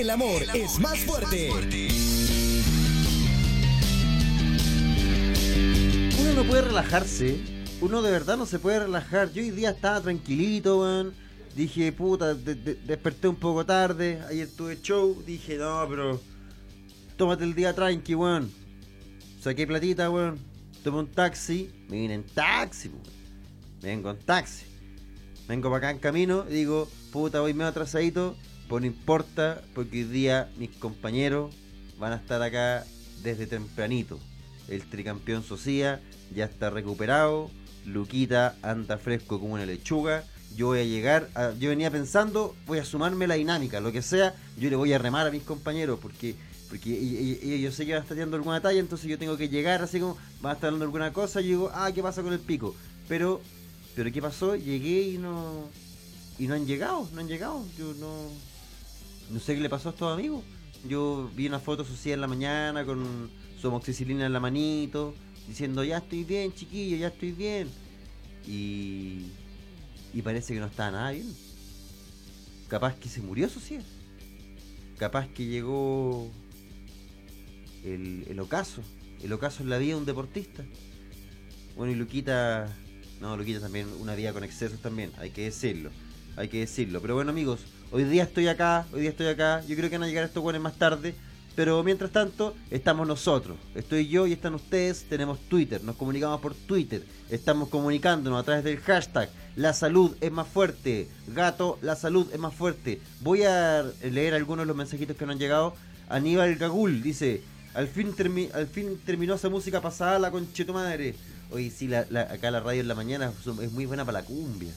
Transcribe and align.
el 0.00 0.10
amor 0.10 0.42
es 0.54 0.78
más 0.78 0.98
fuerte. 1.00 1.50
Uno 6.18 6.32
no 6.34 6.44
puede 6.44 6.62
relajarse. 6.62 7.36
Uno 7.80 8.02
de 8.02 8.10
verdad 8.10 8.36
no 8.36 8.46
se 8.46 8.58
puede 8.58 8.80
relajar. 8.80 9.32
Yo 9.32 9.42
hoy 9.42 9.50
día 9.50 9.70
estaba 9.70 10.00
tranquilito, 10.00 10.80
weón. 10.80 11.12
Dije, 11.54 11.92
puta, 11.92 12.34
de- 12.34 12.54
de- 12.54 12.74
desperté 12.76 13.28
un 13.28 13.36
poco 13.36 13.64
tarde. 13.66 14.20
Ayer 14.28 14.48
tuve 14.48 14.78
show. 14.80 15.22
Dije, 15.26 15.56
no, 15.56 15.86
pero. 15.88 16.20
Tómate 17.16 17.44
el 17.44 17.54
día 17.54 17.74
tranqui, 17.74 18.14
weón. 18.14 18.50
Saqué 19.42 19.66
platita, 19.66 20.08
weón. 20.10 20.38
Tomé 20.82 20.98
un 21.00 21.08
taxi. 21.08 21.70
Me 21.88 21.96
vine 21.98 22.20
taxi, 22.34 22.88
weón. 22.88 23.02
Vengo 23.82 24.10
en 24.10 24.18
taxi. 24.18 24.64
Vengo 25.48 25.68
para 25.70 25.78
acá 25.78 25.90
en 25.90 25.98
camino 25.98 26.44
y 26.48 26.52
digo, 26.54 26.88
puta, 27.12 27.40
voy 27.40 27.52
medio 27.54 27.68
atrasadito. 27.68 28.36
Pues 28.70 28.82
no 28.82 28.86
importa, 28.86 29.62
porque 29.74 29.98
hoy 29.98 30.04
día 30.04 30.48
mis 30.56 30.70
compañeros 30.70 31.52
van 31.98 32.12
a 32.12 32.16
estar 32.16 32.40
acá 32.40 32.86
desde 33.20 33.48
tempranito. 33.48 34.20
El 34.68 34.88
tricampeón 34.88 35.42
Socia 35.42 36.00
ya 36.32 36.44
está 36.44 36.70
recuperado. 36.70 37.50
Luquita 37.84 38.54
anda 38.62 38.96
fresco 38.96 39.40
como 39.40 39.54
una 39.54 39.66
lechuga. 39.66 40.22
Yo 40.54 40.68
voy 40.68 40.78
a 40.78 40.84
llegar, 40.84 41.28
yo 41.58 41.70
venía 41.70 41.90
pensando, 41.90 42.54
voy 42.68 42.78
a 42.78 42.84
sumarme 42.84 43.26
la 43.26 43.34
dinámica, 43.34 43.80
lo 43.80 43.90
que 43.90 44.02
sea, 44.02 44.36
yo 44.56 44.70
le 44.70 44.76
voy 44.76 44.92
a 44.92 44.98
remar 44.98 45.26
a 45.26 45.32
mis 45.32 45.42
compañeros 45.42 45.98
porque 46.00 46.36
porque 46.68 47.58
yo 47.60 47.72
sé 47.72 47.86
que 47.86 47.92
van 47.92 48.00
a 48.00 48.02
estar 48.02 48.16
tirando 48.16 48.36
alguna 48.36 48.60
talla, 48.60 48.78
entonces 48.78 49.08
yo 49.08 49.18
tengo 49.18 49.36
que 49.36 49.48
llegar 49.48 49.82
así 49.82 49.98
como, 49.98 50.16
van 50.40 50.52
a 50.52 50.54
estar 50.54 50.68
hablando 50.68 50.84
alguna 50.84 51.12
cosa, 51.12 51.40
y 51.40 51.44
yo 51.44 51.48
digo, 51.48 51.70
ah, 51.74 51.90
¿qué 51.92 52.02
pasa 52.02 52.22
con 52.22 52.32
el 52.32 52.38
pico? 52.38 52.76
Pero, 53.08 53.40
pero 53.96 54.12
¿qué 54.12 54.22
pasó? 54.22 54.54
Llegué 54.54 55.02
y 55.02 55.18
no, 55.18 55.68
y 56.38 56.46
no 56.46 56.54
han 56.54 56.66
llegado, 56.66 57.08
no 57.12 57.20
han 57.20 57.26
llegado, 57.26 57.64
yo 57.76 57.92
no, 57.94 58.28
no 59.30 59.40
sé 59.40 59.54
qué 59.54 59.60
le 59.60 59.68
pasó 59.68 59.88
a 59.88 59.92
estos 59.92 60.12
amigos. 60.12 60.42
Yo 60.88 61.30
vi 61.36 61.46
una 61.46 61.58
foto 61.58 61.84
social 61.84 62.14
en 62.14 62.20
la 62.20 62.26
mañana 62.26 62.84
con 62.84 63.30
su 63.60 63.68
amoxicilina 63.68 64.26
en 64.26 64.32
la 64.32 64.40
manito, 64.40 65.14
diciendo, 65.46 65.84
ya 65.84 65.98
estoy 65.98 66.24
bien, 66.24 66.52
chiquillo, 66.54 66.96
ya 66.96 67.08
estoy 67.08 67.32
bien. 67.32 67.68
Y, 68.46 69.26
y 70.14 70.22
parece 70.22 70.54
que 70.54 70.60
no 70.60 70.66
estaba 70.66 70.90
nada 70.90 71.10
bien. 71.10 71.32
Capaz 72.68 72.96
que 72.96 73.08
se 73.08 73.20
murió 73.20 73.48
Socia. 73.48 73.82
Capaz 74.98 75.28
que 75.28 75.46
llegó 75.46 76.30
el, 77.84 78.24
el 78.28 78.40
ocaso. 78.40 78.82
El 79.22 79.32
ocaso 79.32 79.62
en 79.62 79.70
la 79.70 79.78
vida 79.78 79.94
de 79.94 80.00
un 80.00 80.06
deportista. 80.06 80.64
Bueno, 81.76 81.92
y 81.92 81.96
Luquita. 81.96 82.74
No, 83.20 83.36
Luquita 83.36 83.60
también, 83.60 83.86
una 84.00 84.14
vida 84.14 84.32
con 84.32 84.44
excesos 84.44 84.80
también, 84.80 85.12
hay 85.18 85.30
que 85.30 85.42
decirlo. 85.42 85.90
Hay 86.36 86.48
que 86.48 86.60
decirlo. 86.60 87.02
Pero 87.02 87.14
bueno, 87.14 87.30
amigos, 87.30 87.60
hoy 87.90 88.04
día 88.04 88.22
estoy 88.24 88.48
acá, 88.48 88.86
hoy 88.92 89.02
día 89.02 89.10
estoy 89.10 89.26
acá. 89.28 89.62
Yo 89.66 89.76
creo 89.76 89.90
que 89.90 89.98
van 89.98 90.04
a 90.04 90.08
llegar 90.08 90.24
estos 90.24 90.42
buenos 90.42 90.62
más 90.62 90.76
tarde. 90.76 91.14
Pero 91.56 91.82
mientras 91.82 92.12
tanto, 92.12 92.54
estamos 92.70 93.06
nosotros. 93.08 93.56
Estoy 93.74 94.08
yo 94.08 94.26
y 94.26 94.32
están 94.32 94.54
ustedes. 94.54 95.04
Tenemos 95.08 95.38
Twitter, 95.40 95.82
nos 95.82 95.96
comunicamos 95.96 96.40
por 96.40 96.54
Twitter. 96.54 97.02
Estamos 97.28 97.68
comunicándonos 97.68 98.40
a 98.40 98.44
través 98.44 98.64
del 98.64 98.78
hashtag 98.78 99.28
La 99.56 99.74
salud 99.74 100.16
es 100.20 100.30
más 100.30 100.46
fuerte. 100.46 101.08
Gato, 101.26 101.78
la 101.82 101.96
salud 101.96 102.28
es 102.32 102.38
más 102.38 102.54
fuerte. 102.54 103.00
Voy 103.20 103.42
a 103.42 103.84
leer 104.02 104.34
algunos 104.34 104.62
de 104.62 104.66
los 104.68 104.76
mensajitos 104.76 105.16
que 105.16 105.26
nos 105.26 105.34
han 105.34 105.40
llegado. 105.40 105.74
Aníbal 106.08 106.54
Gagul 106.54 107.02
dice: 107.02 107.42
Al 107.74 107.88
fin, 107.88 108.14
termi- 108.14 108.52
al 108.54 108.68
fin 108.68 108.98
terminó 109.04 109.34
esa 109.34 109.48
música 109.48 109.80
pasada, 109.80 110.18
la 110.20 110.30
conche 110.30 110.64
madre. 110.66 111.16
Oye, 111.50 111.70
sí, 111.70 111.88
la- 111.88 112.06
la- 112.10 112.22
acá 112.32 112.50
la 112.52 112.60
radio 112.60 112.80
en 112.80 112.88
la 112.88 112.94
mañana 112.94 113.32
es 113.60 113.72
muy 113.72 113.86
buena 113.86 114.04
para 114.04 114.20
la 114.20 114.24
cumbia. 114.24 114.72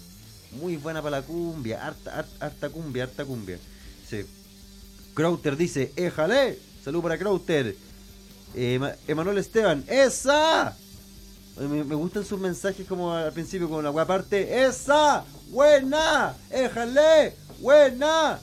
Muy 0.59 0.78
buena 0.78 1.02
para 1.02 1.20
la 1.20 1.26
cumbia. 1.26 1.86
Harta, 1.86 2.20
harta, 2.20 2.46
harta 2.46 2.70
cumbia, 2.70 3.04
harta 3.04 3.26
cumbia. 3.26 3.59
Sí. 4.09 4.22
Crowter 5.14 5.58
dice, 5.58 5.92
éjale. 5.96 6.58
Salud 6.84 7.02
para 7.02 7.18
Crowter. 7.18 7.76
Eh, 8.56 8.78
Ma- 8.80 8.94
Emanuel 9.08 9.38
Esteban, 9.40 9.84
¡esa! 9.88 10.76
Me, 11.58 11.84
gustan 11.96 12.26
sus 12.26 12.40
mensajes 12.40 12.86
como 12.88 13.13
al 13.13 13.31
principio, 13.31 13.68
como 13.68 13.81
la 13.81 13.90
wea 13.92 14.06
parte. 14.06 14.63
¡Esa! 14.66 15.24
¡Buena! 15.50 16.36
¡Éjale! 16.52 17.34
¡Buena! 17.59 18.40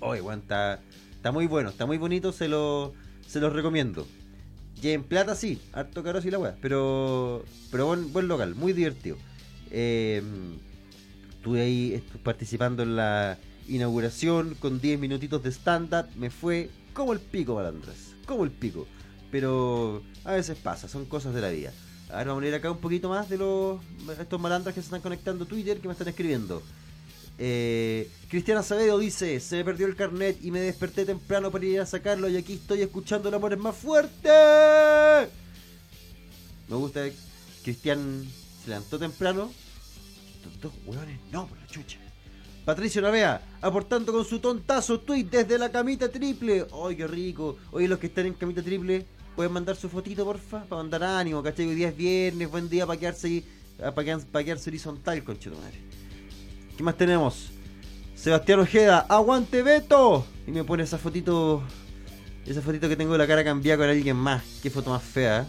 Oye, 0.00 0.20
weón, 0.20 0.40
está, 0.40 0.80
está 1.12 1.32
muy 1.32 1.46
bueno, 1.46 1.70
está 1.70 1.86
muy 1.86 1.98
bonito, 1.98 2.32
se 2.32 2.48
lo, 2.48 2.92
se 3.26 3.40
los 3.40 3.52
recomiendo. 3.52 4.06
Y 4.82 4.88
en 4.90 5.04
plata 5.04 5.34
sí, 5.34 5.60
harto 5.72 6.02
caro 6.02 6.22
sí 6.22 6.30
la 6.30 6.38
weá, 6.38 6.56
pero, 6.60 7.44
pero 7.70 7.86
buen, 7.86 8.12
buen 8.12 8.28
local, 8.28 8.54
muy 8.54 8.72
divertido. 8.72 9.16
Eh, 9.70 10.22
estuve 11.30 11.60
ahí 11.62 12.02
participando 12.22 12.82
en 12.82 12.96
la 12.96 13.38
inauguración 13.68 14.54
con 14.58 14.80
10 14.80 14.98
minutitos 14.98 15.42
de 15.42 15.50
stand-up, 15.50 16.06
me 16.16 16.30
fue 16.30 16.70
como 16.92 17.12
el 17.12 17.20
pico, 17.20 17.54
Malandras, 17.54 18.14
como 18.26 18.44
el 18.44 18.50
pico. 18.50 18.86
Pero 19.30 20.02
a 20.24 20.32
veces 20.32 20.58
pasa, 20.58 20.88
son 20.88 21.04
cosas 21.06 21.34
de 21.34 21.40
la 21.40 21.50
vida. 21.50 21.72
Ahora 22.12 22.24
vamos 22.24 22.38
a 22.38 22.42
leer 22.42 22.54
acá 22.54 22.70
un 22.70 22.78
poquito 22.78 23.08
más 23.08 23.28
de 23.28 23.38
los 23.38 23.80
estos 24.18 24.40
malandras 24.40 24.74
que 24.74 24.80
se 24.80 24.86
están 24.86 25.00
conectando 25.00 25.44
a 25.44 25.48
Twitter 25.48 25.80
que 25.80 25.86
me 25.86 25.92
están 25.92 26.08
escribiendo. 26.08 26.62
Eh, 27.38 28.10
Cristiana 28.28 28.62
Sabedo 28.62 28.98
dice, 28.98 29.40
se 29.40 29.56
me 29.56 29.64
perdió 29.64 29.86
el 29.86 29.96
carnet 29.96 30.38
y 30.42 30.50
me 30.50 30.60
desperté 30.60 31.06
temprano 31.06 31.50
para 31.50 31.64
ir 31.64 31.80
a 31.80 31.86
sacarlo 31.86 32.28
y 32.28 32.36
aquí 32.36 32.54
estoy 32.54 32.82
escuchando 32.82 33.28
el 33.28 33.34
amor 33.34 33.52
es 33.52 33.58
más 33.58 33.76
fuerte. 33.76 34.28
Me 36.68 36.76
gusta 36.76 37.04
que 37.04 37.14
Cristian 37.62 38.26
se 38.62 38.70
levantó 38.70 38.98
temprano. 38.98 39.50
Estos 40.36 40.60
dos 40.60 40.72
hueones, 40.86 41.18
no, 41.32 41.46
por 41.46 41.58
la 41.58 41.66
chucha. 41.66 41.98
Patricio 42.64 43.00
Navea, 43.00 43.40
aportando 43.62 44.12
con 44.12 44.24
su 44.24 44.38
tontazo 44.38 45.00
tweet 45.00 45.24
desde 45.24 45.58
la 45.58 45.70
camita 45.70 46.10
triple. 46.10 46.66
¡Ay, 46.86 46.96
qué 46.96 47.06
rico! 47.06 47.56
Oye, 47.72 47.88
los 47.88 47.98
que 47.98 48.08
están 48.08 48.26
en 48.26 48.34
camita 48.34 48.62
triple, 48.62 49.06
pueden 49.36 49.52
mandar 49.52 49.76
su 49.76 49.88
fotito, 49.88 50.24
porfa, 50.24 50.64
para 50.64 50.82
mandar 50.82 51.04
ánimo, 51.04 51.42
¿cachai? 51.42 51.66
Hoy 51.66 51.74
día 51.74 51.88
es 51.88 51.96
viernes, 51.96 52.50
buen 52.50 52.68
día 52.68 52.86
para 52.86 52.98
quedarse, 52.98 53.26
ahí, 53.26 53.44
quedarse, 53.78 54.26
para 54.26 54.44
quedarse 54.44 54.70
horizontal, 54.70 55.22
conchetumare. 55.24 55.78
¿Qué 56.76 56.82
más 56.82 56.96
tenemos? 56.96 57.50
Sebastián 58.14 58.60
Ojeda, 58.60 59.06
aguante 59.08 59.62
Beto. 59.62 60.26
Y 60.46 60.50
me 60.50 60.64
pone 60.64 60.82
esa 60.82 60.98
fotito, 60.98 61.62
esa 62.44 62.60
fotito 62.60 62.88
que 62.88 62.96
tengo 62.96 63.12
de 63.12 63.18
la 63.18 63.26
cara 63.26 63.44
cambiada 63.44 63.78
con 63.78 63.88
alguien 63.88 64.16
más. 64.16 64.42
Qué 64.62 64.70
foto 64.70 64.90
más 64.90 65.02
fea. 65.02 65.46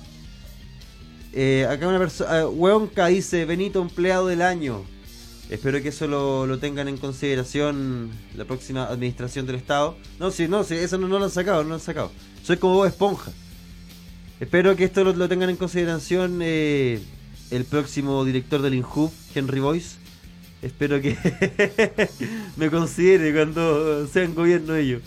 Eh, 1.33 1.65
acá 1.69 1.87
una 1.87 1.99
persona, 1.99 2.47
Hueonca 2.47 3.07
dice, 3.07 3.45
Benito 3.45 3.81
empleado 3.81 4.27
del 4.27 4.41
año. 4.41 4.83
Espero 5.49 5.81
que 5.81 5.89
eso 5.89 6.07
lo, 6.07 6.47
lo 6.47 6.59
tengan 6.59 6.87
en 6.87 6.97
consideración 6.97 8.09
la 8.35 8.45
próxima 8.45 8.85
administración 8.85 9.45
del 9.45 9.57
Estado. 9.57 9.97
No, 10.17 10.31
sí, 10.31 10.47
no, 10.47 10.63
sí, 10.63 10.75
eso 10.75 10.97
no, 10.97 11.09
no 11.09 11.19
lo 11.19 11.25
han 11.25 11.31
sacado, 11.31 11.63
no 11.63 11.69
lo 11.69 11.75
han 11.75 11.81
sacado. 11.81 12.11
Soy 12.41 12.55
como 12.55 12.75
Bob 12.75 12.85
Esponja. 12.85 13.31
Espero 14.41 14.75
que 14.75 14.83
esto 14.85 15.03
lo, 15.03 15.13
lo 15.13 15.29
tengan 15.29 15.49
en 15.51 15.55
consideración 15.55 16.39
eh, 16.41 16.99
el 17.51 17.63
próximo 17.63 18.25
director 18.25 18.61
del 18.61 18.73
INJUV, 18.73 19.11
Henry 19.35 19.59
Boyce. 19.59 19.97
Espero 20.63 20.99
que 20.99 21.15
me 22.57 22.69
considere 22.69 23.31
cuando 23.33 24.07
sean 24.07 24.33
gobierno 24.35 24.75
ellos. 24.75 25.01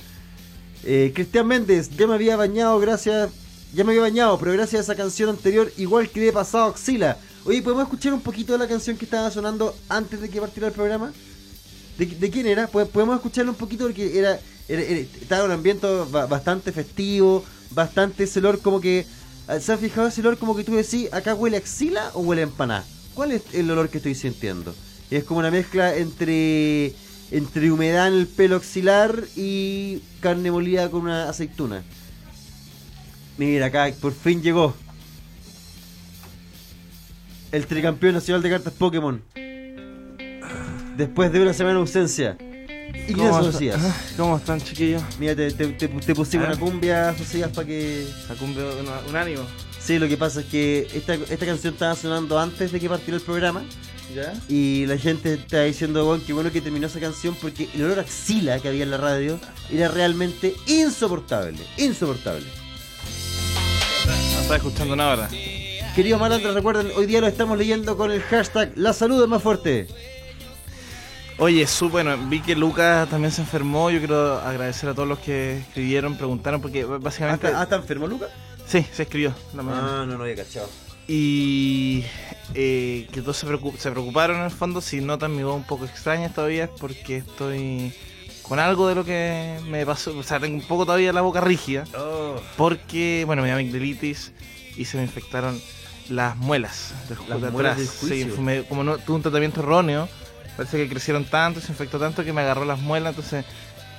Eh, 0.84 1.12
Cristian 1.14 1.46
Méndez, 1.46 1.90
ya 1.96 2.06
me 2.06 2.14
había 2.14 2.36
bañado, 2.36 2.78
gracias. 2.78 3.30
ya 3.74 3.82
me 3.84 3.90
había 3.92 4.02
bañado, 4.02 4.38
pero 4.38 4.52
gracias 4.52 4.80
a 4.80 4.92
esa 4.92 4.94
canción 4.94 5.30
anterior, 5.30 5.70
igual 5.78 6.08
quedé 6.10 6.32
pasado 6.32 6.66
axila. 6.70 7.18
Oye, 7.44 7.60
¿podemos 7.60 7.82
escuchar 7.84 8.12
un 8.14 8.20
poquito 8.20 8.52
de 8.52 8.58
la 8.60 8.68
canción 8.68 8.96
que 8.96 9.04
estaba 9.04 9.30
sonando 9.30 9.76
antes 9.88 10.20
de 10.20 10.28
que 10.30 10.40
partiera 10.40 10.68
el 10.68 10.72
programa? 10.72 11.12
¿De, 11.98 12.06
de 12.06 12.30
quién 12.30 12.46
era? 12.46 12.68
¿Pod- 12.70 12.88
¿Podemos 12.88 13.16
escucharlo 13.16 13.50
un 13.52 13.58
poquito? 13.58 13.84
Porque 13.84 14.16
era, 14.18 14.38
era- 14.68 14.80
estaba 14.82 15.44
un 15.44 15.50
ambiente 15.52 15.86
ba- 16.10 16.26
bastante 16.26 16.70
festivo, 16.72 17.44
bastante 17.72 18.22
ese 18.24 18.38
olor 18.38 18.60
como 18.60 18.80
que... 18.80 19.04
¿Se 19.60 19.72
han 19.72 19.78
fijado 19.78 20.08
ese 20.08 20.20
olor 20.22 20.38
como 20.38 20.56
que 20.56 20.64
tú 20.64 20.74
decís, 20.74 21.12
acá 21.12 21.34
huele 21.34 21.58
axila 21.58 22.10
o 22.14 22.20
huele 22.20 22.42
a 22.42 22.44
empanada? 22.44 22.84
¿Cuál 23.14 23.32
es 23.32 23.42
el 23.52 23.70
olor 23.70 23.90
que 23.90 23.98
estoy 23.98 24.14
sintiendo? 24.14 24.74
Es 25.10 25.24
como 25.24 25.40
una 25.40 25.50
mezcla 25.50 25.94
entre 25.94 26.94
entre 27.30 27.70
humedad 27.70 28.08
en 28.08 28.14
el 28.14 28.26
pelo 28.26 28.56
axilar 28.56 29.24
y 29.36 30.00
carne 30.20 30.50
molida 30.50 30.90
con 30.90 31.02
una 31.02 31.28
aceituna. 31.28 31.82
Mira, 33.36 33.66
acá 33.66 33.90
por 34.00 34.12
fin 34.12 34.42
llegó. 34.42 34.74
El 37.52 37.66
tricampeón 37.66 38.14
nacional 38.14 38.42
de 38.42 38.50
cartas 38.50 38.72
Pokémon. 38.72 39.22
Después 40.96 41.32
de 41.32 41.40
una 41.42 41.52
semana 41.52 41.74
de 41.74 41.80
ausencia. 41.80 42.36
¿Y 43.08 43.12
¿Cómo, 43.12 43.42
Socias? 43.42 43.76
está- 43.82 43.96
¿Cómo 44.16 44.36
están, 44.36 44.60
chiquillos? 44.60 45.02
Mira, 45.18 45.34
te, 45.34 45.50
te, 45.52 45.66
te- 45.68 45.88
te 45.88 46.14
pusimos 46.14 46.46
Ah. 46.46 46.52
una 46.52 46.58
cumbia, 46.60 47.14
Socias, 47.16 47.50
para 47.50 47.66
que... 47.66 48.06
La 48.28 48.34
cumbia 48.34 48.64
un, 48.64 49.10
un 49.10 49.16
ánimo. 49.16 49.42
Sí, 49.78 49.98
lo 49.98 50.08
que 50.08 50.16
pasa 50.16 50.40
es 50.40 50.46
que 50.46 50.88
esta, 50.94 51.14
esta 51.14 51.44
canción 51.46 51.74
estaba 51.74 51.94
sonando 51.94 52.38
antes 52.38 52.72
de 52.72 52.80
que 52.80 52.88
partiera 52.88 53.16
el 53.16 53.22
programa. 53.22 53.62
¿Ya? 54.14 54.32
Y 54.48 54.86
la 54.86 54.96
gente 54.98 55.34
está 55.34 55.62
diciendo, 55.64 56.04
bueno, 56.04 56.22
qué 56.26 56.32
bueno 56.32 56.52
que 56.52 56.60
terminó 56.60 56.86
esa 56.86 57.00
canción 57.00 57.34
porque 57.40 57.68
el 57.74 57.84
olor 57.84 57.98
a 57.98 58.02
axila 58.02 58.58
que 58.60 58.68
había 58.68 58.84
en 58.84 58.90
la 58.90 58.98
radio 58.98 59.40
era 59.72 59.88
realmente 59.88 60.54
insoportable. 60.66 61.58
Insoportable. 61.78 62.46
No 64.06 64.40
estaba 64.40 64.56
escuchando 64.56 64.94
nada 64.94 65.10
ahora. 65.10 65.30
Queridos 65.96 66.20
malandros, 66.20 66.54
recuerden, 66.54 66.88
hoy 66.96 67.06
día 67.06 67.20
lo 67.20 67.26
estamos 67.28 67.56
leyendo 67.56 67.96
con 67.96 68.10
el 68.10 68.20
hashtag 68.22 68.72
La 68.76 68.92
salud 68.92 69.22
es 69.22 69.28
más 69.28 69.42
fuerte. 69.42 69.86
Oye, 71.38 71.66
su, 71.66 71.88
bueno, 71.90 72.16
vi 72.28 72.40
que 72.40 72.54
Lucas 72.54 73.08
también 73.10 73.32
se 73.32 73.40
enfermó. 73.42 73.90
Yo 73.90 73.98
quiero 73.98 74.38
agradecer 74.38 74.88
a 74.88 74.94
todos 74.94 75.08
los 75.08 75.18
que 75.18 75.58
escribieron, 75.58 76.16
preguntaron, 76.16 76.60
porque 76.60 76.84
básicamente. 76.84 77.48
¿Ah, 77.48 77.64
está 77.64 77.76
enfermo, 77.76 78.06
Lucas? 78.06 78.30
Sí, 78.66 78.86
se 78.92 79.02
escribió. 79.02 79.34
la. 79.54 79.62
Ah, 79.62 80.04
no, 80.06 80.16
no 80.16 80.22
había 80.22 80.36
cachado. 80.36 80.68
Y 81.08 82.04
eh, 82.54 83.08
que 83.12 83.20
todos 83.20 83.36
se, 83.36 83.46
preocup- 83.46 83.76
se 83.78 83.90
preocuparon 83.90 84.38
en 84.38 84.44
el 84.44 84.50
fondo. 84.50 84.80
Si 84.80 85.00
notan 85.00 85.34
mi 85.36 85.42
voz 85.42 85.56
un 85.56 85.64
poco 85.64 85.84
extraña 85.84 86.28
todavía 86.32 86.64
es 86.64 86.70
porque 86.78 87.16
estoy 87.18 87.92
con 88.42 88.58
algo 88.60 88.86
de 88.88 88.94
lo 88.94 89.04
que 89.04 89.58
me 89.66 89.84
pasó. 89.84 90.16
O 90.16 90.22
sea, 90.22 90.38
tengo 90.38 90.56
un 90.56 90.66
poco 90.66 90.86
todavía 90.86 91.12
la 91.12 91.20
boca 91.20 91.40
rígida. 91.40 91.84
Oh, 91.98 92.36
Porque, 92.56 93.24
bueno, 93.26 93.42
me 93.42 93.48
dio 93.48 93.56
amigdalitis 93.56 94.32
y 94.76 94.84
se 94.84 94.96
me 94.98 95.02
infectaron 95.02 95.60
las 96.08 96.36
muelas 96.36 96.94
del 97.08 97.18
Las 97.28 97.40
de 97.42 97.50
muelas 97.50 97.72
atrás. 97.74 98.00
del 98.08 98.32
Sí, 98.34 98.40
me- 98.40 98.62
como 98.64 98.84
no 98.84 98.98
tuve 98.98 99.16
un 99.16 99.22
tratamiento 99.22 99.60
erróneo, 99.60 100.08
parece 100.56 100.76
que 100.78 100.88
crecieron 100.88 101.24
tanto, 101.24 101.60
se 101.60 101.72
infectó 101.72 101.98
tanto 101.98 102.24
que 102.24 102.32
me 102.32 102.40
agarró 102.42 102.64
las 102.64 102.78
muelas, 102.80 103.10
entonces 103.10 103.44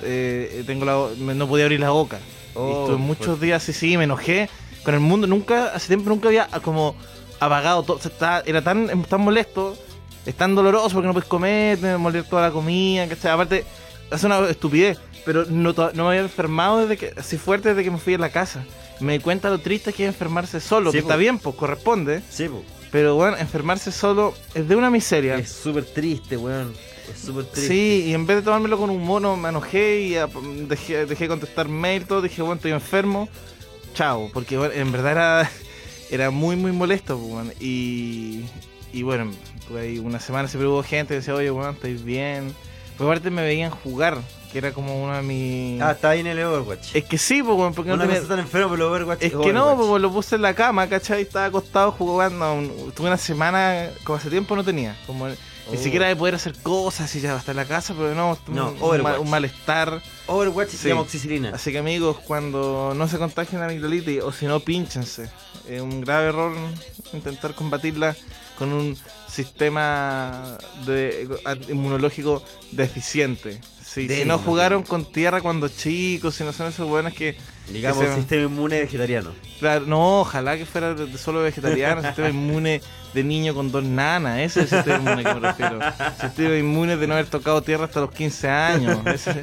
eh, 0.01 0.63
tengo 0.65 0.85
la, 0.85 1.33
no 1.33 1.47
podía 1.47 1.65
abrir 1.65 1.79
la 1.79 1.89
boca. 1.91 2.19
Oh, 2.53 2.67
y 2.67 2.71
estuve 2.71 2.95
qué 2.95 3.01
muchos 3.01 3.25
fuerte. 3.25 3.45
días, 3.45 3.63
sí, 3.63 3.73
sí, 3.73 3.97
me 3.97 4.05
enojé 4.05 4.49
con 4.83 4.93
el 4.93 4.99
mundo. 5.01 5.27
Nunca, 5.27 5.67
hace 5.73 5.87
tiempo 5.87 6.09
nunca 6.09 6.27
había 6.29 6.47
ah, 6.51 6.59
como 6.59 6.95
apagado 7.39 7.83
todo. 7.83 7.97
o 7.97 7.99
sea, 7.99 8.11
estaba- 8.11 8.43
era 8.45 8.61
tan, 8.61 9.03
tan 9.03 9.21
molesto, 9.21 9.77
es 10.25 10.35
tan 10.35 10.55
doloroso 10.55 10.93
porque 10.93 11.07
no 11.07 11.13
puedes 11.13 11.27
comer, 11.29 11.77
te 11.79 11.97
moler 11.97 12.23
toda 12.23 12.43
la 12.47 12.51
comida, 12.51 13.07
¿cachai? 13.07 13.31
Aparte, 13.31 13.65
hace 14.11 14.25
una 14.25 14.39
estupidez, 14.49 14.97
pero 15.25 15.45
no, 15.45 15.73
no 15.73 16.03
me 16.03 16.09
había 16.09 16.21
enfermado 16.21 16.79
desde 16.85 16.97
que, 16.97 17.13
así 17.19 17.37
fuerte 17.37 17.69
desde 17.69 17.83
que 17.83 17.91
me 17.91 17.97
fui 17.97 18.13
a 18.13 18.17
la 18.17 18.29
casa. 18.29 18.63
Me 19.01 19.13
di 19.13 19.19
cuenta 19.19 19.49
lo 19.49 19.57
triste 19.59 19.91
que 19.91 20.03
es 20.03 20.07
enfermarse 20.07 20.61
solo, 20.61 20.91
Sí, 20.91 20.97
que 20.97 21.03
po. 21.03 21.09
está 21.09 21.17
bien, 21.17 21.37
pues 21.39 21.55
corresponde, 21.57 22.21
sí, 22.29 22.47
po. 22.47 22.63
Pero 22.95 23.15
bueno, 23.15 23.35
enfermarse 23.35 23.91
solo 23.91 24.33
es 24.53 24.69
de 24.69 24.73
una 24.77 24.89
miseria. 24.89 25.35
Es 25.35 25.49
súper 25.49 25.83
triste, 25.83 26.37
weón. 26.37 26.73
Es 27.11 27.25
súper 27.25 27.43
triste. 27.43 27.67
Sí, 27.67 28.05
y 28.07 28.13
en 28.13 28.25
vez 28.25 28.37
de 28.37 28.43
tomármelo 28.43 28.77
con 28.77 28.89
un 28.89 29.03
mono, 29.03 29.35
me 29.35 29.49
enojé 29.49 29.99
y 29.99 30.15
ah, 30.15 30.29
dejé, 30.69 31.05
dejé 31.05 31.25
de 31.25 31.27
contestar 31.27 31.67
mail, 31.67 32.05
todo. 32.05 32.21
Dije, 32.21 32.41
bueno, 32.41 32.55
estoy 32.55 32.71
enfermo. 32.71 33.27
Chao, 33.95 34.29
porque 34.33 34.57
bueno, 34.57 34.73
en 34.73 34.93
verdad 34.93 35.11
era, 35.11 35.51
era 36.09 36.31
muy, 36.31 36.55
muy 36.55 36.71
molesto. 36.71 37.17
pues, 37.17 37.31
bueno, 37.31 37.51
y, 37.59 38.45
y 38.93 39.03
bueno, 39.03 39.29
tuve 39.67 39.81
ahí 39.81 39.99
una 39.99 40.21
semana 40.21 40.47
siempre 40.47 40.69
hubo 40.69 40.81
gente 40.81 41.09
que 41.09 41.15
decía, 41.15 41.35
oye, 41.35 41.49
bueno, 41.49 41.71
estoy 41.71 41.95
bien. 41.95 42.55
Pues 42.97 43.09
aparte 43.09 43.29
me 43.29 43.41
veían 43.41 43.71
jugar, 43.71 44.19
que 44.55 44.59
era 44.59 44.71
como 44.73 45.03
una 45.03 45.17
de 45.17 45.23
mis. 45.23 45.81
Ah, 45.81 45.91
está 45.91 46.11
ahí 46.11 46.21
en 46.21 46.27
el 46.27 46.39
Overwatch. 46.41 46.95
es 46.95 47.03
que 47.03 47.17
sí, 47.17 47.43
pues, 47.43 47.57
bueno, 47.57 47.73
porque 47.73 47.89
no 47.89 47.95
Una 47.95 48.05
tenía- 48.05 48.19
cosa 48.21 48.29
tan 48.35 48.39
enfermo, 48.39 48.69
pero 48.71 48.85
el 48.85 48.89
Overwatch 48.93 49.21
es 49.21 49.33
que 49.33 49.51
no, 49.51 49.75
pues 49.75 50.01
lo 50.01 50.09
puse 50.13 50.35
en 50.37 50.43
la 50.43 50.53
cama, 50.53 50.87
¿cachai? 50.87 51.23
Estaba 51.23 51.47
acostado 51.47 51.91
jugando. 51.91 52.53
un- 52.53 52.93
tuve 52.95 53.07
una 53.07 53.17
semana, 53.17 53.89
como 54.05 54.15
hace 54.17 54.29
tiempo 54.29 54.55
no 54.55 54.63
tenía. 54.63 54.95
Como 55.05 55.27
ni 55.27 55.35
Oh. 55.67 55.75
siquiera 55.77 56.07
de 56.07 56.15
poder 56.15 56.35
hacer 56.35 56.53
cosas 56.63 57.13
y 57.15 57.19
ya 57.19 57.35
hasta 57.35 57.51
en 57.51 57.57
la 57.57 57.65
casa, 57.65 57.93
pero 57.97 58.15
no, 58.15 58.37
No, 58.47 58.69
un, 58.69 58.77
Overwatch. 58.79 59.01
mal- 59.03 59.19
un 59.19 59.29
malestar. 59.29 60.01
Overwatch 60.27 60.69
se 60.69 60.77
Sí. 60.77 60.87
llama 60.87 61.01
oxicilina. 61.01 61.49
Así 61.53 61.73
que 61.73 61.79
amigos, 61.79 62.17
cuando 62.25 62.93
no 62.95 63.07
se 63.09 63.17
contagien 63.17 63.59
la 63.59 63.65
amigdalitis 63.67 64.21
o 64.21 64.31
si 64.31 64.45
no, 64.45 64.61
pínchense. 64.61 65.29
Es 65.67 65.81
un 65.81 65.99
grave 65.99 66.27
error 66.29 66.53
intentar 67.11 67.55
combatirla 67.55 68.15
con 68.57 68.71
un 68.71 68.95
sistema 69.27 70.57
de, 70.85 71.27
inmunológico 71.67 72.41
deficiente. 72.71 73.59
Sí, 73.95 74.01
si 74.01 74.07
Débil, 74.07 74.27
no 74.27 74.37
no 74.37 74.43
jugaron 74.43 74.83
con 74.83 75.05
tierra 75.05 75.41
cuando 75.41 75.67
chicos, 75.69 76.35
si 76.35 76.43
no 76.43 76.51
son 76.53 76.67
esos 76.67 76.87
buenos 76.87 77.13
que 77.13 77.35
Digamos, 77.71 78.03
que 78.03 78.09
se- 78.09 78.15
sistema 78.15 78.43
inmune 78.43 78.79
vegetariano. 78.81 79.31
Claro, 79.59 79.85
no, 79.87 80.19
ojalá 80.21 80.57
que 80.57 80.65
fuera 80.65 80.93
de- 80.93 81.05
de 81.07 81.17
solo 81.17 81.41
vegetariano, 81.41 82.01
sistema 82.03 82.29
inmune 82.29 82.81
de 83.15 83.23
niño 83.23 83.55
con 83.55 83.71
dos 83.71 83.83
nanas, 83.83 84.39
ese 84.39 84.63
es 84.63 84.73
el 84.73 84.83
sistema 84.83 84.97
inmune 84.97 85.23
que 85.23 85.33
me 85.33 85.39
refiero. 85.39 85.79
Sistema 86.19 86.57
inmune 86.57 86.97
de 86.97 87.07
no 87.07 87.13
haber 87.13 87.27
tocado 87.27 87.61
tierra 87.63 87.85
hasta 87.85 88.01
los 88.01 88.11
15 88.11 88.49
años, 88.49 88.99
ese, 89.07 89.41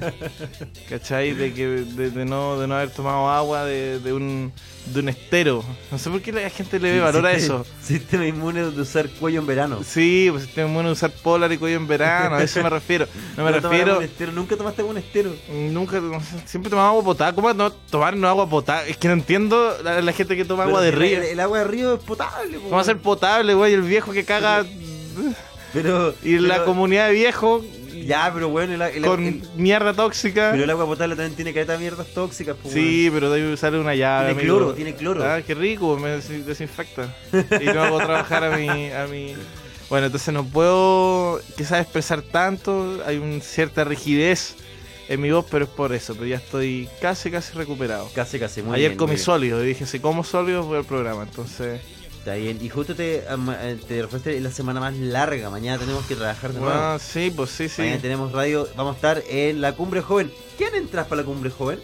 ¿cachai? 0.88 1.32
De, 1.32 1.54
que, 1.54 1.66
de, 1.66 2.10
de 2.10 2.24
no, 2.26 2.60
de 2.60 2.68
no 2.68 2.74
haber 2.76 2.90
tomado 2.90 3.30
agua 3.30 3.64
de, 3.64 3.98
de 3.98 4.12
un, 4.12 4.52
de 4.86 5.00
un 5.00 5.08
estero. 5.08 5.64
No 5.90 5.98
sé 5.98 6.10
por 6.10 6.20
qué 6.20 6.32
la 6.32 6.50
gente 6.50 6.78
le 6.78 6.92
ve 6.92 7.00
valor 7.00 7.24
a 7.26 7.32
eso. 7.32 7.64
Sistema 7.82 8.26
inmune 8.26 8.62
de 8.62 8.80
usar 8.80 9.08
cuello 9.08 9.40
en 9.40 9.46
verano. 9.46 9.80
Sí, 9.84 10.28
pues 10.30 10.44
sistema 10.44 10.68
inmune 10.68 10.88
de 10.88 10.92
usar 10.92 11.10
polar 11.10 11.50
y 11.50 11.56
cuello 11.58 11.76
en 11.78 11.86
verano, 11.86 12.36
a 12.36 12.42
eso 12.42 12.62
me 12.62 12.68
refiero. 12.70 13.06
No 13.36 13.44
me 13.44 13.52
tomaste 13.60 13.68
refiero... 13.68 13.98
un 13.98 14.04
estero, 14.04 14.32
Nunca 14.32 14.56
tomaste 14.56 14.82
un 14.82 14.98
estero. 14.98 15.34
Nunca, 15.50 15.98
no 16.00 16.20
siempre 16.44 16.68
tomaba 16.68 16.88
agua 16.90 17.02
potable. 17.04 17.34
¿Cómo 17.34 17.52
no 17.54 17.72
tomar 17.72 18.16
no 18.16 18.28
agua 18.28 18.48
potable? 18.48 18.90
Es 18.90 18.96
que 18.98 19.08
no 19.08 19.14
entiendo 19.14 19.76
la, 19.82 20.00
la 20.02 20.12
gente 20.12 20.36
que 20.36 20.44
toma 20.44 20.64
agua 20.64 20.82
de 20.82 20.90
Pero 20.90 21.02
río. 21.02 21.18
El, 21.18 21.24
el 21.24 21.40
agua 21.40 21.58
de 21.58 21.64
río 21.64 21.94
es 21.94 22.00
potable. 22.02 22.58
po, 22.58 22.64
¿Cómo 22.64 22.76
va 22.76 22.82
a 22.82 22.84
ser 22.84 22.98
potable, 22.98 23.54
güey? 23.62 23.74
El 23.74 23.82
viejo 23.82 24.12
que 24.12 24.24
caga. 24.24 24.64
Pero. 25.72 26.14
Y 26.22 26.38
la 26.38 26.54
pero- 26.54 26.64
comunidad 26.66 27.08
de 27.08 27.14
viejos 27.14 27.62
Ya, 28.06 28.30
pero 28.34 28.48
bueno, 28.48 28.74
el, 28.74 28.82
el- 28.82 29.02
con 29.04 29.24
el- 29.24 29.42
mierda 29.56 29.94
tóxica. 29.94 30.50
pero 30.52 30.64
el 30.64 30.70
agua 30.70 30.86
potable 30.86 31.14
también 31.14 31.34
tiene 31.36 31.52
caleta 31.54 31.74
de 31.74 31.78
mierdas 31.78 32.06
tóxicas. 32.08 32.56
po, 32.56 32.68
Sí, 32.70 33.08
pero 33.12 33.30
de 33.30 33.40
ahí 33.50 33.56
sale 33.56 33.78
una 33.78 33.94
llave. 33.94 34.26
Tiene 34.34 34.40
amigo. 34.40 34.56
cloro, 34.58 34.74
tiene 34.74 34.94
cloro. 34.94 35.24
Ah, 35.24 35.40
qué 35.46 35.54
rico, 35.54 35.96
me 35.96 36.10
des- 36.10 36.44
desinfecta. 36.46 37.14
Y 37.60 37.64
no 37.66 37.82
hago 37.82 37.98
trabajar 37.98 38.44
a 38.44 38.56
mi, 38.56 38.90
a 38.90 39.06
mi. 39.06 39.34
Bueno, 39.88 40.06
entonces 40.06 40.32
no 40.34 40.44
puedo 40.44 41.40
quizás 41.56 41.80
expresar 41.82 42.22
tanto. 42.22 43.00
Hay 43.06 43.18
una 43.18 43.40
cierta 43.42 43.84
rigidez 43.84 44.56
en 45.08 45.20
mi 45.20 45.30
voz, 45.30 45.44
pero 45.50 45.66
es 45.66 45.70
por 45.70 45.92
eso. 45.92 46.14
Pero 46.14 46.26
ya 46.26 46.36
estoy 46.36 46.88
casi, 47.00 47.30
casi 47.30 47.52
recuperado. 47.56 48.10
Casi, 48.14 48.38
casi. 48.38 48.62
Muy 48.62 48.76
Ayer 48.76 48.90
bien, 48.90 48.98
comí 48.98 49.10
muy 49.10 49.16
bien. 49.16 49.24
sólido 49.24 49.62
y 49.62 49.68
dije, 49.68 49.86
si 49.86 50.00
como 50.00 50.24
sólido 50.24 50.64
voy 50.64 50.78
al 50.78 50.84
programa. 50.86 51.22
Entonces, 51.22 51.80
Está 52.22 52.34
bien. 52.34 52.56
Y 52.62 52.68
justo 52.68 52.94
te, 52.94 53.16
eh, 53.16 53.78
te 53.88 54.00
refuerzaste 54.00 54.36
en 54.36 54.44
la 54.44 54.52
semana 54.52 54.78
más 54.78 54.94
larga. 54.94 55.50
Mañana 55.50 55.76
tenemos 55.76 56.06
que 56.06 56.14
trabajar 56.14 56.52
de 56.52 56.60
nuevo. 56.60 56.72
bueno, 56.72 56.98
sí, 57.00 57.32
pues 57.34 57.50
sí, 57.50 57.68
sí. 57.68 57.82
Mañana 57.82 58.00
tenemos 58.00 58.30
radio. 58.30 58.68
Vamos 58.76 58.92
a 58.92 58.94
estar 58.94 59.24
en 59.28 59.60
la 59.60 59.72
cumbre 59.72 60.02
joven. 60.02 60.30
¿Quién 60.56 60.72
entras 60.76 61.08
para 61.08 61.22
la 61.22 61.26
cumbre 61.26 61.50
joven? 61.50 61.80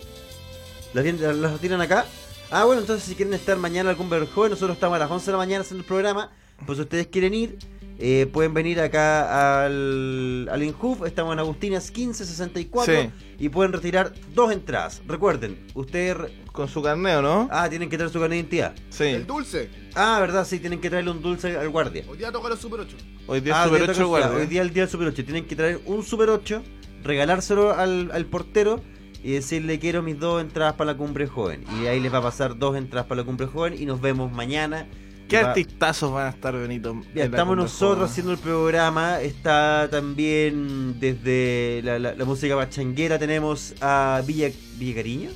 ¿Las, 0.95 1.05
las 1.37 1.59
tiran 1.61 1.81
acá? 1.81 2.07
Ah, 2.53 2.63
bueno, 2.67 2.83
entonces 2.83 3.05
si 3.09 3.17
quieren 3.17 3.35
estar 3.35 3.57
mañana 3.57 3.91
en 3.91 3.97
la 3.97 3.99
cumbre 3.99 4.25
joven, 4.29 4.53
nosotros 4.53 4.77
estamos 4.77 4.95
a 4.95 5.01
las 5.01 5.11
11 5.11 5.27
de 5.27 5.33
la 5.33 5.39
mañana 5.39 5.63
haciendo 5.63 5.83
el 5.83 5.89
programa. 5.89 6.31
Pues 6.65 6.79
si 6.79 6.83
ustedes 6.83 7.09
quieren 7.09 7.35
ir, 7.35 7.59
eh, 7.99 8.27
pueden 8.33 8.55
venir 8.55 8.81
acá 8.81 9.65
al, 9.65 10.49
al 10.51 10.63
Inhoof. 10.63 11.05
Estamos 11.07 11.33
en 11.33 11.39
Agustinas 11.41 11.91
1564 11.91 12.95
Sí. 12.95 13.11
y 13.39 13.49
pueden 13.49 13.73
retirar 13.73 14.13
dos 14.35 14.53
entradas. 14.53 15.03
Recuerden, 15.07 15.59
ustedes. 15.75 16.17
re- 16.17 16.33
Con 16.53 16.69
su 16.69 16.83
carneo, 16.83 17.23
¿no? 17.23 17.49
Ah, 17.53 17.69
tienen 17.69 17.89
que 17.89 17.97
traer 17.97 18.11
su 18.13 18.19
carnet 18.21 18.31
de 18.51 18.57
identidad. 18.57 18.75
Sí. 18.91 19.05
El 19.05 19.27
dulce. 19.27 19.71
Ah, 19.95 20.19
verdad, 20.21 20.45
sí, 20.47 20.59
tienen 20.59 20.81
que 20.81 20.91
traerle 20.91 21.11
un 21.13 21.23
dulce 21.23 21.57
al 21.57 21.69
guardia. 21.69 22.05
Hoy 22.09 22.19
día 22.19 22.33
toca 22.33 22.49
los 22.49 22.59
Super 22.59 22.81
8. 22.81 22.97
Hoy 23.27 23.41
día 23.41 23.61
Ah, 23.61 23.65
Super 23.67 23.81
hoy 23.83 23.87
día 23.87 23.93
8 23.93 24.03
toca- 24.03 24.09
guardia. 24.09 24.39
Hoy 24.39 24.47
día 24.47 24.63
el 24.63 24.73
día 24.73 24.83
del 24.85 24.91
Super 24.91 25.09
8. 25.09 25.25
Tienen 25.25 25.45
que 25.47 25.55
traer 25.57 25.81
un 25.87 26.03
Super 26.03 26.31
8, 26.31 26.63
regalárselo 27.05 27.75
al, 27.75 28.11
al 28.13 28.27
portero 28.27 28.81
y 29.23 29.33
decirle 29.33 29.79
quiero 29.79 30.03
mis 30.03 30.19
dos 30.19 30.41
entradas 30.41 30.75
para 30.75 30.93
la 30.93 30.99
cumbre 30.99 31.27
joven. 31.27 31.65
Y 31.81 31.87
ahí 31.87 32.01
les 32.01 32.13
va 32.13 32.19
a 32.19 32.23
pasar 32.23 32.59
dos 32.59 32.77
entradas 32.77 33.07
para 33.09 33.21
la 33.23 33.25
cumbre 33.27 33.47
joven 33.47 33.75
y 33.81 33.85
nos 33.87 34.01
vemos 34.01 34.33
mañana. 34.33 34.89
¿Qué 35.29 35.43
Va- 35.43 35.49
artistazos 35.51 36.13
van 36.13 36.27
a 36.27 36.31
estar, 36.31 36.57
Benito? 36.57 36.91
en 36.91 37.05
Ya, 37.15 37.25
estamos 37.25 37.57
nosotros 37.57 38.11
haciendo 38.11 38.33
el 38.33 38.39
programa. 38.39 39.21
Está 39.21 39.89
también 39.91 40.99
desde 40.99 41.81
la, 41.85 41.99
la- 41.99 42.15
la 42.15 42.25
música 42.25 42.57
pachanguera. 42.57 43.19
Tenemos 43.19 43.75
a 43.81 44.23
Villa, 44.27 44.49
Villa 44.79 44.95
Cariño. 44.97 45.31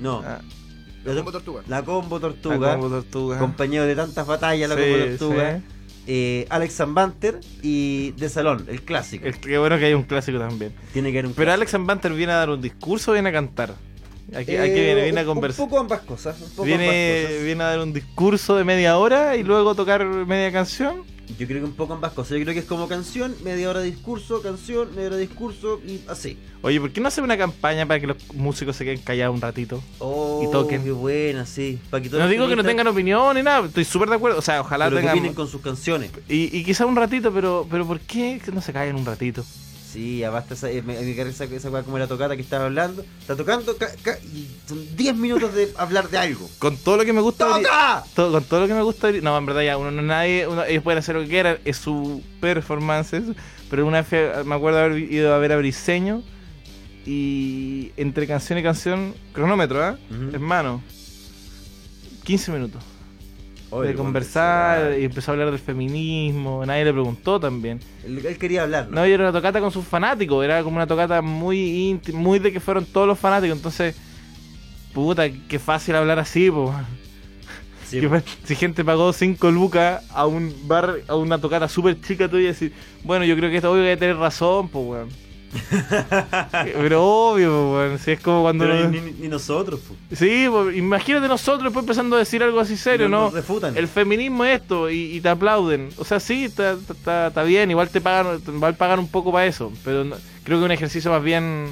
No, 0.00 0.22
Ah, 0.24 0.40
La 1.04 1.14
combo 1.14 1.32
tortuga. 1.32 1.62
La 1.68 1.82
combo 1.82 2.20
tortuga. 2.20 2.56
La 2.68 2.72
combo 2.78 2.88
tortuga. 2.88 3.38
Compañero 3.38 3.84
de 3.84 3.94
tantas 3.96 4.26
batallas, 4.26 4.68
la 4.68 4.76
Sí, 4.76 4.82
combo 4.82 5.06
tortuga. 5.06 5.56
sí. 5.58 5.64
Eh, 6.06 6.46
Alex 6.50 6.82
Banter 6.88 7.40
y 7.62 8.10
De 8.12 8.28
Salón, 8.28 8.66
el 8.68 8.82
clásico. 8.82 9.26
El- 9.26 9.38
Qué 9.40 9.56
bueno 9.58 9.78
que 9.78 9.86
hay 9.86 9.94
un 9.94 10.02
clásico 10.02 10.38
también. 10.38 10.74
Tiene 10.92 11.10
que 11.12 11.18
haber 11.18 11.26
un 11.26 11.32
Pero 11.34 11.46
clásico. 11.46 11.76
Alex 11.76 11.86
Banter 11.86 12.12
viene 12.12 12.32
a 12.32 12.36
dar 12.36 12.50
un 12.50 12.60
discurso 12.60 13.10
o 13.10 13.14
viene 13.14 13.30
a 13.30 13.32
cantar. 13.32 13.74
Aquí, 14.36 14.52
Eh, 14.52 14.58
aquí 14.60 14.72
viene, 14.72 15.02
viene 15.02 15.20
a 15.20 15.22
un- 15.22 15.28
conversar. 15.28 15.62
Un 15.64 15.68
poco 15.68 15.80
ambas 15.80 16.00
cosas. 16.00 16.40
Un 16.40 16.50
poco 16.50 16.64
Viene, 16.64 16.84
ambas 17.18 17.30
cosas. 17.30 17.44
viene 17.44 17.62
a 17.62 17.66
dar 17.68 17.80
un 17.80 17.92
discurso 17.92 18.56
de 18.56 18.64
media 18.64 18.98
hora 18.98 19.36
y 19.36 19.42
luego 19.42 19.74
tocar 19.74 20.04
media 20.04 20.50
canción. 20.52 21.02
Yo 21.38 21.46
creo 21.46 21.60
que 21.60 21.64
un 21.64 21.72
poco 21.72 21.94
ambas 21.94 22.12
cosas. 22.12 22.32
Yo 22.36 22.42
creo 22.44 22.52
que 22.52 22.60
es 22.60 22.66
como 22.66 22.86
canción, 22.86 23.34
media 23.42 23.70
hora 23.70 23.80
de 23.80 23.86
discurso, 23.86 24.42
canción, 24.42 24.90
media 24.94 25.06
hora 25.06 25.16
de 25.16 25.22
discurso 25.26 25.80
y 25.86 26.00
así. 26.06 26.36
Oye, 26.60 26.78
¿por 26.78 26.90
qué 26.92 27.00
no 27.00 27.08
hace 27.08 27.22
una 27.22 27.38
campaña 27.38 27.86
para 27.86 27.98
que 27.98 28.06
los 28.06 28.16
músicos 28.34 28.76
se 28.76 28.84
queden 28.84 29.00
callados 29.00 29.34
un 29.34 29.40
ratito? 29.40 29.82
Oh, 30.00 30.44
Y 30.46 30.52
toquen. 30.52 30.84
Qué 30.84 30.92
buena, 30.92 31.46
sí. 31.46 31.78
Pa' 31.88 32.02
que 32.02 32.10
No 32.10 32.28
digo 32.28 32.46
que 32.46 32.56
no 32.56 32.62
tengan 32.62 32.86
opinión 32.88 33.34
ni 33.36 33.42
nada, 33.42 33.64
estoy 33.66 33.86
súper 33.86 34.10
de 34.10 34.16
acuerdo. 34.16 34.38
O 34.38 34.42
sea, 34.42 34.60
ojalá 34.60 34.84
pero 34.84 34.96
que 34.96 35.00
tengan. 35.00 35.14
vienen 35.14 35.34
con 35.34 35.48
sus 35.48 35.62
canciones. 35.62 36.10
Y, 36.28 36.54
y 36.56 36.62
quizá 36.62 36.84
un 36.84 36.94
ratito, 36.96 37.32
pero 37.32 37.66
pero 37.70 37.86
¿por 37.86 38.00
qué 38.00 38.38
que 38.44 38.52
no 38.52 38.60
se 38.60 38.72
callen 38.74 38.94
un 38.96 39.06
ratito? 39.06 39.44
Sí, 39.94 40.18
ya 40.18 40.30
basta 40.30 40.54
esa, 40.54 40.68
eh, 40.72 40.82
me, 40.82 40.98
me 41.00 41.10
esa, 41.22 41.44
esa 41.44 41.70
como 41.84 41.98
la 42.00 42.08
tocata 42.08 42.34
que 42.34 42.42
estaba 42.42 42.64
hablando. 42.64 43.04
Está 43.20 43.36
tocando 43.36 43.76
ca- 43.76 43.92
ca- 44.02 44.18
y 44.24 44.48
son 44.66 44.84
10 44.96 45.14
minutos 45.14 45.54
de 45.54 45.72
hablar 45.76 46.10
de 46.10 46.18
algo. 46.18 46.50
Con 46.58 46.76
todo 46.76 46.96
lo 46.96 47.04
que 47.04 47.12
me 47.12 47.20
gusta. 47.20 47.46
¡Toca! 47.46 48.02
todo- 48.14 48.32
con 48.32 48.42
todo 48.42 48.60
lo 48.62 48.66
que 48.66 48.74
me 48.74 48.82
gusta. 48.82 49.12
No, 49.22 49.38
en 49.38 49.46
verdad 49.46 49.62
ya, 49.62 49.78
uno 49.78 49.92
no 49.92 50.02
nadie, 50.02 50.48
uno- 50.48 50.64
ellos 50.64 50.82
pueden 50.82 50.98
hacer 50.98 51.14
lo 51.14 51.22
que 51.22 51.28
quieran, 51.28 51.58
es 51.64 51.76
su 51.76 52.22
performance. 52.40 53.22
Pero 53.70 53.86
una 53.86 54.02
vez 54.02 54.44
me 54.44 54.54
acuerdo 54.56 54.80
haber 54.80 54.98
ido 54.98 55.32
a 55.32 55.38
ver 55.38 55.52
a 55.52 55.56
Briseño 55.58 56.22
y 57.06 57.92
entre 57.96 58.26
canción 58.26 58.58
y 58.58 58.62
canción, 58.64 59.14
cronómetro. 59.32 59.92
Ujú. 60.10 60.30
Hermano, 60.34 60.82
15 62.24 62.50
minutos 62.50 62.82
Oye, 63.74 63.88
de 63.88 63.94
conversar 63.94 64.98
y 64.98 65.04
empezó 65.04 65.30
a 65.30 65.32
hablar 65.32 65.50
del 65.50 65.58
feminismo, 65.58 66.64
nadie 66.64 66.84
le 66.84 66.92
preguntó 66.92 67.40
también. 67.40 67.80
Él, 68.04 68.24
él 68.24 68.38
quería 68.38 68.62
hablar, 68.62 68.88
¿no? 68.88 69.00
No, 69.00 69.06
y 69.06 69.12
era 69.12 69.24
una 69.24 69.32
tocata 69.32 69.60
con 69.60 69.72
sus 69.72 69.84
fanáticos, 69.84 70.44
era 70.44 70.62
como 70.62 70.76
una 70.76 70.86
tocata 70.86 71.20
muy 71.22 71.88
íntima, 71.88 72.18
muy 72.18 72.38
de 72.38 72.52
que 72.52 72.60
fueron 72.60 72.84
todos 72.86 73.06
los 73.06 73.18
fanáticos, 73.18 73.56
entonces, 73.56 73.96
puta, 74.92 75.24
qué 75.28 75.58
fácil 75.58 75.96
hablar 75.96 76.18
así, 76.18 76.50
pues. 76.50 76.70
Sí, 77.86 78.00
si 78.44 78.54
gente 78.54 78.84
pagó 78.84 79.12
5 79.12 79.50
lucas 79.50 80.02
a 80.10 80.26
un 80.26 80.54
bar, 80.66 81.00
a 81.06 81.16
una 81.16 81.38
tocata 81.38 81.68
súper 81.68 82.00
chica 82.00 82.28
tuya 82.28 82.44
y 82.44 82.46
decir, 82.46 82.72
bueno, 83.02 83.24
yo 83.24 83.36
creo 83.36 83.50
que 83.50 83.56
esto 83.56 83.70
obvio 83.70 83.82
que 83.82 83.90
hay 83.90 83.96
que 83.96 84.00
tener 84.00 84.16
razón, 84.16 84.68
pues 84.68 84.86
weón. 84.86 85.23
Pero 86.52 87.04
obvio, 87.04 87.72
pues. 87.74 88.00
Si 88.02 88.10
es 88.12 88.20
como 88.20 88.42
cuando. 88.42 88.64
Pero 88.64 88.88
ni, 88.90 89.28
nosotros, 89.28 89.80
pu. 89.80 89.94
Sí, 90.14 90.46
pues, 90.50 90.76
imagínate 90.76 91.28
nosotros 91.28 91.64
después 91.64 91.82
empezando 91.82 92.16
a 92.16 92.18
decir 92.18 92.42
algo 92.42 92.60
así 92.60 92.76
serio, 92.76 93.08
¿no? 93.08 93.24
nos 93.26 93.32
refutan. 93.34 93.76
El 93.76 93.88
feminismo 93.88 94.44
es 94.44 94.60
esto 94.60 94.90
y, 94.90 95.16
y 95.16 95.20
te 95.20 95.28
aplauden. 95.28 95.90
O 95.98 96.04
sea, 96.04 96.20
sí, 96.20 96.44
está, 96.44 96.72
está, 96.72 97.28
está 97.28 97.42
bien, 97.42 97.70
igual 97.70 97.88
te 97.88 98.00
pagan, 98.00 98.40
igual 98.46 98.74
pagan 98.76 98.98
un 98.98 99.08
poco 99.08 99.32
para 99.32 99.46
eso, 99.46 99.72
pero 99.84 100.04
no- 100.04 100.16
creo 100.42 100.58
que 100.58 100.64
un 100.64 100.72
ejercicio 100.72 101.10
más 101.10 101.22
bien 101.22 101.68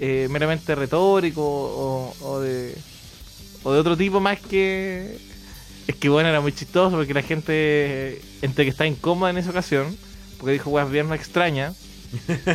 eh, 0.00 0.28
meramente 0.30 0.74
retórico 0.74 1.42
o, 1.44 2.14
o 2.20 2.40
de 2.40 2.74
o 3.62 3.72
de 3.72 3.78
otro 3.80 3.96
tipo 3.96 4.20
más 4.20 4.38
que 4.40 5.16
es 5.86 5.94
que 5.96 6.08
bueno 6.10 6.28
era 6.28 6.40
muy 6.40 6.52
chistoso 6.52 6.96
porque 6.96 7.14
la 7.14 7.22
gente 7.22 7.52
eh, 7.54 8.22
entre 8.42 8.64
que 8.64 8.70
está 8.70 8.86
incómoda 8.86 9.30
en 9.30 9.38
esa 9.38 9.50
ocasión 9.50 9.96
porque 10.38 10.52
dijo 10.52 10.68
weas 10.70 10.90
bien 10.90 11.10
extrañas 11.12 11.74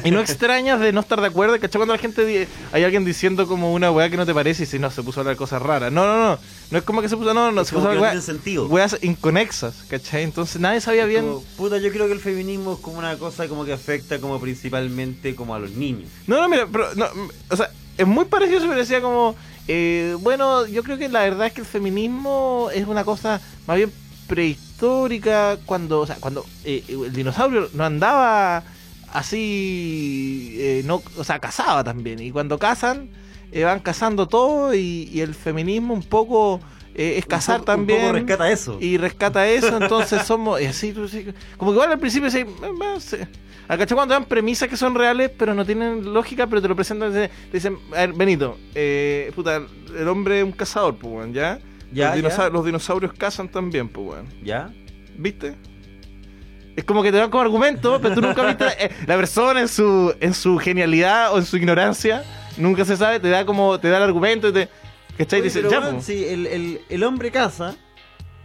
y 0.03 0.11
no 0.11 0.19
extrañas 0.19 0.79
de 0.79 0.91
no 0.91 1.01
estar 1.01 1.21
de 1.21 1.27
acuerdo, 1.27 1.59
¿cachai? 1.59 1.79
Cuando 1.79 1.93
la 1.93 1.99
gente 1.99 2.47
hay 2.71 2.83
alguien 2.83 3.05
diciendo 3.05 3.47
como 3.47 3.73
una 3.73 3.91
weá 3.91 4.09
que 4.09 4.17
no 4.17 4.25
te 4.25 4.33
parece 4.33 4.63
y 4.63 4.65
si 4.65 4.79
no, 4.79 4.91
se 4.91 5.03
puso 5.03 5.19
a 5.19 5.21
hablar 5.21 5.35
cosas 5.35 5.61
raras. 5.61 5.91
No, 5.91 6.05
no, 6.05 6.17
no. 6.17 6.39
No 6.71 6.77
es 6.77 6.83
como 6.83 7.01
que 7.01 7.09
se 7.09 7.17
puso, 7.17 7.33
no, 7.33 7.51
no, 7.51 7.61
Es 7.61 7.67
se 7.69 7.75
puso 7.75 7.87
a 7.87 7.91
no 7.91 7.97
hablar 7.97 8.11
tiene 8.11 8.25
sentido. 8.25 8.67
weas 8.67 8.97
inconexas, 9.01 9.83
¿cachai? 9.89 10.23
Entonces 10.23 10.61
nadie 10.61 10.81
sabía 10.81 11.05
bien. 11.05 11.25
Como, 11.25 11.43
puta, 11.57 11.77
yo 11.77 11.91
creo 11.91 12.07
que 12.07 12.13
el 12.13 12.19
feminismo 12.19 12.73
es 12.73 12.79
como 12.79 12.99
una 12.99 13.17
cosa 13.17 13.47
como 13.47 13.65
que 13.65 13.73
afecta 13.73 14.19
como 14.19 14.39
principalmente 14.39 15.35
como 15.35 15.55
a 15.55 15.59
los 15.59 15.71
niños. 15.71 16.09
No, 16.27 16.41
no, 16.41 16.47
mira, 16.49 16.67
pero, 16.71 16.93
no, 16.95 17.07
o 17.49 17.55
sea, 17.55 17.71
es 17.97 18.07
muy 18.07 18.25
parecido, 18.25 18.61
pero 18.61 18.75
decía 18.75 19.01
como, 19.01 19.35
eh, 19.67 20.15
bueno, 20.21 20.65
yo 20.67 20.83
creo 20.83 20.97
que 20.97 21.09
la 21.09 21.21
verdad 21.21 21.47
es 21.47 21.53
que 21.53 21.61
el 21.61 21.67
feminismo 21.67 22.69
es 22.73 22.87
una 22.87 23.03
cosa 23.03 23.41
más 23.67 23.77
bien 23.77 23.91
prehistórica, 24.27 25.57
cuando, 25.65 26.01
o 26.01 26.07
sea, 26.07 26.15
cuando 26.19 26.45
eh, 26.63 26.83
el 26.87 27.11
dinosaurio 27.11 27.69
no 27.73 27.83
andaba 27.83 28.63
así, 29.13 30.55
eh, 30.59 30.81
no, 30.85 31.01
o 31.17 31.23
sea, 31.23 31.39
cazaba 31.39 31.83
también, 31.83 32.19
y 32.19 32.31
cuando 32.31 32.57
cazan, 32.59 33.09
eh, 33.51 33.63
van 33.63 33.79
cazando 33.79 34.27
todo, 34.27 34.73
y, 34.73 35.09
y 35.11 35.21
el 35.21 35.33
feminismo 35.35 35.93
un 35.93 36.03
poco 36.03 36.59
eh, 36.95 37.15
es 37.17 37.25
Un 37.25 37.29
poco- 37.57 37.65
también. 37.65 37.99
Un 37.99 38.05
poco 38.07 38.13
rescata 38.19 38.51
eso. 38.51 38.77
y 38.81 38.97
rescata 38.97 39.47
eso, 39.47 39.77
entonces 39.77 40.23
somos 40.23 40.61
y 40.61 40.65
así, 40.65 40.93
sí, 41.09 41.27
como 41.57 41.71
que 41.71 41.75
igual 41.75 41.91
al 41.91 41.99
principio 41.99 42.29
sí, 42.29 42.45
acá 43.67 43.85
cuando 43.87 44.13
dan 44.15 44.25
premisas 44.25 44.67
que 44.67 44.75
son 44.75 44.95
reales 44.95 45.29
pero 45.37 45.53
no 45.53 45.63
tienen 45.65 46.11
lógica, 46.13 46.47
pero 46.47 46.61
te 46.61 46.67
lo 46.67 46.75
presentan, 46.75 47.13
te 47.13 47.29
dicen, 47.53 47.77
a 47.91 47.97
ver, 48.01 48.13
Benito, 48.13 48.57
eh, 48.75 49.31
puta, 49.35 49.61
el 49.97 50.07
hombre 50.07 50.39
es 50.39 50.45
un 50.45 50.51
cazador, 50.51 50.95
pues, 50.97 51.31
¿ya? 51.33 51.59
Ya, 51.91 52.15
los, 52.15 52.35
ya. 52.37 52.49
los 52.49 52.65
dinosaurios 52.65 53.13
cazan 53.13 53.49
también, 53.49 53.87
pues, 53.89 54.19
¿Ya? 54.43 54.71
¿viste? 55.17 55.55
Es 56.75 56.83
como 56.85 57.03
que 57.03 57.11
te 57.11 57.17
dan 57.17 57.29
como 57.29 57.41
argumento, 57.41 57.99
pero 58.01 58.15
tú 58.15 58.21
nunca 58.21 58.43
viste 58.45 58.65
eh, 58.85 58.91
la 59.05 59.15
persona 59.17 59.59
en 59.61 59.67
su 59.67 60.15
en 60.19 60.33
su 60.33 60.57
genialidad 60.57 61.33
o 61.33 61.37
en 61.37 61.45
su 61.45 61.57
ignorancia, 61.57 62.23
nunca 62.57 62.85
se 62.85 62.95
sabe, 62.95 63.19
te 63.19 63.29
da 63.29 63.45
como 63.45 63.79
te 63.79 63.89
da 63.89 63.97
el 63.97 64.03
argumento 64.03 64.47
y 64.49 64.53
te 64.53 64.69
¿cachai? 65.17 65.39
Y 65.39 65.41
Oye, 65.41 65.49
dices, 65.49 65.61
pero 65.63 65.71
ya, 65.71 65.79
bueno, 65.81 66.01
sí, 66.01 66.23
el, 66.25 66.47
el, 66.47 66.81
el 66.87 67.03
hombre 67.03 67.31
caza. 67.31 67.75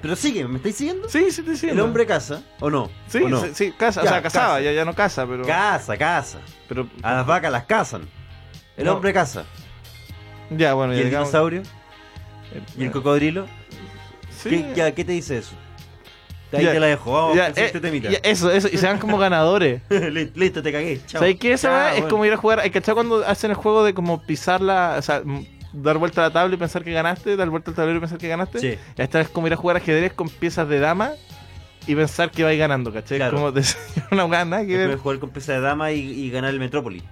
Pero 0.02 0.16
sigue, 0.16 0.46
¿me 0.46 0.56
estáis 0.56 0.76
siguiendo? 0.76 1.08
Sí, 1.08 1.30
sí, 1.30 1.40
te 1.42 1.56
siento. 1.56 1.74
El 1.74 1.80
hombre 1.80 2.04
caza, 2.04 2.42
¿o 2.60 2.68
no? 2.68 2.90
Sí, 3.06 3.18
¿O 3.22 3.28
no? 3.30 3.40
sí, 3.42 3.50
sí, 3.54 3.72
casa, 3.72 4.02
o 4.02 4.04
Ya, 4.04 4.10
sea, 4.10 4.22
cazaba, 4.22 4.46
caza. 4.48 4.60
ya, 4.60 4.72
ya 4.72 4.84
no 4.84 4.94
caza, 4.94 5.26
pero. 5.26 5.46
Caza, 5.46 5.96
caza. 5.96 6.38
pero 6.68 6.86
A 7.02 7.14
las 7.14 7.26
vacas 7.26 7.50
las 7.50 7.64
cazan. 7.64 8.02
El 8.76 8.84
No. 8.86 8.94
hombre 8.94 9.14
caza. 9.14 9.44
ya, 10.50 10.74
bueno, 10.74 10.92
¿Y 10.92 10.96
ya 10.96 11.02
el 11.04 11.08
digamos- 11.08 11.28
dinosaurio? 11.28 11.62
¿Y 12.76 12.84
el 12.84 12.90
cocodrilo? 12.90 13.46
Sí. 14.42 14.50
¿Qué, 14.50 14.72
ya, 14.74 14.92
¿Qué 14.92 15.04
te 15.06 15.12
dice 15.12 15.38
eso? 15.38 15.54
Ahí 16.58 16.64
Ya, 16.64 16.72
te 16.72 16.80
la 16.80 16.86
dejo, 16.86 17.34
ya, 17.34 17.44
a 17.46 17.48
eh, 17.48 17.52
este 17.56 18.00
ya, 18.00 18.18
eso, 18.22 18.50
eso, 18.50 18.68
y 18.72 18.76
se 18.76 18.86
van 18.86 18.98
como 18.98 19.18
ganadores. 19.18 19.82
listo, 20.34 20.62
te 20.62 20.72
cagué. 20.72 21.00
Chao. 21.06 21.20
¿Sabes 21.20 21.36
qué? 21.38 21.52
Esa 21.52 21.68
Chao, 21.68 21.86
es 21.88 21.92
bueno. 21.94 22.08
como 22.08 22.24
ir 22.24 22.32
a 22.32 22.36
jugar. 22.36 22.60
¿Hay 22.60 22.70
cachado 22.70 22.96
cuando 22.96 23.24
hacen 23.26 23.50
el 23.50 23.56
juego 23.56 23.84
de 23.84 23.94
como 23.94 24.22
pisar 24.22 24.60
la. 24.60 24.96
O 24.98 25.02
sea, 25.02 25.22
dar 25.72 25.98
vuelta 25.98 26.20
a 26.24 26.28
la 26.28 26.32
tabla 26.32 26.54
y 26.54 26.58
pensar 26.58 26.84
que 26.84 26.92
ganaste, 26.92 27.36
dar 27.36 27.50
vuelta 27.50 27.70
al 27.70 27.76
tablero 27.76 27.98
y 27.98 28.00
pensar 28.00 28.18
que 28.18 28.28
ganaste? 28.28 28.58
Sí. 28.60 28.78
Esta 28.96 29.20
es 29.20 29.28
como 29.28 29.46
ir 29.46 29.52
a 29.52 29.56
jugar 29.56 29.76
ajedrez 29.76 30.12
con 30.12 30.28
piezas 30.28 30.68
de 30.68 30.78
dama 30.78 31.12
y 31.86 31.94
pensar 31.94 32.30
que 32.30 32.44
vais 32.44 32.58
ganando, 32.58 32.92
¿cachai? 32.92 33.18
Claro. 33.18 33.36
Como 33.36 33.52
de 33.52 33.62
una 34.10 34.24
weá 34.24 34.44
nada 34.44 34.64
que 34.64 34.76
ver. 34.76 34.96
jugar 34.96 35.18
con 35.18 35.30
pieza 35.30 35.52
de 35.52 35.60
dama 35.60 35.92
y, 35.92 36.00
y 36.00 36.30
ganar 36.30 36.50
el 36.50 36.60
Metrópoli. 36.60 37.02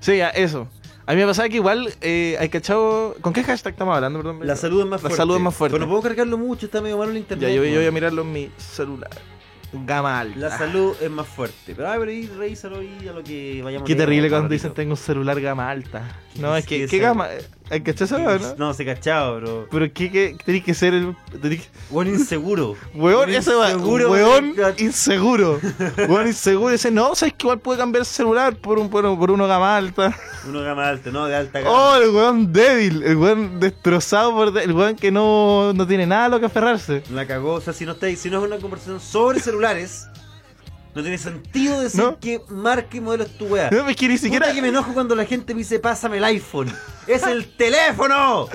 Sí, 0.00 0.18
ya, 0.18 0.28
eso. 0.28 0.68
A 1.06 1.12
mí 1.12 1.20
me 1.20 1.26
pasaba 1.26 1.48
que 1.48 1.56
igual 1.56 1.92
eh, 2.00 2.36
hay 2.40 2.48
cachado. 2.48 3.14
¿Con 3.20 3.32
qué 3.32 3.42
hashtag 3.44 3.72
estamos 3.74 3.94
hablando? 3.94 4.20
Perdón, 4.20 4.46
La 4.46 4.56
salud 4.56 4.80
es 4.80 4.86
más 4.86 5.02
La 5.02 5.08
fuerte. 5.08 5.16
salud 5.16 5.36
es 5.36 5.42
más 5.42 5.54
fuerte. 5.54 5.74
Pero 5.74 5.84
no 5.84 5.90
puedo 5.90 6.02
cargarlo 6.02 6.38
mucho, 6.38 6.66
está 6.66 6.80
medio 6.80 6.96
malo 6.96 7.10
el 7.10 7.18
internet. 7.18 7.48
Ya, 7.48 7.54
yo, 7.54 7.64
yo 7.64 7.76
voy 7.76 7.86
a 7.86 7.90
mirarlo 7.90 8.22
en 8.22 8.32
mi 8.32 8.50
celular. 8.56 9.10
Gama 9.84 10.20
alta. 10.20 10.38
La 10.38 10.56
salud 10.56 10.94
es 11.00 11.10
más 11.10 11.26
fuerte. 11.26 11.74
Pero, 11.74 11.88
ah, 11.88 11.96
pero 11.98 12.10
ahí 12.10 12.26
revísalo 12.26 12.78
ahí 12.78 13.08
a 13.08 13.12
lo 13.12 13.24
que 13.24 13.60
vayamos 13.62 13.86
Qué 13.86 13.94
terrible 13.96 14.30
cuando 14.30 14.48
dicen 14.48 14.72
tengo 14.72 14.92
un 14.92 14.96
celular 14.96 15.40
gama 15.40 15.68
alta. 15.68 16.20
No, 16.36 16.52
¿Qué 16.52 16.58
es 16.58 16.66
que, 16.66 16.84
es 16.84 16.90
¿qué 16.90 16.98
gama? 16.98 17.28
¿Hay 17.74 17.80
weá, 18.24 18.38
no? 18.38 18.54
No, 18.68 18.74
se 18.74 18.84
cachado, 18.84 19.40
bro. 19.40 19.68
Pero 19.70 19.92
¿qué, 19.92 20.10
qué 20.10 20.36
tenés 20.44 20.62
que 20.64 20.74
ser 20.74 20.94
el. 20.94 21.16
que- 21.42 21.60
Buen 21.90 22.08
inseguro. 22.08 22.76
Weón, 22.94 23.30
ese 23.30 23.52
va. 23.54 23.76
Weón 23.76 24.10
weón. 24.10 24.54
inseguro. 24.78 25.58
Weón 26.08 26.28
inseguro. 26.28 26.72
Ese 26.74 26.90
no, 26.90 27.14
sabes 27.14 27.34
que 27.34 27.46
igual 27.46 27.58
puede 27.58 27.78
cambiar 27.78 28.00
el 28.02 28.06
celular 28.06 28.54
por 28.56 28.78
un 28.78 28.88
por, 28.88 29.02
por 29.18 29.30
uno 29.30 29.46
gama 29.48 29.76
alta. 29.76 30.16
Uno 30.48 30.60
gama 30.62 30.86
alta, 30.88 31.10
no, 31.10 31.24
de 31.26 31.34
alta 31.34 31.60
gama. 31.60 31.70
Oh, 31.74 31.96
el 31.96 32.10
weón 32.10 32.52
débil. 32.52 33.02
El 33.02 33.16
weón 33.16 33.58
destrozado 33.60 34.32
por. 34.32 34.52
de- 34.52 34.62
El 34.64 34.72
weón 34.72 34.94
que 34.94 35.10
no, 35.10 35.72
no 35.74 35.86
tiene 35.86 36.06
nada 36.06 36.26
a 36.26 36.28
lo 36.28 36.38
que 36.40 36.46
aferrarse. 36.46 37.02
La 37.10 37.26
cagó, 37.26 37.54
o 37.54 37.60
sea, 37.60 37.72
si 37.72 37.84
no, 37.86 37.92
está, 37.92 38.14
si 38.14 38.30
no 38.30 38.38
es 38.38 38.44
una 38.44 38.58
conversación 38.58 39.00
sobre 39.00 39.40
celulares, 39.40 40.06
no 40.94 41.02
tiene 41.02 41.18
sentido 41.18 41.80
decir 41.80 42.00
No. 42.00 42.18
qué 42.20 42.40
marca 42.48 42.96
y 42.96 43.00
modelo 43.00 43.24
es 43.24 43.36
tu 43.36 43.46
weá. 43.46 43.70
No, 43.70 43.88
es 43.88 43.96
que 43.96 44.08
ni 44.08 44.18
siquiera. 44.18 44.46
Puta 44.46 44.54
que 44.54 44.62
me 44.62 44.68
enojo 44.68 44.92
cuando 44.94 45.14
la 45.14 45.24
gente 45.24 45.52
me 45.54 45.58
dice, 45.58 45.78
pásame 45.78 46.18
el 46.18 46.24
iPhone. 46.24 46.72
¡Es 47.06 47.22
el 47.24 47.46
teléfono! 47.56 48.48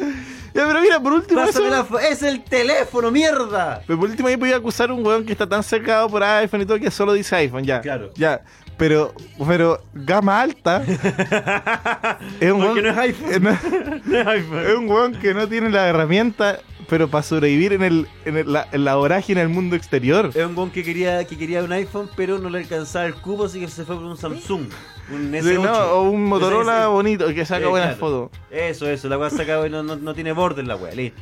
Ya, 0.52 0.66
pero 0.66 0.82
mira, 0.82 1.00
por 1.00 1.14
último, 1.14 1.42
eso. 1.42 1.48
¡Pásame 1.52 1.68
el 1.68 1.74
iPhone! 1.76 2.00
¡Es 2.10 2.24
el 2.24 2.44
teléfono, 2.44 3.12
mierda! 3.12 3.82
Pero 3.86 4.00
por 4.00 4.10
último 4.10 4.28
ahí 4.30 4.38
podía 4.38 4.56
acusar 4.56 4.90
a 4.90 4.94
un 4.94 5.06
weón 5.06 5.24
que 5.26 5.32
está 5.34 5.48
tan 5.48 5.62
cercado 5.64 6.10
por 6.10 6.24
iPhone 6.24 6.62
y 6.62 6.66
todo 6.66 6.80
que 6.80 6.90
solo 6.90 7.14
dice 7.14 7.36
iPhone, 7.36 7.64
ya. 7.66 7.82
Claro. 7.82 8.10
Ya. 8.16 8.42
Pero, 8.78 9.14
pero, 9.46 9.84
gama 9.94 10.40
alta. 10.42 10.82
es 12.40 12.52
un 12.52 12.62
Porque 12.62 12.82
weón- 12.82 12.84
no 12.84 12.90
es 12.90 12.98
iPhone. 12.98 13.44
no- 13.44 14.02
No 14.06 14.18
es 14.20 14.28
iPhone. 14.28 14.60
es 14.66 14.76
un 14.76 14.90
weón 14.90 15.14
que 15.20 15.34
no 15.34 15.48
tiene 15.48 15.70
la 15.70 15.88
herramienta, 15.88 16.60
pero 16.90 17.08
para 17.08 17.24
sobrevivir 17.24 17.74
en, 17.74 17.84
el, 17.84 18.08
en, 18.26 18.38
el- 18.38 18.52
la, 18.52 18.68
en 18.72 18.84
la 18.86 18.96
vorágine 18.96 19.40
del 19.42 19.50
mundo 19.50 19.76
exterior. 19.76 20.32
Es 20.34 20.46
un 20.46 20.58
weón 20.58 20.72
que 20.72 20.84
quería, 20.84 21.24
que 21.26 21.38
quería 21.38 21.64
un 21.64 21.72
iPhone, 21.72 22.10
pero 22.16 22.40
no 22.40 22.50
le 22.50 22.60
alcanzaba 22.60 23.06
el 23.06 23.16
cubo, 23.16 23.46
así 23.46 23.60
que 23.60 23.68
se 23.68 23.86
fue 23.86 23.96
por 23.96 24.06
un 24.06 24.18
Samsung. 24.18 24.64
Un 25.12 25.32
Sí, 25.32 25.38
S8. 25.50 25.62
no, 25.62 25.72
o 25.94 26.10
un 26.10 26.26
Motorola 26.26 26.72
Ese- 26.74 26.80
ese- 26.82 26.88
bonito 26.90 27.34
que 27.34 27.46
saca 27.46 27.66
Eh, 27.66 27.68
buenas 27.70 27.96
claro. 27.98 28.30
fotos. 28.30 28.40
Eso, 28.52 28.88
eso, 28.90 29.08
la 29.10 29.18
weá 29.18 29.30
saca, 29.30 29.68
no, 29.70 29.84
no, 29.84 29.96
no 29.96 30.14
tiene 30.14 30.32
borde 30.34 30.64
la 30.64 30.76
weá, 30.76 30.94
listo. 30.94 31.22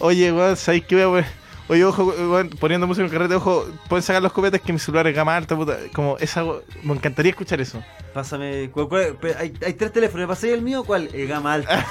Oye, 0.00 0.32
weón, 0.32 0.56
¿sabéis 0.56 0.84
qué 0.86 1.04
poner? 1.04 1.24
Oye, 1.68 1.84
ojo, 1.84 2.04
weón, 2.04 2.50
poniendo 2.58 2.86
música 2.86 3.02
en 3.06 3.12
el 3.12 3.16
carrete, 3.16 3.34
ojo, 3.36 3.66
pueden 3.88 4.02
sacar 4.02 4.20
los 4.22 4.32
copetes 4.32 4.60
que 4.60 4.72
mi 4.72 4.78
celular 4.78 5.06
es 5.06 5.14
gama 5.14 5.36
alta, 5.36 5.54
puta. 5.56 5.78
Como 5.94 6.16
esa, 6.18 6.44
me 6.82 6.92
encantaría 6.94 7.30
escuchar 7.30 7.60
eso. 7.60 7.82
Pásame. 8.12 8.68
¿cuál- 8.72 8.88
cuál- 8.88 9.16
hay, 9.38 9.52
hay 9.64 9.72
tres 9.74 9.92
teléfonos, 9.92 10.22
¿me 10.26 10.28
pasé 10.28 10.52
el 10.52 10.60
mío? 10.62 10.82
¿Cuál? 10.84 11.08
El 11.14 11.28
gama 11.28 11.54
alta. 11.54 11.86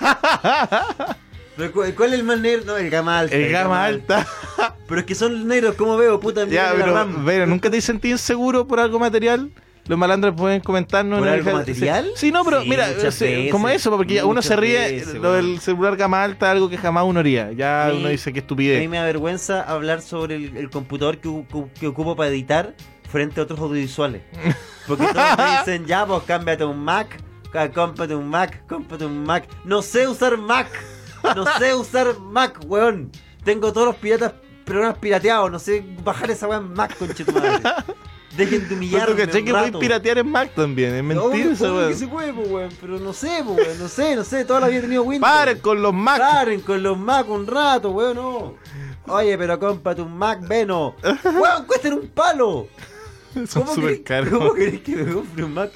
Pero 1.56 1.72
¿cuál, 1.72 2.12
es 2.12 2.18
el 2.18 2.24
más 2.24 2.40
negro? 2.40 2.62
No, 2.66 2.76
el 2.76 2.90
gama 2.90 3.18
alta. 3.18 3.34
El 3.36 3.50
gama 3.50 3.84
alta. 3.84 4.26
Pero 4.88 5.00
es 5.00 5.06
que 5.06 5.14
son 5.14 5.48
negros, 5.48 5.74
¿cómo 5.76 5.96
veo? 5.96 6.20
Puta, 6.20 6.46
ya, 6.46 6.72
pero, 6.76 7.08
pero, 7.24 7.46
¿nunca 7.46 7.68
te 7.70 7.80
sentido 7.80 8.12
inseguro 8.14 8.66
por 8.68 8.78
algo 8.78 8.98
material? 9.00 9.50
Los 9.88 9.98
malandros 9.98 10.34
pueden 10.36 10.60
comentarnos. 10.60 11.18
¿Por 11.18 11.28
algo 11.28 11.52
material? 11.52 12.10
Sí, 12.14 12.30
no, 12.30 12.44
pero 12.44 12.62
Sí, 12.62 12.68
mira, 12.68 13.10
sí, 13.10 13.48
como 13.50 13.68
eso, 13.68 13.90
porque 13.90 14.22
uno 14.22 14.42
se 14.42 14.54
ríe, 14.56 14.78
veces, 14.92 15.14
lo 15.14 15.32
del 15.32 15.60
celular 15.60 15.96
gama 15.96 16.22
alta, 16.22 16.50
algo 16.50 16.68
que 16.68 16.76
jamás 16.76 17.04
uno 17.04 17.20
haría. 17.20 17.52
Ya 17.52 17.88
mí- 17.92 17.98
uno 17.98 18.08
dice 18.08 18.32
que 18.32 18.38
A 18.38 18.42
mí 18.42 18.44
estupidez. 18.44 18.88
me 18.88 18.96
da 18.98 19.04
vergüenza 19.04 19.62
hablar 19.62 20.02
sobre 20.02 20.36
el, 20.36 20.56
el 20.56 20.70
computador 20.70 21.18
que, 21.18 21.30
que 21.78 21.86
ocupo 21.88 22.14
para 22.16 22.30
editar 22.30 22.74
frente 23.10 23.40
a 23.40 23.44
otros 23.44 23.58
audiovisuales. 23.60 24.22
Porque 24.86 25.06
todos 25.06 25.38
me 25.38 25.58
dicen, 25.58 25.86
ya, 25.86 26.04
pues 26.06 26.22
cámbiate 26.24 26.64
un 26.64 26.78
Mac, 26.80 27.20
cómprate 27.74 28.14
un 28.14 28.28
Mac, 28.28 28.62
cómprate 28.68 29.04
un 29.04 29.24
Mac. 29.24 29.48
No 29.64 29.82
sé 29.82 30.06
usar 30.08 30.36
Mac, 30.36 30.68
no 31.34 31.44
sé 31.58 31.74
usar 31.74 32.18
Mac, 32.20 32.58
weón. 32.66 33.10
Tengo 33.44 33.72
todos 33.72 33.86
los 33.88 33.96
piratas, 33.96 34.32
programas 34.64 34.98
pirateados, 34.98 35.50
no 35.50 35.58
sé 35.58 35.84
bajar 36.04 36.30
esa 36.30 36.46
weá 36.48 36.58
en 36.58 36.72
Mac, 36.72 36.96
conchetumadre. 36.98 37.60
Dejen 38.36 38.60
de 38.60 38.66
Pero 38.66 38.76
humillarme 38.76 39.14
tú 39.14 39.16
caché 39.26 39.44
que 39.44 39.50
puedes 39.50 39.66
rato. 39.68 39.78
piratear 39.78 40.18
en 40.18 40.30
Mac 40.30 40.54
también, 40.54 40.94
es 40.94 41.04
mentira 41.04 41.52
esa 41.52 41.72
weón. 41.72 41.88
que 41.88 41.94
se 41.94 42.08
puede, 42.08 42.32
pues, 42.32 42.48
weón, 42.50 42.70
pero 42.80 42.98
no 42.98 43.12
sé, 43.12 43.42
pues, 43.44 43.56
weón, 43.66 43.78
no 43.78 43.88
sé, 43.88 44.16
no 44.16 44.24
sé, 44.24 44.44
toda 44.44 44.60
la 44.60 44.68
vida 44.68 44.78
he 44.78 44.82
tenido 44.82 45.02
Windows. 45.04 45.32
Paren 45.32 45.58
con 45.60 45.80
los 45.80 45.94
Mac. 45.94 46.18
Paren 46.18 46.60
con 46.60 46.82
los 46.82 46.98
Mac 46.98 47.28
un 47.30 47.46
rato, 47.46 47.90
weón, 47.90 48.16
no. 48.16 48.54
Oye, 49.06 49.38
pero 49.38 49.58
cómprate 49.58 50.02
un 50.02 50.18
Mac 50.18 50.46
Veno. 50.46 50.96
Weón, 51.24 51.64
cuestan 51.66 51.92
un 51.94 52.08
palo. 52.08 52.66
Son 53.46 53.62
¿Cómo 53.62 53.74
súper 53.74 54.02
caros. 54.02 54.30
¿Cómo 54.30 54.54
querés 54.54 54.80
que 54.80 54.96
me 54.96 55.12
compre 55.14 55.44
un 55.44 55.54
Mac? 55.54 55.70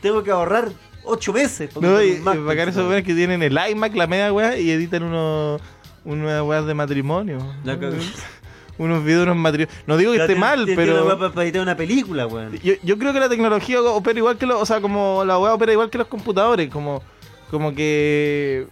Tengo 0.00 0.22
que 0.22 0.30
ahorrar 0.30 0.70
ocho 1.10 1.32
meses 1.32 1.72
para 1.72 1.86
No, 1.86 2.02
y, 2.02 2.16
Mac. 2.18 2.36
y 2.36 2.38
bacán 2.38 2.68
esos 2.68 2.84
weones 2.86 3.04
que 3.04 3.14
tienen 3.14 3.42
el 3.42 3.58
iMac, 3.70 3.94
la 3.94 4.06
media 4.06 4.32
weá, 4.32 4.56
y 4.58 4.70
editan 4.70 5.02
unos 5.02 5.60
unas 6.04 6.42
weas 6.42 6.64
de 6.66 6.74
matrimonio. 6.74 7.38
La 7.64 7.78
cagó. 7.78 7.96
unos 8.78 9.04
videos, 9.04 9.24
unos 9.24 9.36
matrimonios. 9.36 9.78
No 9.86 9.96
digo 9.98 10.12
que 10.12 10.18
Ya 10.18 10.24
esté 10.24 10.34
tiene- 10.34 10.46
mal, 10.46 10.64
pero. 10.74 11.04
weá 11.06 11.18
para, 11.18 11.32
para 11.32 11.44
editar 11.44 11.60
una 11.62 11.76
película, 11.76 12.26
weón. 12.26 12.58
Yo, 12.62 12.74
yo 12.82 12.98
creo 12.98 13.12
que 13.12 13.20
la 13.20 13.28
tecnología 13.28 13.82
opera 13.82 14.18
igual 14.18 14.38
que 14.38 14.46
los. 14.46 14.60
O 14.62 14.64
sea, 14.66 14.80
como 14.80 15.22
la 15.26 15.38
weá 15.38 15.52
opera 15.54 15.72
igual 15.72 15.90
que 15.90 15.98
los 15.98 16.06
computadores. 16.06 16.70
Como, 16.70 17.02
como 17.50 17.74
que. 17.74 18.66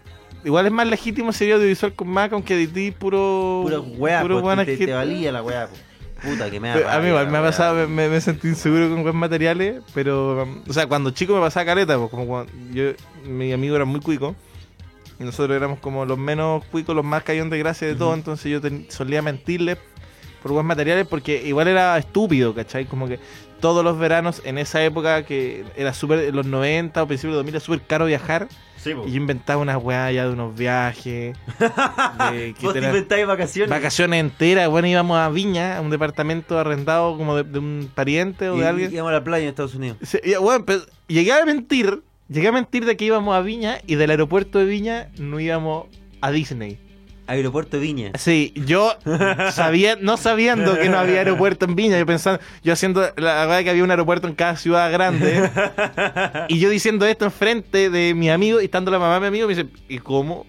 Igual 0.45 0.67
es 0.67 0.73
más 0.73 0.87
legítimo 0.87 1.33
sería 1.33 1.57
audiovisual 1.57 1.93
con 1.95 2.09
Mac, 2.09 2.33
aunque 2.33 2.55
edití 2.55 2.93
puro. 2.93 3.61
Pura 3.65 3.81
weá, 3.81 4.23
puro 4.23 4.37
pues, 4.37 4.47
weones 4.47 4.67
te, 4.67 4.79
que- 4.79 4.87
te 4.87 4.93
valía 4.93 5.33
la 5.33 5.43
weá, 5.43 5.67
pues. 5.69 5.83
Puta 6.23 6.51
que 6.51 6.59
me 6.59 6.69
da 6.69 6.97
a 6.97 7.01
mí 7.01 7.09
igual 7.09 7.31
me 7.31 7.39
ha 7.39 7.43
pasado, 7.43 7.89
me, 7.89 8.21
sentí 8.21 8.49
inseguro 8.49 8.89
con 8.91 9.03
weas 9.05 9.15
materiales, 9.15 9.83
pero, 9.95 10.49
o 10.69 10.73
sea, 10.73 10.87
cuando 10.87 11.11
chico 11.11 11.35
me 11.35 11.41
pasaba 11.41 11.67
caleta, 11.67 11.97
pues 11.97 12.11
como 12.11 12.27
cuando 12.27 12.53
yo, 12.73 12.91
mi 13.25 13.53
amigo 13.53 13.77
era 13.77 13.85
muy 13.85 14.01
cuico, 14.01 14.35
y 15.21 15.25
nosotros 15.25 15.57
éramos 15.57 15.79
como 15.79 16.05
los 16.05 16.19
menos 16.19 16.65
cuicos, 16.67 16.95
los 16.97 17.05
más 17.05 17.23
caídos 17.23 17.51
de 17.51 17.59
gracia 17.59 17.87
de 17.87 17.95
todo, 17.95 18.09
Ujú. 18.09 18.19
entonces 18.19 18.51
yo 18.51 18.61
ten- 18.61 18.87
solía 18.89 19.23
mentirle 19.23 19.77
por 20.43 20.53
weas 20.53 20.65
materiales 20.65 21.07
porque 21.07 21.43
igual 21.47 21.69
era 21.69 21.97
estúpido, 21.99 22.55
¿cachai? 22.55 22.85
Como 22.85 23.07
que 23.09 23.19
todos 23.61 23.85
los 23.85 23.99
veranos 23.99 24.43
en 24.45 24.59
esa 24.59 24.83
época 24.85 25.25
que 25.25 25.65
era 25.77 25.93
súper, 25.95 26.21
en 26.21 26.37
los 26.37 26.47
90 26.47 27.03
o 27.03 27.07
principios 27.07 27.33
de 27.35 27.37
2000 27.39 27.55
era 27.55 27.61
súper 27.61 27.83
caro 27.83 28.07
viajar, 28.07 28.49
Sí, 28.77 28.91
y 28.91 29.11
yo 29.11 29.17
inventaba 29.17 29.61
unas 29.61 29.83
weas 29.83 30.15
ya 30.15 30.25
de 30.27 30.33
unos 30.33 30.57
viajes, 30.57 31.37
de 32.31 32.55
que 32.55 32.65
Vos 32.65 32.73
te 32.73 32.79
inventáis 32.79 33.27
vacaciones. 33.27 33.71
Vacaciones 33.71 34.21
enteras, 34.21 34.69
bueno, 34.69 34.87
íbamos 34.87 35.19
a 35.19 35.29
Viña, 35.31 35.79
a 35.79 35.81
un 35.81 35.91
departamento 35.91 36.59
arrendado 36.59 37.17
como 37.17 37.35
de, 37.37 37.43
de 37.43 37.59
un 37.59 37.91
pariente 37.93 38.49
o 38.49 38.57
Y, 38.57 38.61
de 38.61 38.69
alguien. 38.69 38.93
íbamos 38.93 39.11
a 39.11 39.15
la 39.15 39.25
playa 39.25 39.43
en 39.45 39.49
Estados 39.51 39.75
Unidos. 39.75 39.99
Sí, 40.03 40.19
y, 40.23 40.35
bueno, 40.37 40.65
pues, 40.65 40.87
llegué 41.09 41.33
a 41.33 41.45
mentir, 41.45 42.03
llegué 42.29 42.49
a 42.49 42.53
mentir 42.53 42.85
de 42.85 42.97
que 42.97 43.05
íbamos 43.05 43.35
a 43.35 43.41
Viña 43.41 43.81
y 43.87 43.97
del 43.97 44.11
aeropuerto 44.11 44.61
de 44.61 44.67
Viña 44.67 45.09
no 45.19 45.41
íbamos 45.41 45.87
a 46.21 46.31
Disney. 46.31 46.79
Aeropuerto 47.29 47.79
Viña. 47.79 48.13
Sí, 48.19 48.53
yo 48.57 48.97
sabía, 49.53 49.97
no 50.01 50.17
sabiendo 50.17 50.79
que 50.79 50.89
no 50.89 50.99
había 50.99 51.19
aeropuerto 51.19 51.67
en 51.67 51.77
Viña, 51.77 51.99
yo 51.99 52.07
pensando, 52.07 52.41
yo 52.65 52.73
haciendo 52.73 53.03
la 53.17 53.47
verdad 53.47 53.63
que 53.63 53.71
había 53.71 53.85
un 53.85 53.91
aeropuerto 53.91 54.27
en 54.27 54.35
cada 54.35 54.57
ciudad 54.57 54.91
grande, 54.91 55.51
y 56.49 56.59
yo 56.59 56.71
diciendo 56.71 57.07
esto 57.07 57.27
enfrente 57.27 57.91
de 57.91 58.15
mi 58.15 58.31
amigo, 58.31 58.61
y 58.61 58.65
estando 58.65 58.91
la 58.91 58.99
mamá 58.99 59.15
de 59.15 59.21
mi 59.21 59.27
amigo, 59.27 59.47
me 59.47 59.55
dice, 59.55 59.69
¿y 59.89 59.99
cómo? 59.99 60.47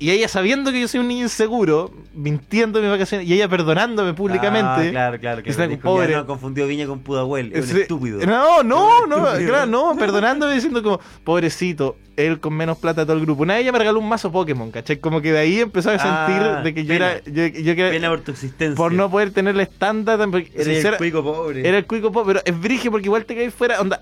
Y 0.00 0.10
ella 0.12 0.28
sabiendo 0.28 0.72
que 0.72 0.80
yo 0.80 0.88
soy 0.88 0.98
un 1.00 1.08
niño 1.08 1.24
inseguro, 1.24 1.92
mintiendo 2.14 2.78
en 2.78 2.86
mis 2.86 2.90
vacaciones, 2.92 3.28
y 3.28 3.34
ella 3.34 3.48
perdonándome 3.48 4.14
públicamente. 4.14 4.88
Ah, 4.88 4.90
claro, 4.90 5.20
claro. 5.20 5.42
Que 5.42 5.52
dijo, 5.68 5.82
pobre. 5.82 6.16
no 6.16 6.26
confundió 6.26 6.66
Viña 6.66 6.86
con 6.86 7.00
Pudahuel. 7.00 7.52
Es 7.54 7.70
un 7.70 7.80
estúpido. 7.82 8.18
No, 8.26 8.62
no, 8.62 9.06
no, 9.06 9.16
claro, 9.46 9.66
no, 9.66 9.94
perdonándome 9.98 10.54
diciendo 10.54 10.82
como, 10.82 11.00
pobrecito, 11.22 11.96
él 12.16 12.40
con 12.40 12.54
menos 12.54 12.78
plata 12.78 13.02
de 13.02 13.06
todo 13.08 13.16
el 13.18 13.22
grupo. 13.26 13.42
Una 13.42 13.54
vez 13.54 13.62
ella 13.62 13.72
me 13.72 13.78
regaló 13.78 13.98
un 14.00 14.08
mazo 14.08 14.32
Pokémon, 14.32 14.70
¿cachai? 14.70 14.98
Como 15.00 15.20
que 15.20 15.32
de 15.32 15.38
ahí 15.38 15.60
empezó 15.60 15.90
a 15.90 15.98
sentir 15.98 16.42
Ah, 16.48 16.62
de 16.64 16.72
que 16.74 16.84
yo 16.84 16.88
pena. 16.94 17.12
era, 17.12 17.24
yo, 17.24 17.46
yo 17.60 17.76
que- 17.76 17.90
Pena 17.90 18.08
por 18.08 18.20
tu 18.22 18.30
existencia. 18.32 18.76
por 18.76 18.92
no 18.92 19.10
poder 19.10 19.32
tener 19.32 19.54
el 19.54 19.60
estándar, 19.60 20.16
tan- 20.18 20.32
sincera- 20.32 20.92
el 20.92 20.96
cuico 20.98 21.22
pobre. 21.22 21.68
era 21.68 21.76
el 21.76 21.86
cuico 21.86 22.10
pop, 22.10 22.24
pero 22.26 22.40
es 22.44 22.58
brige 22.58 22.90
porque 22.90 23.06
igual 23.06 23.26
te 23.26 23.34
caes 23.34 23.52
fuera, 23.52 23.78
onda, 23.82 24.00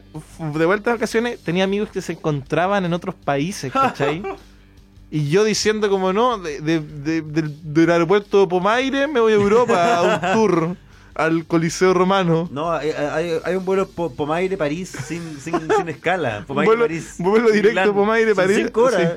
de 0.55 0.65
vuelta 0.65 0.91
a 0.91 0.95
vacaciones, 0.95 1.41
tenía 1.43 1.65
amigos 1.65 1.89
que 1.91 2.01
se 2.03 2.13
encontraban 2.13 2.85
en 2.85 2.93
otros 2.93 3.17
países, 3.17 3.73
¿cachai? 3.73 4.23
Y 5.11 5.31
yo 5.31 5.43
diciendo 5.45 5.89
como 5.89 6.13
no, 6.13 6.39
de- 6.39 6.61
de- 6.61 6.81
de- 6.81 7.23
del, 7.23 7.55
del 7.75 7.91
aeropuerto 7.91 8.41
de 8.41 8.47
Pomaire 8.47 9.07
me 9.09 9.21
voy 9.21 9.33
a 9.33 9.37
Europa 9.37 9.97
a 9.99 10.03
un 10.03 10.33
tour 10.35 10.77
al 11.19 11.45
Coliseo 11.47 11.93
Romano. 11.93 12.49
No, 12.51 12.73
hay, 12.73 12.91
hay, 12.91 13.33
hay 13.45 13.55
un 13.57 13.65
vuelo 13.65 13.87
po 13.89 14.11
Pomaire 14.15 14.57
París 14.57 14.91
sin, 15.07 15.39
sin, 15.41 15.55
sin 15.77 15.89
escala. 15.89 16.39
Un 16.41 16.45
Pomaire 16.47 16.67
vuelo, 16.69 16.85
París. 16.85 17.17
un 17.19 17.25
vuelo 17.31 17.51
directo 17.51 17.71
Milán. 17.81 17.95
Pomaire 17.95 18.35
Son 18.35 18.37
París. 18.45 18.57
Cinco 18.57 18.83
horas. 18.85 19.13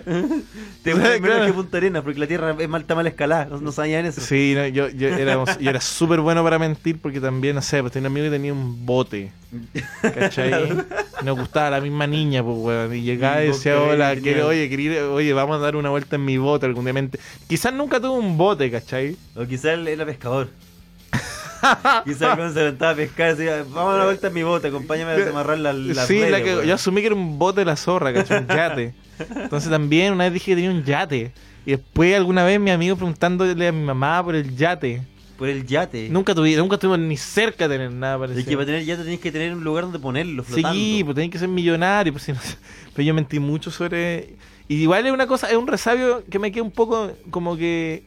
Te 0.83 0.93
voy 0.93 1.01
menos 1.03 1.19
Claro. 1.21 1.45
que 1.45 1.53
Punta 1.53 1.77
Arenas 1.77 2.03
porque 2.03 2.19
la 2.19 2.27
tierra 2.27 2.55
es 2.59 2.67
mal, 2.67 2.81
está 2.81 2.95
mal 2.95 3.07
escalada. 3.07 3.45
No, 3.45 3.61
no 3.61 3.71
sabían 3.71 4.05
eso. 4.05 4.19
Sí, 4.19 4.53
no, 4.55 4.67
yo, 4.67 4.89
yo, 4.89 5.07
éramos- 5.09 5.57
yo 5.59 5.69
era 5.69 5.79
súper 5.79 6.19
bueno 6.19 6.43
para 6.43 6.59
mentir 6.59 6.99
porque 6.99 7.21
también, 7.21 7.55
no 7.55 7.61
sé, 7.61 7.81
pues 7.81 7.93
tenía 7.93 8.09
un 8.09 8.13
amigo 8.13 8.25
que 8.25 8.31
tenía 8.37 8.51
un 8.51 8.85
bote. 8.85 9.31
¿Cachai? 10.01 10.69
Nos 11.23 11.37
gustaba 11.37 11.69
la 11.69 11.81
misma 11.81 12.07
niña, 12.07 12.43
pues, 12.43 12.57
weón. 12.57 12.95
Y 12.95 13.01
llegaba 13.01 13.43
y 13.43 13.47
decía, 13.47 13.79
hola, 13.79 14.15
quiero, 14.15 14.47
oye, 14.47 14.69
quería 14.69 15.01
ir- 15.01 15.03
oye, 15.03 15.33
vamos 15.33 15.57
a 15.57 15.59
dar 15.59 15.75
una 15.75 15.89
vuelta 15.89 16.15
en 16.15 16.25
mi 16.25 16.37
bote 16.37 16.65
algún 16.65 16.85
día. 16.85 16.93
mente". 16.93 17.19
Quizás 17.47 17.73
nunca 17.73 17.99
tuvo 17.99 18.13
un 18.13 18.37
bote, 18.37 18.71
¿cachai? 18.71 19.17
O 19.35 19.45
quizás 19.45 19.65
él 19.73 19.87
era 19.87 20.05
pescador. 20.05 20.49
Quizás 22.05 22.35
cuando 22.35 22.53
se 22.53 22.59
levantaba 22.59 22.91
a 22.91 22.95
pescar 22.95 23.35
decía, 23.35 23.63
vamos 23.69 23.93
a 23.93 23.95
una 23.95 24.05
vuelta 24.05 24.27
en 24.27 24.33
mi 24.33 24.43
bote, 24.43 24.67
acompáñame 24.69 25.11
a 25.23 25.29
amarrar 25.29 25.57
la, 25.59 25.73
la 25.73 26.05
sí, 26.05 26.19
la 26.29 26.41
que, 26.43 26.55
weón". 26.55 26.65
yo 26.67 26.75
asumí 26.75 27.01
que 27.01 27.07
era 27.07 27.15
un 27.15 27.37
bote 27.39 27.61
de 27.61 27.65
la 27.65 27.75
zorra, 27.75 28.13
¿cachai? 28.13 28.41
Un 28.41 28.47
yate. 28.47 28.93
Entonces 29.35 29.69
también 29.69 30.13
una 30.13 30.25
vez 30.25 30.33
dije 30.33 30.51
que 30.51 30.55
tenía 30.55 30.71
un 30.71 30.83
yate. 30.83 31.31
Y 31.65 31.71
después 31.71 32.15
alguna 32.15 32.43
vez 32.43 32.59
mi 32.59 32.71
amigo 32.71 32.95
preguntándole 32.95 33.67
a 33.67 33.71
mi 33.71 33.83
mamá 33.85 34.23
por 34.23 34.35
el 34.35 34.55
yate. 34.55 35.03
Por 35.37 35.47
el 35.49 35.65
yate. 35.65 36.09
Nunca 36.09 36.33
tuve, 36.35 36.55
nunca 36.55 36.75
estuvimos 36.75 36.99
ni 36.99 37.17
cerca 37.17 37.67
de 37.67 37.75
tener 37.75 37.91
nada 37.91 38.15
Es 38.15 38.19
parecido. 38.21 38.49
que 38.49 38.55
para 38.55 38.65
tener 38.65 38.83
yate 38.85 39.03
tenés 39.03 39.19
que 39.19 39.31
tener 39.31 39.53
un 39.53 39.63
lugar 39.63 39.83
donde 39.85 39.99
ponerlo, 39.99 40.43
flotando. 40.43 40.73
Sí, 40.73 41.01
pues 41.03 41.15
tenés 41.15 41.31
que 41.31 41.39
ser 41.39 41.47
millonario. 41.47 42.13
Pues, 42.13 42.23
si 42.23 42.31
no- 42.31 42.39
pero 42.95 43.03
yo 43.05 43.13
mentí 43.13 43.39
mucho 43.39 43.69
sobre. 43.71 44.35
Y 44.67 44.75
igual 44.75 45.05
es 45.05 45.11
una 45.11 45.27
cosa, 45.27 45.49
es 45.49 45.57
un 45.57 45.67
resabio 45.67 46.23
que 46.29 46.39
me 46.39 46.51
queda 46.51 46.63
un 46.63 46.71
poco 46.71 47.11
como 47.29 47.57
que. 47.57 48.03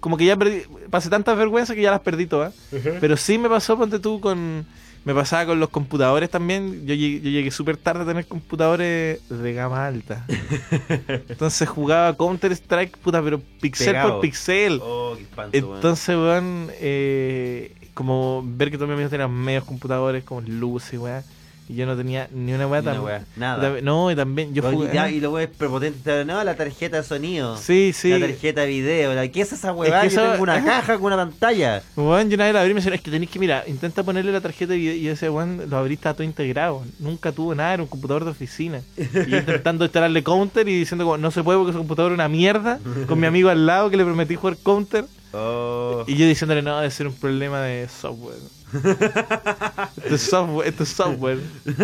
Como 0.00 0.16
que 0.16 0.24
ya 0.24 0.36
perdí. 0.36 0.62
Pasé 0.90 1.10
tantas 1.10 1.36
vergüenzas 1.36 1.74
que 1.74 1.82
ya 1.82 1.90
las 1.90 2.00
perdí 2.00 2.26
todas. 2.26 2.54
Pero 3.00 3.16
sí 3.16 3.38
me 3.38 3.48
pasó, 3.48 3.76
ponte 3.76 3.98
tú, 3.98 4.20
con. 4.20 4.66
Me 5.04 5.14
pasaba 5.14 5.46
con 5.46 5.60
los 5.60 5.70
computadores 5.70 6.28
también. 6.28 6.86
Yo 6.86 6.94
llegué, 6.94 7.20
yo 7.20 7.30
llegué 7.30 7.50
súper 7.50 7.76
tarde 7.78 8.02
a 8.02 8.06
tener 8.06 8.26
computadores 8.26 9.26
de 9.28 9.52
gama 9.54 9.86
alta. 9.86 10.26
Entonces 11.28 11.68
jugaba 11.68 12.14
Counter 12.16 12.52
Strike, 12.52 12.98
puta, 12.98 13.22
pero 13.22 13.40
pixel 13.60 13.86
Pegado. 13.86 14.12
por 14.12 14.20
pixel. 14.20 14.80
Oh, 14.82 15.14
qué 15.16 15.22
espanto. 15.22 15.56
Entonces, 15.56 16.14
weón, 16.16 16.68
eh, 16.80 17.74
como 17.94 18.42
ver 18.44 18.70
que 18.70 18.76
todos 18.76 18.88
mis 18.88 18.94
amigos 18.96 19.10
tenían 19.10 19.32
medios 19.32 19.64
computadores 19.64 20.24
como 20.24 20.42
luces, 20.42 20.98
weón. 21.00 21.22
Y 21.68 21.74
yo 21.74 21.84
no 21.84 21.94
tenía 21.96 22.28
ni 22.32 22.54
una 22.54 22.66
weá 22.66 22.80
tan- 22.82 23.00
weá, 23.00 23.24
nada. 23.36 23.80
No, 23.82 24.10
y 24.10 24.16
también 24.16 24.54
yo 24.54 24.62
jugué. 24.62 24.90
ya, 24.92 25.10
y 25.10 25.20
luego 25.20 25.38
es 25.38 25.48
prepotente. 25.48 26.24
No, 26.24 26.42
la 26.42 26.54
tarjeta 26.54 26.96
de 26.96 27.02
sonido. 27.02 27.58
Sí, 27.58 27.92
sí. 27.94 28.08
La 28.10 28.26
tarjeta 28.26 28.62
de 28.62 28.66
video. 28.68 29.14
la- 29.14 29.28
¿Qué 29.28 29.42
es 29.42 29.52
esa 29.52 29.72
huevada? 29.74 30.02
Es 30.04 30.08
que 30.10 30.14
Yo 30.16 30.22
esa- 30.22 30.30
tengo 30.32 30.42
una 30.44 30.64
caja 30.64 30.94
con 30.94 31.04
una 31.12 31.16
pantalla. 31.16 31.82
Weón, 31.94 32.30
yo 32.30 32.36
una 32.36 32.44
vez 32.46 32.54
la 32.54 32.60
abrí 32.60 32.70
y 32.70 32.74
me 32.74 32.80
dijeron, 32.80 32.94
es 32.96 33.02
que 33.02 33.10
tenéis 33.10 33.30
que, 33.30 33.38
mira, 33.38 33.64
intenta 33.66 34.02
ponerle 34.02 34.32
la 34.32 34.40
tarjeta 34.40 34.72
de 34.72 34.78
video. 34.78 34.94
Y 34.94 35.08
ese 35.08 35.28
weón 35.28 35.68
lo 35.68 35.76
abrí, 35.76 35.94
estaba 35.94 36.14
todo 36.14 36.24
integrado. 36.24 36.82
Nunca 37.00 37.32
tuvo 37.32 37.54
nada, 37.54 37.74
era 37.74 37.82
un 37.82 37.88
computador 37.88 38.24
de 38.24 38.30
oficina. 38.30 38.80
Y 38.96 39.02
intentando 39.62 39.84
instalarle 39.84 40.22
counter 40.22 40.66
y 40.68 40.78
diciendo, 40.78 41.04
como, 41.04 41.18
no 41.18 41.30
se 41.30 41.42
puede 41.42 41.58
porque 41.58 41.70
ese 41.72 41.78
computador 41.78 42.12
es 42.12 42.14
una 42.16 42.28
mierda. 42.28 42.78
Con 43.06 43.20
mi 43.20 43.26
amigo 43.26 43.50
al 43.50 43.66
lado 43.66 43.90
que 43.90 43.98
le 43.98 44.04
prometí 44.04 44.36
jugar 44.36 44.56
counter. 44.62 45.04
Oh. 45.34 46.04
Y 46.06 46.16
yo 46.16 46.26
diciéndole, 46.26 46.62
no, 46.62 46.76
debe 46.78 46.90
ser 46.90 47.06
un 47.06 47.12
problema 47.14 47.60
de 47.60 47.86
software. 47.88 48.38
esto 49.96 50.14
es 50.14 50.22
software, 50.22 50.68
esto 50.68 50.82
es 50.82 50.88
software. 50.90 51.38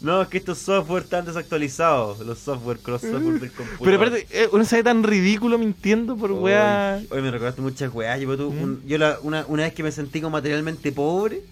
No, 0.00 0.22
es 0.22 0.28
que 0.28 0.38
estos 0.38 0.56
software 0.56 1.02
están 1.02 1.26
desactualizados. 1.26 2.20
Los 2.20 2.38
software, 2.38 2.78
cross 2.78 3.02
software 3.02 3.38
del 3.38 3.52
computador. 3.52 3.84
Pero 3.84 3.96
aparte, 3.98 4.26
eh, 4.30 4.48
uno 4.50 4.64
se 4.64 4.76
ve 4.76 4.82
tan 4.82 5.02
ridículo 5.02 5.58
mintiendo 5.58 6.16
por 6.16 6.32
weá. 6.32 6.96
Oye, 7.00 7.08
oye, 7.10 7.20
me 7.22 7.30
recordaste 7.30 7.60
muchas 7.60 7.92
weas. 7.92 8.18
Yo, 8.18 8.34
tú, 8.34 8.50
Mm. 8.50 8.62
un- 8.62 8.82
yo 8.86 8.96
la- 8.96 9.18
una, 9.22 9.44
una 9.46 9.64
vez 9.64 9.74
que 9.74 9.82
me 9.82 9.92
sentí 9.92 10.22
como 10.22 10.30
materialmente 10.38 10.90
pobre, 10.90 11.42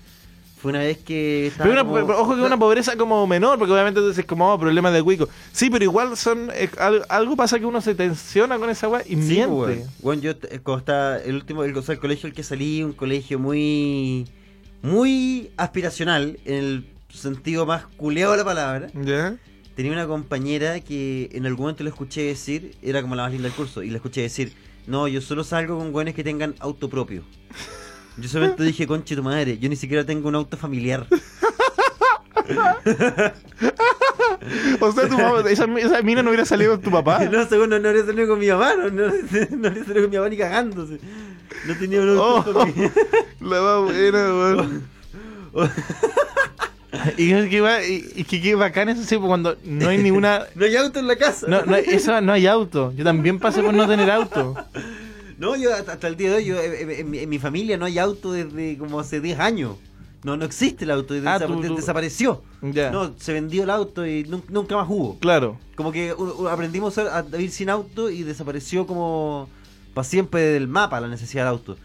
fue 0.61 0.71
una 0.71 0.81
vez 0.81 0.99
que 0.99 1.53
Pero, 1.57 1.71
una- 1.71 1.85
como- 1.85 2.13
ojo 2.15 2.35
que 2.35 2.41
es 2.41 2.47
una 2.47 2.59
pobreza 2.59 2.97
como 2.97 3.27
menor, 3.27 3.59
porque 3.59 3.73
obviamente 3.73 4.01
dices 4.07 4.25
como 4.25 4.53
oh, 4.53 4.59
problemas 4.59 4.93
de 4.93 5.03
cuico. 5.03 5.29
Sí, 5.53 5.71
pero 5.71 5.85
igual 5.85 6.17
son 6.17 6.51
eh, 6.53 6.69
al- 6.79 7.05
algo 7.09 7.37
pasa 7.37 7.59
que 7.59 7.65
uno 7.67 7.81
se 7.81 7.95
tensiona 7.95 8.59
con 8.59 8.69
esa 8.71 8.89
weá 8.89 9.03
y 9.07 9.11
Sí, 9.11 9.17
miente. 9.17 9.87
Weón, 10.03 10.21
yo 10.21 10.33
eh, 10.33 10.61
cuando 10.63 10.79
estaba 10.79 11.17
el 11.19 11.35
último, 11.37 11.65
el, 11.65 11.77
o 11.77 11.83
sea, 11.83 11.95
el 11.95 12.01
colegio 12.01 12.27
al 12.27 12.33
que 12.35 12.43
salí, 12.43 12.83
un 12.83 12.93
colegio 12.93 13.39
muy, 13.39 14.27
muy 14.83 15.51
aspiracional, 15.57 16.39
en 16.45 16.55
el 16.55 16.87
sentido 17.13 17.65
más 17.67 17.87
culeado 17.97 18.33
de 18.33 18.39
la 18.39 18.45
palabra. 18.45 18.89
Tenía 19.75 19.93
una 19.93 20.09
compañera 20.09 20.81
que 20.81 21.31
en 21.33 21.47
algún 21.47 21.67
momento 21.67 21.85
le 21.85 21.91
escuché 21.91 22.23
decir, 22.23 22.75
era 22.83 23.01
como 23.01 23.15
la 23.15 23.23
más 23.23 23.33
linda 23.33 23.47
del 23.49 23.57
curso, 23.57 23.83
y 23.85 23.91
le 23.91 23.97
escuché 23.97 24.23
decir, 24.23 24.53
no, 24.89 25.07
yo 25.07 25.21
solo 25.21 25.45
salgo 25.45 25.79
con 25.79 25.93
güeyes 25.93 26.15
que 26.17 26.25
tengan 26.25 26.55
auto 26.59 26.89
propio. 26.91 27.23
Yo 28.21 28.29
solamente 28.29 28.63
dije, 28.65 28.87
conche 28.87 29.15
tu 29.17 29.23
madre, 29.23 29.59
yo 29.59 29.69
ni 29.69 29.77
siquiera 29.77 30.05
tengo 30.05 30.29
un 30.29 30.35
auto 30.35 30.57
familiar. 30.57 31.07
O 34.81 34.93
sea, 34.93 35.09
tu 35.09 35.17
mamá- 35.19 35.41
esa, 35.51 35.65
esa 35.79 36.03
mina 36.03 36.23
no 36.23 36.31
hubiera 36.31 36.45
salido 36.45 36.73
con 36.73 36.81
tu 36.81 36.91
papá. 36.91 37.19
no, 37.33 37.47
segundo, 37.47 37.79
no 37.79 37.89
habría 37.89 38.05
salido 38.07 38.29
con 38.29 38.39
mi 38.39 38.47
mamá, 38.49 38.75
no, 38.77 38.89
no, 38.91 39.07
no 39.51 39.69
habría 39.69 39.85
salido 39.85 40.03
con 40.03 40.11
mi 40.11 40.17
mamá 40.17 40.29
ni 40.29 40.37
cagándose. 40.37 41.01
No 41.67 41.75
tenía 41.77 42.01
un 42.01 42.09
auto 42.19 42.53
Oh. 42.55 42.67
La 43.41 43.61
más 43.61 43.83
buena, 43.83 44.19
weón. 44.35 44.83
y 47.17 47.33
es 47.33 47.49
que 47.49 47.61
va, 47.61 47.85
y, 47.85 48.25
que 48.25 48.41
qué 48.41 48.55
bacán 48.55 48.89
eso 48.89 49.03
sí, 49.03 49.17
pues, 49.17 49.27
cuando 49.29 49.57
no 49.65 49.89
hay 49.89 49.99
ninguna. 49.99 50.47
No 50.55 50.65
hay 50.65 50.77
auto 50.77 50.99
en 51.01 51.07
la 51.09 51.17
casa. 51.17 51.47
No, 51.49 51.65
no, 51.65 51.77
eso 51.77 52.21
no 52.21 52.33
hay 52.33 52.47
auto. 52.47 52.93
Yo 52.97 53.05
también 53.05 53.39
pasé 53.39 53.63
por 53.63 53.75
no 53.75 53.87
tener 53.89 54.11
auto. 54.11 54.55
No, 55.39 55.57
yo 55.57 55.73
hasta, 55.75 56.09
el 56.09 56.17
día 56.17 56.31
de 56.31 56.37
hoy, 56.37 56.45
yo, 56.47 56.57
eh, 56.59 56.83
eh, 56.83 57.01
en, 57.01 57.11
mi- 57.11 57.19
en 57.21 57.29
mi 57.29 57.39
familia 57.39 57.77
no 57.77 57.85
hay 57.87 57.99
auto 57.99 58.33
desde 58.33 58.77
como 58.77 58.99
hace 59.01 59.21
10 59.21 59.39
años. 59.39 59.77
No, 60.25 60.37
no 60.37 60.45
existe 60.45 60.85
el 60.85 60.91
auto, 60.91 61.15
Ah, 61.25 61.39
tú- 61.39 61.61
tú- 61.61 61.77
desapareció. 61.77 62.43
Ya. 62.61 62.91
No, 62.91 63.15
se 63.19 63.33
vendió 63.33 63.63
el 63.63 63.71
auto 63.71 64.05
y 64.05 64.25
nun- 64.25 64.43
nunca 64.49 64.77
más 64.77 64.89
hubo. 64.91 65.17
Claro. 65.21 65.59
Como 65.77 65.93
que 65.93 66.13
aprendimos 66.51 66.99
a, 66.99 67.19
a 67.19 67.23
vivir 67.23 67.53
sin 67.53 67.71
auto 67.71 68.11
y 68.11 68.25
desapareció 68.25 68.85
como 68.87 69.49
para 69.95 70.05
siempre 70.05 70.41
del 70.43 70.67
mapa 70.67 71.01
la 71.01 71.07
necesidad 71.07 71.45
del 71.45 71.51
auto. 71.51 71.77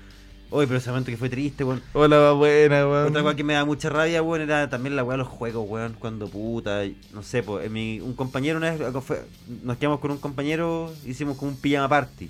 Oye, 0.49 0.65
pero 0.67 0.77
ese 0.79 0.89
momento 0.89 1.11
que 1.11 1.17
fue 1.17 1.29
triste, 1.29 1.63
weón. 1.63 1.81
Hola, 1.93 2.31
buena, 2.31 2.87
weón. 2.87 3.07
Otra 3.09 3.21
cosa 3.21 3.35
que 3.35 3.43
me 3.43 3.53
da 3.53 3.65
mucha 3.65 3.89
rabia, 3.89 4.23
weón, 4.23 4.41
era 4.41 4.67
también 4.69 4.95
la 4.95 5.03
weá 5.03 5.13
de 5.13 5.19
los 5.19 5.27
juegos, 5.27 5.65
weón, 5.69 5.95
cuando 5.99 6.27
puta, 6.27 6.81
no 7.13 7.21
sé, 7.21 7.43
pues, 7.43 7.69
mi, 7.69 7.99
un 7.99 8.13
compañero 8.13 8.57
una 8.57 8.71
vez, 8.71 8.81
fue- 9.03 9.23
nos 9.63 9.77
quedamos 9.77 9.99
con 9.99 10.09
un 10.11 10.17
compañero, 10.17 10.91
hicimos 11.05 11.37
como 11.37 11.51
un 11.51 11.57
pijama 11.57 11.87
party. 11.87 12.29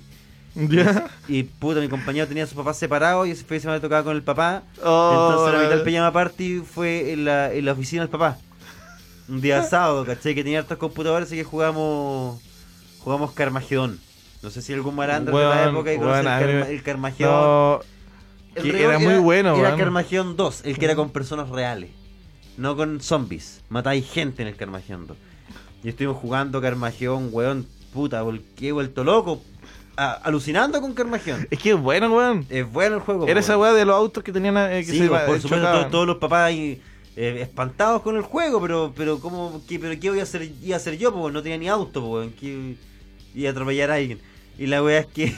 Y 1.28 1.42
puta, 1.44 1.80
mi 1.80 1.88
compañero 1.88 2.26
tenía 2.28 2.44
a 2.44 2.46
su 2.46 2.54
papá 2.54 2.74
separado 2.74 3.26
y 3.26 3.30
ese 3.32 3.42
fin 3.44 3.56
de 3.56 3.60
semana 3.60 3.80
tocaba 3.80 4.04
con 4.04 4.14
el 4.16 4.22
papá. 4.22 4.62
Oh, 4.82 5.28
Entonces 5.30 5.52
la 5.54 5.58
mitad 5.64 5.74
del 5.76 5.82
pijama 5.84 6.12
party 6.12 6.60
fue 6.60 7.12
en 7.12 7.24
la, 7.24 7.52
en 7.52 7.64
la 7.64 7.72
oficina 7.72 8.02
del 8.02 8.10
papá. 8.10 8.38
Un 9.28 9.40
día 9.40 9.62
sábado, 9.68 10.04
¿cachai? 10.04 10.34
Que 10.34 10.44
tenía 10.44 10.60
hartos 10.60 10.78
computadores 10.78 11.32
y 11.32 11.36
que 11.36 11.44
jugamos 11.44 12.40
jugamos 13.00 13.32
Carmageddon. 13.32 13.98
No 14.42 14.50
sé 14.50 14.62
si 14.62 14.72
algún 14.74 14.94
marandro 14.94 15.36
de 15.38 15.44
la 15.44 15.64
época 15.70 15.92
y 15.92 15.98
conoce 15.98 16.20
el, 16.20 16.24
Carma- 16.26 16.64
me- 16.66 16.70
el 16.70 16.82
Carmageddon. 16.82 17.32
No, 17.34 17.80
El 18.54 18.62
que 18.62 18.72
rigor 18.72 18.90
era 18.90 18.98
muy 18.98 19.18
bueno, 19.18 19.56
Era 19.56 19.68
weón. 19.68 19.78
Carmageddon 19.78 20.36
2, 20.36 20.62
el 20.66 20.78
que 20.78 20.84
era 20.84 20.94
con 20.94 21.10
personas 21.10 21.48
reales. 21.48 21.90
No 22.56 22.76
con 22.76 23.00
zombies. 23.00 23.62
Matáis 23.70 24.08
gente 24.08 24.42
en 24.42 24.48
el 24.48 24.56
Carmageddon 24.56 25.06
2. 25.08 25.16
Y 25.82 25.88
estuvimos 25.88 26.18
jugando 26.18 26.60
Carmageddon, 26.60 27.30
weón, 27.32 27.66
puta, 27.92 28.22
volqué 28.22 28.70
vuelto 28.72 29.02
loco. 29.02 29.42
A- 29.96 30.12
alucinando 30.12 30.80
con 30.80 30.92
Carmageddon. 30.94 31.46
es 31.50 31.58
que 31.58 31.70
es 31.70 31.80
bueno, 31.80 32.14
weón. 32.14 32.46
Es 32.50 32.70
bueno 32.70 32.96
el 32.96 33.00
juego. 33.02 33.24
Era 33.24 33.34
po, 33.34 33.40
esa 33.40 33.58
weá 33.58 33.72
de 33.72 33.84
los 33.84 33.94
autos 33.94 34.22
que 34.24 34.32
tenían 34.32 34.56
eh, 34.56 34.84
que 34.84 34.92
Sí, 34.92 34.98
se 34.98 35.08
pues, 35.08 35.22
eh, 35.22 35.26
por 35.26 35.40
supuesto, 35.40 35.70
todos, 35.70 35.90
todos 35.90 36.06
los 36.06 36.16
papás 36.16 36.48
ahí, 36.48 36.80
eh, 37.16 37.38
espantados 37.42 38.02
con 38.02 38.16
el 38.16 38.22
juego, 38.22 38.60
pero 38.60 38.92
pero 38.96 39.20
cómo 39.20 39.62
qué, 39.68 39.78
pero 39.78 39.98
qué 40.00 40.10
voy 40.10 40.20
a 40.20 40.24
hacer 40.24 40.50
iba 40.62 40.74
a 40.74 40.78
hacer 40.78 40.98
yo, 40.98 41.12
pues 41.12 41.32
no 41.32 41.42
tenía 41.42 41.58
ni 41.58 41.68
auto, 41.68 42.00
pues 42.06 42.28
a 43.46 43.50
atropellar 43.50 43.90
a 43.90 43.94
alguien. 43.94 44.18
Y 44.56 44.66
la 44.66 44.82
weá 44.82 45.00
es 45.00 45.06
que 45.06 45.34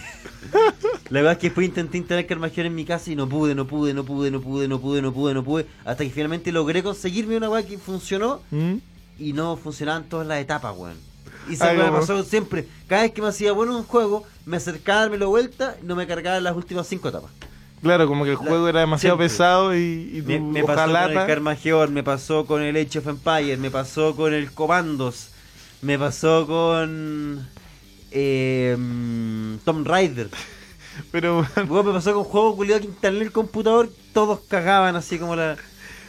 la 1.10 1.22
weá 1.22 1.32
es 1.32 1.38
que 1.38 1.46
después 1.48 1.66
intenté 1.66 1.98
instalar 1.98 2.26
Carmageddon 2.26 2.66
en 2.66 2.74
mi 2.74 2.84
casa 2.84 3.10
y 3.10 3.16
no 3.16 3.28
pude, 3.28 3.54
no 3.54 3.66
pude, 3.66 3.94
no 3.94 4.04
pude, 4.04 4.30
no 4.30 4.40
pude, 4.40 4.68
no 4.68 4.78
pude, 4.80 5.00
no 5.02 5.12
pude, 5.12 5.34
no 5.34 5.42
pude, 5.44 5.66
hasta 5.84 6.04
que 6.04 6.10
finalmente 6.10 6.52
logré 6.52 6.82
conseguirme 6.82 7.36
una 7.36 7.48
weá 7.48 7.66
que 7.66 7.78
funcionó 7.78 8.40
¿Mm? 8.50 8.74
y 9.18 9.32
no 9.32 9.56
funcionaban 9.56 10.04
todas 10.04 10.26
las 10.26 10.38
etapas, 10.40 10.74
weón. 10.76 10.96
Y 11.48 11.54
esa 11.54 11.72
weá 11.72 11.90
me 11.90 11.98
pasó 11.98 12.22
siempre. 12.24 12.66
Cada 12.88 13.02
vez 13.02 13.12
que 13.12 13.22
me 13.22 13.28
hacía 13.28 13.52
bueno 13.52 13.76
un 13.76 13.84
juego, 13.84 14.24
me 14.44 14.56
acercaba 14.56 14.98
a 14.98 15.02
darme 15.02 15.18
la 15.18 15.26
vuelta 15.26 15.76
y 15.82 15.86
no 15.86 15.94
me 15.96 16.06
cargaba 16.06 16.40
las 16.40 16.56
últimas 16.56 16.86
cinco 16.86 17.08
etapas. 17.08 17.30
Claro, 17.82 18.08
como 18.08 18.24
que 18.24 18.30
el 18.32 18.36
La- 18.38 18.42
juego 18.44 18.68
era 18.68 18.80
demasiado 18.80 19.16
siempre. 19.16 19.28
pesado 19.28 19.76
y, 19.76 20.10
y 20.14 20.22
Me, 20.22 20.40
me 20.40 20.64
pasó 20.64 20.90
con 20.92 21.10
el 21.12 21.26
Carmageddon, 21.26 21.94
me 21.94 22.02
pasó 22.02 22.46
con 22.46 22.62
el 22.62 22.76
Age 22.76 22.98
of 22.98 23.06
Empires, 23.08 23.58
me 23.58 23.70
pasó 23.70 24.16
con 24.16 24.32
el 24.32 24.50
Commandos, 24.52 25.28
me 25.82 25.98
pasó 25.98 26.46
con 26.46 27.46
eh, 28.10 28.76
mm, 28.78 29.56
Tomb 29.64 29.86
Raider. 29.86 30.28
Pero, 31.12 31.46
Luego 31.56 31.84
me 31.84 31.92
pasó 31.92 32.14
con 32.14 32.24
juegos 32.24 32.56
culiados 32.56 32.82
que 32.82 32.88
instalé 32.88 33.18
en 33.18 33.22
el 33.24 33.32
computador, 33.32 33.90
todos 34.14 34.40
cagaban 34.48 34.96
así 34.96 35.18
como 35.18 35.36
la 35.36 35.56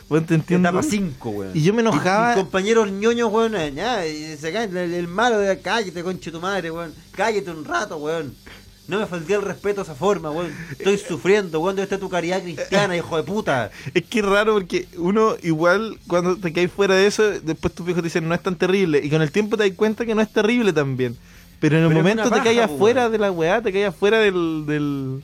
weón, 0.10 0.26
te 0.26 0.36
entiendo. 0.36 0.70
etapa 0.70 0.84
5, 0.84 1.30
weón. 1.30 1.52
Y 1.54 1.62
yo 1.63 1.74
me 1.74 1.82
enojaba- 1.82 2.36
Mis 2.36 2.43
compañeros 2.43 2.91
ñoños, 2.91 3.32
weón, 3.32 3.56
eh, 3.56 3.72
ya, 3.76 4.06
y 4.06 4.38
se 4.38 4.52
caen, 4.54 4.76
el, 4.76 4.93
el 4.93 5.08
malo 5.08 5.39
de 5.39 5.60
cállate, 5.60 6.04
conche 6.04 6.32
tu 6.32 6.39
madre, 6.39 6.72
weón. 6.72 6.93
Cállate 7.12 7.50
un 7.52 7.65
rato, 7.65 7.98
weón. 7.98 8.36
No 8.88 9.00
me 9.00 9.06
falté 9.06 9.34
el 9.34 9.41
respeto 9.41 9.82
de 9.82 9.84
esa 9.84 9.96
forma, 9.96 10.32
weón. 10.32 10.54
Estoy 10.72 10.98
sufriendo, 10.98 11.60
weón. 11.60 11.76
¿Dónde 11.76 11.84
está 11.84 11.98
tu 12.00 12.08
caridad 12.10 12.41
cristiana, 12.41 12.96
hijo 12.96 13.17
de 13.17 13.24
puta? 13.24 13.70
Es 13.93 14.04
que 14.06 14.20
es 14.20 14.26
raro 14.26 14.54
porque 14.54 14.88
uno 14.98 15.36
igual 15.43 16.00
cuando 16.08 16.38
te 16.38 16.54
caes 16.54 16.72
fuera 16.72 16.96
de 16.96 17.06
eso, 17.06 17.24
después 17.41 17.74
tus 17.74 17.86
viejos 17.86 18.02
te 18.02 18.08
dicen 18.08 18.28
no 18.30 18.34
es 18.34 18.41
tan 18.41 18.56
terrible 18.56 19.02
y 19.04 19.10
con 19.10 19.22
el 19.22 19.30
tiempo 19.32 19.58
te 19.58 19.67
das 19.67 19.76
cuenta 19.76 20.06
que 20.06 20.15
no 20.15 20.22
es 20.22 20.32
terrible 20.32 20.72
también. 20.72 21.17
Pero 21.60 21.76
en 21.78 21.84
el 21.84 21.89
Pero 21.89 22.00
momento 22.00 22.30
te 22.32 22.39
caes 22.41 22.60
afuera 22.60 23.10
de 23.10 23.17
la 23.17 23.32
weá, 23.32 23.62
te 23.62 23.74
caes 23.74 23.88
afuera 23.89 24.20
del... 24.20 24.63
del, 24.67 25.22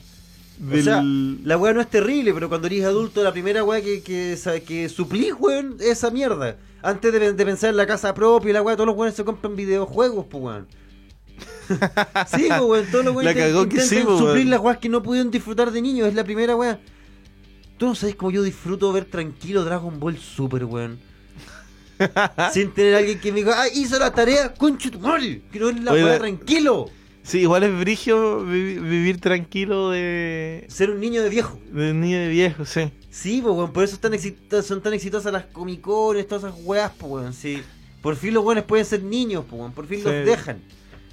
O 0.62 0.82
sea, 0.82 1.02
la 1.02 1.58
weá 1.58 1.72
no 1.72 1.80
es 1.80 1.90
terrible, 1.90 2.32
pero 2.32 2.48
cuando 2.48 2.68
eres 2.68 2.84
adulto, 2.84 3.22
la 3.24 3.32
primera 3.32 3.64
weá 3.64 3.82
que, 3.82 4.02
que, 4.02 4.38
que 4.64 4.88
suplís, 4.88 5.34
weón, 5.38 5.76
es 5.80 5.88
esa 5.98 6.10
mierda. 6.10 6.56
Antes 6.82 7.12
de, 7.12 7.32
de 7.32 7.44
pensar 7.44 7.70
en 7.70 7.76
la 7.76 7.86
casa 7.86 8.14
propia 8.14 8.50
y 8.50 8.52
la 8.52 8.62
weá, 8.62 8.76
todos 8.76 8.86
los 8.86 8.96
weones 8.96 9.16
se 9.16 9.24
compran 9.24 9.56
videojuegos, 9.56 10.26
pues 10.30 10.42
weón. 10.42 10.66
sí, 12.28 12.46
pues 12.48 12.60
weón, 12.60 12.86
todos 12.90 13.04
los 13.04 13.14
weones 13.14 13.34
que 13.34 13.50
intentan 13.50 13.86
sí, 13.86 14.00
po, 14.04 14.18
suplir 14.18 14.36
weón. 14.36 14.50
las 14.50 14.60
weas 14.60 14.78
que 14.78 14.88
no 14.88 15.02
pudieron 15.02 15.30
disfrutar 15.30 15.72
de 15.72 15.82
niños, 15.82 16.08
es 16.08 16.14
la 16.14 16.24
primera 16.24 16.54
weá. 16.54 16.78
Tú 17.76 17.86
no 17.86 17.94
sabes 17.96 18.14
cómo 18.14 18.30
yo 18.30 18.42
disfruto 18.42 18.92
ver 18.92 19.06
tranquilo 19.06 19.64
Dragon 19.64 19.98
Ball 19.98 20.16
Super, 20.18 20.64
weón. 20.64 20.98
Sin 22.52 22.70
tener 22.72 22.94
a 22.94 22.98
alguien 22.98 23.18
que 23.20 23.32
me 23.32 23.38
diga, 23.38 23.60
ah, 23.60 23.68
hizo 23.74 23.98
la 23.98 24.12
tarea, 24.12 24.54
madre. 25.00 25.42
Quiero 25.50 25.66
ver 25.66 25.80
la 25.80 25.92
weá 25.92 26.18
tranquilo. 26.18 26.90
Sí, 27.24 27.40
igual 27.40 27.62
es 27.64 27.78
brigio 27.78 28.44
vi- 28.44 28.78
vivir 28.78 29.18
tranquilo 29.18 29.90
de, 29.90 30.66
Ser 30.68 30.90
un 30.90 31.00
niño 31.00 31.22
de 31.22 31.30
viejo. 31.30 31.58
de 31.72 31.94
niño 31.94 32.18
de 32.18 32.28
viejo, 32.28 32.64
sí. 32.66 32.92
Sí, 33.10 33.40
pues, 33.42 33.54
weón, 33.56 33.72
por 33.72 33.82
eso 33.82 33.94
están 33.94 34.12
son 34.62 34.82
tan 34.82 34.92
exitosas 34.92 35.32
las 35.32 35.46
comicones, 35.46 36.28
todas 36.28 36.44
esas 36.44 36.64
weas, 36.64 36.92
pues, 36.98 37.10
weón, 37.10 37.32
sí. 37.32 37.62
Por 38.02 38.16
fin 38.16 38.34
los 38.34 38.44
weones 38.44 38.64
pueden 38.64 38.84
ser 38.84 39.02
niños, 39.02 39.44
pues, 39.48 39.58
weón, 39.58 39.72
por 39.72 39.86
fin 39.86 39.98
Sí. 39.98 40.04
los 40.04 40.12
dejan. 40.26 40.60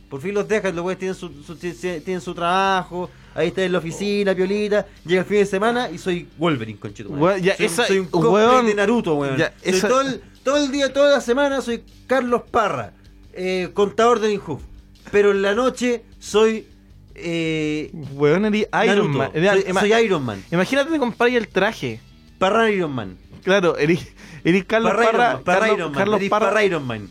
Por 0.09 0.19
fin 0.19 0.33
los 0.33 0.45
dejan, 0.45 0.75
los 0.75 0.83
weones 0.83 0.99
tienen 0.99 1.15
su, 1.15 1.29
su- 1.43 1.55
ti- 1.55 1.71
ti- 1.71 2.01
tienen 2.03 2.19
su 2.19 2.33
trabajo, 2.35 3.09
ahí 3.33 3.47
está 3.47 3.63
en 3.63 3.71
la 3.71 3.77
oficina, 3.77 4.35
piolita, 4.35 4.85
llega 5.05 5.21
el 5.21 5.25
fin 5.27 5.37
de 5.37 5.45
semana 5.45 5.89
y 5.89 5.97
soy 5.97 6.27
Wolverine, 6.37 6.77
conchito. 6.77 7.09
Weón, 7.09 7.41
ya, 7.41 7.55
soy, 7.55 7.65
esa- 7.67 7.87
soy 7.87 7.99
un 7.99 8.09
weón, 8.11 8.65
de 8.65 8.75
Naruto, 8.75 9.15
weón. 9.15 9.37
ya, 9.37 9.53
Soy 9.63 9.73
esa- 9.73 9.87
todo, 9.87 10.01
el, 10.01 10.21
todo 10.43 10.57
el 10.57 10.69
día, 10.73 10.91
toda 10.91 11.11
la 11.11 11.21
semana 11.21 11.61
soy 11.61 11.83
Carlos 12.07 12.41
Parra, 12.51 12.91
eh, 13.31 13.69
contador 13.73 14.19
de 14.19 14.33
Inhoof. 14.33 14.61
Pero 15.11 15.31
en 15.31 15.41
la 15.41 15.53
noche 15.53 16.03
soy... 16.19 16.67
Eh, 17.13 17.91
Weón, 18.13 18.45
eres 18.45 18.67
Iron 18.85 19.11
Naruto. 19.11 19.17
Man. 19.17 19.79
Soy, 19.79 19.93
Iron 19.93 20.23
Man. 20.23 20.43
Imagínate 20.51 20.97
comprar 20.97 21.29
el 21.29 21.47
traje. 21.47 21.99
Parra 22.39 22.71
Iron 22.71 22.93
Man. 22.93 23.17
Claro, 23.43 23.77
eres, 23.77 24.07
eres 24.43 24.65
Carlos 24.65 24.93
Parra, 24.93 25.03
Parra, 25.03 25.13
Iron 25.13 25.37
Man, 25.37 25.43
Parra 25.43 25.59
Carlos, 25.59 25.77
Iron 25.77 25.91
Man, 25.91 25.99
Carlos 25.99 26.19
eres 26.19 26.29
Parra. 26.29 26.63
Iron 26.63 26.87
Man. 26.87 27.09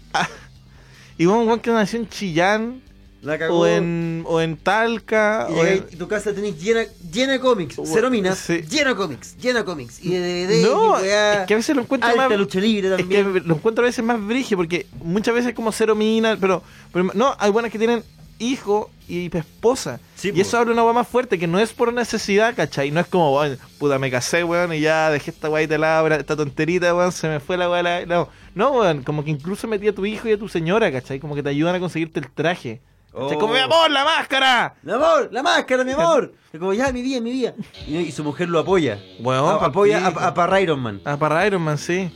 Y 1.18 1.26
vos, 1.26 1.36
un 1.36 1.46
weón 1.48 1.60
que 1.60 1.70
nació 1.70 2.00
en 2.00 2.08
Chillán, 2.08 2.82
La 3.22 3.38
cagó. 3.38 3.58
o 3.60 3.66
en, 3.66 4.24
o 4.26 4.40
en 4.40 4.56
Talca, 4.56 5.46
y, 5.50 5.52
o 5.52 5.66
en... 5.66 5.84
y 5.90 5.96
tu 5.96 6.08
casa 6.08 6.32
tenés 6.32 6.58
llena, 6.60 6.84
llena 7.12 7.32
de 7.34 7.40
cómics, 7.40 7.76
Bueno, 7.76 7.92
cero 7.94 8.10
minas, 8.10 8.38
sí. 8.38 8.62
llena 8.62 8.90
de 8.90 8.96
cómics, 8.96 9.36
llena 9.36 9.58
de 9.58 9.64
cómics. 9.66 10.02
Y 10.02 10.10
de 10.14 10.46
DVD, 10.46 10.62
No, 10.62 11.04
y 11.04 11.08
es 11.08 11.46
que 11.46 11.54
a 11.54 11.56
veces 11.58 11.76
lo 11.76 11.82
encuentro 11.82 12.08
alta 12.08 12.28
más... 12.28 12.38
lucha 12.38 12.60
libre 12.60 12.94
Es 12.98 13.06
que 13.06 13.22
lo 13.22 13.54
encuentro 13.54 13.84
a 13.84 13.88
veces 13.88 14.02
más 14.04 14.24
brigio, 14.24 14.56
porque 14.56 14.86
muchas 15.02 15.34
veces 15.34 15.52
como 15.54 15.70
cero 15.72 15.94
mina, 15.94 16.38
pero, 16.40 16.62
pero 16.92 17.10
no, 17.14 17.34
hay 17.38 17.50
buenas 17.50 17.70
que 17.70 17.78
tienen 17.78 18.02
hijo 18.38 18.90
y 19.06 19.26
esposa. 19.36 20.00
Sí, 20.16 20.32
y 20.34 20.40
eso 20.40 20.56
abre 20.56 20.72
una 20.72 20.82
weá 20.82 20.94
más 20.94 21.06
fuerte, 21.06 21.38
que 21.38 21.46
no 21.46 21.58
es 21.58 21.74
por 21.74 21.92
necesidad, 21.92 22.54
¿cachai? 22.54 22.90
No 22.90 23.00
es 23.00 23.06
como, 23.06 23.36
weón, 23.38 23.58
puta, 23.78 23.98
me 23.98 24.10
casé, 24.10 24.44
weón, 24.44 24.72
y 24.72 24.80
ya 24.80 25.10
dejé 25.10 25.30
esta 25.30 25.50
weá 25.50 25.66
de 25.66 25.76
lado, 25.76 26.06
esta 26.08 26.36
tonterita, 26.36 26.94
weón, 26.94 27.12
se 27.12 27.28
me 27.28 27.38
fue 27.40 27.58
la 27.58 27.68
weá. 27.68 27.82
la- 27.82 28.06
No, 28.06 28.28
no, 28.54 28.70
weón, 28.72 29.02
como 29.02 29.24
que 29.24 29.30
incluso 29.30 29.68
metí 29.68 29.88
a 29.88 29.94
tu 29.94 30.06
hijo 30.06 30.26
y 30.26 30.32
a 30.32 30.38
tu 30.38 30.48
señora, 30.48 30.90
¿cachai? 30.90 31.20
Como 31.20 31.34
que 31.34 31.42
te 31.42 31.50
ayudan 31.50 31.74
a 31.74 31.80
conseguirte 31.80 32.20
el 32.20 32.30
traje. 32.30 32.80
Oh. 33.12 33.28
Como, 33.38 33.52
mi 33.54 33.58
amor, 33.58 33.90
la 33.90 34.04
máscara. 34.04 34.74
Mi 34.82 34.92
amor, 34.92 35.28
la 35.32 35.42
máscara, 35.42 35.84
mi 35.84 35.92
amor. 35.92 36.32
Y 36.52 36.58
como, 36.58 36.72
ya, 36.72 36.92
mi 36.92 37.00
vida, 37.00 37.20
mi 37.20 37.30
vida. 37.30 37.54
Y, 37.86 37.96
y 37.98 38.10
su 38.12 38.24
mujer 38.24 38.48
lo 38.48 38.58
apoya. 38.58 38.98
Weón, 39.20 39.62
A- 39.62 39.66
apoya 39.66 40.04
a, 40.04 40.08
a 40.28 40.34
para 40.34 40.60
Iron 40.60 40.80
Man. 40.80 41.00
Ah, 41.04 41.16
para 41.16 41.46
Iron 41.46 41.62
Man, 41.62 41.78
sí. 41.78 42.10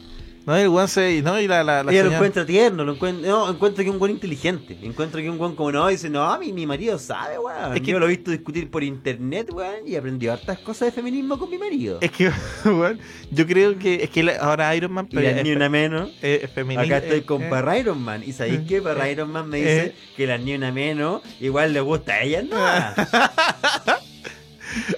No, 0.47 0.55
el 0.57 0.69
weón 0.69 0.89
se. 0.89 1.23
No, 1.23 1.41
y 1.41 1.49
la, 1.49 1.65
la, 1.65 1.83
la 1.83 1.91
Ella 1.91 2.03
lo 2.03 2.11
señora- 2.11 2.17
encuentra 2.17 2.45
tierno, 2.47 2.85
lo 2.85 2.93
encuentra, 2.93 3.29
no, 3.31 3.51
encuentra 3.51 3.83
que 3.83 3.89
es 3.89 3.93
un 3.95 3.99
buen 3.99 4.13
inteligente. 4.13 4.77
Encuentra 4.83 5.21
que 5.21 5.27
es 5.27 5.33
un 5.33 5.39
buen 5.39 5.55
como 5.57 5.73
no, 5.73 5.89
dice, 5.89 6.11
no, 6.11 6.39
mi, 6.39 6.53
mi 6.53 6.67
marido 6.67 6.99
sabe, 6.99 7.39
weón. 7.39 7.75
Es 7.75 7.81
que- 7.81 7.91
Yo 7.93 7.99
lo 7.99 8.05
he 8.07 8.11
visto 8.11 8.31
discutir 8.31 8.71
por 8.71 8.85
internet, 8.85 9.49
weón, 9.53 9.87
y 9.87 9.97
aprendió 9.97 10.33
hartas 10.35 10.59
cosas 10.59 10.87
de 10.89 10.93
feminismo 10.93 11.39
con 11.39 11.49
mi 11.49 11.57
marido. 11.57 11.99
Es 12.03 12.11
que, 12.11 12.31
weón, 12.67 12.99
yo 13.31 13.47
creo 13.47 13.79
que. 13.79 14.05
Es 14.05 14.11
que 14.11 14.23
la- 14.23 14.37
ahora 14.37 14.75
Iron 14.77 14.93
Man. 14.93 15.09
es, 15.13 15.43
ni 15.43 15.53
una 15.53 15.69
menos. 15.71 16.11
es- 16.21 16.45
es 16.45 16.51
femenina. 16.51 16.83
Acá 16.83 16.99
estoy 17.05 17.21
eh, 17.21 17.25
con 17.25 17.43
eh. 17.43 17.47
Parra 17.49 17.79
Iron 17.79 18.03
Man. 18.03 18.23
¿Y 18.27 18.33
sabéis 18.33 18.61
qué? 18.69 18.83
Parra 18.83 19.09
Iron 19.11 19.31
Man 19.31 19.49
me 19.49 19.57
dice 19.59 19.85
Eh. 19.87 19.95
que 20.17 20.27
la 20.27 20.37
ni 20.37 20.55
una 20.55 20.71
menos 20.73 21.23
igual 21.41 21.73
le 21.73 21.81
gusta 21.81 22.13
a 22.15 22.23
ella, 22.23 22.43
¿no? 22.43 22.57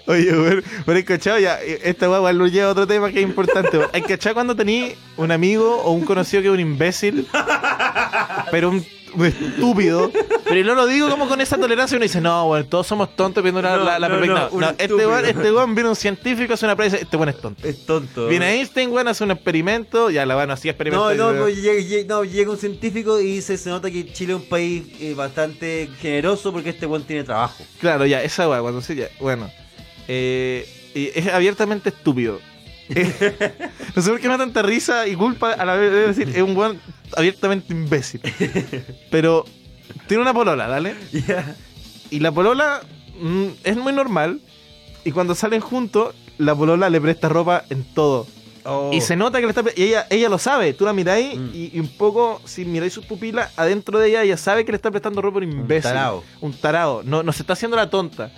Oye, 0.06 0.32
weón, 0.32 0.64
pero 0.84 0.96
hay 0.96 1.04
cachado 1.04 1.38
ya, 1.38 1.60
eh, 1.62 1.80
esta 1.84 2.08
weá 2.08 2.32
lo 2.32 2.46
lleva 2.46 2.68
a 2.68 2.72
otro 2.72 2.86
tema 2.86 3.10
que 3.10 3.18
es 3.20 3.24
importante. 3.24 3.78
weón. 3.78 3.90
Hay 3.92 4.02
cachado 4.02 4.34
cuando 4.34 4.54
tení 4.56 4.94
un 5.16 5.30
amigo 5.30 5.82
o 5.82 5.92
un 5.92 6.04
conocido 6.04 6.42
que 6.42 6.48
es 6.48 6.54
un 6.54 6.60
imbécil, 6.60 7.26
pero 8.50 8.70
un, 8.70 8.84
estúpido. 9.24 10.10
Pero 10.44 10.64
no 10.66 10.74
lo 10.74 10.86
digo 10.86 11.08
como 11.08 11.26
con 11.28 11.40
esa 11.40 11.56
tolerancia, 11.56 11.96
uno 11.96 12.02
dice, 12.04 12.20
no, 12.20 12.48
weón, 12.50 12.66
todos 12.68 12.86
somos 12.86 13.16
tontos 13.16 13.42
viendo 13.42 13.62
la, 13.62 13.76
No, 13.76 13.84
la, 13.84 13.98
la 13.98 14.08
no, 14.08 14.14
perfecta- 14.20 14.48
no, 14.52 14.70
este 14.78 15.06
weón, 15.06 15.24
este 15.24 15.52
weón 15.52 15.74
viene 15.74 15.90
un 15.90 15.96
científico, 15.96 16.54
hace 16.54 16.66
una 16.66 16.76
prueba 16.76 16.96
este 16.96 17.16
weón 17.16 17.28
es 17.30 17.40
tonto. 17.40 17.66
Es 17.66 17.86
tonto. 17.86 18.28
Viene 18.28 18.54
Einstein, 18.54 18.90
weón, 18.90 19.08
hace 19.08 19.24
un 19.24 19.30
experimento, 19.30 20.10
ya 20.10 20.26
la 20.26 20.36
weón 20.36 20.50
hacía 20.50 20.72
experimento. 20.72 21.14
No, 21.14 21.32
no, 21.32 21.42
pues 21.44 21.60
llega, 21.62 22.04
no, 22.14 22.24
llega 22.24 22.50
un 22.50 22.58
científico 22.58 23.18
y 23.20 23.24
dice, 23.36 23.56
se 23.56 23.70
nota 23.70 23.90
que 23.90 24.12
Chile 24.12 24.34
es 24.34 24.40
un 24.40 24.48
país 24.48 24.84
eh, 25.00 25.14
bastante 25.14 25.88
generoso 26.00 26.52
porque 26.52 26.70
este 26.70 26.86
buen 26.86 27.02
tiene 27.04 27.24
trabajo. 27.24 27.64
Claro, 27.80 28.06
ya, 28.06 28.22
esa 28.22 28.48
weá, 28.48 28.60
cuando 28.60 28.80
se 28.80 28.94
ya, 28.96 29.08
bueno. 29.18 29.50
Eh, 30.08 30.68
y 30.94 31.10
es 31.14 31.26
abiertamente 31.28 31.88
estúpido. 31.90 32.40
no 33.96 34.02
sé 34.02 34.10
por 34.10 34.20
qué 34.20 34.28
me 34.28 34.34
da 34.34 34.38
tanta 34.38 34.62
risa 34.62 35.06
y 35.08 35.14
culpa 35.14 35.52
a 35.52 35.64
la 35.64 35.74
vez 35.74 35.90
de 35.90 36.06
decir, 36.06 36.28
es 36.36 36.42
un 36.42 36.56
weón 36.56 36.80
abiertamente 37.16 37.72
imbécil. 37.72 38.20
Pero 39.10 39.44
tiene 40.06 40.22
una 40.22 40.32
polola, 40.32 40.68
¿dale? 40.68 40.94
Ya. 41.12 41.54
Y 42.10 42.20
la 42.20 42.30
polola 42.32 42.80
mm, 43.20 43.46
es 43.64 43.76
muy 43.76 43.92
normal. 43.92 44.40
Y 45.04 45.12
cuando 45.12 45.34
salen 45.34 45.60
juntos, 45.60 46.14
la 46.38 46.54
polola 46.54 46.88
le 46.90 47.00
presta 47.00 47.28
ropa 47.28 47.64
en 47.70 47.84
todo. 47.84 48.26
Oh. 48.64 48.90
Y 48.92 49.00
se 49.00 49.14
nota 49.14 49.38
que 49.40 49.46
le 49.46 49.50
está. 49.50 49.62
Y 49.76 49.82
ella, 49.84 50.06
ella 50.10 50.28
lo 50.28 50.38
sabe. 50.38 50.72
Tú 50.72 50.84
la 50.84 50.92
miráis 50.92 51.36
Mm. 51.38 51.50
y, 51.54 51.70
y 51.74 51.80
un 51.80 51.88
poco, 51.88 52.40
si 52.44 52.64
miráis 52.64 52.92
sus 52.92 53.04
pupilas, 53.06 53.52
adentro 53.56 53.98
de 54.00 54.08
ella, 54.08 54.22
ella 54.22 54.36
sabe 54.36 54.64
que 54.64 54.72
le 54.72 54.76
está 54.76 54.90
prestando 54.90 55.22
ropa 55.22 55.38
a 55.38 55.42
un 55.42 55.52
imbécil. 55.52 55.82
tarao. 55.90 56.24
Un 56.40 56.52
tarao. 56.52 57.02
No, 57.04 57.22
no 57.22 57.32
se 57.32 57.42
está 57.42 57.52
haciendo 57.52 57.76
la 57.76 57.88
tonta. 57.90 58.32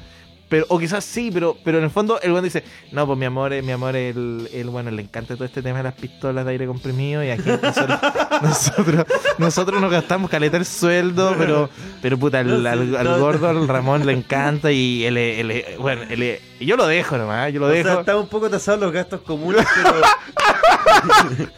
Pero, 0.49 0.65
o 0.69 0.79
quizás 0.79 1.05
sí, 1.05 1.31
pero, 1.33 1.57
pero 1.63 1.79
en 1.79 1.85
el 1.85 1.91
fondo 1.91 2.19
el 2.23 2.33
buen 2.33 2.43
dice, 2.43 2.65
no, 2.93 3.07
pues 3.07 3.19
mi 3.19 3.27
amor, 3.27 3.53
eh, 3.53 3.61
mi 3.63 3.73
amor, 3.73 3.95
el, 3.97 4.49
el 4.53 4.69
bueno, 4.71 4.91
le 4.91 5.03
encanta 5.03 5.35
todo 5.35 5.45
este 5.45 5.61
tema 5.63 5.79
de 5.79 5.85
las 5.85 5.95
pistolas 5.95 6.45
de 6.45 6.53
aire 6.53 6.67
comprimido 6.67 7.23
y 7.23 7.31
aquí 7.31 7.51
nosotros, 7.63 7.99
nosotros, 8.43 9.07
nosotros 9.39 9.81
nos 9.81 9.91
gastamos 9.93 10.31
caleta 10.31 10.57
el 10.57 10.65
sueldo, 10.65 11.35
pero, 11.39 11.69
pero 12.01 12.17
puta, 12.19 12.41
al, 12.41 12.67
al- 12.67 13.19
gordo, 13.21 13.49
al 13.49 13.69
Ramón 13.69 14.07
le 14.07 14.13
encanta 14.13 14.73
y 14.73 15.05
él, 15.05 15.17
él, 15.19 15.65
bueno, 15.79 16.03
él, 16.09 16.39
y 16.61 16.67
yo 16.67 16.77
lo 16.77 16.87
dejo 16.87 17.17
nomás, 17.19 17.53
yo 17.53 17.61
lo 17.61 17.67
O 17.67 17.69
dejo. 17.69 17.89
sea, 17.89 18.01
están 18.01 18.17
un 18.17 18.29
poco 18.29 18.49
tasados 18.51 18.81
los 18.81 18.93
gastos 18.93 19.21
comunes, 19.23 19.65
pero. 19.77 20.01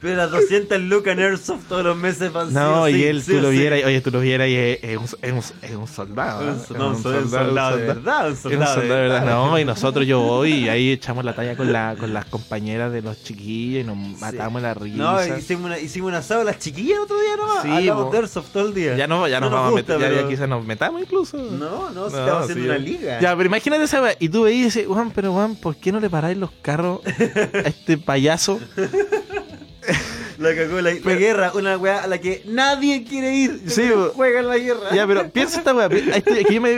pero 0.00 0.16
las 0.16 0.30
200 0.30 0.80
lucas 0.80 1.12
en 1.14 1.20
Airsoft 1.20 1.66
todos 1.68 1.84
los 1.84 1.96
meses 1.96 2.32
van 2.32 2.52
No, 2.52 2.86
sí 2.86 2.92
y 2.96 3.04
él, 3.04 3.22
sí 3.22 3.32
tú 3.32 3.40
lo 3.40 3.50
vieras, 3.50 3.80
oye, 3.84 4.00
tú 4.00 4.10
lo 4.10 4.20
vieras 4.20 4.48
y 4.48 4.56
es, 4.56 4.78
es 4.82 4.96
un, 4.98 5.04
es, 5.04 5.32
un, 5.32 5.38
es 5.62 5.76
un 5.76 5.86
soldado. 5.88 6.50
Es 6.50 6.70
No, 6.70 6.98
soy 6.98 7.16
un 7.18 7.30
soldado 7.30 7.76
de 7.76 7.86
verdad, 7.86 8.26
un 8.28 8.32
Es 8.32 8.44
un 8.44 8.50
soldado 8.50 8.74
soldado 8.74 8.80
de 8.80 8.86
de 8.88 9.08
verdad. 9.08 9.20
verdad. 9.24 9.36
No, 9.46 9.58
y 9.58 9.64
nosotros 9.64 10.06
yo 10.06 10.20
voy 10.20 10.52
y 10.52 10.68
ahí 10.68 10.92
echamos 10.92 11.24
la 11.24 11.34
talla 11.34 11.56
con, 11.56 11.72
la, 11.72 11.96
con 11.98 12.12
las 12.12 12.24
compañeras 12.26 12.92
de 12.92 13.02
los 13.02 13.22
chiquillos 13.22 13.82
y 13.82 13.86
nos 13.86 13.96
matamos 14.20 14.60
la 14.62 14.74
risa. 14.74 14.96
No, 14.96 15.36
hicimos, 15.38 15.64
una, 15.66 15.78
hicimos 15.78 16.08
un 16.08 16.14
asado 16.14 16.44
las 16.44 16.58
chiquillas 16.58 16.98
otro 17.00 17.18
día 17.20 17.36
nomás. 17.36 17.62
Sí, 17.62 17.70
Hablamos 17.70 18.12
de 18.12 18.18
Airsoft 18.18 18.48
todo 18.52 18.68
el 18.68 18.74
día. 18.74 18.96
ya 18.96 19.06
no, 19.06 19.26
ya 19.28 19.40
nos 19.40 19.50
nos 19.50 19.60
vamos 19.60 19.72
a 19.72 19.76
meter, 19.76 19.98
ya, 20.00 20.22
ya 20.22 20.28
quizás 20.28 20.48
nos 20.48 20.64
metamos 20.64 21.00
incluso. 21.00 21.36
No, 21.38 21.90
no, 21.90 22.08
si 22.10 22.16
No, 22.16 22.20
estamos 22.20 22.42
haciendo 22.44 22.64
una 22.66 22.78
liga. 22.78 23.20
Ya, 23.20 23.36
pero 23.36 23.46
imagínate 23.46 23.84
esa. 23.84 24.02
Y 24.26 24.28
tú 24.28 24.42
veías 24.42 24.60
y 24.60 24.64
dices, 24.64 24.86
Juan, 24.88 25.12
pero 25.14 25.32
Juan, 25.32 25.54
¿por 25.54 25.76
qué 25.76 25.92
no 25.92 26.00
le 26.00 26.10
paráis 26.10 26.36
los 26.36 26.50
carros 26.62 26.98
a 27.06 27.68
este 27.68 27.96
payaso? 27.96 28.58
La 30.38 30.54
cagó 30.54 30.80
la, 30.82 30.92
la 30.92 31.14
guerra, 31.14 31.52
una 31.54 31.78
weá 31.78 32.02
a 32.02 32.06
la 32.08 32.18
que 32.18 32.42
nadie 32.46 33.04
quiere 33.04 33.34
ir. 33.36 33.62
Sí, 33.68 33.88
juega 34.14 34.40
en 34.40 34.48
la 34.48 34.58
guerra. 34.58 34.92
Ya, 34.92 35.06
pero 35.06 35.30
piensa 35.30 35.58
esta 35.58 35.72
weá. 35.74 35.86
este- 35.86 36.44
que 36.44 36.54
yo, 36.54 36.60
me 36.60 36.70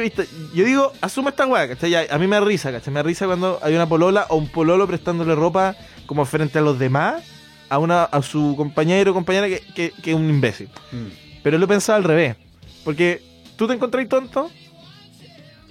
digo, 0.52 0.92
asumo 1.00 1.30
esta 1.30 1.46
weá, 1.46 1.66
¿cachai? 1.66 1.90
Ya, 1.90 2.04
a 2.10 2.18
mí 2.18 2.26
me 2.26 2.36
da 2.36 2.44
risa, 2.44 2.70
¿cachai? 2.70 2.92
Me 2.92 2.98
da 2.98 3.04
risa 3.04 3.24
cuando 3.26 3.58
hay 3.62 3.74
una 3.74 3.88
polola 3.88 4.26
o 4.28 4.36
un 4.36 4.46
pololo 4.48 4.86
prestándole 4.86 5.34
ropa 5.34 5.74
como 6.06 6.24
frente 6.26 6.58
a 6.58 6.62
los 6.62 6.78
demás 6.78 7.24
a 7.70 7.78
una 7.78 8.04
a 8.04 8.20
su 8.22 8.54
compañero 8.56 9.10
o 9.10 9.14
compañera 9.14 9.48
que, 9.48 9.60
que, 9.74 9.92
que 10.02 10.10
es 10.10 10.16
un 10.16 10.28
imbécil. 10.28 10.68
Mm. 10.92 11.40
Pero 11.42 11.56
lo 11.58 11.64
he 11.64 11.68
pensado 11.68 11.96
al 11.96 12.04
revés. 12.04 12.36
Porque 12.84 13.22
tú 13.56 13.66
te 13.66 13.72
encontrás 13.72 14.06
tonto, 14.06 14.50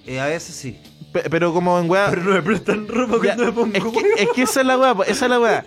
Eh, 0.08 0.20
a 0.20 0.26
veces 0.26 0.56
sí. 0.56 0.78
Pe- 1.12 1.30
pero 1.30 1.54
como 1.54 1.80
en 1.80 1.90
weá. 1.90 2.10
Pero 2.10 2.24
no 2.24 2.32
me 2.32 2.42
prestan 2.42 2.88
ropa 2.88 3.16
Ya, 3.24 3.36
cuando 3.36 3.46
me 3.46 3.52
pongo 3.52 4.00
es, 4.00 4.04
que, 4.16 4.24
es 4.24 4.30
que 4.36 4.42
esa 4.44 4.62
es 4.62 4.68
la 4.68 4.78
weá, 4.78 4.96
esa 5.08 5.26
es 5.26 5.30
la 5.32 5.40
weá. 5.40 5.66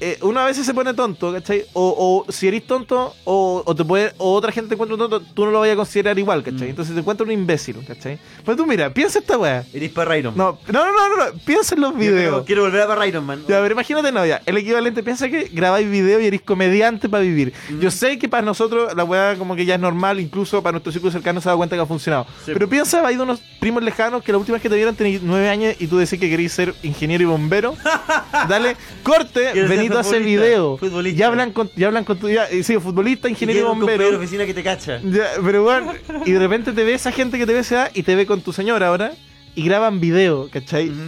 Eh, 0.00 0.18
uno 0.22 0.40
a 0.40 0.46
veces 0.46 0.66
se 0.66 0.74
pone 0.74 0.92
tonto, 0.94 1.32
¿cachai? 1.32 1.64
O, 1.74 2.24
o 2.26 2.32
si 2.32 2.48
eres 2.48 2.66
tonto, 2.66 3.14
o, 3.22 3.62
o 3.64 3.74
te 3.76 3.84
puede, 3.84 4.12
o 4.18 4.34
otra 4.34 4.50
gente 4.50 4.68
te 4.70 4.74
encuentra 4.74 4.94
un 4.96 5.08
tonto, 5.08 5.20
tú 5.32 5.44
no 5.44 5.52
lo 5.52 5.60
vayas 5.60 5.74
a 5.74 5.76
considerar 5.76 6.18
igual, 6.18 6.42
¿cachai? 6.42 6.66
Mm. 6.66 6.70
Entonces 6.70 6.92
te 6.94 7.00
encuentras 7.00 7.24
un 7.28 7.32
imbécil, 7.32 7.76
¿cachai? 7.86 8.18
Pues 8.44 8.56
tú 8.56 8.66
mira, 8.66 8.92
piensa 8.92 9.20
esta 9.20 9.38
weá. 9.38 9.64
Eres 9.72 9.90
para 9.92 10.18
Iron 10.18 10.36
Man. 10.36 10.56
No, 10.66 10.72
no, 10.72 10.92
no, 10.92 11.08
no, 11.08 11.16
no, 11.16 11.38
piensa 11.46 11.76
en 11.76 11.82
los 11.82 11.94
videos. 11.96 12.20
Quiero, 12.20 12.44
quiero 12.44 12.62
volver 12.62 12.80
a 12.82 12.86
para 12.88 13.06
Iron 13.06 13.24
Man. 13.24 13.44
Ya, 13.46 13.58
a 13.58 13.60
ver, 13.60 13.70
imagínate, 13.72 14.10
no, 14.10 14.26
ya. 14.26 14.42
El 14.44 14.56
equivalente, 14.56 15.04
piensa 15.04 15.28
que 15.28 15.44
grabáis 15.52 15.88
video 15.88 16.18
y 16.20 16.26
eres 16.26 16.42
comediante 16.42 17.08
para 17.08 17.22
vivir. 17.22 17.52
Yo 17.80 17.92
sé 17.92 18.18
que 18.18 18.28
para 18.28 18.42
nosotros 18.42 18.92
la 18.96 19.04
weá 19.04 19.36
como 19.36 19.54
que 19.54 19.64
ya 19.64 19.76
es 19.76 19.80
normal, 19.80 20.18
incluso 20.18 20.62
para 20.64 20.72
nuestro 20.72 20.90
círculo 20.90 21.12
cercano 21.12 21.40
se 21.40 21.48
da 21.48 21.54
cuenta 21.56 21.76
que 21.76 21.82
ha 21.82 21.86
funcionado. 21.86 22.26
Sí. 22.44 22.50
Pero 22.52 22.68
piensa, 22.68 23.06
hay 23.06 23.14
de 23.14 23.22
unos 23.22 23.40
primos 23.60 23.84
lejanos 23.84 24.24
que 24.24 24.32
la 24.32 24.38
última 24.38 24.56
vez 24.56 24.62
que 24.62 24.68
te 24.68 24.74
vieron 24.74 24.89
tenéis 24.94 25.20
nueve 25.22 25.48
años 25.48 25.74
y 25.78 25.86
tú 25.86 25.98
decís 25.98 26.18
que 26.18 26.28
queréis 26.30 26.52
ser 26.52 26.74
ingeniero 26.82 27.22
y 27.24 27.26
bombero. 27.26 27.76
Dale, 28.48 28.76
corte, 29.02 29.52
Benito 29.66 29.98
hace 29.98 30.18
video. 30.18 30.76
futbolista. 30.78 31.18
Y 31.20 31.22
hablan 31.22 31.52
con, 31.52 31.70
y 31.76 31.84
hablan 31.84 32.04
con 32.04 32.18
tu, 32.18 32.28
ya, 32.28 32.46
sí, 32.62 32.78
futbolista, 32.78 33.28
ingeniero 33.28 33.60
y 33.60 33.62
tiene 33.62 33.72
un 33.72 33.80
bombero. 33.80 34.18
oficina 34.18 34.46
que 34.46 34.54
te 34.54 34.62
cacha. 34.62 35.00
Ya, 35.02 35.26
pero 35.44 35.62
bueno, 35.62 35.92
y 36.26 36.32
de 36.32 36.38
repente 36.38 36.72
te 36.72 36.84
ve 36.84 36.94
esa 36.94 37.12
gente 37.12 37.38
que 37.38 37.46
te 37.46 37.52
ve 37.52 37.60
esa 37.60 37.90
y 37.94 38.02
te 38.02 38.14
ve 38.14 38.26
con 38.26 38.40
tu 38.40 38.52
señora 38.52 38.88
ahora 38.88 39.12
y 39.54 39.64
graban 39.64 40.00
video, 40.00 40.48
¿cachai? 40.50 40.88
Ujú. 40.90 41.00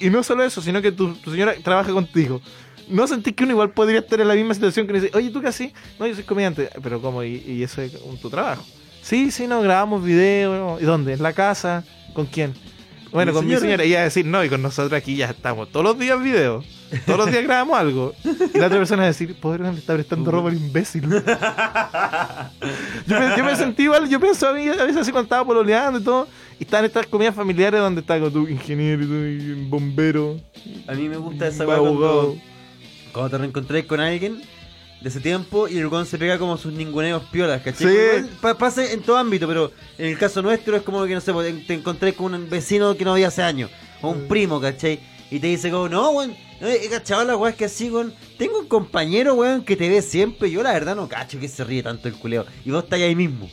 Y 0.00 0.10
no 0.10 0.22
solo 0.22 0.44
eso, 0.44 0.60
sino 0.60 0.82
que 0.82 0.92
tu, 0.92 1.14
tu 1.14 1.30
señora 1.30 1.54
trabaja 1.62 1.90
contigo. 1.92 2.40
¿No 2.88 3.06
sentís 3.06 3.34
que 3.34 3.42
uno 3.44 3.52
igual 3.54 3.70
podría 3.70 3.98
estar 4.00 4.20
en 4.20 4.28
la 4.28 4.34
misma 4.34 4.54
situación 4.54 4.86
que 4.86 4.92
dice, 4.92 5.10
oye, 5.14 5.30
¿tú 5.30 5.40
qué 5.40 5.48
así? 5.48 5.72
No, 5.98 6.06
yo 6.06 6.14
soy 6.14 6.22
comediante. 6.24 6.68
Pero 6.82 7.00
¿cómo? 7.02 7.24
¿Y, 7.24 7.42
y 7.46 7.62
eso 7.62 7.82
es 7.82 7.92
un- 8.04 8.16
tu 8.18 8.30
trabajo? 8.30 8.64
Sí, 9.02 9.30
sí, 9.30 9.46
no, 9.46 9.60
grabamos 9.62 10.04
video. 10.04 10.78
¿Y 10.80 10.84
dónde? 10.84 11.14
¿En 11.14 11.22
la 11.22 11.32
casa? 11.32 11.82
¿Con 12.12 12.26
quién? 12.26 12.54
Bueno, 13.16 13.32
¿Con 13.32 13.46
mi 13.46 13.56
señora? 13.56 13.82
ella 13.82 13.96
va 13.96 14.00
a 14.02 14.04
decir, 14.04 14.26
no, 14.26 14.44
y 14.44 14.50
con 14.50 14.60
nosotros 14.60 14.92
aquí 14.92 15.16
ya 15.16 15.30
estamos 15.30 15.72
todos 15.72 15.84
los 15.84 15.98
días 15.98 16.18
en 16.18 16.24
video. 16.24 16.62
Todos 17.06 17.20
los 17.20 17.30
días 17.30 17.44
grabamos 17.44 17.78
algo. 17.78 18.12
Y 18.22 18.58
la 18.58 18.66
otra 18.66 18.76
persona 18.76 18.98
va 18.98 19.04
a 19.04 19.06
decir, 19.06 19.34
pobre, 19.40 19.62
le 19.62 19.70
está 19.70 19.94
prestando 19.94 20.30
ropa 20.30 20.50
al 20.50 20.56
imbécil. 20.56 21.04
yo, 23.06 23.18
me, 23.18 23.36
yo 23.38 23.42
me 23.42 23.56
sentí 23.56 23.84
igual, 23.84 24.06
yo 24.10 24.20
pienso 24.20 24.46
a 24.46 24.52
mí 24.52 24.68
a 24.68 24.84
veces 24.84 24.98
así 24.98 25.12
cuando 25.12 25.24
estaba 25.24 25.46
pololeando 25.46 25.98
y 25.98 26.02
todo. 26.02 26.28
Y 26.60 26.64
están 26.64 26.84
estas 26.84 27.06
comidas 27.06 27.34
familiares 27.34 27.80
donde 27.80 28.02
está 28.02 28.20
con 28.20 28.30
tu 28.30 28.46
ingeniero 28.48 29.02
y 29.02 29.06
tu 29.06 29.70
bombero. 29.70 30.36
A 30.86 30.92
mí 30.92 31.08
me 31.08 31.16
gusta 31.16 31.46
esa 31.46 31.62
abogado. 31.62 32.34
cuando, 32.34 32.36
cuando 33.14 33.30
te 33.30 33.38
reencontré 33.38 33.86
con 33.86 33.98
alguien 33.98 34.42
de 35.00 35.08
ese 35.08 35.20
tiempo 35.20 35.68
y 35.68 35.78
el 35.78 35.86
weón 35.86 36.06
se 36.06 36.18
pega 36.18 36.38
como 36.38 36.56
sus 36.56 36.72
ninguneos 36.72 37.22
piolas, 37.30 37.62
¿cachai? 37.62 37.86
Sí. 37.88 37.94
Igual 37.94 38.30
pa- 38.40 38.56
pasa 38.58 38.90
en 38.90 39.02
todo 39.02 39.16
ámbito, 39.18 39.46
pero 39.46 39.70
en 39.98 40.06
el 40.06 40.18
caso 40.18 40.40
nuestro 40.42 40.74
es 40.76 40.82
como 40.82 41.04
que, 41.04 41.14
no 41.14 41.20
sé, 41.20 41.32
pues, 41.32 41.66
te 41.66 41.74
encontré 41.74 42.14
con 42.14 42.34
un 42.34 42.48
vecino 42.48 42.96
que 42.96 43.04
no 43.04 43.12
había 43.12 43.28
hace 43.28 43.42
años, 43.42 43.70
o 44.02 44.12
Mm. 44.12 44.16
un 44.16 44.28
primo, 44.28 44.60
¿cachai? 44.60 44.98
Y 45.30 45.38
te 45.40 45.48
dice 45.48 45.70
como, 45.70 45.88
no, 45.88 46.10
weón, 46.10 46.34
no, 46.60 46.68
he 46.68 46.88
cachado 46.88 47.24
la 47.24 47.36
weá 47.36 47.50
es 47.50 47.56
que 47.56 47.64
así, 47.66 47.90
weón, 47.90 48.14
tengo 48.38 48.58
un 48.60 48.66
compañero, 48.68 49.34
weón, 49.34 49.64
que 49.64 49.76
te 49.76 49.88
ve 49.88 50.00
siempre, 50.00 50.50
yo 50.50 50.62
la 50.62 50.72
verdad 50.72 50.96
no 50.96 51.08
cacho 51.08 51.38
que 51.38 51.48
se 51.48 51.62
ríe 51.64 51.82
tanto 51.82 52.08
el 52.08 52.14
culeo, 52.14 52.46
y 52.64 52.70
vos 52.70 52.84
estáis 52.84 53.04
ahí 53.04 53.14
mismo. 53.14 53.50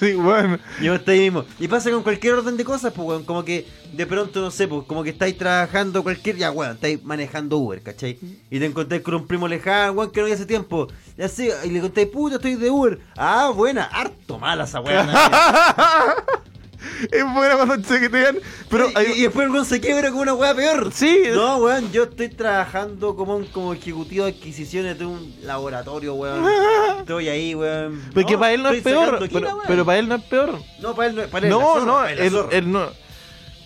Sí, 0.00 0.14
bueno. 0.14 0.58
Y 0.80 0.88
vos 0.88 0.98
estáis 0.98 1.20
mismo. 1.20 1.44
Y 1.58 1.68
pasa 1.68 1.90
con 1.90 2.02
cualquier 2.02 2.32
orden 2.32 2.56
de 2.56 2.64
cosas, 2.64 2.90
pues, 2.94 3.06
weón. 3.06 3.24
Como 3.24 3.44
que 3.44 3.66
de 3.92 4.06
pronto, 4.06 4.40
no 4.40 4.50
sé, 4.50 4.66
pues, 4.66 4.86
como 4.86 5.04
que 5.04 5.10
estáis 5.10 5.36
trabajando 5.36 6.02
cualquier. 6.02 6.36
Ya, 6.36 6.50
weón, 6.50 6.72
estáis 6.72 7.04
manejando 7.04 7.58
Uber, 7.58 7.82
¿cachai? 7.82 8.18
Y 8.50 8.58
te 8.58 8.64
encontráis 8.64 9.02
con 9.02 9.14
un 9.14 9.26
primo 9.26 9.46
lejano, 9.46 9.92
weón, 9.92 10.10
que 10.10 10.20
no 10.20 10.24
había 10.24 10.36
hace 10.36 10.46
tiempo. 10.46 10.88
Y 11.18 11.22
así, 11.22 11.50
y 11.64 11.68
le 11.68 11.82
contáis, 11.82 12.08
puta, 12.08 12.36
estoy 12.36 12.54
de 12.54 12.70
Uber. 12.70 12.98
Ah, 13.14 13.52
buena, 13.54 13.84
harto 13.84 14.38
mala 14.38 14.64
esa 14.64 14.80
weón. 14.80 15.06
Es 17.10 17.24
buena 17.34 17.56
cuando 17.56 17.86
se 17.86 18.00
que 18.00 18.08
te 18.08 18.18
digan, 18.18 18.38
Pero 18.68 18.90
y, 18.90 18.92
hay- 18.96 19.12
y 19.16 19.22
después 19.22 19.46
el 19.46 19.52
weón 19.52 19.64
se 19.64 19.80
quiebra 19.80 20.10
con 20.10 20.20
una 20.20 20.34
weá 20.34 20.54
peor. 20.54 20.90
Sí. 20.92 21.22
No, 21.32 21.58
weón, 21.58 21.90
yo 21.92 22.04
estoy 22.04 22.28
trabajando 22.28 23.16
como, 23.16 23.36
un- 23.36 23.46
como 23.46 23.72
ejecutivo 23.72 24.24
de 24.24 24.32
adquisiciones 24.32 24.98
de 24.98 25.06
un 25.06 25.34
laboratorio, 25.42 26.14
weón. 26.14 26.44
Estoy 27.00 27.28
ahí, 27.28 27.54
weón. 27.54 28.02
Porque 28.14 28.36
para 28.38 28.52
él 28.52 28.62
no 28.62 28.70
es 28.70 28.82
peor. 28.82 29.28
quina, 29.28 29.54
Pero, 29.66 29.84
para 29.84 29.98
él 29.98 30.08
no 30.08 30.14
es 30.16 30.22
peor. 30.24 30.58
No, 30.80 30.94
para 30.94 31.08
él 31.08 31.16
no, 31.16 31.22
es 31.22 31.32
No, 31.50 31.84
no, 31.84 32.06
él 32.06 32.30
zorra. 32.30 32.48
él 32.56 32.70
no. 32.72 32.88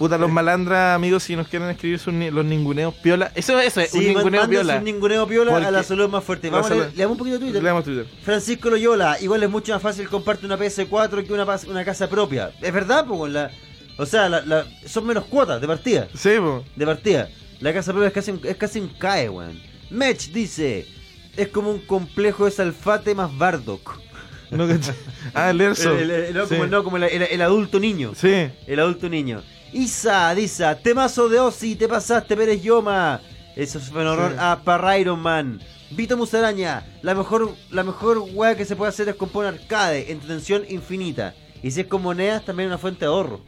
Puta, 0.05 0.19
los 0.19 0.31
malandras, 0.31 0.95
amigos, 0.97 1.23
si 1.23 1.35
nos 1.35 1.49
quieren 1.49 1.71
escribir 1.71 1.99
sus 1.99 2.13
ni- 2.13 2.31
los 2.31 2.45
ninguneos 2.45 2.93
piola. 2.97 3.33
Eso, 3.35 3.59
eso 3.59 3.81
es, 3.81 3.91
Sí, 3.91 4.01
un 4.01 4.05
ninguneo 4.09 4.47
piola. 4.47 4.77
un 4.77 4.85
ninguneo 4.85 5.27
piola 5.27 5.57
a 5.57 5.71
la 5.71 5.83
salud 5.83 6.11
más 6.11 6.23
fuerte. 6.23 6.51
Vamos 6.51 6.67
a 6.67 6.75
leer, 6.75 6.85
salud- 6.85 6.97
leamos 6.99 7.13
un 7.15 7.19
poquito 7.19 7.39
de 7.39 7.45
Twitter. 7.47 7.63
Leamos 7.63 7.85
Twitter. 7.85 8.07
Francisco 8.23 8.69
Loyola, 8.69 9.17
igual 9.23 9.43
es 9.45 9.49
mucho 9.49 9.73
más 9.73 9.81
fácil 9.81 10.07
comprarte 10.11 10.45
una 10.45 10.59
PS4 10.59 11.25
que 11.25 11.33
una, 11.33 11.47
una 11.69 11.85
casa 11.87 12.07
propia. 12.11 12.53
Es 12.61 12.71
verdad, 12.71 13.07
pues, 13.07 13.33
la, 13.33 13.51
o 13.97 14.05
sea, 14.05 14.29
la- 14.29 14.43
la- 14.43 14.67
son 14.87 15.07
menos 15.07 15.25
cuotas 15.25 15.59
de 15.59 15.67
partida. 15.67 16.07
Sí, 16.15 16.33
po. 16.39 16.63
De 16.77 16.85
partida. 16.85 17.31
La 17.61 17.73
casa 17.73 17.91
propia 17.93 18.09
es 18.09 18.13
casi, 18.13 18.31
un- 18.33 18.41
es 18.45 18.57
casi 18.57 18.81
un 18.81 18.89
CAE, 18.89 19.31
weón. 19.31 19.59
Mech 19.89 20.31
dice, 20.33 20.87
es 21.35 21.49
como 21.49 21.71
un 21.71 21.79
complejo 21.79 22.45
de 22.45 22.51
Salfate 22.51 23.15
más 23.15 23.35
Bardock. 23.39 24.01
No, 24.51 24.67
ah, 25.35 25.49
el 25.49 25.61
Erso. 25.63 25.97
El- 25.97 26.11
el- 26.11 26.35
no, 26.35 26.45
Sí. 26.47 26.57
como, 26.57 26.67
no, 26.67 26.85
como 26.85 26.99
el, 26.99 27.05
el- 27.05 27.23
el 27.23 27.41
adulto 27.41 27.81
niño. 27.81 28.13
Sí. 28.15 28.49
El 28.67 28.81
adulto 28.81 29.09
niño. 29.09 29.43
Isa, 29.75 30.33
Disa, 30.37 30.79
temazo 30.79 31.29
de 31.29 31.41
Ozzy, 31.41 31.75
te 31.75 31.89
pasaste, 31.89 32.37
Pérez 32.37 32.63
Yoma. 32.63 33.21
Eso 33.57 33.81
fue 33.81 34.03
honor 34.07 34.31
Sí. 34.31 34.37
a 34.39 34.61
Parra 34.65 34.97
Iron 34.99 35.21
Man. 35.21 35.61
Vito 35.91 36.17
Musaraña, 36.17 36.87
la 37.03 37.15
mejor, 37.15 37.53
la 37.71 37.83
mejor 37.83 38.19
weá 38.33 38.57
que 38.57 38.65
se 38.65 38.77
puede 38.77 38.91
hacer 38.91 39.09
es 39.09 39.17
comprar 39.17 39.53
un 39.53 39.59
arcade, 39.59 40.13
entretención 40.13 40.63
infinita. 40.69 41.35
Y 41.61 41.73
si 41.73 41.81
es 41.81 41.87
con 41.89 42.03
monedas, 42.03 42.45
también 42.45 42.69
una 42.69 42.79
fuente 42.79 43.01
de 43.01 43.07
ahorro. 43.07 43.41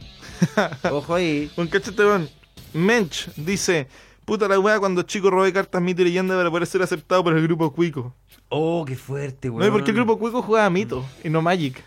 Ojo 0.91 1.15
ahí. 1.15 1.49
Un 1.55 1.67
cachete, 1.67 2.03
weón. 2.05 2.29
Mench 2.73 3.29
dice: 3.37 3.87
Puta 4.25 4.47
la 4.49 4.59
weá 4.59 4.79
cuando 4.79 5.03
chico 5.03 5.29
robé 5.29 5.53
cartas 5.53 5.81
mito 5.81 6.01
y 6.01 6.05
leyenda 6.05 6.35
para 6.35 6.51
poder 6.51 6.67
ser 6.67 6.81
aceptado 6.81 7.23
por 7.23 7.35
el 7.37 7.41
grupo 7.43 7.71
Cuico. 7.71 8.13
Oh, 8.49 8.83
qué 8.85 8.95
fuerte, 8.97 9.49
weón. 9.49 9.61
No, 9.61 9.67
¿y 9.67 9.71
por 9.71 9.83
qué 9.85 9.91
el 9.91 9.97
grupo 9.97 10.17
Cuico 10.19 10.41
jugaba 10.41 10.69
mito 10.69 11.05
y 11.23 11.29
no 11.29 11.41
Magic? 11.41 11.81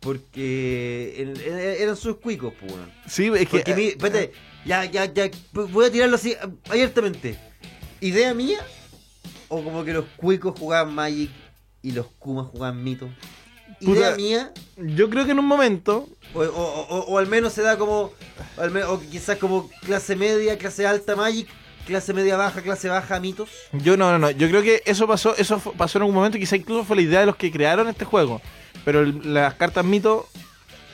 Porque 0.00 1.76
eran 1.80 1.96
sus 1.96 2.16
cuicos, 2.16 2.52
pues, 2.58 2.72
weón. 2.72 2.90
Sí, 3.08 3.26
es 3.26 3.40
que. 3.40 3.58
Porque 3.58 3.74
mi, 3.74 3.84
espérate, 3.88 4.32
ya, 4.64 4.84
ya, 4.84 5.04
ya, 5.06 5.30
voy 5.52 5.86
a 5.86 5.90
tirarlo 5.90 6.16
así 6.16 6.34
abiertamente. 6.68 7.38
¿Idea 8.00 8.32
mía? 8.34 8.58
¿O 9.48 9.62
como 9.62 9.84
que 9.84 9.92
los 9.92 10.04
cuicos 10.16 10.58
jugaban 10.58 10.94
Magic 10.94 11.30
y 11.82 11.92
los 11.92 12.06
Kumas 12.18 12.46
jugaban 12.46 12.82
Mito? 12.84 13.08
¿Idea 13.80 14.10
Puta. 14.10 14.16
mía? 14.16 14.52
Yo 14.76 15.08
creo 15.10 15.24
que 15.24 15.32
en 15.32 15.38
un 15.38 15.46
momento. 15.46 16.08
O, 16.34 16.40
o- 16.42 16.86
o- 16.88 17.04
o 17.06 17.18
al 17.18 17.26
menos 17.26 17.52
se 17.52 17.62
da 17.62 17.76
como, 17.78 18.12
o, 18.56 18.60
al 18.60 18.70
me- 18.70 18.84
o 18.84 19.00
quizás 19.00 19.38
como 19.38 19.68
clase 19.84 20.14
media, 20.16 20.58
clase 20.58 20.86
alta 20.86 21.16
Magic, 21.16 21.48
clase 21.88 22.12
media 22.12 22.36
baja, 22.36 22.60
clase 22.60 22.88
baja 22.88 23.18
Mitos. 23.18 23.48
Yo 23.72 23.96
no, 23.96 24.12
no, 24.12 24.18
no. 24.18 24.30
Yo 24.30 24.48
creo 24.48 24.62
que 24.62 24.82
eso 24.84 25.08
pasó, 25.08 25.34
eso 25.36 25.58
pasó 25.76 25.98
en 25.98 26.02
algún 26.02 26.14
momento. 26.14 26.38
Quizá 26.38 26.54
incluso 26.54 26.84
fue 26.84 26.96
la 26.96 27.02
idea 27.02 27.20
de 27.20 27.26
los 27.26 27.36
que 27.36 27.50
crearon 27.50 27.88
este 27.88 28.04
juego. 28.04 28.40
Pero 28.84 29.04
las 29.04 29.54
cartas 29.54 29.84
mito, 29.84 30.28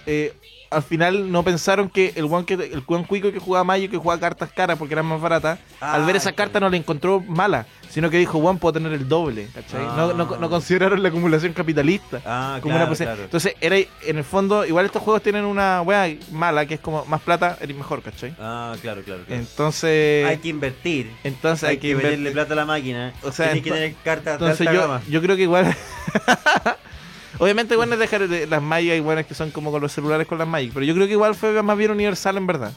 eh, 0.07 0.33
al 0.75 0.83
final 0.83 1.31
no 1.31 1.43
pensaron 1.43 1.89
que 1.89 2.13
el 2.17 2.25
one 2.25 2.45
que 2.45 2.55
el 2.55 2.83
one 2.87 3.07
cuico 3.07 3.33
que 3.33 3.39
jugaba 3.39 3.65
Magic 3.65 3.91
que 3.91 3.97
jugaba 3.97 4.21
cartas 4.21 4.51
caras 4.53 4.79
porque 4.79 4.95
eran 4.95 5.07
más 5.07 5.21
baratas, 5.21 5.59
al 5.81 6.05
ver 6.05 6.15
Ah, 6.15 6.19
esa 6.19 6.33
carta 6.33 6.61
no 6.61 6.69
la 6.69 6.77
encontró 6.77 7.21
mala, 7.21 7.67
sino 7.91 8.11
que 8.11 8.19
dijo, 8.19 8.41
Juan 8.41 8.59
puedo 8.59 8.73
tener 8.73 8.93
el 8.93 9.09
doble, 9.09 9.49
¿cachai? 9.55 9.85
Ah. 9.89 9.95
No, 9.97 10.13
no, 10.15 10.37
no 10.37 10.51
consideraron 10.51 11.03
la 11.03 11.09
acumulación 11.11 11.53
capitalista. 11.53 12.21
Ah, 12.27 12.59
como 12.61 12.75
claro, 12.75 12.89
una 12.91 12.97
claro. 12.97 13.23
Entonces, 13.25 13.55
era 13.61 13.77
en 13.77 14.19
el 14.19 14.25
fondo, 14.25 14.65
igual 14.67 14.87
estos 14.87 15.03
juegos 15.03 15.23
tienen 15.23 15.45
una 15.45 15.81
wea 15.83 16.17
mala, 16.33 16.67
que 16.67 16.75
es 16.75 16.81
como 16.81 17.05
más 17.05 17.21
plata, 17.21 17.57
eres 17.61 17.77
mejor, 17.77 18.03
¿cachai? 18.03 18.35
Ah, 18.41 18.75
claro, 18.83 19.03
claro. 19.03 19.23
claro. 19.25 19.41
Entonces, 19.41 20.27
hay 20.27 20.39
que 20.39 20.49
invertir. 20.49 21.11
entonces 21.23 21.65
hay, 21.69 21.77
hay 21.77 21.79
que, 21.79 21.89
que 21.89 21.95
meterle 21.97 22.31
plata 22.33 22.53
a 22.55 22.57
la 22.57 22.65
máquina. 22.65 23.13
O 23.23 23.31
sea, 23.31 23.47
Tienes 23.53 23.65
que 23.65 23.71
tener 23.71 23.95
cartas 24.03 24.25
de 24.41 24.45
Entonces 24.47 24.61
alta 24.67 24.73
yo, 24.73 24.81
gama. 24.81 25.03
yo 25.09 25.23
creo 25.23 25.37
que 25.37 25.43
igual. 25.43 25.77
Obviamente, 27.39 27.77
bueno, 27.77 27.95
es 27.95 27.99
dejar 27.99 28.29
de- 28.29 28.47
las 28.47 28.63
Magic 28.63 28.93
hay 28.93 29.01
buenas 29.01 29.27
que 29.27 29.35
son 29.35 29.51
como 29.51 29.71
con 29.71 29.81
los 29.81 29.93
celulares 29.93 30.27
con 30.27 30.39
las 30.39 30.49
Magic, 30.49 30.73
pero 30.73 30.85
yo 30.87 30.95
creo 30.95 31.07
que 31.07 31.13
igual 31.13 31.35
fue 31.35 31.61
más 31.63 31.77
bien 31.77 31.91
universal 31.91 32.37
en 32.37 32.47
verdad. 32.47 32.73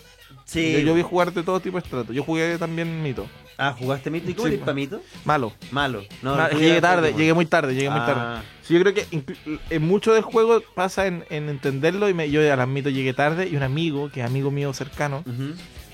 Sí. 0.45 0.73
Yo, 0.73 0.79
yo 0.79 0.93
vi 0.93 1.01
jugar 1.01 1.33
de 1.33 1.43
todo 1.43 1.59
tipo 1.59 1.77
de 1.77 1.83
estratos. 1.83 2.15
Yo 2.15 2.23
jugué 2.23 2.57
también 2.57 3.03
Mito. 3.03 3.27
Ah, 3.57 3.75
¿jugaste 3.77 4.09
Mito? 4.09 4.29
¿Y 4.29 4.33
Sí, 4.33 4.41
eres 4.45 4.59
para 4.59 4.73
Mito? 4.73 5.01
Malo. 5.25 5.51
Malo. 5.71 6.03
No, 6.21 6.35
Ma- 6.35 6.49
tú 6.49 6.57
llegué 6.59 6.79
tarde, 6.79 7.13
llegué 7.13 7.33
muy 7.33 7.45
tarde, 7.45 7.73
llegué 7.75 7.89
muy 7.89 7.99
Ah. 8.01 8.05
tarde. 8.05 8.47
Sí, 8.61 8.73
yo 8.73 8.79
creo 8.81 8.93
que 8.93 9.05
en 9.69 9.81
mucho 9.81 10.13
del 10.13 10.23
juego 10.23 10.61
pasa 10.75 11.07
en, 11.07 11.25
en 11.29 11.49
entenderlo 11.49 12.07
y 12.07 12.13
me, 12.13 12.29
yo 12.29 12.41
a 12.51 12.55
las 12.55 12.67
Mito 12.67 12.89
llegué 12.89 13.13
tarde 13.13 13.47
y 13.49 13.55
un 13.57 13.63
amigo, 13.63 14.09
que 14.09 14.21
es 14.21 14.25
amigo 14.25 14.51
mío 14.51 14.71
cercano, 14.73 15.23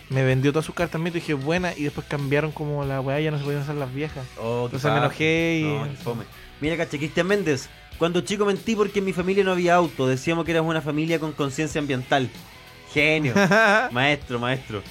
me 0.10 0.23
vendió 0.23 0.52
todas 0.52 0.65
sus 0.65 0.76
cartas 0.76 1.02
Mito 1.02 1.17
y 1.17 1.21
dije 1.21 1.34
buena 1.34 1.73
y 1.76 1.84
después 1.84 2.06
cambiaron 2.08 2.52
como 2.52 2.84
la 2.86 3.02
weá, 3.02 3.19
ya 3.19 3.32
no 3.32 3.39
se 3.39 3.43
podían 3.45 3.62
usar 3.63 3.76
las 3.76 3.93
viejas. 3.93 4.26
Oh, 4.39 4.65
Entonces 4.65 4.91
me 4.91 4.97
enojé 4.97 5.60
y- 5.62 5.63
No, 5.63 5.88
fome. 6.04 6.26
Mira, 6.62 6.78
caché, 6.78 6.97
Cristian 6.97 7.28
Méndez. 7.28 7.69
Cuando 8.03 8.19
chico 8.19 8.43
mentí 8.43 8.75
porque 8.75 8.99
en 8.99 9.05
mi 9.05 9.13
familia 9.13 9.45
no 9.45 9.53
había 9.53 9.75
auto. 9.75 10.05
Decíamos 10.05 10.43
que 10.43 10.51
éramos 10.51 10.69
una 10.69 10.81
familia 10.81 11.21
con 11.21 11.31
conciencia 11.31 11.79
ambiental. 11.79 12.29
Genio. 12.93 13.33
maestro, 13.93 14.39
maestro. 14.39 14.83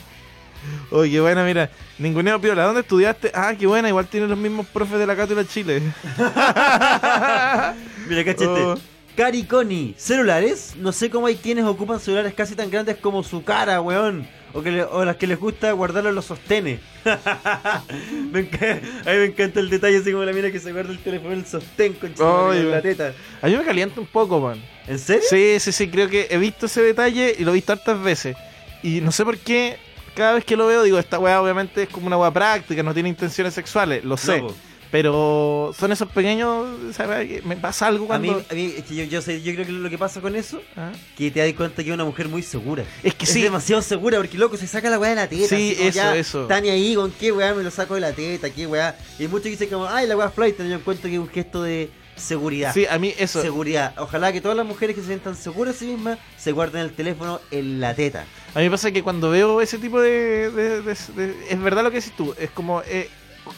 Oye, 0.90 1.10
qué 1.10 1.20
buena, 1.20 1.44
mira. 1.44 1.68
Ninguneo 1.98 2.40
Piola, 2.40 2.64
¿dónde 2.64 2.80
estudiaste? 2.80 3.30
Ah, 3.34 3.52
qué 3.54 3.66
buena, 3.66 3.90
igual 3.90 4.06
tiene 4.06 4.28
los 4.28 4.38
mismos 4.38 4.66
profes 4.66 4.98
de 4.98 5.06
la 5.06 5.14
Cátedra 5.14 5.46
Chile. 5.46 5.82
Mira, 8.08 8.24
cachete. 8.24 8.46
Oh. 8.46 8.78
Cari 9.14 9.42
Connie, 9.42 9.94
celulares. 9.98 10.72
No 10.78 10.90
sé 10.90 11.10
cómo 11.10 11.26
hay 11.26 11.36
quienes 11.36 11.66
ocupan 11.66 12.00
celulares 12.00 12.32
casi 12.32 12.54
tan 12.54 12.70
grandes 12.70 12.96
como 12.96 13.22
su 13.22 13.44
cara, 13.44 13.82
weón. 13.82 14.26
O, 14.54 14.62
que 14.62 14.70
le- 14.70 14.84
o 14.84 15.04
las 15.04 15.16
que 15.16 15.26
les 15.26 15.38
gusta 15.38 15.72
guardarlo 15.72 16.10
en 16.10 16.14
los 16.14 16.26
sostenes. 16.26 16.80
me 18.32 18.40
enca- 18.50 18.80
a 19.06 19.10
mí 19.10 19.16
me 19.18 19.24
encanta 19.26 19.60
el 19.60 19.70
detalle, 19.70 19.98
así 19.98 20.12
como 20.12 20.24
la 20.24 20.32
mira 20.32 20.50
que 20.50 20.60
se 20.60 20.72
guarda 20.72 20.90
el 20.92 20.98
teléfono 20.98 21.32
en 21.32 21.40
el 21.40 21.46
sostén 21.46 21.94
con 21.94 22.12
Ay, 22.50 22.58
en 22.60 22.70
la 22.70 22.82
teta. 22.82 23.12
A 23.40 23.46
mí 23.46 23.56
me 23.56 23.64
calienta 23.64 24.00
un 24.00 24.06
poco, 24.06 24.40
man. 24.40 24.62
¿En 24.86 24.98
serio? 24.98 25.22
Sí, 25.28 25.58
sí, 25.60 25.72
sí, 25.72 25.88
creo 25.88 26.08
que 26.08 26.26
he 26.30 26.38
visto 26.38 26.66
ese 26.66 26.82
detalle 26.82 27.34
y 27.38 27.44
lo 27.44 27.52
he 27.52 27.54
visto 27.54 27.72
hartas 27.72 28.00
veces. 28.02 28.36
Y 28.82 29.00
no 29.00 29.12
sé 29.12 29.24
por 29.24 29.38
qué, 29.38 29.78
cada 30.14 30.34
vez 30.34 30.44
que 30.44 30.56
lo 30.56 30.66
veo, 30.66 30.82
digo, 30.82 30.98
esta 30.98 31.18
weá 31.18 31.40
obviamente 31.40 31.84
es 31.84 31.88
como 31.88 32.06
una 32.08 32.18
weá 32.18 32.30
práctica, 32.30 32.82
no 32.82 32.92
tiene 32.92 33.08
intenciones 33.08 33.54
sexuales, 33.54 34.04
lo 34.04 34.16
sé. 34.16 34.40
No. 34.42 34.71
Pero 34.92 35.74
son 35.76 35.90
esos 35.90 36.06
pequeños, 36.10 36.66
¿sabes? 36.94 37.42
Me 37.46 37.56
pasa 37.56 37.86
algo 37.86 38.04
a 38.04 38.08
cuando... 38.08 38.34
mí, 38.34 38.44
a 38.50 38.54
mí 38.54 38.74
es 38.76 38.84
que 38.84 38.94
yo, 38.94 39.04
yo, 39.04 39.22
sé, 39.22 39.40
yo 39.42 39.54
creo 39.54 39.64
que 39.64 39.72
lo 39.72 39.88
que 39.88 39.96
pasa 39.96 40.20
con 40.20 40.36
eso 40.36 40.60
¿Ah? 40.76 40.92
que 41.16 41.30
te 41.30 41.40
das 41.40 41.50
cuenta 41.54 41.82
que 41.82 41.88
es 41.88 41.94
una 41.94 42.04
mujer 42.04 42.28
muy 42.28 42.42
segura. 42.42 42.84
Es 43.02 43.14
que 43.14 43.24
es 43.24 43.32
sí. 43.32 43.40
demasiado 43.40 43.80
segura 43.80 44.18
porque 44.18 44.36
loco 44.36 44.58
se 44.58 44.66
saca 44.66 44.90
la 44.90 44.98
weá 44.98 45.10
de 45.10 45.16
la 45.16 45.26
teta. 45.28 45.48
Sí, 45.56 45.74
eso, 45.80 45.96
ya, 45.96 46.14
eso. 46.14 46.46
Tani 46.46 46.68
ahí 46.68 46.94
con 46.94 47.10
qué 47.10 47.32
weá 47.32 47.54
me 47.54 47.62
lo 47.62 47.70
saco 47.70 47.94
de 47.94 48.02
la 48.02 48.12
teta, 48.12 48.50
qué 48.50 48.66
weá. 48.66 48.94
Y 49.18 49.26
muchos 49.28 49.46
dicen 49.46 49.70
como, 49.70 49.86
ay, 49.88 50.06
la 50.06 50.14
weá 50.14 50.28
flight, 50.30 50.58
yo 50.58 50.64
encuentro 50.74 51.08
que 51.08 51.14
es 51.14 51.20
un 51.20 51.28
gesto 51.30 51.62
de 51.62 51.90
seguridad. 52.14 52.74
Sí, 52.74 52.84
a 52.84 52.98
mí 52.98 53.14
eso... 53.18 53.40
Seguridad. 53.40 53.94
Ojalá 53.96 54.30
que 54.30 54.42
todas 54.42 54.58
las 54.58 54.66
mujeres 54.66 54.94
que 54.94 55.00
se 55.00 55.06
sientan 55.08 55.34
seguras 55.34 55.72
de 55.72 55.86
sí 55.86 55.92
mismas 55.92 56.18
se 56.36 56.52
guarden 56.52 56.82
el 56.82 56.92
teléfono 56.92 57.40
en 57.50 57.80
la 57.80 57.94
teta. 57.94 58.26
A 58.54 58.58
mí 58.58 58.66
me 58.66 58.70
pasa 58.70 58.92
que 58.92 59.02
cuando 59.02 59.30
veo 59.30 59.62
ese 59.62 59.78
tipo 59.78 60.02
de... 60.02 60.50
de- 60.50 60.82
de- 60.82 60.94
de- 61.16 61.34
es 61.48 61.62
verdad 61.62 61.82
lo 61.82 61.90
que 61.90 61.96
dices 61.96 62.12
tú, 62.14 62.34
es 62.38 62.50
como 62.50 62.82
eh, 62.82 63.08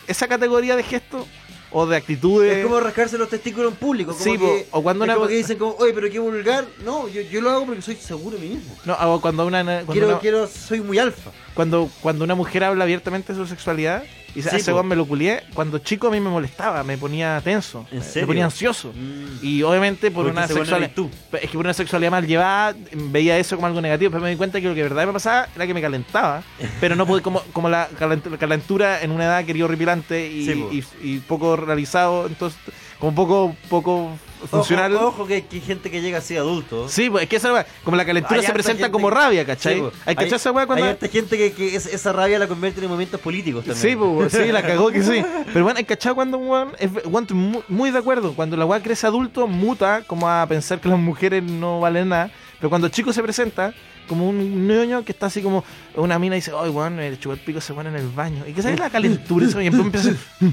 esa 0.06 0.28
categoría 0.28 0.76
de 0.76 0.82
gestos 0.82 1.26
o 1.70 1.86
de 1.86 1.96
actitudes... 1.96 2.56
Es 2.58 2.64
como 2.64 2.78
rascarse 2.80 3.18
los 3.18 3.28
testículos 3.28 3.72
en 3.72 3.78
público. 3.78 4.12
Como 4.12 4.22
Sí, 4.24 4.38
que, 4.38 4.66
o 4.70 4.82
cuando 4.82 5.04
es 5.04 5.08
una 5.08 5.14
como 5.16 5.26
que 5.26 5.34
dicen 5.34 5.58
como, 5.58 5.72
oye, 5.78 5.92
pero 5.92 6.08
qué 6.10 6.18
vulgar. 6.20 6.64
No, 6.84 7.08
yo, 7.08 7.20
yo 7.22 7.40
lo 7.40 7.50
hago 7.50 7.66
porque 7.66 7.82
soy 7.82 7.96
seguro 7.96 8.36
de 8.36 8.42
mí 8.46 8.54
mismo. 8.54 8.74
No, 8.84 8.94
o 9.12 9.20
cuando 9.20 9.44
una... 9.46 9.62
Cuando 9.64 9.92
Quiero, 9.92 10.08
una- 10.08 10.18
quiero, 10.20 10.46
soy 10.46 10.80
muy 10.80 10.98
alfa. 10.98 11.30
cuando, 11.54 11.90
cuando 12.00 12.24
una 12.24 12.34
mujer 12.36 12.62
habla 12.64 12.84
abiertamente 12.84 13.32
de 13.32 13.38
su 13.38 13.46
sexualidad 13.46 14.04
y 14.34 14.42
Sí, 14.42 14.48
hace 14.48 14.70
po. 14.70 14.76
weón 14.78 14.88
me 14.88 14.96
lo 14.96 15.06
culié, 15.06 15.42
cuando 15.54 15.78
chico 15.78 16.08
a 16.08 16.10
mí 16.10 16.20
me 16.20 16.28
molestaba, 16.30 16.82
me 16.82 16.98
ponía 16.98 17.40
tenso, 17.42 17.86
¿En 17.92 17.98
me 17.98 18.04
serio? 18.04 18.26
ponía 18.26 18.44
ansioso. 18.46 18.92
Mm. 18.94 19.44
Y 19.44 19.62
obviamente 19.62 20.10
por 20.10 20.26
una 20.26 20.44
ese 20.44 20.54
sexualidad. 20.54 20.90
Es 21.32 21.40
que 21.50 21.56
por 21.56 21.64
una 21.66 21.74
sexualidad 21.74 22.10
mal 22.10 22.26
llevada 22.26 22.74
veía 22.92 23.38
eso 23.38 23.56
como 23.56 23.66
algo 23.68 23.80
negativo, 23.80 24.10
pero 24.10 24.22
me 24.22 24.30
di 24.30 24.36
cuenta 24.36 24.60
que 24.60 24.68
lo 24.68 24.74
que 24.74 24.82
de 24.82 24.88
verdad 24.88 25.06
me 25.06 25.12
pasaba 25.12 25.48
era 25.54 25.66
que 25.66 25.74
me 25.74 25.80
calentaba, 25.80 26.42
pero 26.80 26.96
no 26.96 27.06
pude, 27.06 27.22
como, 27.22 27.40
como 27.52 27.68
la 27.68 27.88
calent- 27.90 28.28
la 28.30 28.38
calentura 28.38 29.02
en 29.02 29.10
una 29.10 29.24
edad 29.24 29.44
querido 29.44 29.66
horripilante 29.66 30.28
y, 30.30 30.44
Sí, 30.46 30.54
po. 30.54 30.70
y- 30.72 30.84
y 31.14 31.18
poco 31.20 31.56
realizado, 31.56 32.26
entonces 32.26 32.58
como 32.98 33.14
poco, 33.14 33.56
poco 33.68 34.10
funcional. 34.50 34.94
Ojo, 34.96 35.06
ojo 35.08 35.26
que, 35.26 35.44
hay 35.50 35.60
gente 35.60 35.90
que 35.90 36.00
llega 36.02 36.18
así 36.18 36.36
adulto. 36.36 36.88
Sí, 36.88 37.08
pues 37.10 37.24
es 37.24 37.28
que 37.28 37.36
esa 37.36 37.52
weá, 37.52 37.66
como 37.84 37.96
la 37.96 38.04
calentura 38.04 38.40
Hay 38.40 38.46
se 38.46 38.52
presenta 38.52 38.90
como 38.90 39.08
que- 39.08 39.14
rabia, 39.14 39.44
¿cachai? 39.46 39.74
Sí, 39.76 39.80
po. 39.80 39.92
hay 40.06 40.16
que 40.16 40.24
echar 40.24 40.36
esa 40.36 40.52
weá 40.52 40.66
cuando. 40.66 40.84
Hay 40.84 40.90
harta 40.92 41.08
gente 41.08 41.36
que, 41.36 41.52
que 41.52 41.76
es- 41.76 41.86
esa 41.86 42.12
rabia 42.12 42.38
la 42.38 42.46
convierte 42.46 42.82
en 42.82 42.88
momentos 42.90 43.20
políticos 43.20 43.64
también. 43.64 43.82
Sí, 43.82 43.96
pues, 43.96 44.32
sí, 44.32 44.52
la 44.52 44.62
cagó 44.66 44.90
que 44.90 45.02
sí. 45.02 45.24
Pero 45.52 45.64
bueno, 45.64 45.78
hay 45.78 45.84
cachado 45.84 46.14
cuando 46.14 46.38
un 46.38 46.48
weón, 46.48 47.26
muy, 47.32 47.62
muy 47.68 47.90
de 47.90 47.98
acuerdo. 47.98 48.34
Cuando 48.34 48.56
la 48.56 48.64
weá 48.66 48.82
crece 48.82 49.06
adulto, 49.06 49.46
muta 49.46 50.02
como 50.06 50.28
a 50.28 50.46
pensar 50.46 50.80
que 50.80 50.88
las 50.88 50.98
mujeres 50.98 51.42
no 51.42 51.80
valen 51.80 52.08
nada. 52.10 52.30
Pero 52.58 52.70
cuando 52.70 52.86
el 52.86 52.92
chico 52.92 53.12
se 53.12 53.22
presenta, 53.22 53.74
como 54.06 54.28
un 54.28 54.66
niño 54.66 55.04
que 55.04 55.12
está 55.12 55.26
así 55.26 55.42
como 55.42 55.64
una 55.94 56.18
mina 56.18 56.36
y 56.36 56.38
dice, 56.38 56.52
ay, 56.56 56.70
weón, 56.70 56.98
el 57.00 57.16
pico 57.18 57.60
se 57.60 57.74
pone 57.74 57.88
en 57.88 57.96
el 57.96 58.08
baño. 58.08 58.44
Y 58.46 58.52
que 58.52 58.62
sabe 58.62 58.76
la 58.76 58.90
calentura 58.90 59.46
eso, 59.46 59.60
y 59.60 59.66
empieza 59.66 60.10
a 60.10 60.48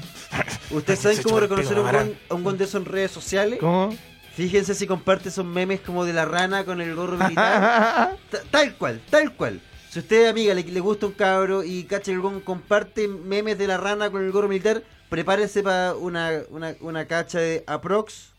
¿Ustedes 0.72 1.00
saben 1.00 1.22
cómo 1.24 1.40
reconocer 1.40 1.78
a 1.78 1.84
pico, 1.92 2.04
un, 2.04 2.18
a 2.30 2.34
un 2.36 2.44
buen 2.44 2.58
de 2.58 2.66
eso 2.66 2.78
en 2.78 2.86
redes 2.86 3.12
sociales? 3.12 3.60
¿Cómo? 3.60 3.96
Fíjense 4.36 4.74
si 4.76 4.88
comparte 4.88 5.30
esos 5.30 5.46
memes 5.46 5.82
como 5.82 6.06
de 6.06 6.14
la 6.14 6.26
rana 6.26 6.64
con 6.64 6.80
el 6.80 6.96
gorro 6.96 7.18
militar. 7.18 8.18
Ta- 8.32 8.42
tal 8.50 8.76
cual, 8.76 9.02
tal 9.10 9.34
cual. 9.36 9.60
Si 9.90 10.00
usted, 10.00 10.28
amiga, 10.28 10.54
le, 10.54 10.64
le 10.64 10.80
gusta 10.80 11.06
un 11.08 11.12
cabro 11.12 11.64
y 11.66 11.84
cacha 11.84 12.12
el 12.12 12.22
gon 12.22 12.40
comparte 12.40 13.10
memes 13.10 13.58
de 13.58 13.68
la 13.68 13.76
rana 13.78 14.10
con 14.10 14.24
el 14.24 14.32
gorro 14.32 14.48
militar, 14.48 14.84
prepárese 15.10 15.64
para 15.64 15.96
una, 15.96 16.44
una, 16.50 16.76
una 16.80 17.06
cacha 17.08 17.40
de 17.40 17.66
aprox 17.68 18.32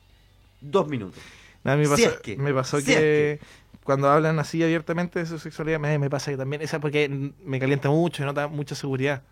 dos 0.63 0.89
minutos. 0.89 1.23
A 1.65 1.77
me 1.77 1.85
Si 1.85 1.91
pasó, 1.91 2.09
es 2.09 2.21
que, 2.21 2.37
me 2.39 2.55
pasó 2.55 2.81
si 2.81 2.87
que, 2.87 3.39
cuando 3.85 4.09
hablan 4.11 4.39
así 4.39 4.63
abiertamente 4.63 5.19
de 5.19 5.27
su 5.27 5.39
sexualidad, 5.39 5.79
me, 5.81 5.99
me 5.99 6.09
pasa 6.11 6.31
que 6.31 6.37
también 6.37 6.63
esa 6.63 6.79
porque 6.81 7.09
me 7.45 7.59
calienta 7.61 7.91
mucho 7.91 8.23
y 8.23 8.27
nota 8.27 8.49
mucha 8.49 8.75
seguridad. 8.75 9.23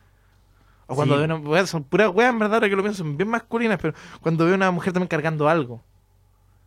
O 0.86 0.96
cuando 0.96 1.14
Sí. 1.14 1.24
veo 1.26 1.36
una 1.36 1.48
weá, 1.48 1.66
son 1.66 1.84
puras 1.84 2.10
weas, 2.12 2.32
en 2.32 2.38
verdad, 2.40 2.54
ahora 2.56 2.68
que 2.68 2.74
lo 2.76 2.82
pienso, 2.82 2.98
son 3.04 3.16
bien 3.16 3.28
masculinas, 3.28 3.78
pero 3.80 3.94
cuando 4.20 4.44
veo 4.44 4.54
una 4.56 4.70
mujer 4.72 4.92
también 4.92 5.08
cargando 5.08 5.48
algo. 5.48 5.82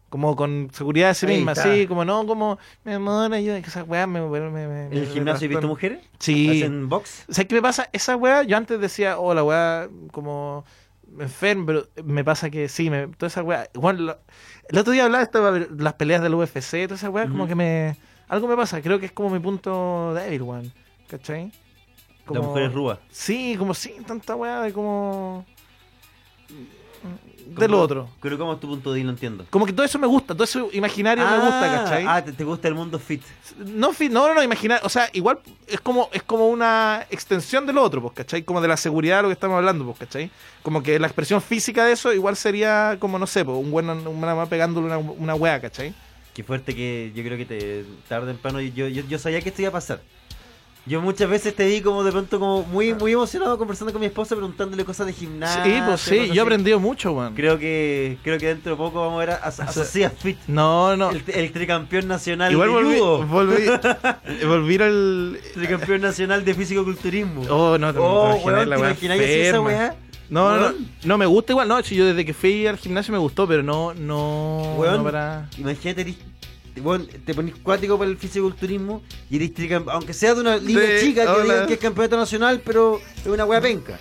Como 0.10 0.36
con 0.36 0.70
seguridad 0.72 1.08
de 1.10 1.16
sí 1.16 1.26
Ahí 1.26 1.38
misma, 1.38 1.54
está. 1.54 1.64
así, 1.72 1.88
como 1.88 2.06
no, 2.06 2.26
como, 2.28 2.60
mi 2.86 2.94
amor, 2.94 3.34
ayuda, 3.34 3.60
que 3.62 3.68
esas 3.68 3.88
weas 3.88 4.08
me, 4.08 4.22
me, 4.22 4.50
me- 4.52 4.86
¿En 4.86 4.94
el 4.94 5.08
gimnasio 5.08 5.46
he 5.46 5.50
visto 5.50 5.68
mujeres? 5.68 6.00
Sí. 6.20 6.52
¿Hacen 6.62 6.88
box? 6.88 7.26
¿Sabes 7.30 7.48
qué 7.48 7.56
me 7.56 7.62
pasa? 7.64 7.90
Esa 7.92 8.16
weá, 8.16 8.44
yo 8.44 8.56
antes 8.56 8.80
decía, 8.80 9.18
oh, 9.18 9.34
la 9.34 9.44
weá, 9.44 9.90
como 10.12 10.64
enfermo, 11.20 11.66
pero 11.66 11.88
me 12.03 12.24
pasa 12.24 12.49
que 12.49 12.68
sí, 12.70 12.89
me, 12.89 13.07
toda 13.07 13.28
esa 13.28 13.43
weá. 13.43 13.70
Bueno, 13.74 13.99
lo- 14.01 14.18
el 14.70 14.78
otro 14.78 14.93
día 14.93 15.05
hablaba 15.05 15.24
de 15.24 15.59
esta- 15.61 15.74
las 15.84 15.93
peleas 15.93 16.22
del 16.22 16.34
UFC, 16.36 16.84
toda 16.88 16.95
esa 16.95 17.09
weá, 17.09 17.28
como 17.28 17.47
que 17.47 17.55
me. 17.55 17.97
Algo 18.28 18.47
me 18.47 18.55
pasa, 18.55 18.82
creo 18.82 18.99
que 18.99 19.07
es 19.07 19.11
como 19.11 19.30
mi 19.30 19.39
punto 19.39 20.14
débil, 20.14 20.41
weón. 20.43 20.74
¿Cachai? 21.07 21.51
La 22.30 22.39
mujer 22.41 22.64
es 22.64 22.74
rúa. 22.74 22.99
Sí, 23.11 23.55
como 23.59 23.74
sí, 23.74 23.95
tanta 24.07 24.36
weá 24.36 24.61
de 24.61 24.72
como. 24.74 25.45
Del 27.45 27.74
otro. 27.76 28.10
Pero 28.22 28.38
¿cómo 28.38 28.54
es 28.54 28.60
tu 28.60 28.68
punto 28.68 28.91
de 28.91 28.95
vista? 28.95 29.06
No 29.06 29.12
entiendo. 29.12 29.45
Como 29.49 29.66
que 29.66 29.74
todo 29.74 29.86
eso 29.86 29.99
me 29.99 30.08
gusta, 30.08 30.34
todo 30.34 30.43
eso 30.45 30.70
imaginario 30.74 31.24
me 31.28 31.38
gusta, 31.38 31.60
¿cachai? 31.72 32.06
Ah, 32.08 32.24
te, 32.24 32.32
te 32.34 32.43
gusta 32.43 32.68
el 32.68 32.74
mundo 32.74 32.97
fit. 32.97 33.22
No, 33.58 33.93
fi- 33.93 34.10
no, 34.10 34.28
no, 34.28 34.34
no, 34.34 34.41
imaginar, 34.41 34.80
o 34.84 34.89
sea, 34.89 35.10
igual 35.14 35.39
es 35.68 35.80
como, 35.80 36.10
es 36.14 36.24
como 36.24 36.47
una 36.47 37.06
extensión 37.12 37.66
del 37.68 37.78
otro, 37.78 38.01
pues, 38.01 38.14
¿cachai? 38.16 38.41
Como 38.43 38.60
de 38.62 38.68
la 38.68 38.78
seguridad 38.78 39.18
de 39.18 39.24
lo 39.24 39.28
que 39.30 39.34
estamos 39.34 39.58
hablando, 39.58 39.86
pues, 39.86 39.99
¿cachai? 39.99 40.32
Como 40.64 40.82
que 40.82 40.97
la 40.97 41.06
expresión 41.08 41.41
física 41.41 41.86
de 41.86 41.91
eso 41.91 42.12
igual 42.12 42.36
sería 42.36 42.97
como, 42.99 43.20
no 43.20 43.28
sé, 43.28 43.45
pues, 43.45 43.58
un 43.58 43.70
buen, 43.70 43.88
una 43.89 44.34
más 44.36 44.47
pegándole 44.49 44.88
una, 44.88 44.97
una 44.97 45.36
wea, 45.36 45.62
¿cachai? 45.62 45.93
Qué 46.34 46.43
fuerte 46.43 46.74
que 46.74 47.12
yo 47.14 47.24
creo 47.24 47.38
que 47.38 47.45
te 47.45 47.86
tarde 48.10 48.26
o 48.32 48.34
temprano 48.34 48.60
yo, 48.62 48.88
yo, 48.88 49.04
yo 49.08 49.20
sabía 49.20 49.41
que 49.41 49.49
esto 49.49 49.62
iba 49.62 49.70
a 49.70 49.74
pasar. 49.74 50.01
Yo 50.86 51.02
muchas 51.02 51.30
veces 51.30 51.56
te 51.56 51.66
vi 51.66 51.80
como 51.80 52.04
de 52.04 52.12
pronto 52.12 52.40
como 52.40 52.64
muy 52.64 52.94
muy 52.94 53.14
emocionado 53.14 53.58
conversando 53.58 53.94
con 53.94 54.02
mi 54.02 54.08
esposa 54.08 54.36
preguntándole 54.36 54.84
cosas 54.84 55.08
de 55.08 55.14
gimnasia. 55.14 55.64
sí, 55.64 55.82
pues 55.86 56.02
sí, 56.02 56.28
yo 56.34 56.42
he 56.42 56.46
aprendido 56.46 56.78
mucho, 56.80 57.14
weón. 57.14 57.34
Creo 57.36 57.58
que 57.58 58.18
creo 58.22 58.38
que 58.38 58.48
dentro 58.48 58.72
de 58.74 58.78
poco 58.78 59.00
vamos 59.00 59.16
a 59.16 59.20
ver 59.26 59.30
a, 59.30 59.36
a, 59.36 59.48
a 59.48 60.10
Fit, 60.10 60.38
No, 60.48 60.98
no. 60.98 61.12
el, 61.12 61.24
el 61.28 61.52
tricampeón 61.54 62.10
nacional 62.10 62.52
Igual 62.52 62.68
de 62.68 62.74
volví, 62.76 62.98
judo, 63.00 63.26
volví, 63.28 63.64
volví 64.46 64.76
al... 64.82 65.40
tricampeón 65.54 66.02
nacional 66.02 66.44
de 66.44 66.54
físico-culturismo. 66.54 67.44
Oh, 67.50 67.78
no, 67.78 67.94
te, 67.94 68.00
Oh, 68.00 68.36
weón, 68.44 68.70
la 68.70 68.94
¿te 68.94 69.50
esa 69.50 69.62
weá? 69.62 69.96
No, 70.30 70.58
no, 70.58 70.70
no, 70.72 70.78
no, 71.04 71.18
me 71.18 71.26
gusta 71.26 71.54
igual, 71.54 71.68
no, 71.68 71.82
si 71.84 71.96
yo 71.96 72.06
desde 72.06 72.26
que 72.26 72.34
fui 72.34 72.66
al 72.66 72.78
gimnasio 72.78 73.12
me 73.12 73.20
gustó, 73.20 73.48
pero 73.48 73.62
no, 73.62 73.94
no, 73.94 74.74
Weón, 74.78 74.98
no 74.98 75.04
para... 75.04 75.48
Imagínate, 75.58 76.16
te 76.74 77.34
pones 77.34 77.55
cuático 77.61 77.97
para 77.97 78.09
el 78.09 78.17
fisiculturismo 78.17 79.03
y 79.30 79.36
eres 79.38 79.51
aunque 79.88 80.13
sea 80.13 80.34
de 80.34 80.41
una 80.41 80.57
liga 80.57 80.82
Sí, 80.99 81.07
chica 81.07 81.36
que 81.36 81.41
digan 81.43 81.67
que 81.67 81.74
es 81.74 81.80
campeonato 81.80 82.17
nacional, 82.17 82.61
pero 82.65 82.99
es 83.17 83.28
una 83.28 83.45
wea 83.45 83.61
penca. 83.61 83.99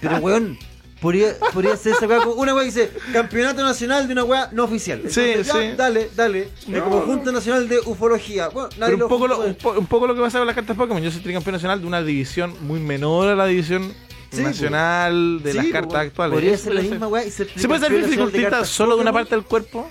Pero 0.00 0.16
weón, 0.16 0.58
podría, 1.00 1.36
podría 1.52 1.76
ser 1.76 1.92
esa 1.94 2.06
wea 2.06 2.20
como 2.20 2.32
una 2.34 2.54
wea 2.54 2.64
que 2.64 2.70
dice 2.70 2.90
campeonato 3.12 3.62
nacional 3.62 4.06
de 4.06 4.12
una 4.14 4.24
wea 4.24 4.48
no 4.52 4.64
oficial. 4.64 5.02
Sí, 5.08 5.34
ya, 5.44 5.44
sí. 5.44 5.58
Dale, 5.76 6.08
dale. 6.16 6.48
Es 6.60 6.68
No, 6.68 6.84
como 6.84 6.96
no. 7.00 7.02
Junta 7.02 7.32
Nacional 7.32 7.68
de 7.68 7.78
Ufología. 7.80 8.48
Bueno, 8.48 8.68
nadie 8.78 8.94
Pero 8.94 9.06
un 9.06 9.08
poco, 9.10 9.28
lo, 9.28 9.40
un, 9.40 9.54
po- 9.54 9.72
un 9.78 9.86
poco 9.86 10.06
lo 10.06 10.14
que 10.14 10.20
pasa 10.20 10.38
con 10.38 10.46
las 10.46 10.56
cartas 10.56 10.76
Pokémon. 10.76 11.02
Yo 11.02 11.10
soy 11.10 11.20
tricampeón 11.20 11.52
nacional 11.54 11.80
de 11.80 11.86
una 11.86 12.02
división 12.02 12.54
muy 12.62 12.80
menor 12.80 13.28
a 13.28 13.34
la 13.34 13.46
división 13.46 13.92
Sí, 14.32 14.40
nacional 14.42 15.42
de 15.42 15.50
Sí, 15.50 15.56
las 15.58 15.66
pues, 15.66 15.72
cartas 15.74 16.00
actuales. 16.06 16.32
Podría 16.34 16.56
ser 16.56 16.74
la 16.74 16.80
misma 16.80 17.06
wea 17.08 17.26
y 17.26 17.30
ser 17.30 17.48
¿Se 17.54 17.68
puede 17.68 17.80
ser 17.80 17.92
de 18.32 18.42
cartas 18.42 18.68
solo 18.68 18.96
de 18.96 19.02
una 19.02 19.12
parte 19.12 19.34
del 19.34 19.44
cuerpo? 19.44 19.90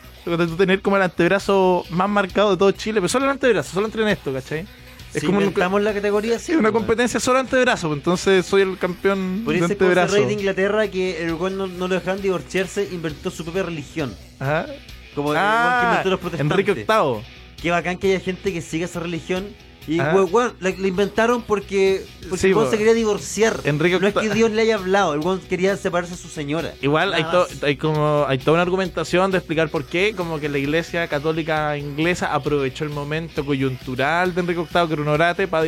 Tener 0.57 0.81
como 0.81 0.97
el 0.97 1.03
antebrazo 1.03 1.85
más 1.89 2.07
marcado 2.09 2.51
de 2.51 2.57
todo 2.57 2.71
Chile, 2.71 3.01
pero 3.01 3.09
solo 3.09 3.25
el 3.25 3.31
antebrazo, 3.31 3.73
solo 3.73 3.87
entrené 3.87 4.11
esto, 4.11 4.31
¿cachai? 4.33 4.65
Es 5.13 5.19
Si 5.21 5.25
como 5.25 5.39
un- 5.39 5.83
la 5.83 5.93
categoría, 5.93 6.39
sí. 6.39 6.53
es 6.53 6.57
una 6.57 6.69
weón. 6.69 6.83
competencia 6.83 7.19
solo 7.19 7.39
antebrazo, 7.39 7.87
pues, 7.89 7.97
entonces 7.97 8.45
soy 8.45 8.61
el 8.61 8.77
campeón 8.77 9.43
de 9.45 9.45
ser 9.45 9.45
como 9.45 9.65
ese 9.65 9.73
antebrazo. 9.73 10.15
rey 10.15 10.25
de 10.25 10.33
Inglaterra 10.33 10.87
que 10.87 11.23
el 11.25 11.33
weón 11.33 11.57
no, 11.57 11.67
no 11.67 11.87
lo 11.87 11.95
dejaban 11.95 12.21
divorciarse, 12.21 12.87
inventó 12.91 13.29
su 13.31 13.43
propia 13.43 13.63
religión. 13.63 14.15
Ajá. 14.39 14.67
Como 15.15 15.31
el 15.33 15.37
weón 15.37 15.49
que 15.49 15.55
Ah, 15.57 15.87
inventó 15.89 16.09
los 16.11 16.19
protestantes. 16.19 16.51
Enrique 16.59 16.73
VIII. 16.87 17.23
Qué 17.61 17.71
bacán 17.71 17.97
que 17.97 18.07
haya 18.15 18.19
gente 18.23 18.53
que 18.53 18.61
siga 18.61 18.85
esa 18.85 18.99
religión. 19.01 19.47
Y 19.87 19.99
Ah. 19.99 20.13
weón, 20.13 20.53
la, 20.59 20.69
la 20.77 20.87
inventaron 20.87 21.41
porque, 21.41 22.05
porque 22.29 22.37
Sí, 22.37 22.47
el 22.47 22.55
weón 22.55 22.69
se 22.69 22.77
quería 22.77 22.93
divorciar. 22.93 23.59
Enrique 23.63 23.99
no 23.99 24.07
es 24.07 24.13
que. 24.13 24.29
Dios 24.29 24.51
le 24.51 24.61
haya 24.61 24.75
hablado, 24.75 25.15
el 25.15 25.21
weón 25.21 25.39
quería 25.41 25.75
separarse 25.75 26.15
de 26.15 26.21
su 26.21 26.27
señora. 26.27 26.73
Igual 26.81 27.13
hay, 27.13 27.23
to- 27.23 27.47
hay 27.63 27.75
como 27.77 28.25
hay 28.27 28.37
toda 28.37 28.53
una 28.53 28.61
argumentación 28.61 29.31
de 29.31 29.39
explicar 29.39 29.69
por 29.69 29.85
qué, 29.85 30.13
como 30.15 30.39
que 30.39 30.49
la 30.49 30.59
iglesia 30.59 31.07
católica 31.07 31.75
inglesa 31.77 32.33
aprovechó 32.33 32.83
el 32.83 32.91
momento 32.91 33.43
coyuntural 33.45 34.35
de 34.35 34.41
Enrique 34.41 34.61
VIII, 34.71 34.87
que 34.87 34.93
era 34.93 35.01
un 35.01 35.07
orate, 35.07 35.47
para 35.47 35.65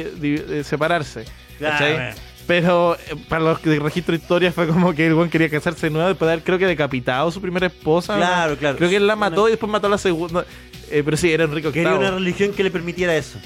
separarse. 0.63 1.25
¿cachai? 1.59 1.95
Claro. 1.95 2.15
Pero 2.45 2.95
eh, 2.95 3.15
para 3.29 3.41
los 3.41 3.59
que 3.59 3.79
registro 3.79 4.13
historia 4.15 4.51
fue 4.51 4.67
como 4.67 4.93
que 4.93 5.07
el 5.07 5.13
buen 5.13 5.29
quería 5.29 5.49
casarse 5.49 5.87
de 5.87 5.91
nuevo 5.91 6.09
después 6.09 6.27
de 6.27 6.33
haber, 6.33 6.43
creo 6.43 6.59
que 6.59 6.65
decapitado 6.67 7.29
a 7.29 7.31
su 7.31 7.39
primera 7.41 7.67
esposa. 7.67 8.17
Claro, 8.17 8.57
claro. 8.57 8.77
Creo 8.77 8.89
que 8.89 8.97
él 8.97 9.07
la 9.07 9.13
Una- 9.15 9.29
mató 9.29 9.47
y 9.47 9.51
después 9.51 9.71
mató 9.71 9.87
a 9.87 9.91
la 9.91 9.97
segunda. 9.97 10.45
Eh, 10.91 11.01
pero 11.05 11.15
sí, 11.17 11.31
era 11.31 11.45
Enrique 11.45 11.71
Quería 11.71 11.95
una 11.95 12.11
religión 12.11 12.51
que 12.51 12.63
le 12.63 12.69
permitiera 12.69 13.15
eso. 13.15 13.39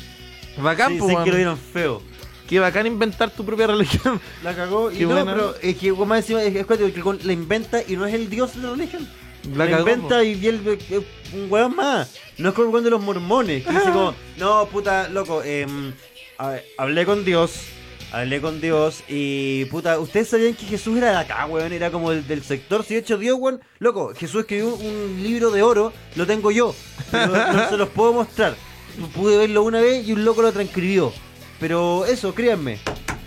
Bacán, 0.57 0.93
Sí, 0.93 0.99
po, 0.99 1.07
sé 1.07 1.15
que 1.23 1.29
lo 1.31 1.35
vieron 1.35 1.57
feo. 1.57 2.01
Qué 2.47 2.59
bacán 2.59 2.87
inventar 2.87 3.29
tu 3.29 3.45
propia 3.45 3.67
religión. 3.67 4.21
La 4.43 4.55
cagó 4.55 4.91
y 4.91 4.99
Qué 4.99 5.03
no, 5.03 5.09
buena. 5.09 5.33
pero 5.33 5.55
es 5.61 5.75
que 5.77 5.91
más 5.91 6.19
encima 6.19 6.41
es, 6.43 6.55
es 6.55 6.65
que 6.65 6.73
el 6.73 7.19
la 7.23 7.33
inventa 7.33 7.81
y 7.85 7.95
no 7.97 8.05
es 8.05 8.13
el 8.13 8.29
dios 8.29 8.55
de 8.55 8.61
la 8.61 8.71
religión. 8.71 9.07
La 9.53 9.65
La, 9.65 9.71
cagó, 9.71 9.89
inventa 9.89 10.23
y 10.23 10.47
él 10.47 10.79
es 10.89 11.03
un 11.33 11.51
weón 11.51 11.75
más. 11.75 12.15
No 12.37 12.49
es 12.49 12.55
como 12.55 12.67
el 12.67 12.73
weón 12.73 12.83
de 12.85 12.89
los 12.89 13.01
mormones, 13.01 13.65
que 13.65 13.71
dice 13.71 13.91
como, 13.91 14.13
no, 14.37 14.65
puta, 14.67 15.09
loco, 15.09 15.43
em, 15.43 15.91
ver, 16.39 16.65
hablé 16.77 17.05
con 17.05 17.25
Dios, 17.25 17.51
hablé 18.11 18.39
con 18.39 18.61
Dios 18.61 19.03
y 19.09 19.65
puta, 19.65 19.99
ustedes 19.99 20.29
sabían 20.29 20.53
que 20.53 20.65
Jesús 20.65 20.97
era 20.97 21.11
de 21.11 21.17
acá, 21.17 21.45
weón, 21.47 21.73
era 21.73 21.91
como 21.91 22.11
el, 22.11 22.25
del 22.27 22.43
sector, 22.43 22.83
si 22.85 22.93
de 22.93 23.01
hecho 23.01 23.17
Dios, 23.17 23.37
weón, 23.39 23.59
loco, 23.79 24.13
Jesús 24.15 24.41
escribió 24.41 24.73
un 24.75 25.19
libro 25.21 25.51
de 25.51 25.63
oro, 25.63 25.91
lo 26.15 26.25
tengo 26.25 26.51
yo, 26.51 26.73
pero 27.11 27.27
no 27.27 27.69
se 27.69 27.77
los 27.77 27.89
puedo 27.89 28.13
mostrar. 28.13 28.55
Pude 29.13 29.37
verlo 29.37 29.63
una 29.63 29.81
vez 29.81 30.07
y 30.07 30.13
un 30.13 30.25
loco 30.25 30.41
lo 30.41 30.51
transcribió. 30.51 31.13
Pero 31.59 32.05
eso, 32.05 32.33
créanme. 32.33 32.79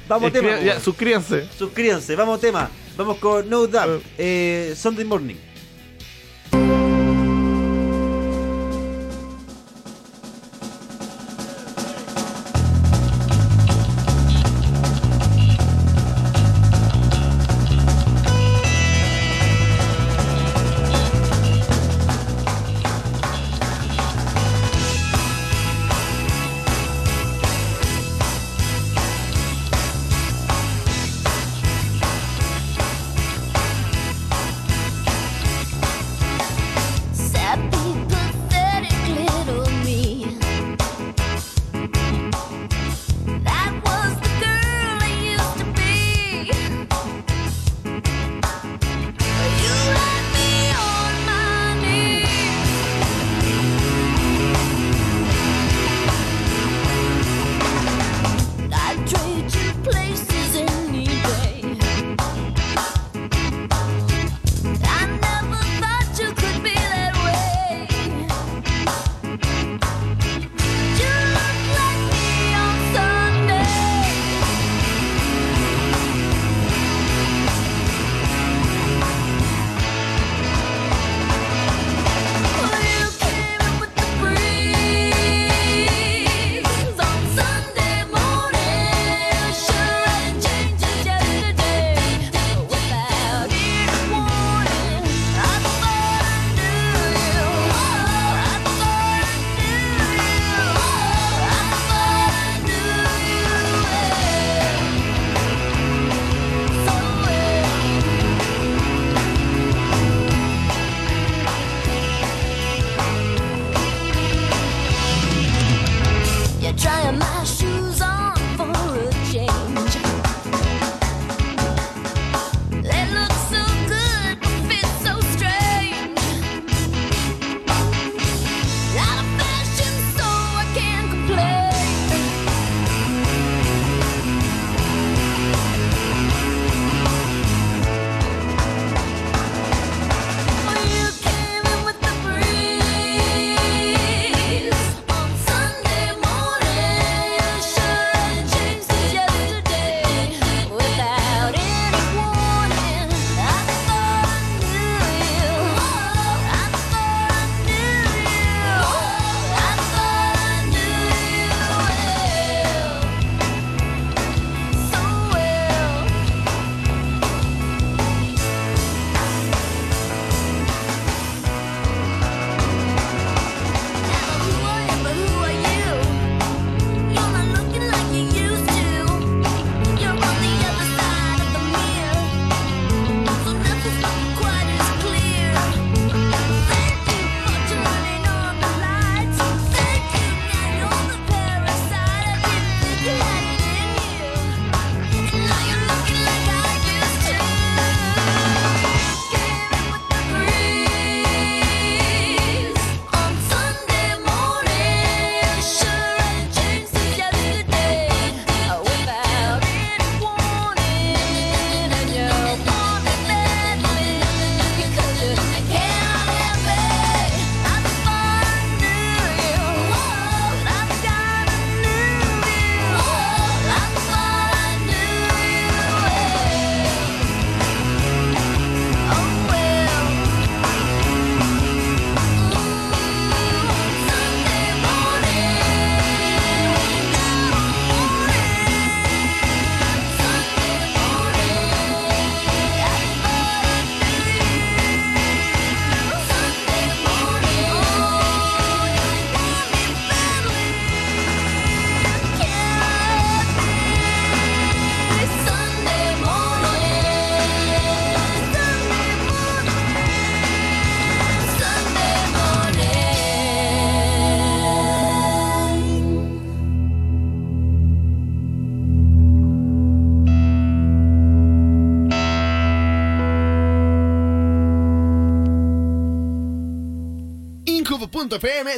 Vamos 0.09 0.33
tema. 0.33 0.61
Ya, 0.61 0.73
weón. 0.73 0.81
suscríbanse. 0.83 1.49
Suscríbanse, 1.57 2.17
vamos 2.17 2.41
tema. 2.41 2.71
Vamos 2.97 3.19
con 3.19 3.49
No 3.49 3.67
Doubt, 3.67 4.03
eh, 4.19 4.75
Sunday 4.77 5.05
Morning. 5.05 5.37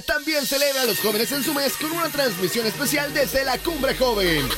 También 0.06 0.46
celebra 0.46 0.82
a 0.82 0.84
los 0.84 0.98
jóvenes 1.00 1.32
en 1.32 1.42
su 1.42 1.54
mes 1.54 1.72
con 1.74 1.90
una 1.92 2.08
transmisión 2.08 2.66
especial 2.66 3.12
desde 3.14 3.44
la 3.44 3.56
Cumbre 3.58 3.94
Joven. 3.94 4.48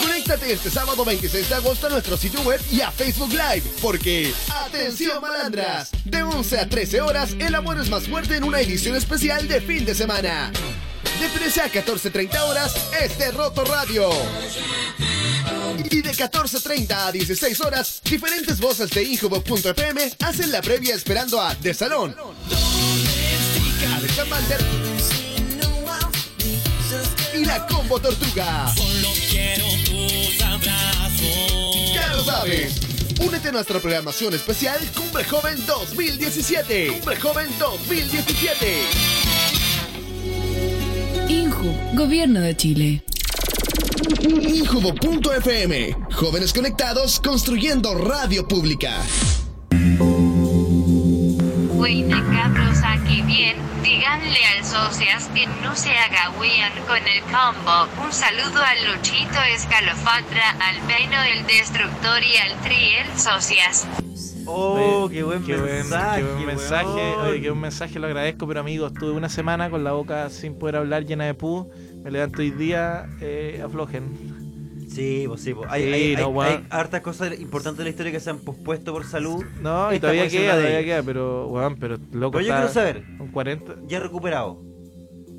Conéctate 0.00 0.52
este 0.52 0.70
sábado 0.70 1.04
26 1.04 1.48
de 1.48 1.54
agosto 1.54 1.86
a 1.86 1.90
nuestro 1.90 2.16
sitio 2.16 2.40
web 2.40 2.60
y 2.70 2.80
a 2.80 2.90
Facebook 2.90 3.30
Live, 3.30 3.62
porque, 3.80 4.32
atención 4.48 5.20
malandras, 5.20 5.90
de 6.04 6.22
11 6.22 6.58
a 6.58 6.68
13 6.68 7.00
horas, 7.00 7.36
el 7.38 7.54
amor 7.54 7.78
es 7.78 7.90
más 7.90 8.08
fuerte 8.08 8.36
en 8.36 8.44
una 8.44 8.60
edición 8.60 8.96
especial 8.96 9.46
de 9.46 9.60
fin 9.60 9.84
de 9.84 9.94
semana. 9.94 10.50
De 11.20 11.28
13 11.28 11.60
a 11.60 11.72
14.30 11.72 12.40
horas, 12.40 12.74
este 13.00 13.30
Roto 13.30 13.64
Radio. 13.64 14.10
Y 15.90 16.02
de 16.02 16.12
14.30 16.12 16.92
a 16.92 17.12
16 17.12 17.60
horas, 17.60 18.00
diferentes 18.04 18.60
voces 18.60 18.90
de 18.90 19.02
Injubo.fm 19.04 20.12
hacen 20.20 20.52
la 20.52 20.60
previa 20.62 20.94
esperando 20.94 21.40
a 21.40 21.54
De 21.54 21.74
Salón. 21.74 22.14
Alexa 23.96 24.24
Mander 24.26 24.60
y 27.34 27.44
la 27.44 27.66
Combo 27.66 28.00
Tortuga. 28.00 28.72
Ya 31.94 32.08
lo 32.14 32.24
sabes. 32.24 32.80
Únete 33.20 33.48
a 33.48 33.52
nuestra 33.52 33.78
programación 33.80 34.34
especial 34.34 34.78
Cumbre 34.94 35.24
Joven 35.24 35.64
2017. 35.66 36.92
Cumbre 36.98 37.16
Joven 37.16 37.48
2017. 37.58 38.82
Inju, 41.28 41.72
Gobierno 41.94 42.40
de 42.40 42.56
Chile. 42.56 43.04
Injubo.fm. 44.22 45.96
Jóvenes 46.12 46.52
conectados 46.52 47.18
construyendo 47.18 47.92
radio 47.96 48.46
pública. 48.46 49.02
Buena 51.74 52.22
cabros 52.32 52.78
aquí 52.84 53.22
bien, 53.22 53.56
díganle 53.82 54.38
al 54.56 54.64
socias 54.64 55.28
que 55.34 55.48
no 55.64 55.74
se 55.74 55.90
haga 55.90 56.30
wean 56.38 56.72
con 56.86 56.98
el 56.98 57.20
combo. 57.22 57.88
Un 58.04 58.12
saludo 58.12 58.62
al 58.62 58.92
Luchito 58.92 59.40
Escalofatra, 59.56 60.50
al 60.60 60.76
Peino 60.86 61.20
el 61.24 61.44
Destructor 61.48 62.22
y 62.22 62.36
al 62.36 62.60
Triel 62.60 63.06
socias. 63.18 63.88
Oh, 64.46 65.08
qué 65.10 65.22
buen 65.24 65.44
mensaje. 65.44 66.20
qué 66.20 66.32
buen 66.32 66.46
mensaje. 66.46 67.14
Oye, 67.16 67.40
qué 67.40 67.50
buen 67.50 67.60
mensaje, 67.60 67.98
lo 67.98 68.06
agradezco, 68.06 68.46
pero 68.46 68.60
amigos, 68.60 68.92
estuve 68.92 69.10
una 69.12 69.28
semana 69.28 69.68
con 69.68 69.82
la 69.82 69.92
boca 69.92 70.30
sin 70.30 70.54
poder 70.54 70.76
hablar, 70.76 71.04
llena 71.04 71.24
de 71.24 71.34
pus. 71.34 71.66
Me 72.02 72.10
levanto 72.10 72.40
hoy 72.42 72.50
día, 72.50 73.08
eh, 73.20 73.62
aflojen. 73.64 74.86
Sí, 74.88 75.24
pues 75.26 75.40
sí, 75.40 75.54
pues. 75.54 75.70
Hay, 75.70 75.82
Sí, 75.84 75.92
hay, 75.92 76.16
no, 76.16 76.42
hay- 76.42 76.52
hay 76.54 76.66
hartas 76.68 77.00
cosas 77.00 77.38
importantes 77.40 77.78
de 77.78 77.84
la 77.84 77.90
historia 77.90 78.12
que 78.12 78.20
se 78.20 78.28
han 78.30 78.40
pospuesto 78.40 78.92
por 78.92 79.06
salud. 79.06 79.42
No, 79.62 79.92
y 79.94 79.98
todavía 80.00 80.28
queda, 80.28 80.52
todavía 80.56 80.84
queda, 80.84 81.02
pero, 81.02 81.46
weón, 81.48 81.76
pero 81.76 81.96
loco. 82.12 82.32
Pero 82.38 82.44
yo 82.46 82.52
está 82.52 82.56
quiero 82.56 82.68
saber, 82.68 83.04
Un 83.18 83.28
40. 83.28 83.76
ya 83.86 84.00
recuperado. 84.00 84.60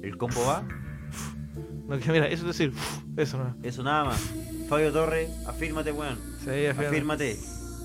¿El 0.01 0.17
combo 0.17 0.43
va? 0.45 0.67
No, 1.87 1.99
que 1.99 2.11
mira, 2.11 2.27
eso 2.27 2.49
es 2.49 2.57
decir, 2.57 2.73
eso 3.17 3.37
no. 3.37 3.55
Eso 3.61 3.83
nada 3.83 4.05
más. 4.05 4.21
Fabio 4.69 4.91
Torres, 4.91 5.29
afírmate, 5.45 5.91
weón. 5.91 6.17
Sí, 6.43 6.49
afírmate. 6.65 6.87
Afírmate. 6.87 7.37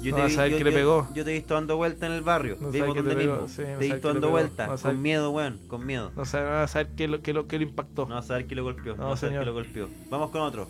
Yo 0.03 0.13
No 0.13 0.19
vas 0.19 0.33
a 0.33 0.35
saber 0.37 0.53
yo- 0.53 0.59
qué 0.59 0.65
le 0.65 0.73
pegó. 0.73 1.09
Yo 1.15 1.25
te 1.25 1.31
he 1.31 1.35
visto 1.35 1.55
dando 1.55 1.77
vuelta 1.77 2.07
en 2.07 2.13
el 2.13 2.23
barrio. 2.23 2.57
No 2.61 2.71
Vimos 2.71 2.79
sabe 2.89 2.93
qué 2.93 2.99
donde 2.99 3.11
te 3.15 3.17
pegó, 3.21 3.33
mismo. 3.43 3.49
sí, 3.49 3.63
no 3.63 3.67
te 3.67 3.73
he 3.73 3.79
visto 3.93 4.01
qué 4.01 4.09
dando 4.15 4.31
vuelta. 4.31 4.67
No 4.69 4.77
con 4.79 5.03
miedo, 5.03 5.31
weón. 5.31 5.59
Con 5.67 5.87
miedo. 5.87 6.11
No 6.15 6.23
vas 6.23 6.35
a 6.35 6.67
saber 6.69 6.89
qué 6.97 7.09
lo, 7.09 7.21
qué 7.23 7.33
lo, 7.33 7.47
qué 7.49 7.57
lo 7.59 7.65
impactó. 7.65 8.07
No 8.07 8.15
vas 8.15 8.25
a 8.27 8.29
saber 8.29 8.47
quién 8.47 8.59
lo 8.59 8.65
golpeó. 8.65 8.95
No, 8.97 9.03
No, 9.05 9.09
vas 9.11 9.19
a 9.19 9.21
saber 9.27 9.33
señor. 9.33 9.45
quién 9.45 9.55
lo 9.55 9.61
golpeó. 9.87 9.89
Vamos 10.11 10.31
con 10.31 10.41
otro. 10.43 10.69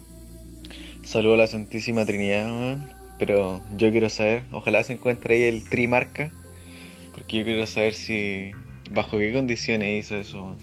Saludo 1.05 1.35
a 1.35 1.37
la 1.39 1.47
Santísima 1.47 2.05
Trinidad, 2.07 2.47
weón. 2.47 2.89
Pero 3.19 3.61
yo 3.77 3.91
quiero 3.91 4.09
saber, 4.09 4.45
ojalá 4.53 4.83
se 4.85 4.93
encuentre 4.95 5.35
ahí 5.35 5.43
el 5.43 5.69
Trimarca. 5.69 6.31
Porque 7.15 7.39
yo 7.39 7.45
quiero 7.45 7.67
saber 7.67 7.95
si, 7.95 8.53
bajo 8.91 9.19
qué 9.19 9.33
condiciones 9.33 10.05
hizo 10.07 10.17
eso. 10.17 10.43
weón. 10.43 10.57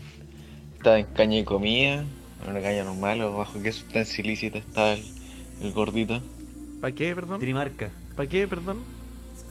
¿Estaba 0.77 0.99
en 0.99 1.05
caña 1.07 1.37
y 1.39 1.43
comida? 1.43 2.03
¿En 2.43 2.49
una 2.51 2.61
caña 2.61 2.83
normal? 2.83 3.21
¿O 3.21 3.37
bajo 3.37 3.61
qué 3.61 3.71
sustancia 3.71 4.23
ilícita 4.23 4.57
está 4.57 4.93
el, 4.93 5.03
el 5.61 5.71
gordito? 5.73 6.21
¿Para 6.81 6.93
qué, 6.95 7.13
perdón? 7.15 7.39
Trimarca. 7.39 7.91
¿Para 8.15 8.29
qué, 8.29 8.47
perdón? 8.47 8.77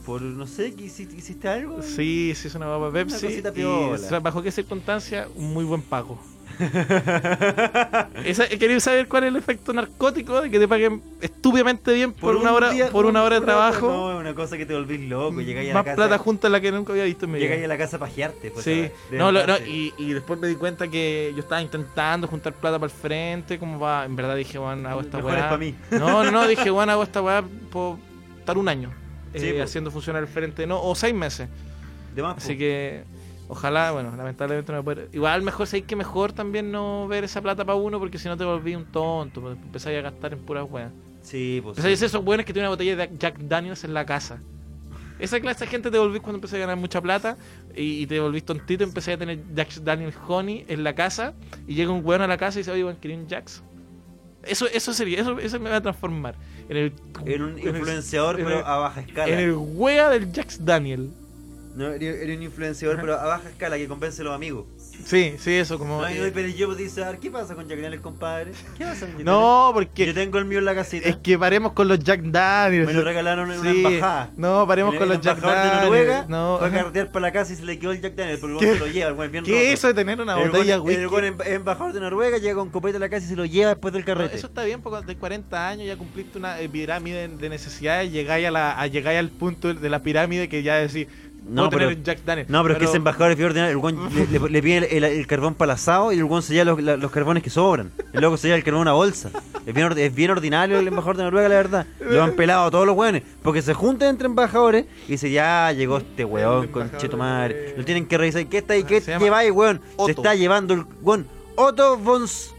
Por, 0.05 0.21
no 0.21 0.45
sé, 0.45 0.73
¿qué 0.75 0.83
hiciste, 0.85 1.15
hiciste 1.15 1.47
algo? 1.47 1.81
Sí, 1.81 2.33
sí, 2.35 2.47
es 2.47 2.55
una 2.55 2.67
papa 2.67 2.91
Pepsi. 2.91 3.25
cosita 3.25 3.51
y, 3.55 4.19
¿Bajo 4.21 4.43
qué 4.43 4.51
circunstancia? 4.51 5.27
Un 5.35 5.53
muy 5.53 5.65
buen 5.65 5.81
pago. 5.81 6.19
Esa- 8.23 8.47
¿Queréis 8.47 8.83
saber 8.83 9.07
cuál 9.07 9.23
es 9.23 9.29
el 9.29 9.35
efecto 9.35 9.73
narcótico 9.73 10.41
de 10.41 10.49
que 10.49 10.59
te 10.59 10.67
paguen 10.67 11.01
estúpidamente 11.21 11.93
bien 11.93 12.13
por, 12.13 12.35
una 12.35 12.51
un 12.51 12.55
hora 12.57 12.69
día- 12.69 12.89
por 12.91 13.05
una 13.05 13.23
hora 13.23 13.39
de 13.39 13.45
trabajo? 13.45 13.87
No, 13.87 14.13
es 14.13 14.19
una 14.19 14.33
cosa 14.35 14.57
que 14.57 14.65
te 14.65 14.73
volvís 14.73 15.01
loco. 15.09 15.41
Llegáis 15.41 15.69
a 15.71 15.73
la 15.73 15.79
más 15.79 15.85
casa. 15.85 15.95
plata 15.95 16.17
junta 16.17 16.47
en 16.47 16.53
la 16.53 16.61
que 16.61 16.71
nunca 16.71 16.93
había 16.93 17.03
visto 17.05 17.25
en 17.25 17.31
mi 17.31 17.37
vida. 17.39 17.47
Llegáis 17.49 17.65
a 17.65 17.67
la 17.67 17.77
casa 17.77 17.97
a 17.97 17.99
pajearte. 17.99 18.51
Pues, 18.51 18.63
Sí. 18.63 18.89
De 19.11 19.17
no, 19.17 19.31
lo- 19.31 19.45
no, 19.45 19.57
y, 19.57 19.93
y 19.97 20.13
después 20.13 20.39
me 20.39 20.47
di 20.47 20.55
cuenta 20.55 20.87
que 20.87 21.31
yo 21.35 21.39
estaba 21.41 21.61
intentando 21.61 22.27
juntar 22.27 22.53
plata 22.53 22.79
para 22.79 22.91
el 22.91 22.97
frente, 22.97 23.59
como 23.59 23.79
va, 23.79 24.05
en 24.05 24.15
verdad 24.15 24.35
dije, 24.35 24.57
bueno, 24.57 24.87
hago 24.87 25.01
esta 25.01 25.17
weá. 25.17 25.57
No, 25.91 26.23
no, 26.23 26.31
no, 26.31 26.47
dije, 26.47 26.69
bueno, 26.69 26.91
hago 26.93 27.03
esta 27.03 27.21
weá 27.21 27.43
por 27.71 27.97
estar 28.45 28.57
un 28.57 28.67
año 28.69 28.91
Sí, 29.35 29.47
eh, 29.47 29.53
po. 29.55 29.63
haciendo 29.63 29.91
funcionar 29.91 30.21
el 30.21 30.29
frente, 30.29 30.65
no, 30.65 30.81
o 30.81 30.95
seis 30.95 31.13
meses. 31.13 31.49
De 32.15 32.21
más, 32.21 32.37
Así 32.37 32.53
po. 32.53 32.59
que, 32.59 33.03
ojalá, 33.49 33.91
bueno, 33.91 34.15
lamentablemente 34.15 34.71
no 34.71 34.77
me 34.77 34.83
puede. 34.83 35.09
Igual 35.11 35.41
mejor, 35.41 35.67
sé 35.67 35.81
que 35.81 35.95
mejor 35.95 36.31
también 36.31 36.71
no 36.71 37.07
ver 37.07 37.25
esa 37.25 37.41
plata 37.41 37.65
para 37.65 37.75
uno, 37.75 37.99
porque 37.99 38.17
si 38.17 38.29
no 38.29 38.37
te 38.37 38.45
volví 38.45 38.75
un 38.75 38.85
tonto, 38.85 39.41
pues, 39.41 39.57
empezáis 39.57 39.97
a 39.99 40.01
gastar 40.01 40.33
en 40.33 40.39
puras 40.39 40.65
weas. 40.69 40.91
Sí, 41.21 41.59
pues. 41.61 41.77
Empezáis 41.77 41.99
sí. 41.99 42.05
esos 42.05 42.23
buenos 42.23 42.45
que 42.45 42.53
tienen 42.53 42.67
una 42.67 42.75
botella 42.75 42.95
de 42.95 43.09
Jack 43.17 43.39
Daniels 43.39 43.83
en 43.83 43.93
la 43.93 44.05
casa. 44.05 44.39
Esa 45.17 45.39
clase 45.39 45.65
de 45.65 45.71
gente 45.71 45.91
te 45.91 45.97
volvís 45.97 46.21
cuando 46.21 46.37
empecé 46.37 46.57
a 46.57 46.59
ganar 46.59 46.77
mucha 46.77 47.01
plata 47.01 47.37
y, 47.75 48.01
y 48.03 48.07
te 48.07 48.19
volvís 48.19 48.43
tontito, 48.43 48.83
empecé 48.83 49.13
a 49.13 49.17
tener 49.17 49.39
Jack 49.53 49.73
Daniels 49.75 50.15
Honey 50.27 50.65
en 50.67 50.83
la 50.83 50.93
casa 50.93 51.33
y 51.67 51.73
llega 51.75 51.91
un 51.91 52.05
weón 52.05 52.21
a 52.21 52.27
la 52.27 52.37
casa 52.37 52.59
y 52.59 52.61
dice, 52.61 52.71
oye, 52.71 52.83
weón, 52.83 52.97
¿quería 52.97 53.17
un 53.17 53.27
Jax? 53.27 53.63
Eso, 54.43 54.67
eso 54.67 54.93
sería, 54.93 55.21
eso, 55.21 55.39
eso 55.39 55.59
me 55.59 55.69
va 55.69 55.77
a 55.77 55.81
transformar 55.81 56.35
en 56.69 56.77
el... 56.77 56.93
Era 57.25 57.43
un 57.45 57.57
en 57.59 57.67
influenciador, 57.75 58.39
en 58.39 58.45
pero 58.45 58.59
el- 58.59 58.65
a 58.65 58.75
baja 58.77 59.01
escala. 59.01 59.33
En 59.33 59.39
el 59.39 59.53
wea 59.55 60.09
del 60.09 60.31
Jax 60.33 60.63
Daniel. 60.65 61.09
No, 61.75 61.91
era, 61.91 62.33
un 62.35 62.41
influenciador, 62.43 62.99
pero 63.01 63.15
a 63.19 63.25
baja 63.25 63.49
escala 63.49 63.77
que 63.77 63.87
convence 63.87 64.21
a 64.21 64.25
los 64.25 64.33
amigos. 64.33 64.65
Sí, 65.03 65.35
sí, 65.37 65.53
eso, 65.53 65.77
como... 65.77 66.01
No, 66.01 66.09
y 66.09 66.13
eh, 66.17 66.21
no, 66.27 66.33
pero 66.33 66.47
yo 66.47 66.73
dice, 66.75 67.03
a 67.03 67.09
ver, 67.11 67.19
¿qué 67.19 67.29
pasa 67.29 67.53
con 67.55 67.67
Jack 67.67 67.79
Daniels, 67.79 68.01
compadre? 68.01 68.51
¿Qué 68.77 68.83
pasa 68.85 69.05
con 69.05 69.17
Jack 69.17 69.25
no, 69.25 69.71
porque... 69.73 70.05
Yo 70.07 70.13
tengo 70.13 70.37
el 70.39 70.45
mío 70.45 70.59
en 70.59 70.65
la 70.65 70.73
casita. 70.73 71.07
Es 71.09 71.17
que 71.17 71.37
paremos 71.37 71.73
con 71.73 71.87
los 71.87 71.99
Jack 71.99 72.21
Daniels. 72.21 72.87
Me 72.87 72.93
lo 72.93 73.03
regalaron 73.03 73.51
en 73.51 73.59
una 73.59 73.71
Sí, 73.71 73.77
embajada. 73.85 74.29
No, 74.37 74.65
paremos 74.67 74.93
El- 74.93 74.99
con 74.99 75.07
el 75.11 75.15
los 75.17 75.23
Jack 75.25 75.39
Daniels. 75.41 75.75
de 75.79 75.81
Noruega 75.85 76.25
no, 76.27 76.55
fue 76.59 76.67
a 76.67 76.71
carretear 76.71 77.11
para 77.11 77.21
la 77.27 77.31
casa 77.31 77.53
y 77.53 77.55
se 77.55 77.65
le 77.65 77.77
quedó 77.77 77.91
el 77.91 78.01
Jack 78.01 78.15
Daniels, 78.15 78.39
pero 78.41 78.59
el 78.59 78.67
se 78.67 78.79
lo 78.79 78.87
lleva, 78.87 79.09
el 79.09 79.15
weón 79.15 79.31
bien 79.31 79.43
¿Qué 79.43 79.71
eso 79.73 79.87
de 79.87 79.93
tener 79.93 80.19
una 80.21 80.39
El 80.41 80.49
botella 80.49 80.77
weón- 80.79 80.89
el 80.91 80.99
whisky? 81.01 81.05
weón 81.05 81.25
em- 81.25 81.53
embajador 81.53 81.93
de 81.93 81.99
Noruega 81.99 82.37
llega 82.39 82.55
con 82.55 82.69
copete 82.69 82.97
a 82.97 82.99
la 82.99 83.09
casa 83.09 83.25
y 83.25 83.29
se 83.29 83.35
lo 83.35 83.45
lleva 83.45 83.69
después 83.69 83.93
del 83.93 84.01
No, 84.01 84.07
carrete. 84.07 84.35
eso 84.37 84.47
está 84.47 84.63
bien, 84.63 84.81
porque 84.81 85.05
de 85.05 85.15
40 85.17 85.67
años 85.69 85.85
ya 85.87 85.97
cumpliste 85.97 86.37
una 86.39 86.55
pirámide 86.71 87.27
de 87.27 87.49
necesidades, 87.49 88.11
llegáis, 88.11 88.47
a 88.47 88.51
la, 88.51 88.79
a, 88.79 88.87
llegáis 88.87 89.19
al 89.19 89.29
punto 89.29 89.73
de 89.73 89.89
la 89.89 90.01
pirámide 90.01 90.49
que 90.49 90.63
ya 90.63 90.75
decís, 90.75 91.07
No, 91.47 91.69
tener 91.69 91.89
pero- 91.89 92.01
Jack. 92.03 92.49
No, 92.49 92.63
pero, 92.63 92.73
es 92.73 92.79
que 92.79 92.85
ese 92.85 92.97
embajador 92.97 93.31
es 93.31 93.37
bien 93.37 93.47
ordinario. 93.47 93.71
El 93.71 93.77
weón 93.77 94.09
le, 94.15 94.27
le- 94.39 94.49
le 94.49 94.61
pide 94.63 94.77
el, 94.77 94.83
el- 94.85 95.03
el 95.03 95.27
carbón 95.27 95.53
para 95.53 95.71
el 95.73 95.75
asado 95.75 96.11
y 96.11 96.17
el 96.17 96.23
weón 96.23 96.41
se 96.41 96.53
lleva 96.53 96.65
los, 96.71 96.81
la- 96.81 96.97
los 96.97 97.11
carbones 97.11 97.43
que 97.43 97.49
sobran. 97.49 97.91
Y 98.13 98.17
luego 98.17 98.35
se 98.37 98.47
lleva 98.47 98.57
el 98.57 98.63
carbón 98.63 98.79
en 98.79 98.81
una 98.83 98.93
bolsa. 98.93 99.29
Es 99.65 99.73
bien, 99.73 99.85
or- 99.85 99.97
es 99.99 100.13
bien 100.15 100.31
ordinario 100.31 100.79
el 100.79 100.87
embajador 100.87 101.17
de 101.17 101.23
Noruega, 101.23 101.47
la 101.49 101.55
verdad. 101.55 101.85
Lo 101.99 102.23
han 102.23 102.33
pelado 102.33 102.65
a 102.65 102.71
todos 102.71 102.85
los 102.87 102.95
weones. 102.95 103.23
Porque 103.43 103.61
se 103.61 103.73
juntan 103.73 104.09
entre 104.09 104.25
embajadores 104.27 104.85
y 105.07 105.11
dice, 105.13 105.29
ya 105.31 105.71
llegó 105.71 105.97
este 105.97 106.23
El 106.23 106.71
conche 106.71 107.07
tu 107.07 107.11
de 107.11 107.17
madre. 107.17 107.73
Lo 107.77 107.85
tienen 107.85 108.07
que 108.07 108.17
revisar. 108.17 108.45
¿Qué 108.47 108.57
está 108.59 108.73
ahí? 108.73 108.83
¿Qué 108.83 109.01
Se 109.01 109.11
llama 109.11 109.23
lleváis, 109.25 109.51
weón? 109.51 109.77
Se 109.81 109.93
Otto. 109.97 110.11
está 110.11 110.35
llevando 110.35 110.73
el 110.73 110.85
weón. 111.01 111.27
Otto 111.55 111.97
von, 111.97 112.23
S- 112.25 112.51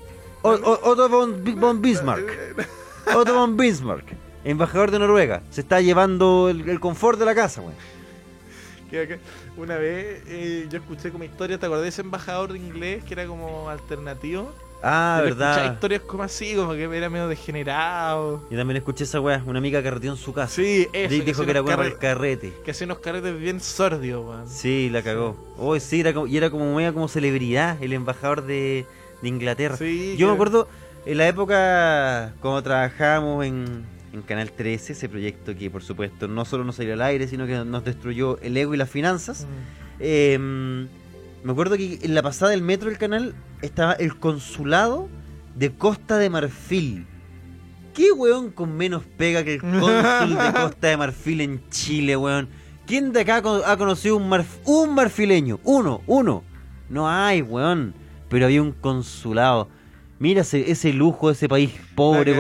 O- 0.43 0.51
O- 0.51 0.81
Otto 0.91 1.09
von, 1.09 1.43
Bi- 1.43 1.55
von 1.55 1.83
Bismarck. 1.83 2.25
Otto 3.17 3.35
von 3.35 3.57
Bismarck. 3.57 4.05
Embajador 4.45 4.93
de 4.93 5.01
Noruega. 5.01 5.43
Se 5.51 5.61
está 5.61 5.81
llevando 5.81 6.49
el, 6.49 6.69
el 6.69 6.79
confort 6.79 7.19
de 7.19 7.25
la 7.25 7.35
casa, 7.35 7.61
weón. 7.63 7.75
Que- 8.91 9.09
que 9.09 9.19
Una 9.57 9.77
vez 9.77 10.23
eh, 10.29 10.67
yo 10.71 10.79
escuché 10.79 11.11
como 11.11 11.25
historia, 11.25 11.59
¿te 11.59 11.67
acordás 11.67 11.83
de 11.85 11.89
ese 11.91 12.03
embajador 12.03 12.53
de 12.53 12.59
inglés 12.59 13.05
que 13.05 13.15
era 13.15 13.27
como 13.27 13.69
alternativo? 13.69 14.53
Ah, 14.83 15.23
escuchaba 15.25 15.57
verdad. 15.57 15.73
historias 15.73 16.03
como 16.03 16.23
así, 16.23 16.55
como 16.55 16.73
que 16.73 16.85
era 16.85 17.09
medio 17.09 17.27
degenerado. 17.29 18.43
Yo 18.51 18.59
también 18.59 18.77
escuché 18.77 19.05
esa 19.05 19.21
weá, 19.21 19.43
una 19.47 19.59
amiga 19.59 19.83
carreteó 19.83 20.13
en 20.13 20.19
su 20.19 20.33
casa. 20.33 20.55
Sí, 20.55 20.87
eso. 20.93 21.11
Di- 21.13 21.21
que 21.21 21.25
dijo 21.27 21.45
que 21.45 21.51
era 21.51 21.63
bueno 21.63 21.79
para 21.79 21.89
el 21.89 21.95
carre- 21.97 22.01
carrete. 22.39 22.53
Que 22.65 22.71
hacía 22.73 22.85
unos 22.85 22.99
carretes 22.99 23.39
bien 23.41 23.61
sordios, 23.61 24.25
weón. 24.25 24.49
Sí, 24.49 24.91
la 24.93 25.03
cagó. 25.03 25.35
Oh, 25.59 25.79
sí, 25.81 26.01
era 26.01 26.13
como, 26.13 26.27
y 26.27 26.37
era 26.37 26.51
como 26.51 26.75
media 26.75 26.93
como 26.93 27.09
celebridad, 27.09 27.83
el 27.83 27.95
embajador 27.95 28.45
de, 28.45 28.87
de 29.23 29.29
Inglaterra. 29.29 29.77
Sí, 29.79 30.15
Yo 30.19 30.27
que- 30.27 30.31
me 30.31 30.35
acuerdo 30.35 30.69
en 31.07 31.19
la 31.19 31.27
época 31.27 32.35
cuando 32.41 32.63
trabajábamos 32.63 33.45
en, 33.47 33.87
en 34.17 34.23
Canal 34.23 34.51
13, 34.53 34.93
ese 34.95 35.09
proyecto 35.09 35.55
que 35.57 35.71
por 35.71 35.83
supuesto 35.83 36.27
no 36.29 36.45
solo 36.45 36.65
nos 36.65 36.77
salió 36.77 36.95
al 36.95 37.03
aire, 37.03 37.29
sino 37.29 37.47
que 37.47 37.55
nos 37.65 37.85
destruyó 37.85 38.39
el 38.41 38.57
ego 38.57 38.75
y 38.75 38.77
las 38.77 38.91
finanzas. 38.91 39.43
Mm. 39.45 40.01
Eh, 40.01 40.39
me 41.45 41.53
acuerdo 41.53 41.77
que 41.77 41.99
en 42.03 42.15
la 42.15 42.23
pasada 42.23 42.51
del 42.51 42.63
metro 42.63 42.89
del 42.89 42.99
canal 42.99 43.35
estaba 43.63 43.93
el 43.93 44.17
consulado 44.19 45.09
de 45.55 45.73
Costa 45.75 46.19
de 46.19 46.29
Marfil. 46.31 47.07
¿Qué 47.95 48.13
weón 48.13 48.51
con 48.51 48.77
menos 48.77 49.05
pega 49.17 49.43
que 49.45 49.55
el 49.55 49.61
cónsul 49.61 50.37
de 50.37 50.53
Costa 50.53 50.89
de 50.89 50.97
Marfil 50.97 51.41
en 51.41 51.69
Chile, 51.71 52.17
weón? 52.17 52.49
¿Quién 52.87 53.13
de 53.13 53.21
acá 53.23 53.37
ha 53.67 53.77
conocido 53.77 54.17
un, 54.17 54.31
marf- 54.31 54.61
un 54.65 54.95
marfileño? 54.95 55.59
Uno, 55.65 56.03
uno. 56.07 56.45
No 56.89 57.09
hay, 57.11 57.43
weón. 57.43 57.95
Pero 58.29 58.47
había 58.47 58.63
un 58.63 58.73
consulado. 58.73 59.69
Mira 60.19 60.41
ese, 60.43 60.71
ese 60.71 60.93
lujo 60.93 61.29
de 61.29 61.35
ese 61.35 61.49
país 61.49 61.73
pobre. 61.95 62.35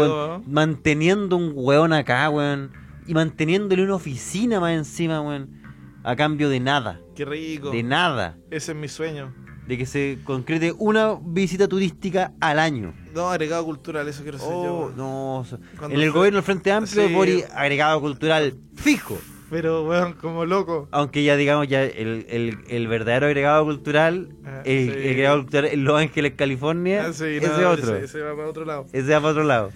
Manteniendo 0.47 1.37
un 1.37 1.53
weón 1.55 1.93
acá, 1.93 2.29
weón. 2.31 2.71
Y 3.07 3.15
manteniéndole 3.15 3.83
una 3.85 3.95
oficina 3.97 4.61
más 4.61 4.73
encima, 4.73 5.21
weón. 5.21 5.63
A 6.03 6.17
cambio 6.17 6.49
de 6.49 6.61
nada. 6.61 7.01
Qué 7.15 7.25
rico. 7.25 7.71
De 7.71 7.83
nada. 7.83 8.39
Ese 8.51 8.73
es 8.73 8.79
mi 8.79 8.89
sueño. 8.89 9.35
De 9.67 9.77
que 9.77 9.85
se 9.87 10.19
concrete 10.25 10.73
una 10.79 11.19
visita 11.21 11.67
turística 11.67 12.33
al 12.41 12.61
año. 12.61 12.95
No, 13.13 13.29
agregado 13.31 13.65
cultural, 13.65 14.07
eso 14.07 14.23
quiero 14.23 14.39
ser 14.39 14.49
yo. 14.49 14.55
Oh, 14.55 14.81
weón. 14.87 14.97
no. 14.97 15.45
En 15.87 15.93
el 15.93 16.11
fue- 16.13 16.21
gobierno 16.21 16.37
del 16.37 16.45
Frente 16.45 16.71
Amplio, 16.73 17.09
Sí. 17.09 17.13
Bori, 17.15 17.45
agregado 17.55 18.01
cultural 18.01 18.55
fijo. 18.77 19.19
Pero, 19.49 19.85
weón, 19.87 20.15
como 20.15 20.45
loco. 20.45 20.89
Aunque 20.91 21.23
ya 21.23 21.37
digamos, 21.37 21.69
ya 21.69 21.85
el, 21.85 22.27
el, 22.29 22.59
el 22.69 22.89
verdadero 22.89 23.27
agregado 23.27 23.65
cultural, 23.65 24.31
Ah, 24.45 24.63
el, 24.65 24.87
sí. 24.87 24.99
el 24.99 25.11
agregado 25.11 25.43
cultural 25.43 25.65
en 25.67 25.85
Los 25.85 26.01
Ángeles, 26.01 26.33
California, 26.37 27.07
Ah, 27.07 27.13
sí, 27.13 27.25
ese 27.25 27.47
no, 27.47 27.71
otro. 27.71 27.95
Ese, 27.97 28.05
ese 28.07 28.21
va 28.23 28.35
para 28.35 28.49
otro 28.49 28.65
lado. 28.65 28.87
Ese 28.93 29.13
va 29.13 29.21
para 29.21 29.31
otro 29.31 29.45
lado. 29.45 29.71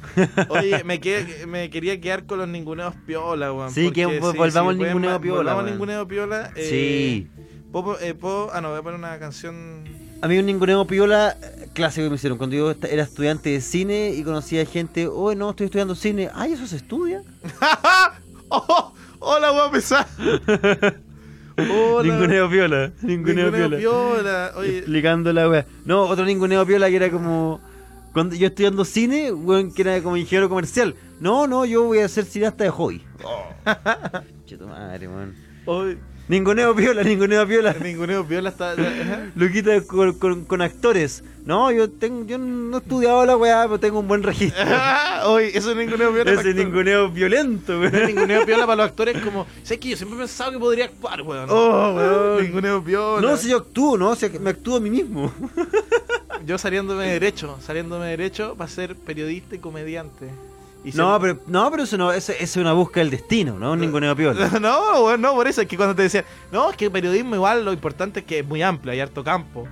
Oye, 0.48 0.82
me, 0.84 1.00
quedé- 1.00 1.46
me 1.46 1.70
quería 1.70 2.00
quedar 2.00 2.26
con 2.26 2.38
los 2.38 2.48
ninguneos 2.48 2.94
piola, 3.06 3.52
weón. 3.52 3.70
Sí, 3.70 3.92
que 3.92 4.06
volvamos 4.18 4.72
al 4.72 4.78
ninguneo 4.78 5.20
piola, 5.20 5.38
Volvamos 5.54 5.64
al 5.64 5.70
ninguneo 5.70 6.08
piola. 6.08 6.50
eh, 6.56 6.66
Sí. 6.68 7.28
¿puedo, 7.70 7.98
eh, 8.00 8.14
puedo- 8.14 8.50
ah, 8.52 8.60
no, 8.60 8.70
voy 8.70 8.78
a 8.78 8.82
poner 8.82 8.98
una 8.98 9.18
canción. 9.20 9.84
A 10.22 10.26
mí 10.28 10.36
un 10.36 10.46
ninguneo 10.46 10.84
piola 10.86 11.36
eh, 11.40 11.68
clásico 11.72 12.04
que 12.06 12.10
me 12.10 12.16
hicieron 12.16 12.36
cuando 12.38 12.56
yo 12.56 12.72
era 12.90 13.04
estudiante 13.04 13.50
de 13.50 13.60
cine 13.60 14.10
y 14.10 14.22
conocía 14.24 14.66
gente, 14.66 15.06
oh 15.06 15.32
no, 15.36 15.50
estoy 15.50 15.66
estudiando 15.66 15.94
cine. 15.94 16.28
Ay, 16.34 16.54
¿eso 16.54 16.66
se 16.66 16.76
estudia? 16.76 17.22
¡Oh! 18.48 18.92
¡Hola, 19.20 19.52
weón, 19.52 19.70
pesar! 19.70 20.06
Hola. 21.58 22.02
Ninguneo 22.14 22.48
piola. 22.48 22.92
Ninguneo, 23.02 23.50
Ninguneo 23.50 23.50
piola. 23.52 23.76
piola. 23.78 24.52
Oye, 24.56 24.78
Explicando 24.78 25.32
la 25.32 25.48
wea. 25.48 25.66
No, 25.84 26.02
otro 26.04 26.24
ninguneo 26.24 26.64
piola 26.66 26.88
que 26.88 26.96
era 26.96 27.10
como. 27.10 27.60
Cuando 28.12 28.34
yo 28.34 28.46
estudiando 28.48 28.84
cine, 28.84 29.30
weón, 29.30 29.72
que 29.72 29.82
era 29.82 30.02
como 30.02 30.16
ingeniero 30.16 30.48
comercial. 30.48 30.94
No, 31.20 31.46
no, 31.46 31.64
yo 31.66 31.84
voy 31.84 31.98
a 31.98 32.08
ser 32.08 32.24
cineasta 32.24 32.64
de 32.64 32.70
hobby. 32.70 33.02
Cheto 34.46 34.66
madre, 34.66 35.06
weón. 35.06 35.34
hoy, 35.66 35.98
Ninguneo 36.30 36.76
piola, 36.76 37.02
ninguneo 37.02 37.44
piola. 37.44 37.74
ninguneo 37.82 38.24
piola 38.24 38.50
está. 38.50 38.76
Luquita 39.34 39.80
con, 39.80 40.12
con, 40.12 40.44
con 40.44 40.62
actores. 40.62 41.24
No, 41.44 41.72
yo 41.72 41.90
tengo, 41.90 42.24
yo 42.24 42.38
no 42.38 42.76
he 42.76 42.80
estudiado 42.80 43.26
la 43.26 43.36
weá, 43.36 43.64
pero 43.64 43.80
tengo 43.80 43.98
un 43.98 44.06
buen 44.06 44.22
registro. 44.22 44.62
Oye, 45.24 45.50
eso 45.58 45.72
es 45.72 45.76
ninguneo 45.76 46.12
para 46.16 46.40
Ese 46.40 46.54
ninguneo 46.54 47.08
violento, 47.10 47.80
weón. 47.80 48.06
Ninguneo 48.06 48.46
piola 48.46 48.64
para 48.64 48.76
los 48.76 48.86
actores 48.90 49.20
como... 49.24 49.44
¿Sabes 49.64 49.80
que 49.80 49.88
yo 49.88 49.96
siempre 49.96 50.18
he 50.18 50.20
pensado 50.20 50.52
que 50.52 50.58
podría 50.60 50.84
actuar, 50.84 51.20
weón? 51.22 51.50
Oh, 51.50 51.94
weón. 51.96 52.44
Ninguneo 52.44 52.84
piola. 52.84 53.28
No, 53.28 53.36
si 53.36 53.48
yo 53.48 53.56
actúo, 53.56 53.98
no, 53.98 54.14
si 54.14 54.28
me 54.38 54.50
actúo 54.50 54.76
a 54.76 54.80
mí 54.80 54.88
mismo. 54.90 55.32
Yo 56.46 56.58
saliéndome 56.58 57.06
de 57.06 57.12
derecho, 57.14 57.58
saliéndome 57.60 58.04
de 58.04 58.10
derecho 58.12 58.54
para 58.56 58.70
ser 58.70 58.94
periodista 58.94 59.56
y 59.56 59.58
comediante. 59.58 60.28
Y 60.84 60.92
No, 60.92 61.18
pero, 61.20 61.38
no, 61.46 61.70
pero 61.70 61.82
eso 61.82 61.96
no, 61.98 62.10
eso, 62.10 62.32
eso 62.32 62.42
es 62.42 62.56
una 62.56 62.72
búsqueda 62.72 63.02
del 63.04 63.10
destino, 63.10 63.58
¿no? 63.58 63.72
Un 63.72 63.80
ninguneo 63.80 64.16
piola. 64.16 64.48
No, 64.60 65.04
weón, 65.04 65.20
no, 65.20 65.34
por 65.34 65.46
eso 65.46 65.60
es 65.60 65.68
que 65.68 65.76
cuando 65.76 65.94
te 65.94 66.02
decían, 66.02 66.24
no, 66.52 66.70
es 66.70 66.76
que 66.76 66.86
el 66.86 66.90
periodismo 66.90 67.34
igual 67.34 67.64
lo 67.64 67.72
importante 67.72 68.20
es 68.20 68.26
que 68.26 68.38
es 68.38 68.46
muy 68.46 68.62
amplio, 68.62 68.92
hay 68.92 69.00
harto 69.00 69.22
campo. 69.22 69.68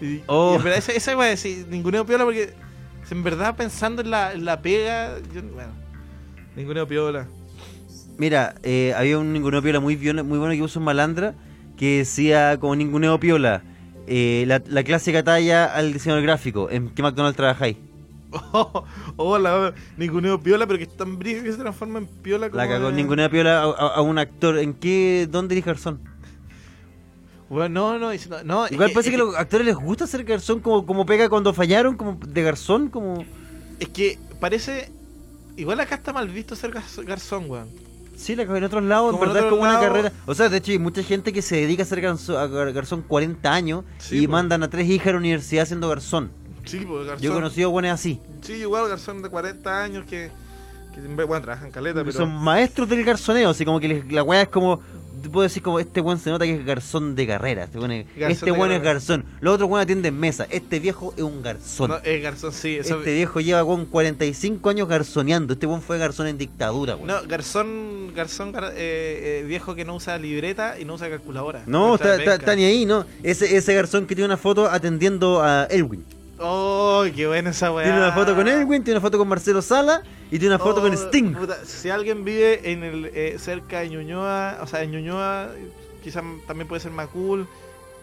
Y, 0.00 0.20
Oh. 0.26 0.54
y 0.54 0.56
en 0.56 0.62
verdad, 0.64 0.78
esa, 0.80 0.92
esa 0.92 1.16
weá, 1.16 1.36
sí, 1.36 1.64
ninguneo 1.70 2.04
piola 2.04 2.24
porque 2.24 2.54
en 3.10 3.22
verdad 3.22 3.54
pensando 3.56 4.02
en 4.02 4.10
la, 4.10 4.32
en 4.32 4.44
la 4.44 4.60
pega, 4.62 5.18
yo, 5.32 5.42
bueno, 5.42 5.70
ninguneo 6.56 6.88
piola. 6.88 7.28
Mira, 8.18 8.54
eh, 8.62 8.92
había 8.96 9.18
un 9.18 9.32
ninguneo 9.32 9.62
piola 9.62 9.78
muy, 9.80 9.94
viola- 9.96 10.22
muy 10.24 10.38
bueno 10.38 10.54
que 10.54 10.60
puso 10.60 10.78
en 10.80 10.84
Malandra 10.86 11.34
que 11.76 11.98
decía 11.98 12.58
como 12.58 12.74
ninguneo 12.76 13.18
piola. 13.20 13.62
eh, 14.08 14.44
la, 14.48 14.60
la 14.66 14.82
clásica 14.82 15.22
talla 15.22 15.66
al 15.66 15.92
diseñador 15.92 16.22
gráfico. 16.24 16.68
¿En 16.70 16.90
qué 16.90 17.02
McDonald's 17.02 17.36
trabajáis? 17.36 17.76
Oh, 18.52 18.84
hola, 19.16 19.74
ninguneo 19.96 20.40
piola, 20.40 20.66
pero 20.66 20.78
que 20.78 20.84
es 20.84 20.96
tan 20.96 21.18
brillo 21.18 21.42
que 21.42 21.52
se 21.52 21.58
transforma 21.58 21.98
en 21.98 22.06
piola 22.06 22.48
como 22.50 22.62
La 22.62 22.68
cagó. 22.68 22.86
de- 22.88 22.94
Ninguneo 22.94 23.30
piola 23.30 23.62
a, 23.62 23.64
a- 23.64 23.94
a 23.96 24.00
un 24.02 24.18
actor. 24.18 24.58
¿En 24.58 24.74
qué? 24.74 25.28
¿Dónde 25.30 25.54
eres 25.54 25.64
garzón? 25.64 26.00
Weón, 27.50 27.72
no, 27.74 27.98
no, 27.98 28.10
no, 28.44 28.66
Igual 28.68 28.92
parece 28.92 29.00
es 29.00 29.08
que 29.10 29.14
a 29.16 29.18
los 29.24 29.36
actores 29.36 29.66
les 29.66 29.76
gusta 29.76 30.06
ser 30.06 30.24
garzón 30.24 30.60
como, 30.60 30.86
como 30.86 31.04
pega 31.04 31.28
cuando 31.28 31.52
fallaron, 31.52 31.96
como 31.96 32.18
de 32.26 32.42
garzón, 32.42 32.88
como... 32.88 33.24
Es 33.78 33.88
que 33.88 34.18
parece. 34.40 34.90
Igual 35.58 35.78
acá 35.80 35.96
está 35.96 36.14
mal 36.14 36.28
visto 36.28 36.56
ser 36.56 36.72
gar- 36.72 37.04
garzón, 37.04 37.50
weón. 37.50 37.68
Sí, 38.16 38.36
la 38.36 38.44
en 38.44 38.64
otros 38.64 38.82
lados, 38.84 39.12
en 39.14 39.20
verdad 39.20 39.38
es 39.44 39.50
como 39.50 39.62
una 39.62 39.80
carrera. 39.80 40.12
O 40.24 40.34
sea, 40.34 40.48
de 40.48 40.56
hecho 40.58 40.70
hay 40.72 40.78
mucha 40.78 41.02
gente 41.02 41.32
que 41.32 41.42
se 41.42 41.56
dedica 41.56 41.82
a 41.82 41.86
ser 41.86 42.00
garzón, 42.00 42.36
a 42.36 42.46
gar- 42.46 42.72
garzón 42.72 43.02
40 43.02 43.52
años 43.52 43.84
Sí, 43.98 44.20
y 44.22 44.26
po. 44.26 44.32
mandan 44.32 44.62
a 44.62 44.70
tres 44.70 44.88
hijas 44.88 45.08
a 45.08 45.12
la 45.12 45.18
universidad 45.18 45.66
siendo 45.66 45.88
garzón. 45.90 46.30
Sí, 46.64 46.78
pues 46.86 47.06
garzón. 47.06 47.22
Yo 47.22 47.32
he 47.32 47.34
conocido 47.34 47.70
buenos 47.70 47.92
así. 47.92 48.20
Sí, 48.42 48.54
igual 48.54 48.88
garzón 48.88 49.22
de 49.22 49.28
40 49.28 49.82
años 49.82 50.04
que. 50.08 50.30
que 50.94 51.00
bueno, 51.24 51.40
trabajan 51.42 51.70
caleta, 51.70 52.00
pero. 52.00 52.12
Son 52.12 52.32
maestros 52.34 52.88
del 52.88 53.04
garzoneo, 53.04 53.50
así 53.50 53.64
como 53.64 53.80
que 53.80 53.88
les- 53.88 54.12
la 54.12 54.22
weá 54.22 54.42
es 54.42 54.48
como. 54.48 54.80
Puedo 55.30 55.42
decir 55.44 55.62
como 55.62 55.78
este 55.78 56.00
weón 56.00 56.18
se 56.18 56.30
nota 56.30 56.44
que 56.44 56.52
es 56.56 56.66
garzón 56.66 57.14
de 57.14 57.28
carrera. 57.28 57.62
Este 57.64 57.78
weón 57.78 57.92
es, 57.92 58.06
Garzón 58.16 58.32
este 58.32 58.50
weón 58.50 58.72
es 58.72 58.82
garzón. 58.82 59.24
Los 59.40 59.54
otros 59.54 59.70
weón 59.70 59.80
atienden 59.82 60.18
mesa. 60.18 60.48
Este 60.50 60.80
viejo 60.80 61.14
es 61.16 61.22
un 61.22 61.42
garzón. 61.42 61.90
No, 61.90 61.98
es 61.98 62.20
garzón, 62.20 62.52
sí. 62.52 62.78
Eso, 62.80 62.98
este 62.98 63.14
viejo 63.14 63.38
lleva 63.38 63.64
con 63.64 63.86
45 63.86 64.68
años 64.70 64.88
garzoneando. 64.88 65.52
Este 65.52 65.64
weón 65.68 65.80
fue 65.80 65.96
garzón 65.98 66.26
en 66.26 66.38
dictadura, 66.38 66.96
weón. 66.96 67.06
No, 67.06 67.22
garzón, 67.28 68.12
garzón 68.16 68.52
gar- 68.52 68.72
eh, 68.74 69.40
eh, 69.42 69.44
viejo 69.46 69.76
que 69.76 69.84
no 69.84 69.94
usa 69.94 70.18
libreta 70.18 70.80
y 70.80 70.84
no 70.84 70.94
usa 70.94 71.08
calculadora. 71.08 71.62
No, 71.66 71.94
está 71.94 72.56
ni 72.56 72.64
ahí, 72.64 72.84
¿no? 72.84 73.06
Ese, 73.22 73.56
ese 73.56 73.74
garzón 73.74 74.06
que 74.08 74.16
tiene 74.16 74.26
una 74.26 74.36
foto 74.36 74.68
atendiendo 74.68 75.40
a 75.40 75.66
Elwin. 75.70 76.04
Oh, 76.42 77.04
qué 77.14 77.26
buena 77.26 77.50
esa 77.50 77.72
weá. 77.72 77.84
Tiene 77.84 77.98
una 77.98 78.12
foto 78.12 78.34
con 78.34 78.48
Elwin, 78.48 78.82
tiene 78.82 78.98
una 78.98 79.00
foto 79.06 79.18
con 79.18 79.28
Marcelo 79.28 79.62
Sala 79.62 80.02
y 80.30 80.38
tiene 80.38 80.54
una 80.54 80.58
foto 80.58 80.80
Oh, 80.80 80.82
con 80.82 80.92
Sting. 80.96 81.34
puta, 81.36 81.64
si 81.64 81.88
alguien 81.90 82.24
vive 82.24 82.72
en 82.72 82.82
el 82.82 83.04
eh, 83.14 83.36
cerca 83.38 83.80
de 83.80 83.90
Ñuñoa, 83.90 84.58
o 84.60 84.66
sea, 84.66 84.82
en 84.82 84.90
Ñuñoa, 84.92 85.50
quizás 86.02 86.24
también 86.46 86.66
puede 86.68 86.80
ser 86.80 86.90
Macul, 86.90 87.46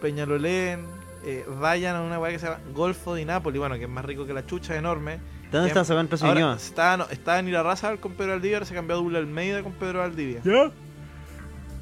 Peñalolén, 0.00 0.86
eh, 1.24 1.44
vayan 1.60 1.96
a 1.96 2.02
una 2.02 2.18
weá 2.18 2.32
que 2.32 2.38
se 2.38 2.46
llama 2.46 2.60
Golfo 2.74 3.14
de 3.14 3.24
Nápoles, 3.24 3.58
bueno, 3.58 3.76
que 3.76 3.84
es 3.84 3.90
más 3.90 4.04
rico 4.04 4.24
que 4.26 4.32
la 4.32 4.46
chucha, 4.46 4.74
enorme. 4.76 5.18
¿Dónde 5.52 5.68
está 5.68 5.80
Paso 5.82 6.26
Ahora, 6.26 6.40
Ñuñoa? 6.40 6.56
está, 6.56 6.96
no, 6.96 7.06
está 7.10 7.38
en 7.40 7.48
Irarrázaval 7.48 7.98
con 8.00 8.12
Pedro 8.12 8.32
Aldivia, 8.34 8.56
ahora 8.58 8.66
se 8.66 8.74
cambió 8.74 8.96
a 8.96 9.00
Doble 9.00 9.18
Almeida 9.18 9.62
con 9.62 9.72
Pedro 9.72 10.02
Aldivia. 10.02 10.40
¿Ya? 10.44 10.70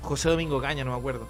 José 0.00 0.30
Domingo 0.30 0.60
Caña, 0.60 0.84
no 0.84 0.92
me 0.92 0.96
acuerdo. 0.98 1.28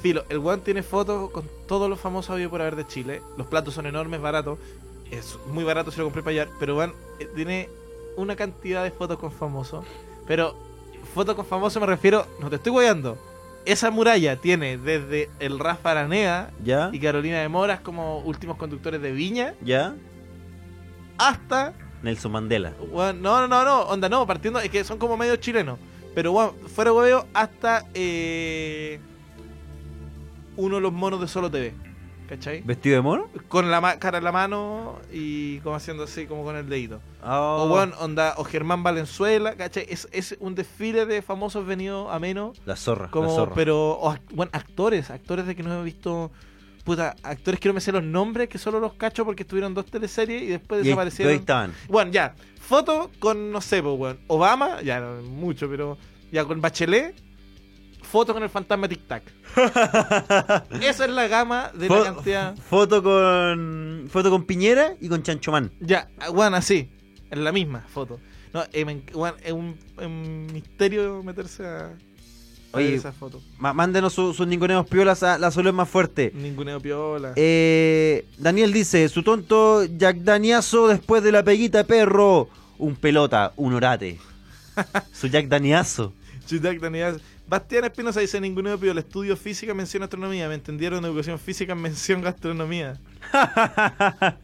Filo, 0.00 0.24
el 0.28 0.38
weón 0.38 0.60
tiene 0.60 0.82
fotos 0.82 1.30
con 1.30 1.44
todos 1.66 1.90
los 1.90 2.00
famosos 2.00 2.30
habidos 2.30 2.50
por 2.50 2.60
haber 2.60 2.76
de 2.76 2.86
Chile. 2.86 3.22
Los 3.36 3.46
platos 3.46 3.74
son 3.74 3.86
enormes, 3.86 4.20
baratos. 4.20 4.58
Es 5.10 5.38
muy 5.52 5.64
barato 5.64 5.90
si 5.90 5.98
lo 5.98 6.04
compré 6.04 6.22
para 6.22 6.42
allá. 6.42 6.52
Pero 6.58 6.76
weón, 6.76 6.94
eh, 7.18 7.28
tiene 7.34 7.68
una 8.16 8.36
cantidad 8.36 8.82
de 8.82 8.90
fotos 8.90 9.18
con 9.18 9.30
famosos. 9.30 9.84
Pero 10.26 10.56
fotos 11.14 11.34
con 11.34 11.44
famosos 11.44 11.80
me 11.80 11.86
refiero, 11.86 12.26
no 12.40 12.48
te 12.48 12.56
estoy 12.56 12.72
guiando. 12.72 13.18
Esa 13.66 13.90
muralla 13.90 14.36
tiene 14.36 14.78
desde 14.78 15.28
el 15.38 15.58
Rafa 15.58 15.90
Aranea 15.90 16.50
¿Ya? 16.64 16.88
y 16.92 16.98
Carolina 16.98 17.40
de 17.40 17.48
Moras 17.48 17.80
como 17.80 18.20
últimos 18.20 18.56
conductores 18.56 19.02
de 19.02 19.12
Viña 19.12 19.54
¿Ya? 19.60 19.94
hasta 21.18 21.74
Nelson 22.02 22.32
Mandela. 22.32 22.72
Weón, 22.90 23.20
no, 23.20 23.40
no, 23.40 23.48
no, 23.48 23.64
no, 23.64 23.80
onda, 23.82 24.08
no, 24.08 24.26
partiendo, 24.26 24.60
es 24.60 24.70
que 24.70 24.82
son 24.82 24.98
como 24.98 25.18
medio 25.18 25.36
chilenos. 25.36 25.78
Pero 26.14 26.32
bueno, 26.32 26.54
fuera 26.74 26.92
hueveo 26.92 27.26
hasta 27.34 27.86
eh, 27.94 28.98
uno 30.60 30.76
de 30.76 30.80
los 30.82 30.92
monos 30.92 31.20
de 31.20 31.28
Solo 31.28 31.50
TV. 31.50 31.72
¿Cachai? 32.28 32.60
¿Vestido 32.62 32.94
de 32.94 33.02
mono? 33.02 33.26
Con 33.48 33.72
la 33.72 33.98
cara 33.98 34.18
en 34.18 34.24
la 34.24 34.30
mano 34.30 35.00
y 35.12 35.58
como 35.60 35.74
haciendo 35.74 36.04
así, 36.04 36.26
como 36.26 36.44
con 36.44 36.54
el 36.54 36.68
dedito. 36.68 37.00
Oh. 37.24 37.64
O 37.64 37.68
bueno, 37.68 37.92
onda, 37.98 38.34
o 38.36 38.44
Germán 38.44 38.84
Valenzuela, 38.84 39.56
¿cachai? 39.56 39.84
Es, 39.88 40.06
es 40.12 40.36
un 40.38 40.54
desfile 40.54 41.06
de 41.06 41.22
famosos 41.22 41.66
venido 41.66 42.08
a 42.08 42.20
menos. 42.20 42.56
La 42.66 42.76
zorra, 42.76 43.06
la 43.06 43.10
Como, 43.10 43.34
zorra. 43.34 43.52
pero, 43.56 43.98
o 44.00 44.14
bueno, 44.32 44.50
actores, 44.54 45.10
actores 45.10 45.44
de 45.46 45.56
que 45.56 45.64
no 45.64 45.80
he 45.80 45.84
visto. 45.84 46.30
Puta, 46.84 47.16
actores 47.24 47.58
que 47.58 47.68
no 47.68 47.74
me 47.74 47.80
sé 47.80 47.90
los 47.90 48.04
nombres, 48.04 48.48
que 48.48 48.58
solo 48.58 48.78
los 48.78 48.94
cacho 48.94 49.24
porque 49.24 49.42
estuvieron 49.42 49.74
dos 49.74 49.86
teleseries 49.86 50.42
y 50.42 50.46
después 50.46 50.82
Y 50.82 50.84
desaparecieron. 50.84 51.32
ahí 51.32 51.38
estaban. 51.40 51.74
Bueno, 51.88 52.12
ya. 52.12 52.36
Foto 52.60 53.10
con, 53.18 53.50
no 53.50 53.60
sé, 53.60 53.82
pues, 53.82 53.98
weón. 53.98 54.20
Obama, 54.28 54.80
ya 54.82 55.00
no 55.00 55.20
mucho, 55.22 55.68
pero. 55.68 55.98
Ya 56.30 56.44
con 56.44 56.60
Bachelet. 56.60 57.20
Foto 58.10 58.32
con 58.34 58.42
el 58.42 58.48
fantasma 58.48 58.88
Tic 58.88 59.06
Tac. 59.06 59.22
Esa 60.82 61.04
es 61.04 61.10
la 61.10 61.28
gama 61.28 61.70
de 61.74 61.88
Fo- 61.88 61.98
la 61.98 62.14
cantidad. 62.14 62.56
Foto 62.68 63.02
con 63.02 64.08
foto 64.10 64.30
con 64.30 64.44
Piñera 64.44 64.94
y 65.00 65.08
con 65.08 65.22
Chanchomán. 65.22 65.70
Ya, 65.80 66.08
bueno, 66.32 66.56
así. 66.56 66.90
Es 67.30 67.38
la 67.38 67.52
misma 67.52 67.84
foto. 67.92 68.18
No, 68.52 68.64
eh, 68.72 68.84
me 68.84 69.02
es 69.44 69.52
un, 69.52 70.46
misterio 70.52 71.22
meterse 71.22 71.64
a. 71.66 71.92
Oye, 72.72 72.94
esa 72.94 73.12
foto. 73.12 73.40
Mándenos 73.58 74.12
su- 74.12 74.34
sus 74.34 74.46
ninguneos 74.46 74.86
piolas 74.88 75.22
a 75.22 75.38
la 75.38 75.50
solo 75.50 75.70
es 75.70 75.74
más 75.74 75.88
fuerte. 75.88 76.32
Ninguneo 76.34 76.80
piola. 76.80 77.32
Eh, 77.36 78.26
Daniel 78.38 78.72
dice, 78.72 79.08
su 79.08 79.22
tonto 79.22 79.84
Jack 79.84 80.18
Daniazo 80.18 80.88
después 80.88 81.22
de 81.22 81.32
la 81.32 81.44
peguita 81.44 81.84
perro. 81.84 82.48
Un 82.78 82.96
pelota, 82.96 83.52
un 83.56 83.74
orate. 83.74 84.18
su 85.12 85.28
Jack 85.28 85.46
Daniazo. 85.46 86.12
Chutac 86.46 86.80
Danidad. 86.80 87.20
Bastián 87.50 87.84
Espinosa 87.84 88.20
dice: 88.20 88.40
Ninguneo 88.40 88.78
piola. 88.78 89.00
Estudio 89.00 89.36
física, 89.36 89.74
mención 89.74 90.04
astronomía. 90.04 90.46
Me 90.48 90.54
entendieron 90.54 91.04
educación 91.04 91.36
física, 91.36 91.74
mención 91.74 92.22
gastronomía. 92.22 92.96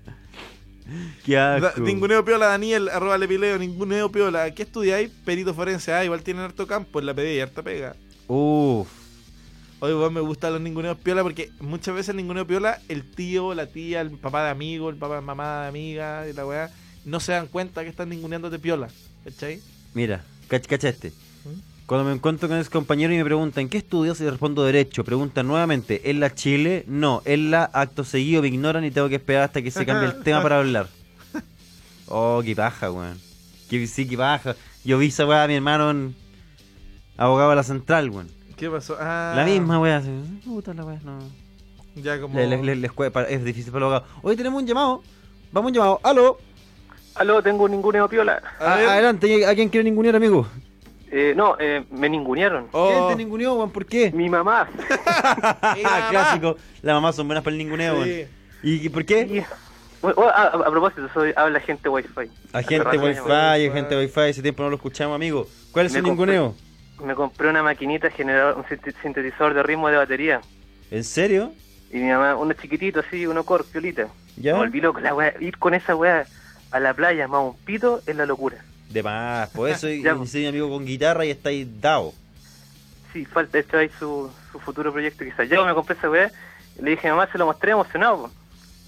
Qué 1.24 1.38
asco. 1.38 1.80
Ninguneo 1.82 2.24
piola, 2.24 2.46
Daniel, 2.46 2.88
arroba 2.88 3.16
lepileo. 3.16 3.59
Ninguneo 3.59 4.11
piola. 4.11 4.50
¿Qué 4.52 4.64
estudiáis? 4.64 5.09
Perito 5.24 5.54
forense. 5.54 5.92
Ah, 5.92 6.04
igual 6.04 6.22
tienen 6.22 6.42
harto 6.42 6.66
campo. 6.66 6.98
En 6.98 7.07
la 7.07 7.14
pedí, 7.14 7.38
harta 7.38 7.62
pega. 7.62 7.94
Uf. 8.26 8.88
Oye, 9.78 9.94
weón, 9.94 10.12
me 10.12 10.20
gustan 10.20 10.54
los 10.54 10.61
ninguneos 10.61 10.96
piola 10.98 11.22
porque 11.22 11.50
muchas 11.61 11.94
veces 11.94 12.09
el 12.09 12.16
ninguneo 12.16 12.44
piola, 12.44 12.80
el 12.88 13.09
tío, 13.09 13.54
la 13.54 13.66
tía, 13.66 14.00
el 14.00 14.11
papá 14.11 14.42
de 14.44 14.50
amigo, 14.50 14.90
el 14.90 14.96
papá 14.96 15.14
de 15.16 15.20
mamá 15.20 15.62
de 15.62 15.68
amiga 15.68 16.26
y 16.28 16.32
la 16.32 16.44
weá, 16.44 16.70
no 17.04 17.20
se 17.20 17.30
dan 17.32 17.46
cuenta 17.46 17.84
que 17.84 17.90
están 17.90 18.09
ninguneando 18.09 18.50
de 18.50 18.59
piola. 18.59 18.88
¿Cachai? 19.22 19.61
Mira, 19.94 20.24
cach- 20.48 20.66
cacha. 20.66 20.90
¿Mm? 20.92 21.12
Cuando 21.87 22.05
me 22.05 22.12
encuentro 22.12 22.49
con 22.49 22.59
ese 22.59 22.68
compañero 22.70 23.12
y 23.14 23.16
me 23.16 23.24
preguntan 23.24 23.68
¿qué 23.68 23.78
estudias? 23.78 24.20
Y 24.20 24.28
respondo 24.28 24.64
derecho. 24.64 25.05
Preguntan 25.05 25.47
nuevamente, 25.47 26.09
¿es 26.11 26.16
la 26.16 26.34
Chile? 26.34 26.84
No, 26.89 27.22
es 27.24 27.39
la 27.39 27.64
acto 27.72 28.03
seguido, 28.03 28.43
me 28.43 28.49
ignoran 28.49 28.84
y 28.84 28.91
tengo 28.91 29.09
que 29.09 29.14
esperar 29.16 29.45
hasta 29.45 29.62
que 29.62 29.70
se 29.70 29.87
cambie 29.87 30.09
el 30.09 30.22
tema 30.22 30.43
para 30.43 30.59
hablar. 30.59 30.89
Oh, 32.09 32.41
qué 32.45 32.55
paja, 32.55 32.89
weón. 32.93 33.18
Que, 33.68 33.84
sí, 33.89 34.07
qué 34.07 34.16
paja. 34.16 34.55
Yo 34.84 34.97
vi 34.97 35.09
esa 35.09 35.26
weá 35.26 35.43
a 35.43 35.49
mi 35.49 35.55
hermano 35.55 35.91
en 35.91 36.14
abogado 37.16 37.51
de 37.51 37.57
la 37.57 37.64
central, 37.64 38.11
weón. 38.11 38.28
¿Qué 38.57 38.70
pasó? 38.70 38.97
Ah, 39.01 39.32
La 39.34 39.45
misma 39.45 39.80
weá. 39.80 40.01
Puta 40.45 40.72
la 40.72 40.84
weá, 40.84 41.01
no. 41.05 41.18
Ya 41.97 42.20
como. 42.20 42.39
Le- 42.39 42.47
le- 42.62 42.76
le- 42.76 42.91
es 43.28 43.45
difícil 43.45 43.72
para 43.72 43.87
los 43.87 43.93
abogados. 43.95 44.18
Hoy 44.22 44.37
tenemos 44.37 44.62
un 44.62 44.68
llamado. 44.68 45.03
Vamos 45.51 45.66
a 45.66 45.70
un 45.70 45.74
llamado. 45.74 46.01
¡Aló! 46.05 46.39
Aló, 47.16 47.43
tengo 47.43 47.68
ninguneo 47.68 48.09
piola. 48.09 48.41
A 48.61 48.74
A- 48.74 48.76
ver. 48.76 48.89
adelante, 48.89 49.45
¿a 49.45 49.55
quién 49.57 49.68
quiere 49.68 49.82
ningunear, 49.91 50.14
amigo? 50.14 50.47
Eh, 51.18 51.32
no, 51.34 51.56
eh, 51.58 51.82
me 51.90 52.10
ningunearon. 52.10 52.66
Oh. 52.72 52.88
¿Quién 52.90 53.08
te 53.08 53.16
ninguneó, 53.24 53.54
weón? 53.54 53.70
¿Por 53.70 53.86
qué? 53.86 54.10
Mi 54.12 54.28
mamá. 54.28 54.68
¡Mi 55.74 55.82
mamá! 55.82 56.08
Clásico. 56.10 56.56
Las 56.82 56.94
mamás 56.94 57.16
son 57.16 57.26
buenas 57.26 57.42
para 57.42 57.52
el 57.52 57.58
ninguneo, 57.58 58.04
Sí. 58.04 58.26
¿Y 58.62 58.86
y 58.86 58.88
por 58.90 59.04
qué? 59.06 59.42
Oh, 60.02 60.24
a, 60.24 60.42
a- 60.42 60.46
a 60.48 60.70
propósito, 60.70 61.08
soy 61.14 61.32
habla 61.34 61.58
gente 61.60 61.88
wifi. 61.88 62.08
Agente 62.52 62.98
Wi-Fi, 62.98 63.66
agente 63.70 63.96
Wi-Fi, 63.96 64.20
ese 64.28 64.42
tiempo 64.42 64.62
no 64.62 64.68
lo 64.68 64.76
escuchamos, 64.76 65.14
amigo. 65.14 65.46
¿Cuál 65.72 65.86
es 65.86 65.92
Me 65.94 66.00
su 66.00 66.04
ninguneo? 66.06 66.54
Me 67.02 67.14
compré 67.14 67.48
una 67.48 67.62
maquinita 67.62 68.10
generador, 68.10 68.56
un 68.58 68.64
sintetizador 69.02 69.54
de 69.54 69.62
ritmo 69.62 69.88
de 69.88 69.96
batería. 69.96 70.40
¿En 70.90 71.02
serio? 71.02 71.52
Y 71.90 71.96
mi 71.96 72.10
mamá, 72.10 72.36
uno 72.36 72.52
chiquitito 72.52 73.00
así, 73.00 73.26
uno 73.26 73.42
cor, 73.44 73.64
piolita. 73.64 74.08
¿Ya? 74.36 74.52
Me 74.52 74.58
volví 74.58 74.80
loco, 74.82 75.00
la 75.00 75.14
wea, 75.14 75.34
ir 75.40 75.56
con 75.58 75.72
esa 75.72 75.96
wea 75.96 76.26
a 76.70 76.78
la 76.80 76.92
playa 76.92 77.26
más 77.26 77.40
un 77.42 77.56
pito 77.64 78.00
es 78.06 78.14
la 78.16 78.26
locura. 78.26 78.58
De 78.91 79.03
más, 79.03 79.49
por 79.51 79.68
eso 79.68 79.87
pues. 80.16 80.30
soy 80.30 80.47
amigo 80.47 80.68
con 80.70 80.84
guitarra 80.84 81.24
y 81.24 81.30
está 81.30 81.49
ahí 81.51 81.68
dado. 81.80 82.12
Sí, 83.12 83.24
falta 83.24 83.59
esto 83.59 83.78
ahí 83.78 83.91
su, 83.99 84.30
su 84.53 84.59
futuro 84.59 84.93
proyecto 84.93 85.24
quizás. 85.24 85.49
Yo 85.49 85.64
me 85.64 85.74
compré 85.74 85.97
esa 85.97 86.11
weá 86.11 86.30
le 86.80 86.91
dije 86.91 87.09
a 87.09 87.14
mamá, 87.14 87.26
se 87.32 87.39
lo 87.39 87.47
mostré 87.47 87.72
emocionado. 87.72 88.22
po. 88.24 88.30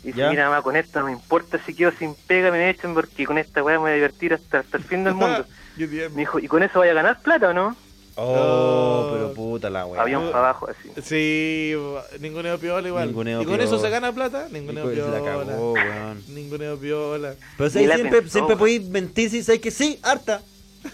Y 0.05 0.09
dice, 0.09 0.19
Ya. 0.19 0.31
mira 0.31 0.49
mamá, 0.51 0.63
con 0.63 0.77
esto 0.77 1.01
no 1.01 1.07
me 1.07 1.13
importa 1.13 1.59
si 1.65 1.75
quedo 1.75 1.91
sin 1.93 2.15
pega, 2.15 2.51
me 2.51 2.69
echen 2.71 2.93
porque 2.95 3.25
con 3.27 3.39
esta 3.39 3.63
weá 3.63 3.77
me 3.77 3.83
voy 3.83 3.91
a 3.93 3.95
divertir 3.95 4.35
hasta, 4.35 4.59
hasta 4.61 4.77
el 4.77 4.85
fin 4.85 5.05
del 5.05 5.15
mundo. 5.15 5.45
Me 5.77 6.09
dijo, 6.21 6.39
¿y 6.39 6.49
con 6.49 6.63
eso 6.63 6.81
voy 6.81 6.89
a 6.89 6.95
ganar 6.95 7.21
plata 7.23 7.49
o 7.49 7.53
no? 7.55 7.75
Oh, 8.21 9.11
pero 9.13 9.33
puta 9.33 9.71
la 9.71 9.87
weá. 9.87 10.03
Avión 10.03 10.27
para 10.27 10.39
abajo, 10.51 10.69
así. 10.69 10.91
Sí, 11.03 11.73
ninguneo 12.21 12.59
piola 12.59 12.89
igual. 12.89 13.07
Ninguneo 13.07 13.43
¿Y 13.43 13.45
con 13.45 13.55
piola. 13.55 13.65
eso 13.65 13.79
se 13.79 13.89
gana 13.91 14.13
plata? 14.13 14.49
Ninguneo 14.51 14.91
piola. 14.91 15.19
la 15.21 15.25
cagó, 15.25 15.73
weón. 15.73 16.25
Ninguneo 16.29 16.77
piola. 16.79 17.35
Pero 17.57 17.71
la 17.87 17.95
siempre, 17.97 18.21
pensó, 18.23 18.33
siempre 18.33 18.57
podéis 18.57 18.83
mentir 18.89 19.31
si 19.31 19.43
sabes 19.43 19.61
que 19.61 19.71
sí, 19.71 20.01
harta. 20.03 20.43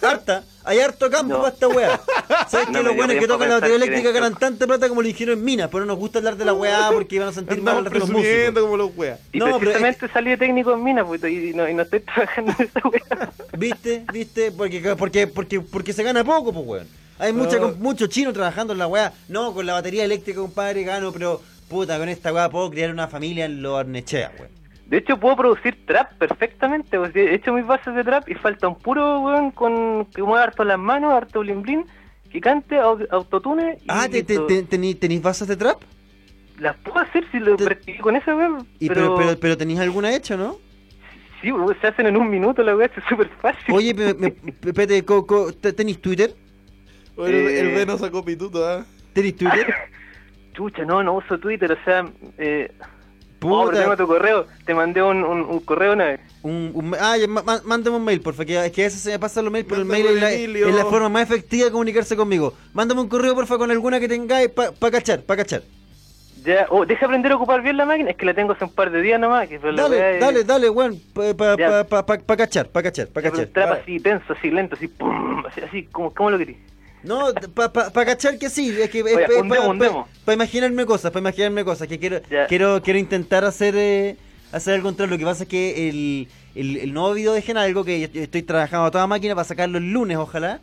Harta. 0.03 0.45
Hay 0.64 0.81
harto 0.81 1.11
campo 1.11 1.35
No. 1.35 1.43
para 1.43 1.55
esta 1.55 1.68
weá. 1.68 2.01
¿Sabes 2.49 2.68
No 2.68 2.79
que 2.79 2.85
los 2.85 2.97
buenos 2.97 3.16
que 3.16 3.27
tocan 3.27 3.49
la 3.49 3.55
batería 3.57 3.77
eléctrica 3.77 4.11
ganan 4.12 4.35
tanta 4.35 4.66
plata 4.66 4.89
como 4.89 5.03
lo 5.03 5.07
dijeron 5.09 5.39
en 5.39 5.45
mina? 5.45 5.68
Pero 5.68 5.81
no 5.81 5.93
nos 5.93 5.99
gusta 5.99 6.18
hablar 6.18 6.37
de 6.37 6.45
la 6.45 6.55
weá 6.55 6.91
porque 6.93 7.18
van 7.18 7.29
a 7.29 7.33
sentir 7.33 7.61
mal 7.62 7.79
Andamos 7.79 7.87
el 7.87 8.01
resto 8.01 8.07
de 8.07 8.12
los 8.12 8.22
músicos. 8.22 8.62
como 8.62 8.77
los. 8.77 8.91
Y 9.33 9.39
No, 9.39 9.47
pero 9.47 9.59
precisamente 9.59 10.09
salí 10.09 10.31
de 10.31 10.37
técnico 10.39 10.72
en 10.75 10.83
mina, 10.83 11.07
pues, 11.07 11.22
y, 11.25 11.53
no, 11.55 11.68
y 11.68 11.75
no 11.75 11.83
estoy 11.83 12.01
trabajando 12.01 12.53
en 12.59 12.64
esa 12.66 12.81
weá. 12.89 13.33
¿Viste? 13.57 14.05
¿Viste? 14.12 14.53
Porque, 14.53 14.95
porque, 14.99 15.27
porque, 15.27 15.61
porque 15.61 15.93
se 15.93 16.03
gana 16.03 16.25
poco, 16.25 16.53
pues, 16.53 16.66
weón. 16.66 17.04
Hay 17.19 17.33
mucha, 17.33 17.59
con- 17.59 17.81
mucho 17.81 18.07
chino 18.07 18.33
trabajando 18.33 18.73
en 18.73 18.79
la 18.79 18.87
weá. 18.87 19.12
No, 19.29 19.53
con 19.55 19.65
la 19.67 19.75
batería 19.75 20.05
eléctrica, 20.05 20.41
compadre, 20.41 20.83
gano, 20.83 21.12
pero 21.12 21.41
puta, 21.69 21.99
con 21.99 22.09
esta 22.09 22.33
weá 22.33 22.49
puedo 22.51 22.71
crear 22.71 22.91
una 22.91 23.09
familia 23.09 23.45
en 23.45 23.62
lo 23.62 23.77
Arnechea, 23.77 24.33
weón. 24.39 24.51
De 24.87 24.99
hecho, 24.99 25.19
puedo 25.19 25.35
producir 25.37 25.87
trap 25.87 26.12
perfectamente. 26.19 26.99
Pues, 26.99 27.15
he 27.17 27.35
hecho 27.35 27.53
mis 27.53 27.67
bases 27.67 27.95
de 27.95 28.05
trap 28.05 28.29
y 28.29 28.35
falta 28.35 28.69
un 28.69 28.77
puro 28.79 29.21
weón 29.21 29.51
con 29.51 30.05
que 30.15 30.23
mueva 30.23 30.43
harto 30.45 30.62
las 30.65 30.79
manos, 30.79 31.12
harto 31.15 31.41
blin 31.41 31.62
blin, 31.62 31.87
que 32.31 32.41
cante, 32.41 32.77
au- 32.77 33.07
autotune. 33.11 33.79
Y 33.81 33.85
Ah, 33.89 34.07
¿te, 34.11 34.23
te, 34.23 34.35
listo. 34.35 34.47
te- 34.47 34.65
tení- 34.69 34.99
¿tenéis 34.99 35.23
bases 35.23 35.49
de 35.49 35.57
trap? 35.57 35.81
Las 36.59 36.77
puedo 36.77 36.99
hacer 36.99 37.25
si 37.33 37.39
lo 37.41 37.57
practiqué 37.57 37.99
con 38.01 38.15
esa 38.17 38.35
weón. 38.37 38.67
Y, 38.79 38.89
pero, 38.89 39.15
pero, 39.15 39.17
pero, 39.17 39.41
pero 39.41 39.57
tenéis 39.57 39.81
alguna 39.81 40.15
hecha, 40.15 40.37
¿no? 40.37 40.59
sí, 41.41 41.51
weón, 41.53 41.77
se 41.81 41.87
hacen 41.89 42.07
en 42.07 42.17
un 42.17 42.29
minuto 42.31 42.62
la 42.62 42.75
weá, 42.77 42.87
es 42.87 42.93
súper 43.09 43.29
fácil. 43.41 43.75
Oye, 43.75 43.95
Pete, 43.95 45.03
¿tenéis 45.73 46.01
Twitter? 46.01 46.35
Bueno, 47.17 47.37
el- 47.37 47.49
Eh. 47.49 47.61
el 47.61 47.71
Veno 47.75 47.99
sacó 47.99 48.25
pituto, 48.25 48.67
¿ah? 48.67 48.85
¿Tenéis 49.12 49.37
Twitter? 49.37 49.73
Chucha, 50.55 50.85
no, 50.85 51.03
no 51.03 51.15
uso 51.15 51.39
Twitter, 51.39 51.71
o 51.73 51.85
sea, 51.85 52.05
eh, 52.39 52.71
oh, 53.43 53.67
pero 53.67 53.71
tengo 53.71 53.85
Puta. 53.93 53.97
tu 53.97 54.07
correo. 54.07 54.47
Te 54.65 54.75
mandé 54.75 55.03
un, 55.03 55.23
un, 55.25 55.41
un 55.43 55.61
correo 55.61 55.93
una 55.95 56.05
vez. 56.07 56.21
Un, 56.43 56.71
un- 56.75 56.95
ah, 57.01 57.17
ya, 57.17 57.27
ma- 57.27 57.61
mándame 57.65 57.97
un 57.97 58.05
mail, 58.05 58.21
porfa, 58.21 58.45
que, 58.45 58.53
que 58.73 58.83
a 58.83 58.85
veces 58.87 59.01
se 59.01 59.11
me 59.11 59.19
pasan 59.19 59.45
los 59.45 59.53
mails, 59.53 59.67
pero 59.69 59.81
el 59.83 59.87
Mándame 59.87 60.21
mail 60.21 60.57
es 60.57 60.62
la, 60.62 60.69
es 60.69 60.75
la 60.75 60.85
forma 60.85 61.09
más 61.09 61.23
efectiva 61.25 61.67
de 61.67 61.71
comunicarse 61.73 62.17
conmigo. 62.17 62.55
Mándame 62.73 63.01
un 63.01 63.09
correo, 63.09 63.35
porfa, 63.35 63.59
con 63.59 63.71
alguna 63.71 63.99
que 64.01 64.09
tengáis 64.09 64.49
para 64.51 64.73
cachar, 64.91 65.23
para 65.23 65.43
cachar. 65.43 65.62
Ya, 66.45 66.67
oh, 66.69 66.85
deja 66.85 67.07
aprender 67.07 67.33
a 67.33 67.37
ocupar 67.37 67.62
bien 67.62 67.77
la 67.79 67.87
máquina, 67.87 68.11
es 68.11 68.17
que 68.17 68.27
la 68.27 68.35
tengo 68.35 68.53
hace 68.53 68.65
un 68.65 68.73
par 68.75 68.91
de 68.91 69.01
días 69.01 69.19
nomás. 69.19 69.49
Que 69.49 69.59
la 69.59 69.65
weá 69.65 69.75
Dale, 69.89 70.15
es- 70.17 70.21
dale, 70.21 70.45
dale, 70.45 70.69
weón, 70.71 71.01
pa, 71.15 71.35
pa, 71.35 71.57
pa, 71.89 72.05
pa, 72.05 72.19
pa 72.19 72.37
cachar, 72.37 72.69
pa 72.69 72.83
cachar, 72.83 73.07
pa 73.07 73.15
pero 73.23 73.31
cachar. 73.31 73.45
el 73.47 73.53
trap 73.53 73.69
Vale. 73.71 73.81
así, 73.81 73.99
tenso, 74.01 74.33
así, 74.35 74.51
lento, 74.51 74.75
así, 74.77 74.89
pum, 74.89 75.43
así, 75.47 75.61
así, 75.62 75.83
como, 75.85 76.12
¿cómo 76.12 76.31
lo 76.31 76.39
querís? 76.39 76.59
No, 77.05 77.33
para 77.55 77.73
pa, 77.73 77.91
pa 77.91 78.05
cachar 78.05 78.39
que 78.39 78.49
sí, 78.51 78.75
es 78.81 78.89
que 78.91 79.01
es, 79.01 79.05
Oye, 79.05 79.25
es 79.25 79.43
un 79.43 79.49
pa- 79.49 79.55
demo, 79.57 79.71
un 79.71 79.79
pa- 79.79 79.85
demo. 79.85 80.09
pa 80.25 80.33
imaginarme 80.33 80.87
cosas, 80.87 81.11
para 81.11 81.21
imaginarme 81.21 81.65
cosas, 81.65 81.87
que 81.87 81.99
quiero 81.99 82.21
quiero 82.49 82.83
quiero 82.83 82.99
intentar 82.99 83.45
hacer 83.45 83.75
eh, 83.77 84.17
hacer 84.53 84.75
algo 84.75 84.89
contra 84.89 85.07
lo 85.07 85.19
que 85.19 85.25
pasa 85.25 85.43
es 85.45 85.49
que 85.49 85.89
el, 85.89 86.29
el, 86.55 86.77
el 86.79 86.93
nuevo 86.95 87.13
video 87.13 87.33
de 87.35 87.43
Genalgo 87.43 87.85
que 87.85 88.01
yo 88.09 88.23
estoy 88.23 88.43
trabajando 88.43 88.87
a 88.87 88.91
toda 88.91 89.07
máquina 89.07 89.35
para 89.35 89.45
sacarlo 89.47 89.79
el 89.79 89.93
lunes, 89.93 90.17
ojalá, 90.17 90.61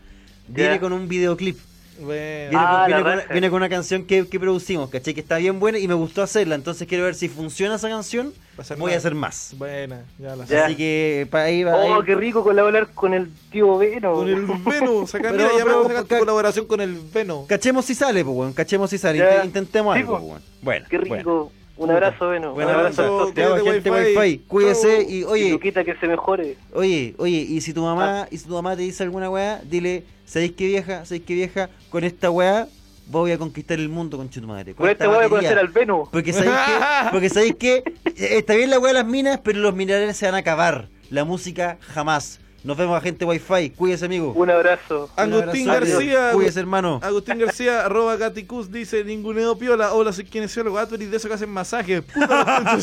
viene 0.48 0.80
con 0.80 0.94
un 0.94 1.08
videoclip. 1.08 1.58
Bueno. 2.00 2.50
Viene, 2.50 2.58
Ah, 2.58 2.78
con, 2.80 2.88
viene 2.88 3.02
con- 3.04 3.12
raja. 3.20 3.32
viene 3.34 3.50
con 3.50 3.58
una 3.58 3.70
canción 3.70 4.06
que, 4.06 4.28
que 4.28 4.40
producimos, 4.40 4.90
¿cachai? 4.90 5.14
Que 5.14 5.20
está 5.22 5.38
bien 5.38 5.60
buena 5.60 5.78
y 5.78 5.88
me 5.88 5.94
gustó 5.94 6.24
hacerla, 6.24 6.56
entonces 6.56 6.88
quiero 6.88 7.04
ver 7.04 7.16
si 7.16 7.28
funciona 7.30 7.76
esa 7.76 7.90
canción, 7.90 8.34
a 8.58 8.76
voy 8.76 8.86
más. 8.88 8.94
a 8.94 8.98
hacer 8.98 9.16
más. 9.16 9.54
Buena, 9.58 10.04
ya 10.18 10.36
la 10.36 10.46
Ya. 10.46 10.66
Así 10.66 10.76
que 10.76 11.28
para 11.30 11.44
ahí 11.46 11.64
va. 11.64 11.76
Oh, 11.76 11.96
ahí- 12.00 12.06
qué 12.06 12.16
rico 12.16 12.44
colaborar 12.44 12.88
con 12.94 13.14
el 13.14 13.30
tío 13.52 13.78
Veno. 13.78 14.14
Con 14.14 14.30
el 14.30 14.36
Veno, 14.46 14.62
Pero- 14.66 15.06
pero- 15.06 15.88
sacar 15.88 16.04
tu 16.06 16.18
colaboración 16.18 16.66
con 16.66 16.82
el 16.82 16.98
Veno. 17.14 17.46
Cachemos 17.48 17.86
si 17.86 17.94
sale, 17.94 18.24
pues, 18.24 18.36
weón. 18.36 18.54
Cachemos 18.54 18.90
si 18.90 18.98
sale. 18.98 19.20
Ya. 19.20 19.46
Intentemos 19.46 19.94
Sí, 19.96 20.00
algo, 20.02 20.14
pues. 20.18 20.24
weón. 20.30 20.42
Bueno. 20.62 20.86
Qué 20.90 20.98
rico. 20.98 21.16
bueno. 21.16 21.52
Un 21.84 21.92
abrazo, 21.92 22.30
Veno. 22.30 22.54
Buen 22.54 22.68
Un 22.68 22.74
abrazo. 22.74 23.02
a 23.02 23.06
todos. 23.08 23.34
Te 23.34 23.44
hago 23.44 23.56
Quédate 23.56 23.72
gente 23.74 23.92
Wi-Fi. 23.92 24.18
Wi-Fi. 24.20 24.38
Cuídese 24.48 24.98
Chau. 25.02 25.10
y, 25.10 25.18
Y 25.20 25.24
oye, 25.24 25.50
Luquita 25.52 25.84
que 25.84 25.96
se 25.96 26.08
mejore. 26.08 26.58
oye, 26.74 27.16
oye, 27.18 27.38
y 27.38 27.62
si 27.62 27.74
tu 27.74 27.82
mamá, 27.82 28.28
y 28.30 28.38
si 28.38 28.46
tu 28.48 28.54
mamá 28.54 28.76
te 28.76 28.84
dice 28.84 29.04
alguna 29.04 29.30
weá, 29.30 29.62
dile, 29.64 30.04
¿sabéis 30.26 30.52
qué 30.54 30.68
vieja? 30.68 31.06
¿Sabéis 31.06 31.24
qué 31.26 31.34
vieja? 31.34 31.70
Con 31.90 32.04
esta 32.04 32.30
weá 32.30 32.68
voy 33.08 33.32
a 33.32 33.38
conquistar 33.38 33.80
el 33.80 33.90
mundo 33.90 34.18
con 34.18 34.30
tu 34.30 34.42
madre. 34.44 34.74
Con 34.76 34.88
este 34.90 35.08
voy 35.08 35.26
a 35.26 35.30
conocer 35.30 35.58
al 35.58 35.68
Veno. 35.70 36.08
Porque 36.12 36.32
sabéis 36.34 36.54
que, 36.54 36.72
porque 37.12 37.30
sabéis 37.30 37.56
que 37.56 37.78
eh, 37.78 38.38
está 38.38 38.54
bien 38.56 38.70
la 38.70 38.80
weá 38.80 38.94
de 38.94 39.00
las 39.00 39.08
minas, 39.08 39.40
pero 39.44 39.60
los 39.60 39.74
minerales 39.74 40.16
se 40.18 40.26
van 40.26 40.36
a 40.36 40.40
acabar. 40.40 40.88
La 41.10 41.26
música 41.26 41.78
jamás. 41.82 42.40
Nos 42.64 42.78
vemos 42.78 42.96
a 42.96 43.02
gente 43.02 43.26
Wi-Fi. 43.26 43.72
Cuídese, 43.72 44.06
amigo. 44.06 44.34
Un 44.34 44.50
abrazo. 44.50 45.10
Un 45.18 45.34
Agustín 45.34 45.68
abrazo. 45.70 45.94
García. 45.94 46.30
Cuídese, 46.34 46.60
hermano. 46.60 47.00
Agustín 47.02 47.40
García, 47.40 47.82
arroba 47.86 48.16
Gaticus, 48.18 48.72
dice, 48.72 49.04
ninguneo 49.04 49.58
piola, 49.58 49.94
hola, 49.94 50.14
soy 50.14 50.26
kinesiólogo, 50.26 50.78
ah, 50.78 50.86
tú 50.88 50.96
eres 50.96 51.10
de 51.10 51.18
esos 51.18 51.28
que 51.28 51.34
hacen 51.36 51.50
masajes, 51.50 52.02
puta 52.14 52.78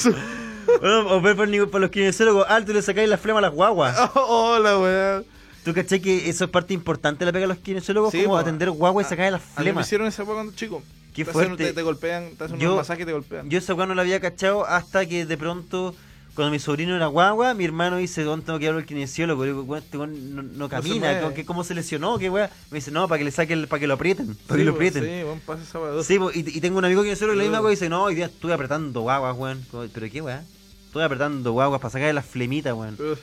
Bueno, 0.81 1.11
o 1.17 1.21
ver 1.21 1.37
por 1.71 1.81
los 1.81 1.91
kinesiólogos, 1.91 2.47
alto 2.49 2.73
le 2.73 2.83
sacáis 2.83 3.09
la 3.09 3.19
flema 3.19 3.39
a 3.39 3.43
las 3.43 3.53
guaguas. 3.55 3.97
Oh, 4.15 4.55
hola, 4.57 4.79
weá. 4.79 5.23
¿Tú 5.65 5.73
caché 5.75 6.01
que 6.01 6.29
eso 6.29 6.45
es 6.45 6.51
parte 6.51 6.73
importante 6.75 7.21
de 7.21 7.27
la 7.27 7.33
pega 7.33 7.43
de 7.43 7.49
los 7.55 7.59
kinesiólogos? 7.59 8.11
Sí, 8.13 8.23
como 8.23 8.35
po. 8.35 8.39
atender 8.39 8.71
guagua 8.71 9.03
y 9.03 9.05
sacarle 9.05 9.33
las 9.33 9.43
A 9.43 9.45
mí 9.45 9.51
me 9.57 9.63
flemas. 9.65 9.87
hicieron 9.87 10.07
esa 10.07 10.25
cuando 10.25 10.53
chico. 10.55 10.83
Qué 11.15 11.25
Te 11.25 11.31
hacen- 11.31 11.33
fuerte. 11.47 11.65
Te, 11.67 11.73
te 11.73 11.83
golpean, 11.83 12.31
te 12.37 12.45
hacen 12.45 12.59
Yo- 12.59 12.69
unos 12.69 12.79
masajes 12.79 13.03
y 13.03 13.07
te 13.07 13.13
golpean. 13.13 13.49
Yo 13.51 13.59
esa 13.59 13.75
weá 13.75 13.87
no 13.87 13.95
la 13.95 14.03
había 14.03 14.21
cachado 14.21 14.67
hasta 14.67 15.05
que 15.07 15.27
de 15.27 15.37
pronto, 15.37 15.95
cuando 16.39 16.53
mi 16.53 16.59
sobrino 16.61 16.95
era 16.95 17.07
guagua, 17.09 17.53
mi 17.55 17.65
hermano 17.65 17.97
dice, 17.97 18.23
¿dónde 18.23 18.47
tengo 18.47 18.59
que 18.61 18.67
ir 18.67 18.71
al 18.71 18.87
kinesiólogo? 18.87 19.43
Le 19.45 19.51
digo, 19.51 19.63
"Weón, 19.65 19.83
este 19.83 19.99
weón 19.99 20.35
no, 20.37 20.43
no 20.43 20.69
camina. 20.69 21.21
¿cómo, 21.21 21.35
que- 21.35 21.45
¿cómo 21.45 21.65
se 21.65 21.75
lesionó? 21.75 22.17
¿Qué 22.19 22.31
weá? 22.31 22.49
Me 22.71 22.77
dice, 22.77 22.91
no, 22.93 23.09
para 23.09 23.19
que 23.19 23.25
le 23.25 23.31
saquen, 23.33 23.67
para 23.67 23.81
que 23.81 23.87
lo 23.89 23.95
aprieten, 23.95 24.37
para 24.47 24.55
Sí, 24.55 24.59
que 24.61 24.65
lo 24.65 24.73
aprieten. 24.73 25.03
Sí, 25.05 25.23
bueno, 25.25 25.41
pasa 25.45 25.63
esa 25.65 25.79
weá. 25.81 26.03
Sí, 26.05 26.19
po, 26.19 26.31
y, 26.33 26.39
y 26.47 26.61
tengo 26.61 26.79
un 26.79 26.85
amigo 26.85 27.03
kinesiólogo 27.03 27.37
que 27.39 27.45
la 27.45 27.51
misma 27.51 27.69
dice, 27.71 27.89
no, 27.89 28.05
hoy 28.05 28.15
día 28.15 28.27
estuve 28.27 28.53
apretando 28.55 29.01
guaguas, 29.01 29.37
weón. 29.37 29.67
¿Pero 29.93 30.11
qué 30.11 30.21
weá? 30.23 30.45
Estuve 30.87 31.03
apretando 31.05 31.53
guaguas 31.53 31.81
para 31.81 31.91
sacarle 31.91 32.13
las 32.15 32.25
flemitas, 32.27 32.73
weón. 32.73 32.95
Uf, 32.95 33.19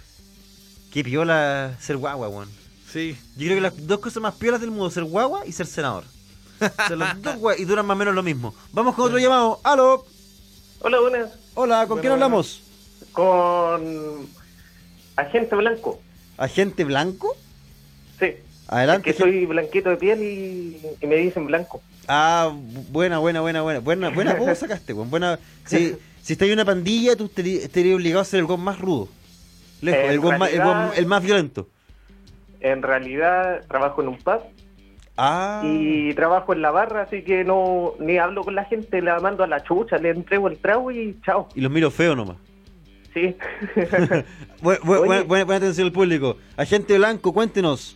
Qué 0.92 1.04
piola 1.04 1.76
ser 1.80 1.98
guagua, 1.98 2.28
weón. 2.30 2.50
Sí. 2.92 3.18
Yo 3.38 3.46
creo 3.46 3.56
que 3.56 3.62
las 3.62 3.88
dos 3.88 4.00
cosas 4.00 4.22
más 4.22 4.36
piolas 4.36 4.60
del 4.62 4.72
mundo, 4.72 4.90
ser 4.92 5.04
guagua 5.06 5.46
y 5.48 5.52
ser 5.52 5.68
senador. 5.68 6.04
Ser 6.88 6.98
las 6.98 7.22
dos 7.22 7.36
guay- 7.36 7.60
y 7.60 7.66
duran 7.66 7.86
más 7.86 7.96
o 7.96 7.98
menos 7.98 8.14
lo 8.16 8.24
mismo. 8.24 8.54
Vamos 8.72 8.96
con 8.96 9.06
otro 9.06 9.20
llamado. 9.20 9.60
¡Aló! 9.64 10.06
Hola, 10.80 11.00
buenas. 11.02 11.30
Hola, 11.54 11.80
¿con 11.80 11.88
Bueno, 11.90 12.02
quién 12.02 12.12
bueno. 12.12 12.26
hablamos? 12.26 12.62
Con 13.16 14.28
Agente 15.16 15.56
Blanco. 15.56 16.02
¿Agente 16.38 16.84
blanco? 16.84 17.34
Sí. 18.20 18.34
Adelante. 18.68 19.10
Es 19.10 19.16
que 19.16 19.22
soy 19.24 19.46
blanquito 19.46 19.90
de 19.90 19.96
piel 19.96 20.22
y, 20.22 20.78
y 21.02 21.08
me 21.08 21.16
dicen 21.16 21.46
blanco. 21.46 21.82
Ah, 22.08 22.52
bu- 22.52 22.86
buena, 22.90 23.20
buena, 23.20 23.40
buena, 23.42 23.62
buena. 23.62 23.80
Buena, 23.80 24.10
buena 24.10 24.34
voz 24.34 24.58
sacaste. 24.60 24.92
Buena. 24.94 25.40
Si, 25.66 25.96
si 26.22 26.34
estás 26.34 26.48
en 26.48 26.54
una 26.56 26.66
pandilla, 26.66 27.16
tú 27.16 27.26
estarí- 27.26 27.60
estarías 27.60 27.96
obligado 27.96 28.22
a 28.22 28.26
ser 28.26 28.42
el 28.42 28.46
gon 28.48 28.60
más 28.62 28.80
rudo. 28.80 29.08
Lejos, 29.82 30.10
el, 30.12 30.20
más, 30.40 30.98
el 30.98 31.06
más 31.06 31.24
violento. 31.24 31.68
En 32.60 32.82
realidad 32.82 33.64
trabajo 33.68 34.02
en 34.02 34.10
un 34.10 34.18
pub 34.18 34.42
Ah. 35.18 35.62
y 35.64 36.14
trabajo 36.16 36.52
en 36.52 36.62
la 36.62 36.72
barra, 36.72 37.04
así 37.04 37.22
que 37.22 37.46
no 37.46 37.94
ni 38.00 38.18
hablo 38.18 38.44
con 38.44 38.54
la 38.56 38.66
gente, 38.66 39.02
la 39.02 39.18
mando 39.22 39.46
a 39.46 39.48
la 39.48 39.64
chucha, 39.64 39.98
le 39.98 40.10
entrego 40.10 40.50
el 40.50 40.58
trago 40.58 40.92
y 40.92 41.18
chao. 41.26 41.48
Y 41.56 41.62
los 41.62 41.72
miro 41.72 41.90
feo 41.92 42.14
nomás. 42.18 42.36
Sí. 43.16 43.34
Bu- 44.62 44.78
bu- 44.84 45.00
Oye. 45.10 45.24
buena, 45.24 45.56
atención 45.56 45.88
al 45.88 45.94
público. 45.94 46.38
Agente 46.58 46.98
blanco, 46.98 47.34
cuéntenos. 47.34 47.96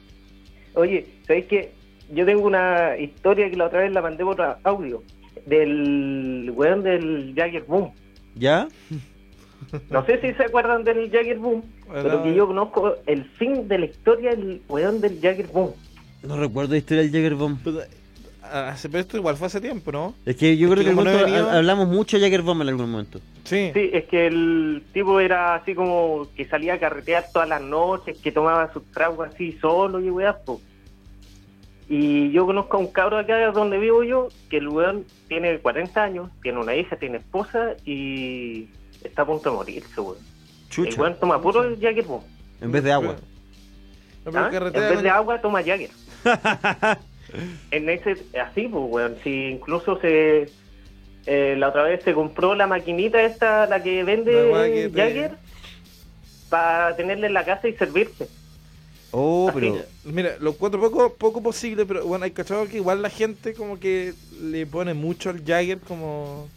Oye, 0.76 1.06
¿sabéis 1.28 1.46
qué? 1.46 1.72
Yo 2.12 2.26
tengo 2.26 2.42
una 2.48 2.98
historia 2.98 3.50
que 3.50 3.56
la 3.58 3.66
otra 3.68 3.82
vez 3.82 3.92
la 3.92 4.02
mandé 4.02 4.24
por 4.24 4.42
audio 4.64 5.04
del 5.46 6.52
weón 6.56 6.84
del 6.84 7.34
Jagger 7.36 7.64
Boom. 7.64 7.92
¿Ya? 8.36 8.68
No 9.90 10.06
sé 10.06 10.20
si 10.22 10.34
se 10.34 10.44
acuerdan 10.44 10.84
del 10.84 11.12
Jagger 11.12 11.38
Boom, 11.38 11.64
pero 11.92 12.24
que 12.24 12.34
yo 12.34 12.48
conozco 12.48 12.96
el 13.06 13.26
fin 13.26 13.68
de 13.68 13.78
la 13.80 13.86
historia 13.86 14.32
del 14.32 14.62
weón 14.70 15.02
del 15.02 15.20
Jagger 15.22 15.48
Boom. 15.48 15.72
No 16.24 16.38
recuerdo 16.38 16.72
la 16.72 16.78
historia 16.78 17.04
del 17.04 17.12
Jagger 17.12 17.36
Bomb. 17.36 17.60
Ah, 18.52 18.76
Pero 18.82 19.00
esto 19.00 19.18
igual 19.18 19.36
fue 19.38 19.48
hace 19.48 19.62
tiempo, 19.62 19.92
¿no? 19.92 20.16
Es 20.26 20.36
que 20.36 20.58
yo 20.58 20.68
Es 20.68 20.74
creo 20.74 20.86
que 20.86 20.94
no 20.96 21.04
venido- 21.04 21.50
hablamos 21.52 21.88
mucho 21.88 22.18
de 22.18 22.24
Jagger 22.24 22.42
Bomb 22.42 22.62
en 22.64 22.70
algún 22.70 22.90
momento. 22.92 23.20
Sí. 23.44 23.72
Sí, 23.74 23.90
es 23.94 24.06
que 24.06 24.28
el 24.28 24.84
tipo 24.94 25.20
era 25.20 25.56
así 25.56 25.74
como 25.76 26.28
que 26.36 26.46
salía 26.48 26.76
a 26.76 26.80
carretear 26.80 27.26
todas 27.34 27.48
las 27.50 27.62
noches, 27.62 28.18
que 28.18 28.32
tomaba 28.32 28.72
sus 28.74 28.84
tragos 28.92 29.30
así 29.34 29.58
solo 29.62 30.00
y 30.02 30.10
weá. 30.10 30.38
Y 31.88 32.32
yo 32.32 32.46
conozco 32.46 32.78
a 32.78 32.80
un 32.82 32.88
cabro 32.92 33.18
acá 33.18 33.52
donde 33.52 33.80
vivo 33.80 34.04
yo, 34.04 34.28
que 34.50 34.58
el 34.58 34.68
weón 34.70 35.06
tiene 35.28 35.58
40 35.60 36.04
años, 36.04 36.30
tiene 36.44 36.60
una 36.60 36.76
hija, 36.76 36.96
tiene 36.98 37.18
esposa 37.18 37.76
y 37.86 38.70
está 39.04 39.24
a 39.24 39.26
punto 39.26 39.50
de 39.50 39.56
morirse, 39.56 40.00
weón. 40.00 40.18
El 40.18 40.70
Chucha. 40.70 41.02
weón 41.02 41.20
toma 41.20 41.42
puro 41.42 41.64
el 41.64 41.80
Jagger 41.80 42.04
Boom. 42.06 42.22
En 42.62 42.72
vez 42.72 42.84
de 42.84 42.92
agua. 42.92 43.16
No, 44.26 44.32
pero 44.32 44.40
¿Ah? 44.40 44.52
En 44.54 44.74
vez 44.74 45.02
de 45.02 45.10
agua 45.10 45.42
toma 45.42 45.64
Jagger. 45.64 45.90
en 47.72 47.90
ese, 47.90 48.18
así, 48.42 48.68
pues, 48.68 48.84
weón. 48.88 49.18
Si 49.24 49.48
incluso 49.48 50.00
se. 50.00 50.50
eh, 51.26 51.56
la 51.58 51.70
otra 51.70 51.84
vez 51.84 52.04
se 52.04 52.14
compró 52.14 52.56
la 52.56 52.68
maquinita 52.68 53.22
esta, 53.24 53.66
la 53.68 53.82
que 53.82 54.04
vende 54.04 54.92
Jagger, 54.94 55.38
para 56.50 56.96
tenerla 56.96 57.28
en 57.28 57.34
la 57.34 57.46
casa 57.46 57.68
y 57.68 57.74
servirse. 57.74 58.28
Oh, 59.12 59.50
Así. 59.50 59.60
pero. 59.60 59.78
Mira, 60.04 60.36
lo 60.40 60.52
encuentro 60.52 60.80
poco, 60.80 61.14
poco 61.16 61.42
posible, 61.42 61.86
pero 61.86 62.06
bueno, 62.06 62.26
hay 62.26 62.32
cachado 62.32 62.68
que 62.68 62.78
igual 62.78 63.02
la 63.02 63.10
gente 63.10 63.54
como 63.54 63.80
que 63.80 64.14
le 64.42 64.66
pone 64.66 64.94
mucho 64.94 65.30
al 65.30 65.44
Jagger 65.44 65.80
como... 65.80 66.48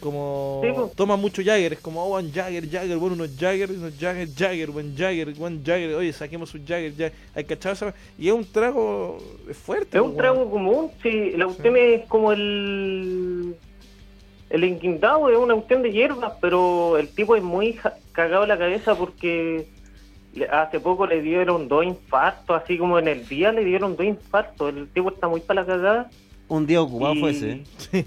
Como... 0.00 0.60
Sí. 0.62 0.92
Toma 0.94 1.16
mucho 1.16 1.42
Jagger, 1.44 1.72
es 1.74 1.80
como, 1.80 2.04
oh, 2.04 2.18
un 2.18 2.30
Jagger, 2.32 2.68
Jagger, 2.70 2.96
bueno, 2.98 3.14
unos 3.14 3.30
Jagger, 3.38 3.70
unos 3.70 3.94
Jagger, 3.98 4.28
Jagger, 4.36 4.70
buen 4.70 4.96
Jagger, 4.96 5.34
buen 5.34 5.64
Jagger, 5.64 5.94
oye, 5.94 6.12
saquemos 6.12 6.54
un 6.54 6.66
Jagger, 6.66 6.90
Jagger. 6.92 7.12
Hay 7.34 7.44
cachado 7.44 7.72
esa... 7.72 7.94
Y 8.18 8.28
es 8.28 8.34
un 8.34 8.44
trago 8.44 9.18
fuerte. 9.64 9.96
Es 9.98 10.04
un 10.04 10.16
trago 10.16 10.50
común, 10.50 10.90
sí. 11.02 11.32
La 11.36 11.46
cuestión 11.46 11.76
es 11.76 12.04
como 12.06 12.32
el. 12.32 13.54
El 14.48 14.62
inquindado 14.64 15.28
es 15.28 15.36
una 15.36 15.54
cuestión 15.54 15.82
de 15.82 15.90
hierbas, 15.90 16.34
pero 16.40 16.98
el 16.98 17.08
tipo 17.08 17.34
es 17.34 17.42
muy 17.42 17.78
cagado 18.12 18.44
en 18.44 18.48
la 18.50 18.56
cabeza 18.58 18.94
porque 18.94 19.66
hace 20.52 20.78
poco 20.78 21.04
le 21.06 21.20
dieron 21.20 21.66
dos 21.66 21.84
infartos, 21.84 22.62
así 22.62 22.78
como 22.78 22.98
en 22.98 23.08
el 23.08 23.26
día 23.26 23.50
le 23.50 23.64
dieron 23.64 23.96
dos 23.96 24.06
infartos. 24.06 24.72
El 24.72 24.86
tipo 24.88 25.08
está 25.10 25.26
muy 25.26 25.40
para 25.40 25.62
la 25.62 25.66
cagada. 25.66 26.10
Un 26.48 26.64
día 26.64 26.80
ocupado 26.80 27.14
Y- 27.14 27.20
fue 27.20 27.30
ese. 27.30 27.50
¿eh? 27.50 27.64
Sí. 27.78 28.04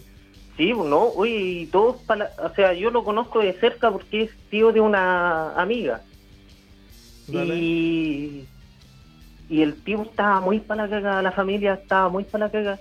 Sí, 0.60 0.74
no, 0.74 1.03
oye, 1.16 1.38
y 1.38 1.66
todos 1.68 2.01
para 2.01 2.32
O 2.43 2.53
sea, 2.53 2.74
yo 2.74 2.91
lo 2.91 3.05
conozco 3.05 3.39
de 3.39 3.53
cerca 3.53 3.89
porque 3.89 4.24
es 4.24 4.32
tío 4.49 4.74
de 4.74 4.82
una 4.82 5.53
amiga. 5.53 6.01
Y. 7.30 8.43
Y 9.49 9.62
el 9.62 9.82
tío 9.82 10.01
estaba 10.01 10.41
muy 10.41 10.60
para 10.60 10.84
la 10.84 10.89
cagada, 10.89 11.22
la 11.22 11.32
familia 11.32 11.76
estaba 11.76 12.10
muy 12.10 12.26
para 12.26 12.47
la 12.47 12.51
cagada. 12.51 12.80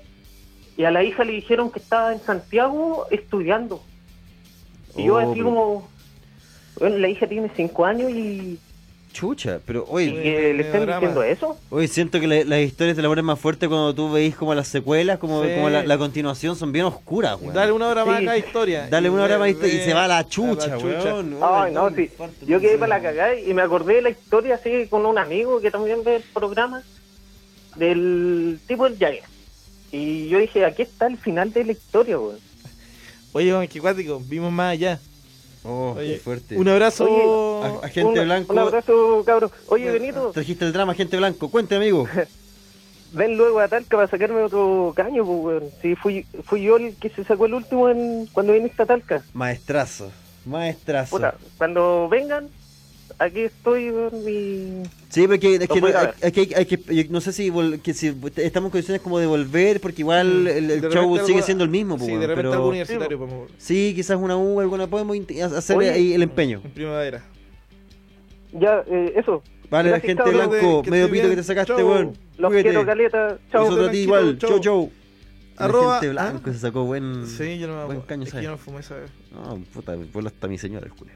Y 0.76 0.82
a 0.82 0.90
la 0.90 1.04
hija 1.04 1.22
le 1.22 1.34
dijeron 1.34 1.70
que 1.70 1.78
estaba 1.78 2.12
en 2.12 2.20
Santiago 2.20 3.06
estudiando. 3.12 3.80
Y 4.96 5.04
yo 5.04 5.14
Oh, 5.14 5.18
así 5.18 5.40
como. 5.40 5.88
Bueno, 6.80 6.98
la 6.98 7.08
hija 7.08 7.28
tiene 7.28 7.48
cinco 7.54 7.84
años 7.84 8.10
y. 8.10 8.58
Chucha, 9.12 9.58
pero 9.66 9.84
y 9.88 9.92
oye, 9.94 10.12
que 10.22 10.54
le 10.54 10.64
drama. 10.70 10.94
diciendo 11.00 11.22
eso. 11.22 11.56
oye 11.70 11.88
siento 11.88 12.20
que 12.20 12.26
la- 12.28 12.44
las 12.44 12.60
historias 12.60 12.96
de 12.96 13.02
la 13.02 13.12
es 13.12 13.22
más 13.24 13.38
fuerte 13.40 13.66
cuando 13.66 13.94
tú 13.94 14.12
veis 14.12 14.36
como 14.36 14.54
las 14.54 14.68
secuelas, 14.68 15.18
como, 15.18 15.42
Sí. 15.42 15.50
como 15.54 15.70
la, 15.70 15.82
la 15.84 15.98
continuación 15.98 16.54
son 16.56 16.70
bien 16.72 16.84
oscuras, 16.84 17.38
weón. 17.40 17.54
Dale 17.54 17.72
una 17.72 17.88
hora 17.88 18.04
más 18.04 18.18
Sí. 18.18 18.22
a 18.22 18.26
cada 18.26 18.38
historia. 18.38 18.88
Dale 18.88 19.10
una 19.10 19.24
hora 19.24 19.38
más 19.38 19.48
y, 19.50 19.54
ve- 19.54 19.68
y 19.68 19.78
se 19.84 19.94
va 19.94 20.04
a 20.04 20.08
la 20.08 20.28
chucha, 20.28 20.64
a 20.64 20.68
la 20.68 20.78
chucha. 20.78 21.14
weón. 21.14 21.36
Ay, 21.42 21.72
no, 21.72 21.90
sí. 21.94 22.10
Yo 22.46 22.60
quedé 22.60 22.76
para 22.78 22.96
la 22.98 23.02
cagada 23.02 23.34
y 23.34 23.52
me 23.54 23.62
acordé 23.62 23.94
de 23.94 24.02
la 24.02 24.10
historia 24.10 24.54
así 24.56 24.86
con 24.88 25.04
un 25.06 25.18
amigo 25.18 25.60
que 25.60 25.70
también 25.70 26.04
ve 26.04 26.16
el 26.16 26.22
programa 26.34 26.82
del 27.76 28.58
tipo 28.66 28.84
del 28.84 28.98
Jagger. 28.98 29.22
Y 29.90 30.28
yo 30.28 30.38
dije, 30.38 30.64
aquí 30.64 30.82
está 30.82 31.06
el 31.06 31.16
final 31.16 31.52
de 31.52 31.64
la 31.64 31.72
historia, 31.72 32.18
weón. 32.18 32.38
Oye, 33.32 33.68
qué 33.68 33.80
cuático, 33.80 34.20
vimos 34.26 34.52
más 34.52 34.72
allá. 34.72 35.00
Oh, 35.64 35.94
Oye, 35.98 36.14
qué 36.14 36.18
fuerte. 36.20 36.56
Un 36.56 36.68
abrazo. 36.68 37.04
A- 37.64 38.02
Un- 38.04 38.14
blanco. 38.14 38.52
Un 38.52 38.58
abrazo, 38.58 39.22
cabros. 39.26 39.50
Oye, 39.68 39.90
Benito, 39.90 40.30
Trajiste 40.32 40.64
el 40.64 40.72
drama, 40.72 40.94
gente 40.94 41.16
blanco. 41.16 41.50
Cuente, 41.50 41.74
amigo. 41.76 42.06
ven 43.12 43.36
luego 43.36 43.60
a 43.60 43.68
Talca 43.68 43.96
para 43.96 44.08
sacarme 44.08 44.42
otro 44.42 44.92
caño, 44.94 45.24
pues, 45.24 45.38
weón. 45.44 45.64
Sí, 45.82 45.94
fui, 45.96 46.26
fui 46.44 46.62
yo 46.62 46.76
el 46.76 46.94
que 46.96 47.08
se 47.10 47.24
sacó 47.24 47.46
el 47.46 47.54
último 47.54 47.88
en, 47.88 48.26
cuando 48.32 48.52
viniste 48.52 48.82
a 48.82 48.86
Talca. 48.86 49.22
Maestrazo. 49.32 50.10
Maestrazo. 50.44 51.16
Puta, 51.16 51.34
cuando 51.56 52.08
vengan, 52.08 52.48
aquí 53.18 53.40
estoy, 53.40 53.90
weón, 53.90 54.14
y... 54.28 54.82
Sí, 55.08 55.26
porque 55.26 55.56
es 55.56 55.68
que, 55.68 55.80
no, 55.80 55.86
hay- 55.88 56.32
que- 56.32 56.54
hay 56.56 56.66
que- 56.66 57.06
no 57.10 57.20
sé 57.20 57.32
si, 57.32 57.50
vol- 57.50 57.80
que 57.80 57.94
si 57.94 58.08
estamos 58.36 58.68
en 58.68 58.70
condiciones 58.72 59.00
como 59.02 59.18
de 59.18 59.26
volver, 59.26 59.80
porque 59.80 60.02
igual 60.02 60.46
el, 60.46 60.70
el 60.70 60.78
Mm. 60.78 60.82
De 60.82 60.90
show 60.90 61.18
sigue 61.26 61.42
siendo 61.42 61.64
el 61.64 61.70
mismo. 61.70 61.98
Sí, 61.98 62.06
pues, 62.06 62.20
de 62.20 62.26
repente 62.26 62.36
pero 62.36 62.52
algo 62.52 62.68
universitario 62.68 63.18
podemos 63.18 63.50
sí, 63.58 63.92
quizás 63.94 64.16
una 64.18 64.36
U, 64.36 64.60
alguna 64.60 64.86
podemos 64.86 65.16
hacer 65.52 65.76
Oye. 65.76 65.90
ahí 65.90 66.12
el 66.12 66.22
empeño. 66.22 66.60
en 66.64 66.70
primavera. 66.70 67.24
Ya, 68.52 68.82
eh, 68.86 69.12
eso. 69.16 69.42
Vale, 69.70 69.90
Gracias, 69.90 70.16
gente 70.16 70.30
blanco, 70.30 70.82
que 70.82 70.90
medio 70.90 71.10
pito 71.10 71.28
que 71.28 71.36
te 71.36 71.42
sacaste, 71.42 71.74
Chau. 71.76 71.86
weón. 71.90 72.16
Los 72.38 72.48
Cuídate. 72.50 72.68
quiero, 72.70 72.86
caleta. 72.86 73.38
Chao. 73.52 73.64
Nosotros 73.64 73.88
a 73.88 73.90
ti 73.92 73.98
igual. 73.98 74.38
chau. 74.38 74.50
Chau, 74.50 74.60
chau. 74.60 74.92
La 75.58 75.64
Arroba- 75.66 75.94
gente 76.00 76.08
blanco 76.10 76.42
¿ah? 76.50 76.52
se 76.52 76.58
sacó 76.60 76.84
buen. 76.84 77.26
Sí, 77.26 77.58
yo 77.58 77.66
no 77.66 77.76
me 77.78 77.84
buen 77.86 78.00
caño, 78.02 78.22
es 78.22 78.28
que 78.28 78.30
¿sabes? 78.30 78.44
yo 78.44 78.50
no 78.52 78.58
fumé 78.58 78.80
esa 78.80 78.94
vez. 78.96 79.10
No, 79.32 79.58
puta, 79.74 79.96
vuelo 80.12 80.28
hasta 80.28 80.46
mi 80.48 80.56
señora, 80.56 80.86
el 80.86 80.92
culio. 80.92 81.14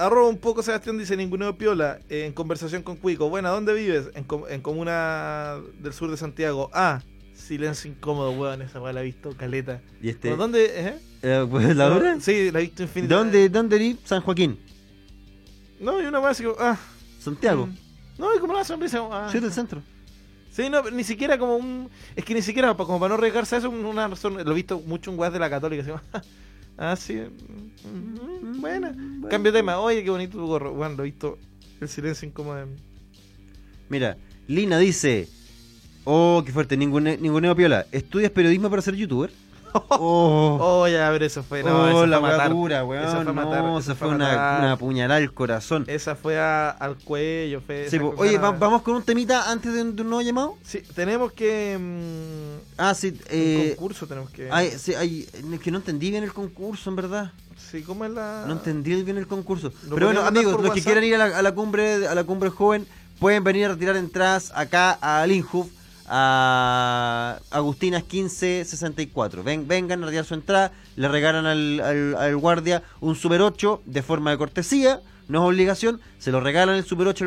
Arroba 0.00 0.28
un 0.28 0.38
poco 0.38 0.62
Sebastián 0.62 0.96
dice 0.98 1.16
ninguneo 1.16 1.56
piola 1.58 2.00
eh, 2.08 2.24
en 2.26 2.32
conversación 2.32 2.82
con 2.82 2.96
Cuico. 2.96 3.28
Buena, 3.28 3.50
¿dónde 3.50 3.74
vives? 3.74 4.10
En, 4.14 4.24
com- 4.24 4.44
en 4.48 4.60
comuna 4.62 5.56
del 5.78 5.92
sur 5.92 6.10
de 6.10 6.16
Santiago. 6.16 6.70
Ah, 6.72 7.02
silencio 7.34 7.90
incómodo, 7.90 8.30
weón. 8.32 8.62
Esa 8.62 8.80
weá 8.80 8.92
la 8.92 9.02
he 9.02 9.04
visto, 9.04 9.36
caleta. 9.36 9.80
¿Y 10.00 10.08
este? 10.08 10.22
¿Pero 10.28 10.36
¿Dónde? 10.36 10.64
eh? 10.74 10.94
Eh, 11.22 11.46
pues, 11.50 11.76
¿La 11.76 11.92
hora? 11.92 12.18
Sí, 12.20 12.50
la 12.50 12.60
he 12.60 12.62
visto 12.62 12.82
infinita. 12.82 13.14
¿Dónde, 13.14 13.48
dónde 13.50 13.76
eres? 13.76 13.96
San 14.04 14.22
Joaquín. 14.22 14.58
No, 15.78 16.00
y 16.00 16.06
una 16.06 16.20
más 16.20 16.32
así 16.32 16.44
como, 16.44 16.56
ah. 16.58 16.78
Santiago. 17.18 17.66
mm. 17.66 17.76
No, 18.18 18.34
y 18.34 18.38
como 18.38 18.52
una 18.54 18.64
sonrisa. 18.64 19.00
Ah. 19.10 19.28
Sí, 19.30 19.38
del 19.38 19.52
centro. 19.52 19.82
Sí, 20.50 20.68
no, 20.68 20.82
ni 20.90 21.04
siquiera 21.04 21.38
como 21.38 21.56
un. 21.56 21.88
Es 22.16 22.24
que 22.24 22.34
ni 22.34 22.42
siquiera, 22.42 22.74
como 22.74 22.98
para 22.98 23.10
no 23.10 23.14
arriesgarse 23.16 23.54
a 23.54 23.58
eso, 23.58 23.70
una 23.70 24.08
razón. 24.08 24.42
Lo 24.44 24.50
he 24.52 24.54
visto 24.54 24.80
mucho 24.80 25.10
en 25.10 25.18
weas 25.18 25.32
de 25.32 25.38
la 25.38 25.48
Católica. 25.48 25.82
Así, 25.82 25.90
como, 25.90 26.24
ah, 26.80 26.96
sí. 26.96 27.14
mm, 27.14 28.56
mm, 28.56 28.60
buena. 28.60 28.88
Cambio 29.30 29.52
de 29.52 29.58
tema. 29.60 29.78
Oye, 29.78 30.02
qué 30.02 30.10
bonito 30.10 30.38
tu 30.38 30.46
gorro. 30.46 30.72
Bueno, 30.72 30.96
lo 30.96 31.04
he 31.04 31.06
visto. 31.06 31.38
El 31.80 31.88
silencio 31.88 32.26
incómodo. 32.26 32.66
Mira, 33.88 34.16
Lina 34.48 34.78
dice: 34.78 35.28
Oh, 36.04 36.42
qué 36.44 36.52
fuerte, 36.52 36.76
ningún 36.76 37.04
ninguneo 37.04 37.54
piola. 37.54 37.86
¿Estudias 37.92 38.32
periodismo 38.32 38.68
para 38.68 38.82
ser 38.82 38.96
youtuber? 38.96 39.30
Oh, 39.72 40.58
Oh, 40.82 40.88
ya, 40.88 41.06
a 41.06 41.10
ver, 41.10 41.22
eso 41.24 41.42
fue. 41.42 41.62
No, 41.62 41.82
oh, 41.82 41.88
eso 41.88 42.06
la 42.06 42.18
fue 42.20 42.28
a 42.28 42.32
matar. 42.32 42.50
dura, 42.50 42.76
Eso 42.78 42.86
weón. 42.86 43.10
fue 43.10 43.20
a 43.20 43.32
matar, 43.32 43.62
no, 43.64 43.78
eso 43.78 43.94
fue 43.94 44.06
fue 44.06 44.08
a 44.08 44.14
una, 44.16 44.58
una 44.60 44.76
puñalada 44.76 45.18
al 45.18 45.32
corazón. 45.32 45.84
Esa 45.86 46.14
fue 46.16 46.38
a- 46.38 46.70
al 46.70 46.96
cuello. 46.96 47.60
Fue 47.60 47.88
Sí, 47.90 47.98
Oye, 48.16 48.38
va- 48.38 48.50
vamos 48.52 48.82
con 48.82 48.94
un 48.96 49.02
temita 49.02 49.50
antes 49.50 49.72
de, 49.72 49.82
un 49.82 49.96
de 49.96 50.02
un 50.02 50.08
nuevo 50.10 50.22
llamado. 50.22 50.56
Sí, 50.64 50.82
tenemos 50.94 51.32
que. 51.32 51.78
mm, 51.78 52.78
Ah, 52.78 52.94
sí, 52.94 53.08
un 53.08 53.18
eh, 53.28 53.74
concurso 53.76 54.06
tenemos 54.06 54.30
que. 54.30 54.48
sí, 54.78 54.92
es 54.94 55.60
que 55.60 55.70
no 55.70 55.78
entendí 55.78 56.10
bien 56.10 56.24
el 56.24 56.32
concurso, 56.32 56.90
en 56.90 56.96
verdad. 56.96 57.32
Sí, 57.70 57.82
¿cómo 57.82 58.04
es 58.04 58.10
la.? 58.10 58.44
No 58.46 58.54
entendí 58.54 59.02
bien 59.02 59.18
el 59.18 59.26
concurso. 59.26 59.70
¿Lo 59.88 59.94
Pero 59.94 60.06
bueno, 60.06 60.22
amigos, 60.22 60.60
los 60.62 60.72
que 60.74 60.82
quieran 60.82 61.04
ir 61.04 61.14
a 61.14 61.18
la, 61.28 61.38
a 61.38 61.42
la 61.42 61.52
cumbre 61.54 62.06
a 62.08 62.14
la 62.14 62.24
cumbre 62.24 62.48
joven, 62.50 62.86
pueden 63.18 63.44
venir 63.44 63.66
a 63.66 63.68
retirar 63.68 63.96
entradas 63.96 64.50
acá 64.54 64.92
al 65.00 65.30
Inhuf 65.30 65.68
a 66.10 67.38
Agustinas 67.50 68.02
1564. 68.02 69.42
Ven, 69.42 69.66
vengan 69.68 70.02
a 70.02 70.06
retirar 70.06 70.24
su 70.24 70.34
entrada, 70.34 70.72
le 70.96 71.08
regalan 71.08 71.46
al, 71.46 71.80
al- 71.80 72.14
al 72.16 72.36
guardia 72.36 72.82
un 73.00 73.14
Super 73.14 73.40
8 73.42 73.82
de 73.86 74.02
forma 74.02 74.30
de 74.32 74.38
cortesía, 74.38 75.00
no 75.28 75.42
es 75.44 75.54
obligación, 75.54 76.00
se 76.18 76.32
lo 76.32 76.40
regalan 76.40 76.74
el 76.74 76.84
Super 76.84 77.06
8 77.06 77.24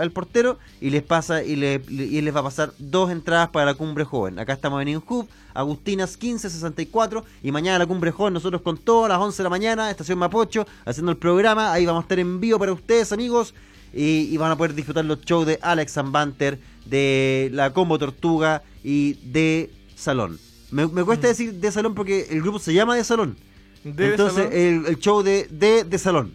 al, 0.00 0.10
portero 0.12 0.58
y 0.80 0.88
les 0.88 1.02
pasa 1.02 1.42
y, 1.44 1.56
le, 1.56 1.78
les 1.90 2.34
va 2.34 2.40
a 2.40 2.44
pasar 2.44 2.72
dos 2.78 3.10
entradas 3.10 3.50
para 3.50 3.66
la 3.66 3.74
cumbre 3.74 4.04
joven. 4.04 4.38
Acá 4.38 4.54
estamos 4.54 4.80
en 4.80 4.88
Inhub, 4.88 5.28
Agustinas 5.52 6.12
1564 6.18 7.22
y 7.42 7.52
mañana 7.52 7.78
la 7.80 7.86
cumbre 7.86 8.10
joven 8.12 8.32
nosotros 8.32 8.62
con 8.62 8.78
todo 8.78 9.04
a 9.04 9.08
las 9.10 9.18
11 9.18 9.36
de 9.36 9.42
la 9.44 9.50
mañana, 9.50 9.90
estación 9.90 10.18
Mapocho, 10.18 10.66
haciendo 10.86 11.12
el 11.12 11.18
programa, 11.18 11.70
ahí 11.72 11.84
vamos 11.84 12.00
a 12.00 12.04
estar 12.04 12.18
en 12.18 12.40
vivo 12.40 12.58
para 12.58 12.72
ustedes 12.72 13.12
amigos 13.12 13.52
y, 13.94 14.28
y 14.32 14.36
van 14.36 14.50
a 14.50 14.56
poder 14.56 14.74
disfrutar 14.74 15.04
los 15.04 15.20
shows 15.22 15.46
de 15.46 15.58
Alex 15.62 15.94
Banter, 16.06 16.58
de 16.84 17.50
la 17.52 17.72
Combo 17.72 17.98
Tortuga 17.98 18.62
y 18.82 19.14
de 19.30 19.70
Salón. 19.96 20.38
Me, 20.70 20.86
me 20.88 21.04
cuesta 21.04 21.28
decir 21.28 21.54
de 21.54 21.70
Salón 21.72 21.94
porque 21.94 22.26
el 22.30 22.42
grupo 22.42 22.58
se 22.58 22.74
llama 22.74 22.96
de 22.96 23.04
Salón. 23.04 23.36
¿De 23.84 24.10
Entonces 24.12 24.36
salón? 24.44 24.52
El, 24.52 24.86
el 24.86 24.98
show 24.98 25.22
de, 25.22 25.46
de, 25.50 25.84
de 25.84 25.98
Salón. 25.98 26.32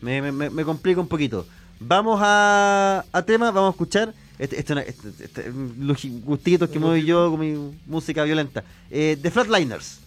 Me, 0.00 0.22
me- 0.32 0.50
me- 0.50 0.64
complica 0.64 1.00
un 1.00 1.08
poquito. 1.08 1.46
Vamos 1.80 2.18
a, 2.22 3.04
a 3.12 3.22
tema, 3.22 3.50
vamos 3.50 3.68
a 3.68 3.70
escuchar. 3.72 4.14
Este, 4.38 4.58
este, 4.58 4.74
este, 4.88 5.24
este- 5.24 5.52
los 5.78 6.04
gustitos 6.24 6.70
que 6.70 6.78
doy 6.78 7.04
yo 7.04 7.30
con 7.30 7.40
mi 7.40 7.76
música 7.86 8.22
violenta. 8.24 8.64
Eh, 8.90 9.18
The 9.20 9.30
Flatliners. 9.30 9.98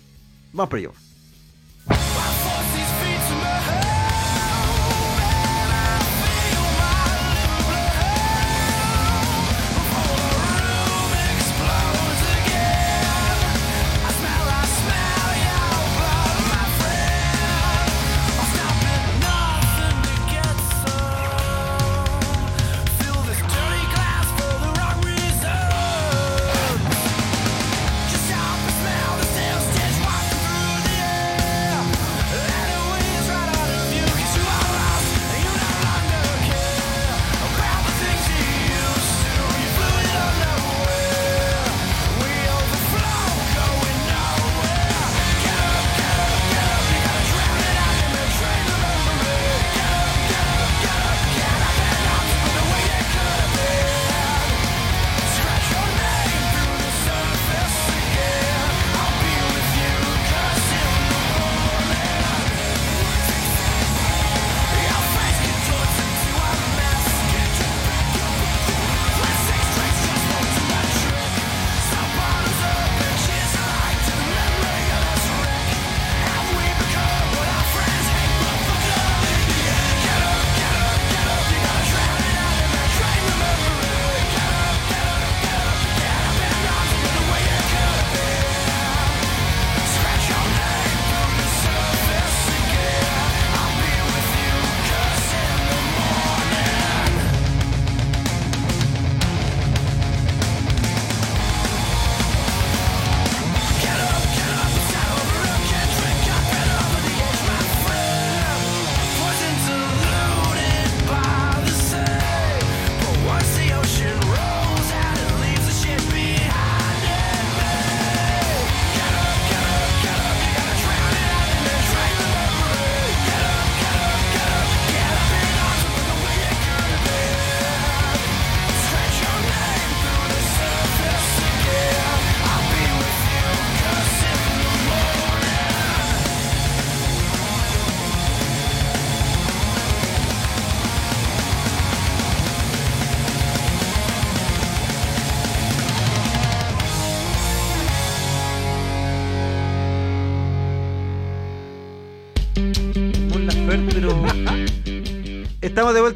Vamos 0.53 0.70
por 0.70 0.80
ello. 0.80 0.93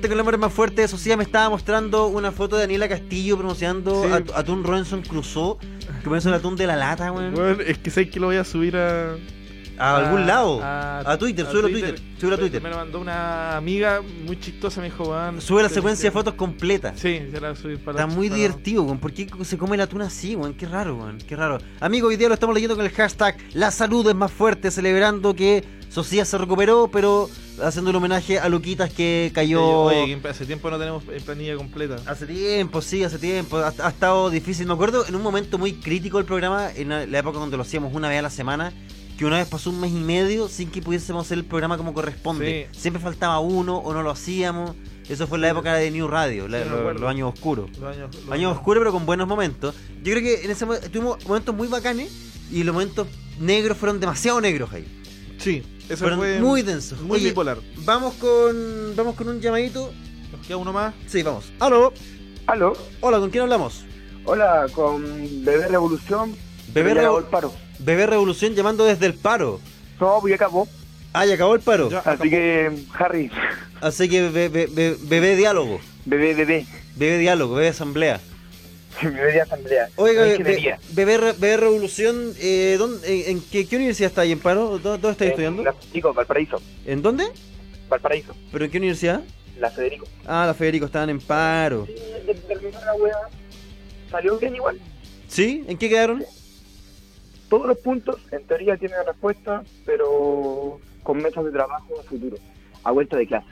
Vuelta 0.06 0.14
con 0.14 0.18
el 0.18 0.22
hombre 0.22 0.38
más 0.38 0.54
fuerte 0.54 0.88
Sociedad. 0.88 1.18
Me 1.18 1.24
estaba 1.24 1.50
mostrando 1.50 2.06
una 2.08 2.32
foto 2.32 2.58
de 2.58 2.62
Daniela 2.64 2.88
Castillo 2.88 3.38
pronunciando 3.38 4.04
Sí. 4.04 4.12
at- 4.12 4.32
atún 4.36 4.64
Robinson 4.64 5.02
Crusoe. 5.02 5.58
Que 6.04 6.10
parece 6.10 6.28
el 6.28 6.36
atún 6.36 6.56
de 6.56 6.68
la 6.68 6.76
lata, 6.76 7.12
weón. 7.12 7.34
Bueno, 7.34 7.62
es 7.66 7.80
que 7.80 7.90
sé 7.90 8.08
que 8.08 8.20
lo 8.20 8.28
voy 8.28 8.36
a 8.38 8.44
subir 8.44 8.78
a. 8.78 9.16
A 9.78 9.98
algún 9.98 10.26
lado. 10.28 10.62
A, 10.64 11.00
A 11.00 11.18
Twitter, 11.18 11.46
súbelo 11.48 11.68
a 11.68 11.72
Twitter. 11.72 12.00
Súbelo 12.20 12.36
a 12.36 12.40
Twitter. 12.40 12.62
Me 12.62 12.70
lo 12.70 12.76
mandó 12.78 13.00
una 13.00 13.58
amiga 13.58 14.02
muy 14.26 14.40
chistosa, 14.40 14.80
me 14.80 14.86
dijo, 14.92 15.06
weón. 15.10 15.42
Sube 15.42 15.64
la 15.64 15.68
que- 15.70 15.74
secuencia 15.74 16.04
de 16.04 16.12
que- 16.12 16.18
fotos 16.20 16.34
completa. 16.36 16.94
Sí, 16.96 17.22
se 17.32 17.42
la 17.42 17.56
subir 17.56 17.80
para 17.84 18.00
Está 18.00 18.08
muy 18.16 18.30
para- 18.30 18.38
divertido, 18.42 18.84
weón. 18.84 19.00
¿Por 19.00 19.12
qué 19.12 19.28
se 19.44 19.58
come 19.58 19.76
el 19.76 19.82
atún 19.82 20.02
así, 20.04 20.36
weón? 20.36 20.54
Qué 20.54 20.68
raro, 20.68 20.96
weón. 20.98 21.18
Qué 21.18 21.36
raro. 21.36 21.58
Amigo, 21.80 22.08
hoy 22.10 22.16
día 22.16 22.28
lo 22.28 22.36
estamos 22.36 22.54
leyendo 22.54 22.76
con 22.76 22.86
el 22.86 22.92
hashtag 22.92 23.38
La 23.54 23.72
salud 23.72 24.08
es 24.08 24.16
más 24.16 24.32
fuerte, 24.32 24.70
celebrando 24.72 25.36
que 25.36 25.64
Sociedad 25.90 26.26
se 26.26 26.38
recuperó, 26.38 26.90
pero 26.92 27.30
haciendo 27.64 27.90
un 27.92 27.96
homenaje 27.98 28.40
a 28.40 28.50
Luquitas 28.50 28.92
que 28.92 29.32
cayó. 29.34 29.64
Oye, 29.84 30.20
que 30.22 30.28
hace 30.28 30.46
tiempo 30.46 30.70
no 30.70 30.78
tenemos 30.80 31.04
planilla 31.26 31.56
completa. 31.56 31.96
Hace 32.06 32.26
tiempo, 32.26 32.82
sí, 32.82 33.04
hace 33.04 33.18
tiempo. 33.18 33.58
Ha, 33.58 33.74
ha 33.80 33.90
estado 33.90 34.30
difícil. 34.30 34.68
Me 34.68 34.74
acuerdo 34.74 35.06
en 35.08 35.16
un 35.16 35.22
momento 35.22 35.58
muy 35.58 35.74
crítico 35.74 36.18
del 36.18 36.26
programa, 36.26 36.70
en 36.76 36.90
la 36.90 37.20
época 37.20 37.38
cuando 37.38 37.58
lo 37.58 37.64
hacíamos 37.64 37.94
una 37.94 38.10
vez 38.10 38.20
a 38.20 38.22
la 38.24 38.30
semana, 38.30 38.74
que 39.18 39.26
una 39.26 39.38
vez 39.38 39.48
pasó 39.48 39.70
un 39.70 39.80
mes 39.80 39.92
y 39.92 39.96
medio 39.96 40.48
sin 40.50 40.70
que 40.70 40.82
pudiésemos 40.82 41.26
hacer 41.26 41.38
el 41.38 41.46
programa 41.46 41.78
como 41.78 41.94
corresponde. 41.94 42.68
Sí. 42.74 42.80
Siempre 42.80 43.02
faltaba 43.02 43.40
uno 43.40 43.78
o 43.78 43.94
no 43.94 44.02
lo 44.04 44.12
hacíamos. 44.12 44.72
Eso 45.08 45.28
fue 45.28 45.38
en 45.38 45.44
la 45.44 45.50
época 45.50 45.76
de 45.76 45.92
New 45.92 46.08
Radio, 46.08 46.46
Sí, 46.46 46.52
lo- 46.70 46.94
los 46.94 47.10
años 47.10 47.32
oscuros. 47.34 47.70
Los 47.80 47.96
años, 47.96 48.10
los 48.26 48.32
Años 48.34 48.58
oscuros, 48.58 48.82
pero 48.82 48.92
con 48.92 49.06
buenos 49.06 49.28
momentos. 49.28 49.76
Yo 50.04 50.12
creo 50.14 50.22
que 50.24 50.44
en 50.44 50.50
ese 50.52 50.66
momento 50.66 50.90
tuvimos 50.90 51.24
momentos 51.28 51.54
muy 51.56 51.68
bacanes 51.68 52.12
y 52.52 52.64
los 52.64 52.74
momentos 52.74 53.08
negros 53.40 53.78
fueron 53.78 54.00
demasiado 54.00 54.42
negros 54.42 54.74
ahí. 54.74 54.86
Sí, 55.46 55.62
eso 55.88 55.98
fueron 55.98 56.18
fue 56.18 56.40
muy 56.40 56.64
densos. 56.64 57.00
muy 57.02 57.18
Oye, 57.20 57.30
bipolar. 57.30 57.60
Vamos 57.84 58.16
con, 58.16 58.96
vamos 58.96 59.14
con 59.14 59.30
un 59.30 59.40
llamadito. 59.40 59.94
Nos 60.32 60.48
queda 60.48 60.58
uno 60.58 60.74
más. 60.74 60.96
Sí, 61.06 61.22
vamos. 61.22 61.46
Aló. 61.60 61.94
Aló, 62.48 62.74
Hola, 63.02 63.20
¿con 63.20 63.30
quién 63.30 63.44
hablamos? 63.44 63.86
hola, 64.26 64.66
con 64.74 65.04
Bebé 65.46 65.68
Revolución. 65.68 66.36
Bebé 66.74 66.96
Ya 66.96 67.02
acabó 67.02 67.18
Revo- 67.20 67.24
el 67.26 67.30
paro. 67.30 67.54
Bebé 67.78 68.08
Revolución 68.08 68.56
llamando 68.56 68.86
desde 68.86 69.06
el 69.06 69.14
paro. 69.14 69.60
No, 70.02 70.18
pues 70.20 70.32
ya 70.32 70.36
acabó. 70.36 70.68
Ah, 71.14 71.28
ya 71.28 71.36
acabó 71.36 71.54
el 71.54 71.62
paro. 71.62 71.92
Ya. 71.92 72.00
Así 72.00 72.28
que, 72.30 72.72
Harry, 72.98 73.30
Así 73.82 74.10
que 74.10 74.30
be- 74.30 74.50
be- 74.50 74.66
be- 74.68 74.98
bebé 75.00 75.36
diálogo. 75.36 75.80
bebé, 76.06 76.34
bebé. 76.34 76.66
Bebé 76.96 77.20
diálogo, 77.20 77.54
bebé 77.54 77.68
asamblea. 77.70 78.20
Bebé 79.02 79.32
de 79.34 79.42
asamblea. 79.42 79.90
Oiga, 79.98 80.24
be- 80.24 80.78
bebé, 80.94 81.18
Re- 81.18 81.34
bebé 81.34 81.58
Revolución, 81.58 82.34
eh, 82.40 82.76
¿dónde- 82.78 83.08
en, 83.30 83.38
en 83.38 83.42
qué, 83.52 83.68
qué 83.68 83.76
universidad 83.76 84.10
está 84.10 84.22
ahí 84.22 84.32
en 84.32 84.40
paro? 84.40 84.78
¿Dó- 84.80 84.98
¿Dónde, 84.98 85.10
está 85.12 85.26
Eh, 85.26 85.30
estudiando? 85.30 85.64
la- 85.64 85.76
Chico, 85.92 86.14
Valparaíso. 86.14 86.62
¿En 86.86 87.02
dónde? 87.02 87.26
Valparaíso. 87.90 88.34
¿Pero 88.52 88.66
en 88.66 88.72
qué 88.72 88.78
universidad? 88.78 89.22
la 89.60 89.70
Federico. 89.72 90.06
Ah, 90.26 90.46
los 90.48 90.58
Federico 90.58 90.86
estaban 90.86 91.10
en 91.10 91.20
paro. 91.22 91.86
De- 91.86 92.34
terminó 92.48 92.78
la 92.86 92.94
wea, 92.96 93.16
salió 94.12 94.38
bien 94.38 94.56
igual. 94.56 94.80
¿Sí? 95.30 95.64
¿En 95.68 95.78
qué 95.78 95.88
quedaron? 95.90 96.24
Todos 97.50 97.68
los 97.68 97.78
puntos, 97.78 98.18
en 98.32 98.44
teoría, 98.46 98.76
tienen 98.76 98.98
respuesta, 99.06 99.64
pero 99.86 100.80
con 101.04 101.18
mesas 101.22 101.46
de 101.46 101.52
trabajo 101.52 102.00
a 102.00 102.04
futuro, 102.04 102.38
a 102.84 102.92
vuelta 102.92 103.16
de 103.18 103.28
clase. 103.28 103.48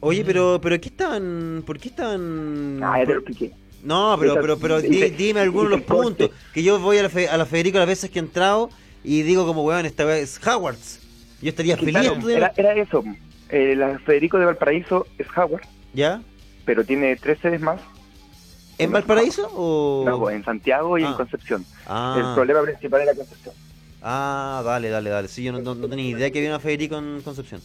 Oye, 0.00 0.24
pero, 0.24 0.58
pero 0.62 0.80
¿qué 0.80 0.88
estaban? 0.88 1.62
¿Por 1.66 1.78
qué 1.78 1.88
estaban? 1.88 2.80
Ah, 2.82 2.98
ya 3.00 3.06
te 3.06 3.12
lo 3.14 3.18
expliqué. 3.20 3.52
No, 3.82 4.16
pero, 4.18 4.34
pero, 4.40 4.58
pero 4.58 4.80
di- 4.80 5.10
dime 5.10 5.40
algunos 5.40 5.70
de 5.70 5.76
los 5.78 5.84
puntos. 5.86 6.30
Que 6.54 6.62
yo 6.62 6.78
voy 6.78 6.98
a 6.98 7.02
la, 7.02 7.08
Fe- 7.10 7.28
a 7.28 7.36
la 7.36 7.46
Federico 7.46 7.78
las 7.78 7.86
veces 7.88 8.10
que 8.10 8.18
he 8.18 8.22
entrado 8.22 8.70
y 9.02 9.22
digo 9.22 9.44
como, 9.46 9.64
weón, 9.64 9.86
esta 9.86 10.04
vez 10.04 10.22
es 10.38 10.46
Howard's. 10.46 11.00
Yo 11.40 11.48
estaría 11.48 11.76
feliz 11.76 11.92
Claro, 11.96 12.28
era, 12.28 12.52
era 12.56 12.74
eso. 12.74 13.02
Eh, 13.48 13.74
la 13.76 13.98
Federico 13.98 14.38
de 14.38 14.44
Valparaíso 14.46 15.06
es 15.18 15.26
Howard, 15.36 15.62
¿Ya? 15.92 16.22
pero 16.64 16.84
tiene 16.84 17.16
tres 17.16 17.38
sedes 17.40 17.60
más. 17.60 17.80
¿En 18.78 18.90
Valparaíso 18.92 19.50
o...? 19.54 20.04
No, 20.06 20.30
en 20.30 20.44
Santiago 20.44 20.96
y 20.98 21.02
Ah. 21.04 21.08
en 21.08 21.14
Concepción. 21.14 21.66
Ah, 21.86 22.14
El 22.18 22.34
problema 22.34 22.62
principal 22.62 23.02
era 23.02 23.14
Concepción. 23.14 23.54
ah, 24.00 24.62
dale, 24.64 24.88
dale, 24.90 25.10
dale. 25.10 25.26
Sí, 25.28 25.42
yo 25.42 25.52
no, 25.52 25.58
no- 25.60 25.74
no 25.74 25.88
tenía 25.88 26.08
idea 26.08 26.30
que 26.30 26.38
había 26.38 26.50
una 26.50 26.60
Federico 26.60 26.96
en 26.98 27.20
Concepción. 27.22 27.60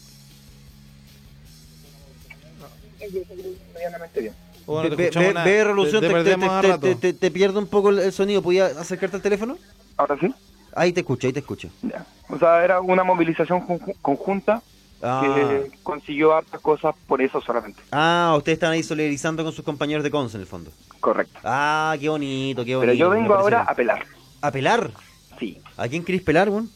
Medianamente 3.73 4.21
bien. 4.21 4.33
Bueno, 4.67 4.95
Ve, 4.95 5.63
Revolución, 5.63 6.01
Te- 6.01 7.31
pierde 7.31 7.57
un 7.57 7.67
poco 7.67 7.89
el, 7.89 7.99
el 7.99 8.11
sonido. 8.11 8.41
¿Podías 8.41 8.75
acercarte 8.77 9.15
al 9.15 9.21
teléfono? 9.23 9.57
Ahora 9.95 10.17
sí. 10.19 10.31
Ahí 10.75 10.91
te 10.93 10.99
escucho, 10.99 11.25
ahí 11.25 11.33
te 11.33 11.39
escucho. 11.39 11.69
Ya. 11.81 12.05
O 12.29 12.37
sea, 12.37 12.63
era 12.63 12.81
una 12.81 13.03
movilización 13.03 13.65
conju- 13.65 13.95
conjunta 14.01 14.61
Ah, 15.01 15.21
que 15.23 15.71
consiguió 15.83 16.33
hartas 16.35 16.59
cosas 16.59 16.95
por 17.05 17.21
eso 17.21 17.39
solamente. 17.39 17.79
ah 17.91 18.33
ustedes 18.35 18.55
están 18.55 18.71
ahí 18.71 18.81
solidarizando 18.81 19.43
con 19.43 19.53
sus 19.53 19.63
compañeros 19.63 20.03
de 20.03 20.09
Conce 20.09 20.37
en 20.37 20.41
el 20.41 20.47
fondo. 20.47 20.71
Correcto. 20.99 21.39
Ah, 21.43 21.95
qué 21.99 22.09
bonito, 22.09 22.65
qué 22.65 22.75
bonito. 22.75 22.91
Pero 22.93 22.93
yo 22.93 23.09
vengo 23.11 23.35
ahora 23.35 23.59
bien. 23.59 23.69
a 23.69 23.75
pelar. 23.75 24.05
¿A 24.41 24.51
pelar? 24.51 24.91
Sí. 25.39 25.61
¿A 25.77 25.87
quién 25.87 26.03
querés 26.03 26.23
pelar, 26.23 26.49
weón? 26.49 26.69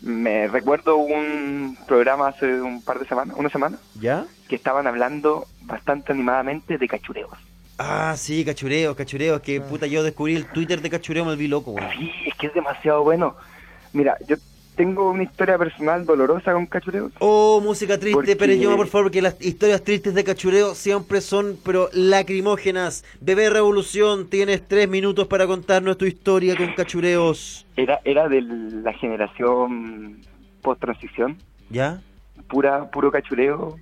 Me 0.00 0.48
recuerdo 0.48 0.96
un 0.96 1.78
programa 1.86 2.26
hace 2.28 2.60
un 2.60 2.82
par 2.82 2.98
de 2.98 3.06
semanas, 3.06 3.36
una 3.38 3.48
semana, 3.50 3.78
¿Ya? 4.00 4.26
Que 4.50 4.56
estaban 4.56 4.88
hablando 4.88 5.46
bastante 5.62 6.12
animadamente 6.12 6.76
de 6.76 6.88
cachureos. 6.88 7.30
Ah, 7.78 8.14
sí, 8.16 8.44
cachureos, 8.44 8.96
cachureos. 8.96 9.40
Que 9.40 9.60
puta, 9.60 9.86
yo 9.86 10.02
descubrí 10.02 10.34
el 10.34 10.46
Twitter 10.46 10.82
de 10.82 10.90
cachureo, 10.90 11.24
me 11.24 11.30
volví 11.30 11.46
loco, 11.46 11.70
weón. 11.70 11.88
Sí, 11.96 12.10
es 12.26 12.34
que 12.34 12.48
es 12.48 12.54
demasiado 12.54 13.04
bueno. 13.04 13.36
Mira, 13.92 14.16
yo 14.26 14.36
tengo 14.74 15.10
una 15.10 15.22
historia 15.22 15.56
personal 15.56 16.04
dolorosa 16.04 16.52
con 16.52 16.66
cachureos. 16.66 17.12
Oh, 17.20 17.60
música 17.62 17.96
triste, 17.96 18.34
Porque- 18.36 18.36
por 18.36 18.88
favor, 18.88 19.04
porque 19.04 19.22
las 19.22 19.40
historias 19.40 19.82
tristes 19.84 20.14
de 20.14 20.24
cachureo 20.24 20.74
siempre 20.74 21.20
son, 21.20 21.56
pero 21.64 21.88
lacrimógenas. 21.92 23.04
Bebé 23.20 23.50
Revolución, 23.50 24.28
tienes 24.28 24.66
tres 24.66 24.88
minutos 24.88 25.28
para 25.28 25.46
contarnos 25.46 25.96
tu 25.96 26.06
historia 26.06 26.56
con 26.56 26.72
cachureos. 26.74 27.66
Era, 27.76 28.00
era 28.04 28.28
de 28.28 28.42
la 28.42 28.92
generación 28.94 30.18
post-transición, 30.60 31.38
¿Ya? 31.70 32.00
pura, 32.48 32.90
puro 32.90 33.10
cachureo, 33.12 33.78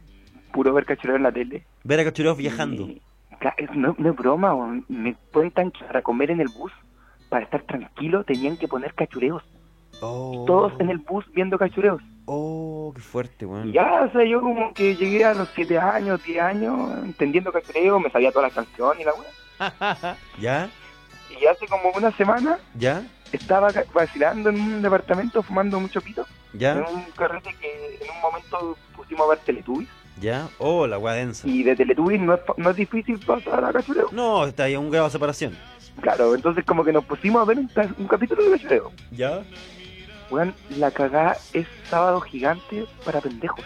puro 0.48 0.72
ver 0.74 0.84
cachureo 0.84 1.16
en 1.16 1.22
la 1.22 1.32
tele. 1.32 1.64
Ver 1.84 2.00
a 2.00 2.04
cachureos 2.04 2.36
viajando. 2.36 2.84
Y, 2.84 3.02
no, 3.74 3.94
no 3.98 4.10
es 4.10 4.16
broma, 4.16 4.54
weón. 4.54 4.84
me 4.88 5.14
cuentan 5.32 5.70
que 5.70 5.84
para 5.84 6.02
comer 6.02 6.30
en 6.30 6.40
el 6.40 6.48
bus, 6.48 6.72
para 7.28 7.44
estar 7.44 7.62
tranquilo, 7.62 8.24
tenían 8.24 8.56
que 8.56 8.66
poner 8.68 8.94
cachureos. 8.94 9.42
Oh, 10.00 10.44
Todos 10.46 10.72
en 10.80 10.90
el 10.90 10.98
bus 10.98 11.24
viendo 11.32 11.58
cachureos. 11.58 12.00
Oh, 12.26 12.92
qué 12.94 13.00
fuerte, 13.00 13.46
weón. 13.46 13.72
ya, 13.72 14.02
o 14.02 14.10
sea, 14.12 14.24
yo 14.24 14.40
como 14.40 14.72
que 14.74 14.94
llegué 14.96 15.24
a 15.24 15.34
los 15.34 15.48
7 15.54 15.78
años, 15.78 16.22
10 16.24 16.40
años, 16.42 16.98
entendiendo 17.04 17.52
cachureo, 17.52 17.98
me 17.98 18.10
sabía 18.10 18.30
todas 18.32 18.54
las 18.54 18.66
canciones 18.66 19.00
y 19.00 19.04
la 19.04 19.12
weá. 19.14 20.16
¿Ya? 20.40 20.70
Y 21.40 21.46
hace 21.46 21.66
como 21.66 21.90
una 21.96 22.10
semana 22.12 22.58
¿Ya? 22.74 23.02
estaba 23.32 23.68
vacilando 23.92 24.50
en 24.50 24.60
un 24.60 24.82
departamento 24.82 25.42
fumando 25.42 25.78
mucho 25.80 26.00
pito. 26.00 26.26
En 26.54 26.58
¿Ya? 26.60 26.74
un 26.88 27.02
carrete 27.16 27.54
que 27.60 27.98
en 28.00 28.10
un 28.10 28.20
momento 28.20 28.76
pusimos 28.96 29.26
a 29.26 29.30
ver 29.30 29.38
Teletubbies. 29.40 29.88
¿Ya? 30.20 30.48
Oh, 30.58 30.86
la 30.86 30.98
densa. 31.12 31.46
Y 31.46 31.62
de 31.62 31.76
Teletubbies 31.76 32.20
no 32.20 32.34
es, 32.34 32.40
no 32.56 32.70
es 32.70 32.76
difícil 32.76 33.18
pasar 33.20 33.64
a 33.64 33.72
cachureo. 33.72 34.08
No, 34.12 34.44
está 34.46 34.64
ahí 34.64 34.74
a 34.74 34.80
un 34.80 34.90
grado 34.90 35.06
de 35.06 35.12
separación. 35.12 35.56
Claro, 36.00 36.34
entonces 36.34 36.64
como 36.64 36.84
que 36.84 36.92
nos 36.92 37.04
pusimos 37.04 37.42
a 37.42 37.44
ver 37.44 37.58
un, 37.58 37.68
ca- 37.68 37.94
un 37.98 38.06
capítulo 38.08 38.42
de 38.44 38.50
cachureo. 38.52 38.92
¿Ya? 39.10 39.42
Weón, 40.30 40.54
la 40.76 40.90
cagada 40.90 41.36
es 41.52 41.66
sábado 41.88 42.20
gigante 42.20 42.86
para 43.04 43.20
pendejos. 43.20 43.64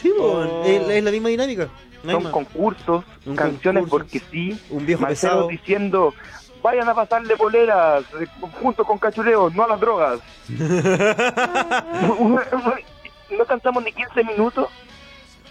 Sí, 0.00 0.10
Oh. 0.18 0.62
Es, 0.64 0.88
es 0.88 1.04
la 1.04 1.10
misma 1.10 1.28
dinámica. 1.28 1.68
No 2.04 2.12
Son 2.12 2.22
más. 2.22 2.32
concursos, 2.32 3.04
Un 3.26 3.36
canciones 3.36 3.82
concurso. 3.82 4.06
porque 4.06 4.20
sí. 4.30 4.58
Un 4.70 4.86
viejo 4.86 5.04
pesado. 5.06 5.48
diciendo, 5.48 6.14
vayan 6.62 6.88
a 6.88 6.94
pasarle 6.94 7.36
poleras 7.36 8.04
eh, 8.20 8.26
junto 8.62 8.84
con 8.84 8.98
cachureos, 8.98 9.54
no 9.54 9.64
a 9.64 9.68
las 9.68 9.80
drogas. 9.80 10.20
no 13.38 13.44
cantamos 13.46 13.84
ni 13.84 13.92
15 13.92 14.24
minutos. 14.24 14.68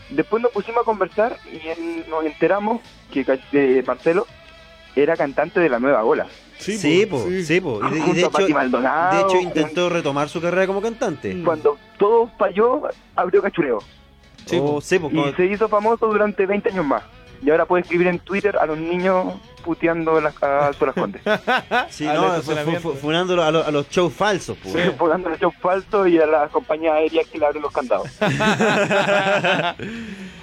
Después 0.09 0.41
nos 0.41 0.51
pusimos 0.51 0.81
a 0.81 0.85
conversar 0.85 1.37
y 1.51 2.09
nos 2.09 2.25
enteramos 2.25 2.81
que 3.11 3.25
eh, 3.53 3.83
Marcelo 3.85 4.25
era 4.95 5.15
cantante 5.15 5.59
de 5.59 5.69
la 5.69 5.79
nueva 5.79 6.03
ola. 6.03 6.27
Sí, 6.57 7.05
po, 7.05 7.25
sí, 7.43 7.61
po. 7.61 7.79
Y 7.87 7.91
de, 7.93 7.99
y 7.99 8.01
hecho, 9.21 9.37
de 9.37 9.41
intentó 9.43 9.89
retomar 9.89 10.27
su 10.27 10.41
carrera 10.41 10.67
como 10.67 10.81
cantante. 10.81 11.41
Cuando 11.43 11.77
todo 11.97 12.29
falló, 12.37 12.81
abrió 13.15 13.41
cachureo. 13.41 13.79
Sí, 14.45 14.57
Oh, 14.61 14.81
sí, 14.81 14.99
po, 14.99 15.07
Y 15.11 15.15
como- 15.15 15.31
se 15.33 15.45
hizo 15.45 15.69
famoso 15.69 16.07
durante 16.07 16.45
20 16.45 16.69
años 16.69 16.85
más. 16.85 17.03
Y 17.41 17.49
ahora 17.51 17.65
puede 17.65 17.83
escribir 17.83 18.07
en 18.07 18.19
Twitter 18.19 18.57
a 18.57 18.65
los 18.65 18.77
niños 18.77 19.33
puteando 19.63 20.19
las, 20.19 20.41
a 20.43 20.67
Alto 20.67 20.85
Las 20.85 20.95
Condes. 20.95 21.21
sí, 21.89 22.05
no, 22.05 22.41
fu- 22.81 22.93
funándolo 22.95 23.43
a, 23.43 23.51
lo- 23.51 23.65
a 23.65 23.71
los 23.71 23.89
shows 23.89 24.13
falsos, 24.13 24.57
po. 24.57 24.69
Poniendo 24.97 25.29
el 25.29 25.39
show 25.39 25.51
falso 25.61 26.05
y 26.07 26.17
a 26.17 26.25
las 26.25 26.49
compañías 26.51 26.93
aéreas 26.95 27.27
que 27.27 27.37
le 27.37 27.45
abren 27.45 27.61
los 27.61 27.71
candados. 27.71 28.07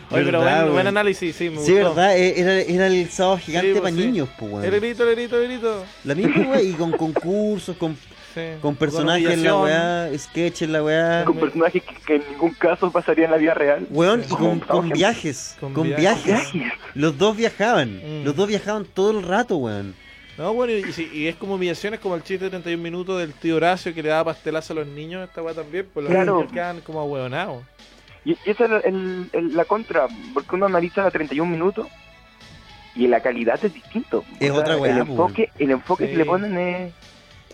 Oye, 0.08 0.24
pero 0.24 0.40
Verdad, 0.40 0.68
buen, 0.70 0.86
análisis, 0.86 1.34
sí, 1.34 1.50
me 1.50 1.58
Sí, 1.58 1.72
gustó. 1.72 1.94
verdad, 1.94 2.16
e- 2.16 2.40
era, 2.40 2.52
era 2.60 2.86
el 2.86 3.10
sábado 3.10 3.38
gigante 3.38 3.68
Sí, 3.68 3.74
para 3.80 3.82
pues, 3.82 3.94
sí. 3.94 4.06
niños, 4.06 4.28
po, 4.38 4.46
weón. 4.46 4.64
El 4.64 4.70
grito, 4.80 5.08
el 5.08 5.16
grito. 5.16 5.84
La 6.04 6.14
misma 6.14 6.48
weá, 6.48 6.62
y 6.62 6.72
con 6.74 6.92
concursos, 6.92 7.76
con, 7.76 7.96
Sí. 8.36 8.42
con 8.60 8.76
personajes 8.76 9.30
en 9.30 9.44
la 9.44 9.56
weá, 9.56 10.10
sketches 10.18 10.62
en 10.62 10.72
la 10.72 10.82
weá. 10.84 11.24
Con 11.24 11.36
personajes 11.38 11.82
que, 11.82 11.94
que 12.06 12.14
en 12.16 12.22
ningún 12.32 12.52
caso 12.52 12.90
pasaría 12.90 13.24
en 13.24 13.30
la 13.30 13.38
vida 13.38 13.54
real. 13.54 13.86
Weón, 13.90 14.22
y 14.24 14.28
con, 14.28 14.90
viajes, 14.90 15.56
Con 15.58 15.72
con, 15.72 15.88
viajes. 15.96 16.52
Los 16.94 17.16
dos 17.16 17.34
viajaban, 17.34 17.96
Mm. 17.96 18.24
los 18.26 18.36
dos 18.36 18.46
viajaban 18.46 18.84
todo 18.84 19.12
el 19.18 19.22
rato, 19.26 19.56
weón. 19.56 19.94
No, 20.36 20.52
bueno, 20.52 20.74
y, 20.74 21.26
es 21.28 21.36
como 21.36 21.54
humillaciones 21.54 21.98
como 21.98 22.14
el 22.14 22.22
chiste 22.22 22.44
de 22.44 22.50
31 22.50 22.82
minutos 22.82 23.18
del 23.18 23.32
tío 23.32 23.56
Horacio 23.56 23.94
que 23.94 24.02
le 24.02 24.10
daba 24.10 24.24
pastelazo 24.34 24.74
a 24.74 24.76
los 24.76 24.86
niños, 24.86 25.26
esta 25.26 25.40
weá 25.42 25.54
también, 25.54 25.86
pues 25.94 26.04
los 26.04 26.12
Claro. 26.12 26.36
niños 26.36 26.52
quedan 26.52 26.80
como 26.82 27.00
ahueonados. 27.00 27.64
Y, 28.22 28.32
y 28.32 28.38
esa 28.44 28.64
es 28.66 28.70
el- 28.70 28.94
el- 28.94 29.30
el- 29.32 29.56
la 29.56 29.64
contra, 29.64 30.08
porque 30.34 30.56
uno 30.56 30.66
analiza 30.66 31.06
a 31.06 31.10
31 31.10 31.50
minutos 31.50 31.86
y 32.94 33.06
la 33.06 33.20
calidad 33.20 33.58
es 33.64 33.72
distinto. 33.72 34.24
Es 34.38 34.50
otra 34.50 34.76
weá, 34.76 34.92
El 34.92 34.98
enfoque, 35.08 35.50
el 35.58 35.70
enfoque 35.70 36.04
Sí. 36.04 36.10
que 36.12 36.16
le 36.18 36.24
ponen 36.26 36.58
es... 36.58 36.92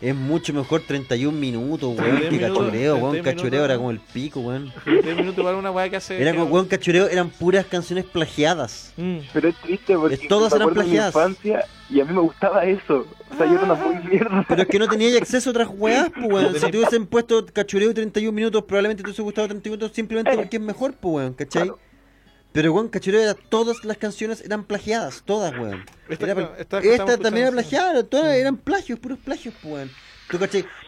Es 0.02 0.14
mucho 0.16 0.52
mejor 0.52 0.82
31 0.84 1.38
minutos, 1.38 1.90
weón, 1.96 1.96
31 2.18 2.20
que 2.28 2.30
minutos, 2.36 2.58
cachureo, 2.64 2.96
weón. 2.96 3.12
31 3.12 3.22
Cachureo 3.36 3.64
era 3.64 3.76
como 3.76 3.90
el 3.92 4.00
pico, 4.00 4.40
weón. 4.40 4.72
31 4.84 5.16
minutos 5.20 5.38
igual 5.38 5.54
una 5.54 5.70
weá 5.70 5.88
que 5.88 5.96
hace. 5.96 6.20
Era 6.20 6.32
como, 6.32 6.46
weón, 6.46 6.66
cachureo 6.66 7.06
eran 7.08 7.30
puras 7.30 7.64
canciones 7.66 8.04
plagiadas. 8.04 8.92
Mm. 8.96 9.18
Pero 9.32 9.48
es 9.48 9.54
triste 9.62 9.96
porque 9.96 10.14
Es- 10.16 10.26
todas 10.28 10.50
me 10.52 10.56
eran 10.56 10.68
de 10.68 10.74
mi 10.74 10.80
plagiadas. 10.80 11.14
infancia 11.14 11.64
y 11.88 12.00
a 12.00 12.04
mí 12.04 12.12
me 12.12 12.20
gustaba 12.20 12.64
eso. 12.64 13.06
O 13.32 13.36
sea, 13.36 13.46
yo 13.46 13.54
era 13.54 13.62
una 13.62 13.74
muy 13.74 13.94
mierda. 14.04 14.44
Pero 14.48 14.62
es 14.62 14.68
que 14.68 14.78
no 14.80 14.88
tenía 14.88 15.16
acceso 15.16 15.50
a 15.50 15.52
otras 15.52 15.68
weas, 15.72 16.10
pues, 16.12 16.26
weón. 16.26 16.54
Si 16.54 16.70
te 16.70 16.76
hubiesen 16.78 17.06
puesto 17.06 17.46
cachureo 17.52 17.90
y 17.92 17.94
31 17.94 18.32
minutos, 18.34 18.64
probablemente 18.64 19.02
te 19.04 19.08
hubiese 19.08 19.22
gustado 19.22 19.46
31 19.48 19.76
minutos 19.76 19.94
simplemente 19.94 20.32
porque 20.34 20.56
es 20.56 20.62
mejor, 20.62 20.94
pues, 20.94 21.14
weón, 21.14 21.34
¿cachai? 21.34 21.62
Claro. 21.62 21.78
Pero, 22.52 22.72
weón, 22.72 22.88
cachureo 22.88 23.20
era, 23.22 23.34
todas 23.34 23.84
las 23.84 23.96
canciones 23.96 24.42
eran 24.42 24.64
plagiadas, 24.64 25.22
todas, 25.24 25.52
weón. 25.58 25.84
Esta- 26.08 26.80
Era 26.80 27.16
también 27.18 27.46
era 27.46 27.52
plagiada, 27.52 28.02
todas 28.04 28.34
eran 28.36 28.56
plagios, 28.56 28.98
puros 28.98 29.18
plagios, 29.18 29.54
pues, 29.62 29.74
weón. 29.74 29.90
¿Tú? 30.30 30.38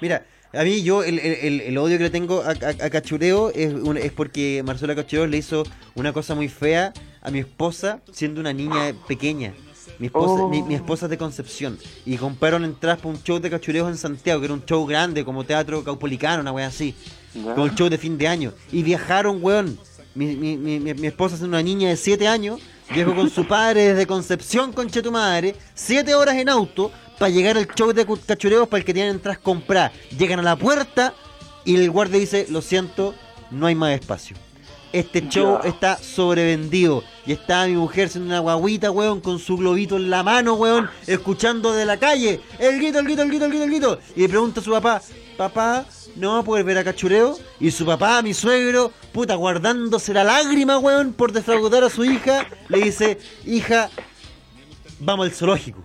Mira, 0.01 0.27
a 0.53 0.63
mí 0.63 0.83
yo, 0.83 1.03
el, 1.03 1.19
el- 1.19 1.61
el- 1.63 1.79
odio 1.79 1.97
que 1.99 2.05
le 2.05 2.11
tengo 2.11 2.43
a, 2.43 2.51
a- 2.51 2.87
a 2.87 2.91
Cachureo 2.91 3.51
es, 3.55 3.73
un- 3.73 3.97
es 3.97 4.13
porque 4.13 4.63
Marcela 4.65 4.95
Cachureo 4.95 5.27
le 5.27 5.39
hizo 5.39 5.65
una 5.95 6.13
cosa 6.13 6.35
muy 6.35 6.49
fea 6.49 6.93
a 7.23 7.31
mi 7.31 7.39
esposa 7.41 8.01
siendo 8.13 8.41
una 8.41 8.53
niña 8.53 8.95
pequeña. 9.09 9.53
Mi 9.99 10.07
esposa, 10.07 10.43
Oh. 10.45 10.49
mi, 10.49 10.63
mi 10.63 10.75
esposa 10.75 11.07
es 11.07 11.11
de 11.11 11.19
Concepción. 11.19 11.79
Y 12.05 12.17
compraron 12.17 12.65
entradas 12.65 12.99
para 12.99 13.11
un 13.11 13.23
show 13.23 13.39
de 13.39 13.49
cachureos 13.51 13.89
en 13.89 13.97
Santiago, 13.97 14.41
que 14.41 14.47
era 14.47 14.55
un 14.55 14.65
show 14.65 14.85
grande, 14.87 15.25
como 15.25 15.45
teatro 15.45 15.85
caupolicano, 15.85 16.41
una 16.43 16.53
wea 16.53 16.67
así. 16.67 16.95
Ya. 17.35 17.55
Como 17.55 17.67
el 17.67 17.75
show 17.75 17.89
de 17.89 17.99
fin 17.99 18.17
de 18.19 18.27
año. 18.29 18.53
Y 18.73 18.83
viajaron, 18.83 19.39
weón. 19.43 19.79
Mi, 20.15 20.37
mi, 20.37 20.57
mi, 20.57 20.79
mi- 20.95 21.07
esposa 21.07 21.37
siendo 21.37 21.57
una 21.57 21.63
niña 21.63 21.89
de 21.89 21.97
7 21.97 22.29
años, 22.29 22.61
viajó 22.93 23.15
con 23.15 23.29
su 23.31 23.47
padre 23.47 23.89
desde 23.93 24.07
Concepción, 24.07 24.73
concha 24.73 25.03
tu 25.03 25.11
madre, 25.11 25.57
7 25.75 26.15
horas 26.15 26.37
en 26.37 26.49
auto, 26.49 26.93
para 27.19 27.31
llegar 27.31 27.57
al 27.57 27.67
show 27.75 27.93
de 27.93 28.07
cachureos 28.27 28.69
para 28.69 28.79
el 28.79 28.85
que 28.85 28.95
tienen 28.95 29.17
entradas 29.17 29.39
comprar. 29.39 29.93
Llegan 30.17 30.39
a 30.41 30.43
la 30.43 30.57
puerta 30.57 31.15
y 31.65 31.75
el 31.77 31.91
guardia 31.91 32.19
dice, 32.21 32.47
lo 32.51 32.63
siento, 32.63 33.15
no 33.51 33.67
hay 33.67 33.75
más 33.75 33.93
espacio. 33.93 34.37
Este 34.93 35.29
show 35.29 35.59
Ya. 35.63 35.69
está 35.69 35.97
sobrevendido. 35.99 37.03
Y 37.27 37.33
está 37.33 37.67
mi 37.67 37.73
mujer 37.75 38.09
siendo 38.09 38.29
una 38.31 38.39
guaguita, 38.39 38.91
weón, 38.93 39.21
con 39.21 39.39
su 39.41 39.57
globito 39.57 39.97
en 39.97 40.09
la 40.11 40.23
mano, 40.23 40.55
weón, 40.55 40.89
escuchando 41.09 41.73
de 41.73 41.85
la 41.85 41.97
calle. 41.97 42.41
El 42.61 42.77
grito, 42.77 43.01
el 43.01 43.05
grito, 43.07 43.23
el 43.23 43.29
grito, 43.29 43.45
el 43.47 43.51
grito, 43.51 43.65
el 43.65 43.71
grito. 43.71 43.99
Y 44.15 44.21
le 44.21 44.29
pregunta 44.29 44.61
a 44.61 44.63
su 44.63 44.71
papá, 44.71 45.03
papá, 45.37 45.85
¿no 46.17 46.33
va 46.33 46.39
a 46.41 46.43
poder 46.43 46.65
ver 46.65 46.79
a 46.79 46.85
Cachureo? 46.85 47.39
Y 47.61 47.71
su 47.71 47.85
papá, 47.87 48.21
mi 48.23 48.35
suegro, 48.35 48.93
puta, 49.13 49.35
guardándose 49.35 50.13
la 50.15 50.25
lágrima, 50.25 50.79
weón, 50.79 51.13
por 51.13 51.33
defraudar 51.33 51.85
a 51.85 51.91
su 51.91 52.05
hija, 52.05 52.47
le 52.69 52.79
dice, 52.83 53.19
hija, 53.47 53.91
vamos 55.01 55.27
al 55.27 55.33
zoológico. 55.33 55.83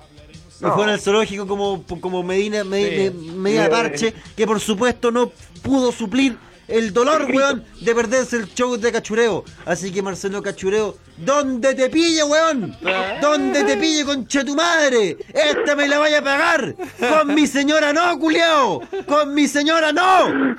Y 0.61 0.65
No. 0.65 0.73
fueron 0.75 0.93
al 0.93 0.99
zoológico 0.99 1.47
como, 1.47 1.83
como 2.01 2.21
medina, 2.23 2.63
me- 2.63 2.89
Sí. 2.89 2.95
me- 3.15 3.31
medida 3.33 3.63
de 3.63 3.69
parche, 3.69 4.13
que 4.35 4.45
por 4.45 4.59
supuesto 4.59 5.09
no 5.11 5.31
pudo 5.61 5.91
suplir 5.91 6.37
el 6.69 6.93
dolor, 6.93 7.27
weón, 7.33 7.63
de 7.81 7.95
perderse 7.95 8.37
el 8.37 8.53
show 8.53 8.77
de 8.77 8.91
cachureo. 8.91 9.43
Así 9.65 9.91
que 9.91 10.01
Marcelo 10.01 10.41
Cachureo, 10.41 10.95
¿dónde 11.17 11.73
te 11.75 11.89
pille, 11.89 12.23
weón? 12.23 12.75
¿Dónde 13.21 13.63
te 13.63 13.77
pille, 13.77 14.05
concha 14.05 14.43
tu 14.43 14.55
madre? 14.55 15.17
Esta 15.33 15.75
me 15.75 15.87
la 15.87 15.99
vaya 15.99 16.19
a 16.19 16.23
pagar. 16.23 16.75
Con 16.97 17.33
mi 17.33 17.47
señora 17.47 17.93
no, 17.93 18.17
culiao. 18.19 18.81
Con 19.05 19.33
mi 19.33 19.47
señora 19.47 19.91
no. 19.91 20.55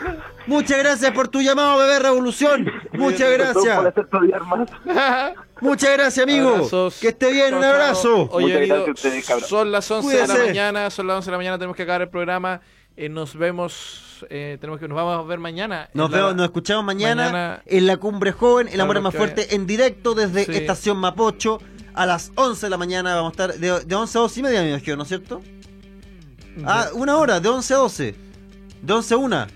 Muchas 0.47 0.79
gracias 0.79 1.13
por 1.13 1.29
tu 1.29 1.41
llamado, 1.41 1.79
bebé 1.79 2.01
revolución. 2.01 2.71
Muchas 2.93 3.31
gracias. 3.31 3.79
Muchas 5.61 5.93
gracias, 5.93 6.25
amigo. 6.25 6.49
Abrazos. 6.49 6.99
Que 7.01 7.09
esté 7.09 7.31
bien, 7.31 7.55
un 7.55 7.63
abrazo. 7.63 8.29
Oye, 8.33 8.53
querido, 8.53 8.87
ustedes, 8.91 9.27
son 9.47 9.71
las 9.71 9.91
11 9.91 10.17
de 10.17 10.27
la 10.27 10.35
mañana, 10.35 10.91
son 10.91 11.07
las 11.07 11.17
11 11.19 11.27
de 11.27 11.33
la 11.33 11.37
mañana, 11.37 11.59
tenemos 11.59 11.77
que 11.77 11.83
acabar 11.83 12.03
el 12.03 12.09
programa. 12.09 12.61
Eh, 13.01 13.09
nos 13.09 13.35
vemos, 13.35 14.27
eh, 14.29 14.59
tenemos 14.61 14.79
que 14.79 14.87
nos 14.87 14.95
vamos 14.95 15.25
a 15.25 15.27
ver 15.27 15.39
mañana. 15.39 15.89
Nos, 15.95 16.11
vemos, 16.11 16.37
nos 16.37 16.45
escuchamos 16.45 16.85
mañana, 16.85 17.25
mañana- 17.31 17.63
en 17.65 17.87
la 17.87 17.97
Cumbre 17.97 18.31
Joven, 18.33 18.69
el 18.71 18.79
amor 18.79 18.99
es 18.99 19.03
más 19.03 19.15
fuerte, 19.15 19.55
en 19.55 19.67
directo 19.67 20.13
desde 20.15 20.45
Sí. 20.45 20.53
Estación 20.55 20.99
Mapocho. 20.99 21.61
A 21.95 22.05
las 22.05 22.31
11 22.35 22.67
de 22.67 22.71
la 22.71 22.77
mañana 22.77 23.15
vamos 23.15 23.31
a 23.31 23.33
estar, 23.33 23.55
de, 23.55 23.81
de 23.87 23.95
11 23.95 24.19
a 24.19 24.21
12 24.21 24.41
y 24.41 24.43
media, 24.43 24.61
me 24.63 24.69
imagino, 24.73 24.97
¿no 24.97 25.03
es 25.05 25.09
cierto? 25.09 25.41
Ah, 26.65 26.89
una 26.93 27.17
hora, 27.17 27.41
de 27.41 27.49
11 27.49 27.73
a 27.73 27.79
12. 27.79 28.15
De 28.83 28.93
11 28.93 29.15
a 29.15 29.17
1. 29.17 29.47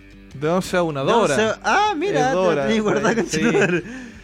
De 0.41 0.49
11 0.49 0.77
a 0.79 0.83
1, 0.83 1.05
De 1.05 1.13
2 1.13 1.23
11 1.31 1.43
horas. 1.43 1.59
Ah, 1.63 1.93
mira, 1.97 2.33
dos 2.33 2.67
te 2.67 2.81
guardado, 2.81 3.23
sí. 3.29 3.41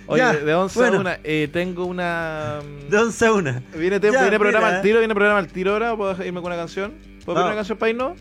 Oye, 0.07 0.19
Ya, 0.19 0.33
de 0.33 0.55
11 0.55 0.79
bueno, 0.79 0.97
a 0.97 1.01
1, 1.03 1.11
eh, 1.25 1.49
tengo 1.53 1.85
una... 1.85 2.61
De 2.89 2.97
11 2.99 3.27
a 3.27 3.33
1. 3.35 3.63
Viene, 3.77 4.01
te- 4.01 4.11
Ya, 4.11 4.23
viene 4.23 4.39
programa 4.39 4.69
al 4.69 4.83
tiro, 4.83 4.99
viene 4.99 5.15
programa 5.15 5.39
al 5.41 5.47
tiro 5.49 5.73
ahora, 5.73 5.95
¿puedo 5.95 6.13
irme 6.25 6.41
con 6.41 6.47
una 6.51 6.57
canción? 6.57 6.93
¿Puedo 7.25 7.37
poner 7.37 7.43
Vamos. 7.43 7.47
una 7.49 7.55
canción 7.57 7.79
para 7.79 7.91
irnos? 7.91 8.19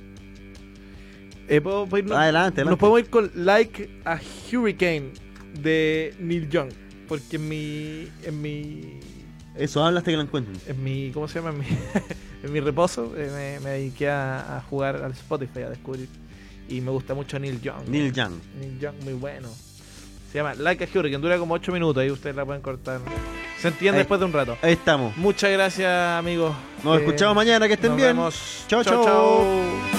Eh, 1.50 1.62
¿puedo, 1.62 1.86
puedo 1.88 2.04
irnos? 2.04 2.18
Adelante, 2.18 2.62
adelante. 2.62 2.70
Nos 2.70 2.80
podemos 2.80 3.00
ir 3.00 3.10
con 3.10 3.32
Like 3.36 4.02
a 4.06 4.20
Hurricane 4.52 5.12
de 5.62 6.14
Neil 6.20 6.50
Young. 6.50 6.70
Porque 7.08 7.38
en 7.38 7.50
mi. 7.50 8.08
En 8.24 8.42
mi. 8.42 9.00
Eso, 9.56 9.84
habla 9.84 10.00
hasta 10.00 10.12
que 10.12 10.18
lo 10.18 10.24
encuentren. 10.24 10.56
En 10.68 10.84
mi. 10.84 11.12
¿Cómo 11.12 11.28
se 11.28 11.40
llama? 11.40 11.50
En 11.50 11.60
mi, 11.60 11.66
en 12.44 12.54
mi 12.54 12.60
reposo 12.60 13.14
eh, 13.18 13.30
me, 13.60 13.60
me 13.66 13.70
dediqué 13.72 14.10
a, 14.10 14.58
a 14.58 14.62
jugar 14.62 14.98
al 14.98 15.12
Spotify, 15.12 15.64
a 15.64 15.70
descubrir. 15.70 16.08
Y 16.70 16.82
me 16.82 16.92
gusta 16.92 17.16
mucho 17.16 17.40
Neil 17.40 17.60
Young. 17.62 17.88
Neil 17.88 18.14
Young. 18.14 18.34
Neil 18.60 18.80
Young, 18.80 18.96
muy 19.04 19.14
bueno. 19.14 19.48
Se 20.32 20.38
llama 20.38 20.54
Like 20.54 20.84
a 20.84 20.88
Hurricane, 20.88 21.20
dura 21.20 21.40
como 21.40 21.56
8 21.56 21.72
minutos. 21.72 22.00
Ahí 22.04 22.12
ustedes 22.12 22.36
la 22.36 22.46
pueden 22.46 22.62
cortar. 22.62 23.02
Se 23.60 23.70
entiende 23.70 23.98
Ahí. 23.98 24.02
después 24.02 24.20
de 24.20 24.26
un 24.28 24.34
rato. 24.34 24.56
Ahí 24.62 24.74
estamos. 24.74 25.18
Muchas 25.18 25.52
gracias, 25.52 25.90
amigos. 26.20 26.56
Nos 26.84 26.98
Eh, 27.00 27.00
escuchamos 27.04 27.36
mañana, 27.36 27.68
que 27.68 27.74
estén 27.74 27.96
bien. 27.96 28.16
Chao, 28.68 28.84
Chao, 28.84 29.99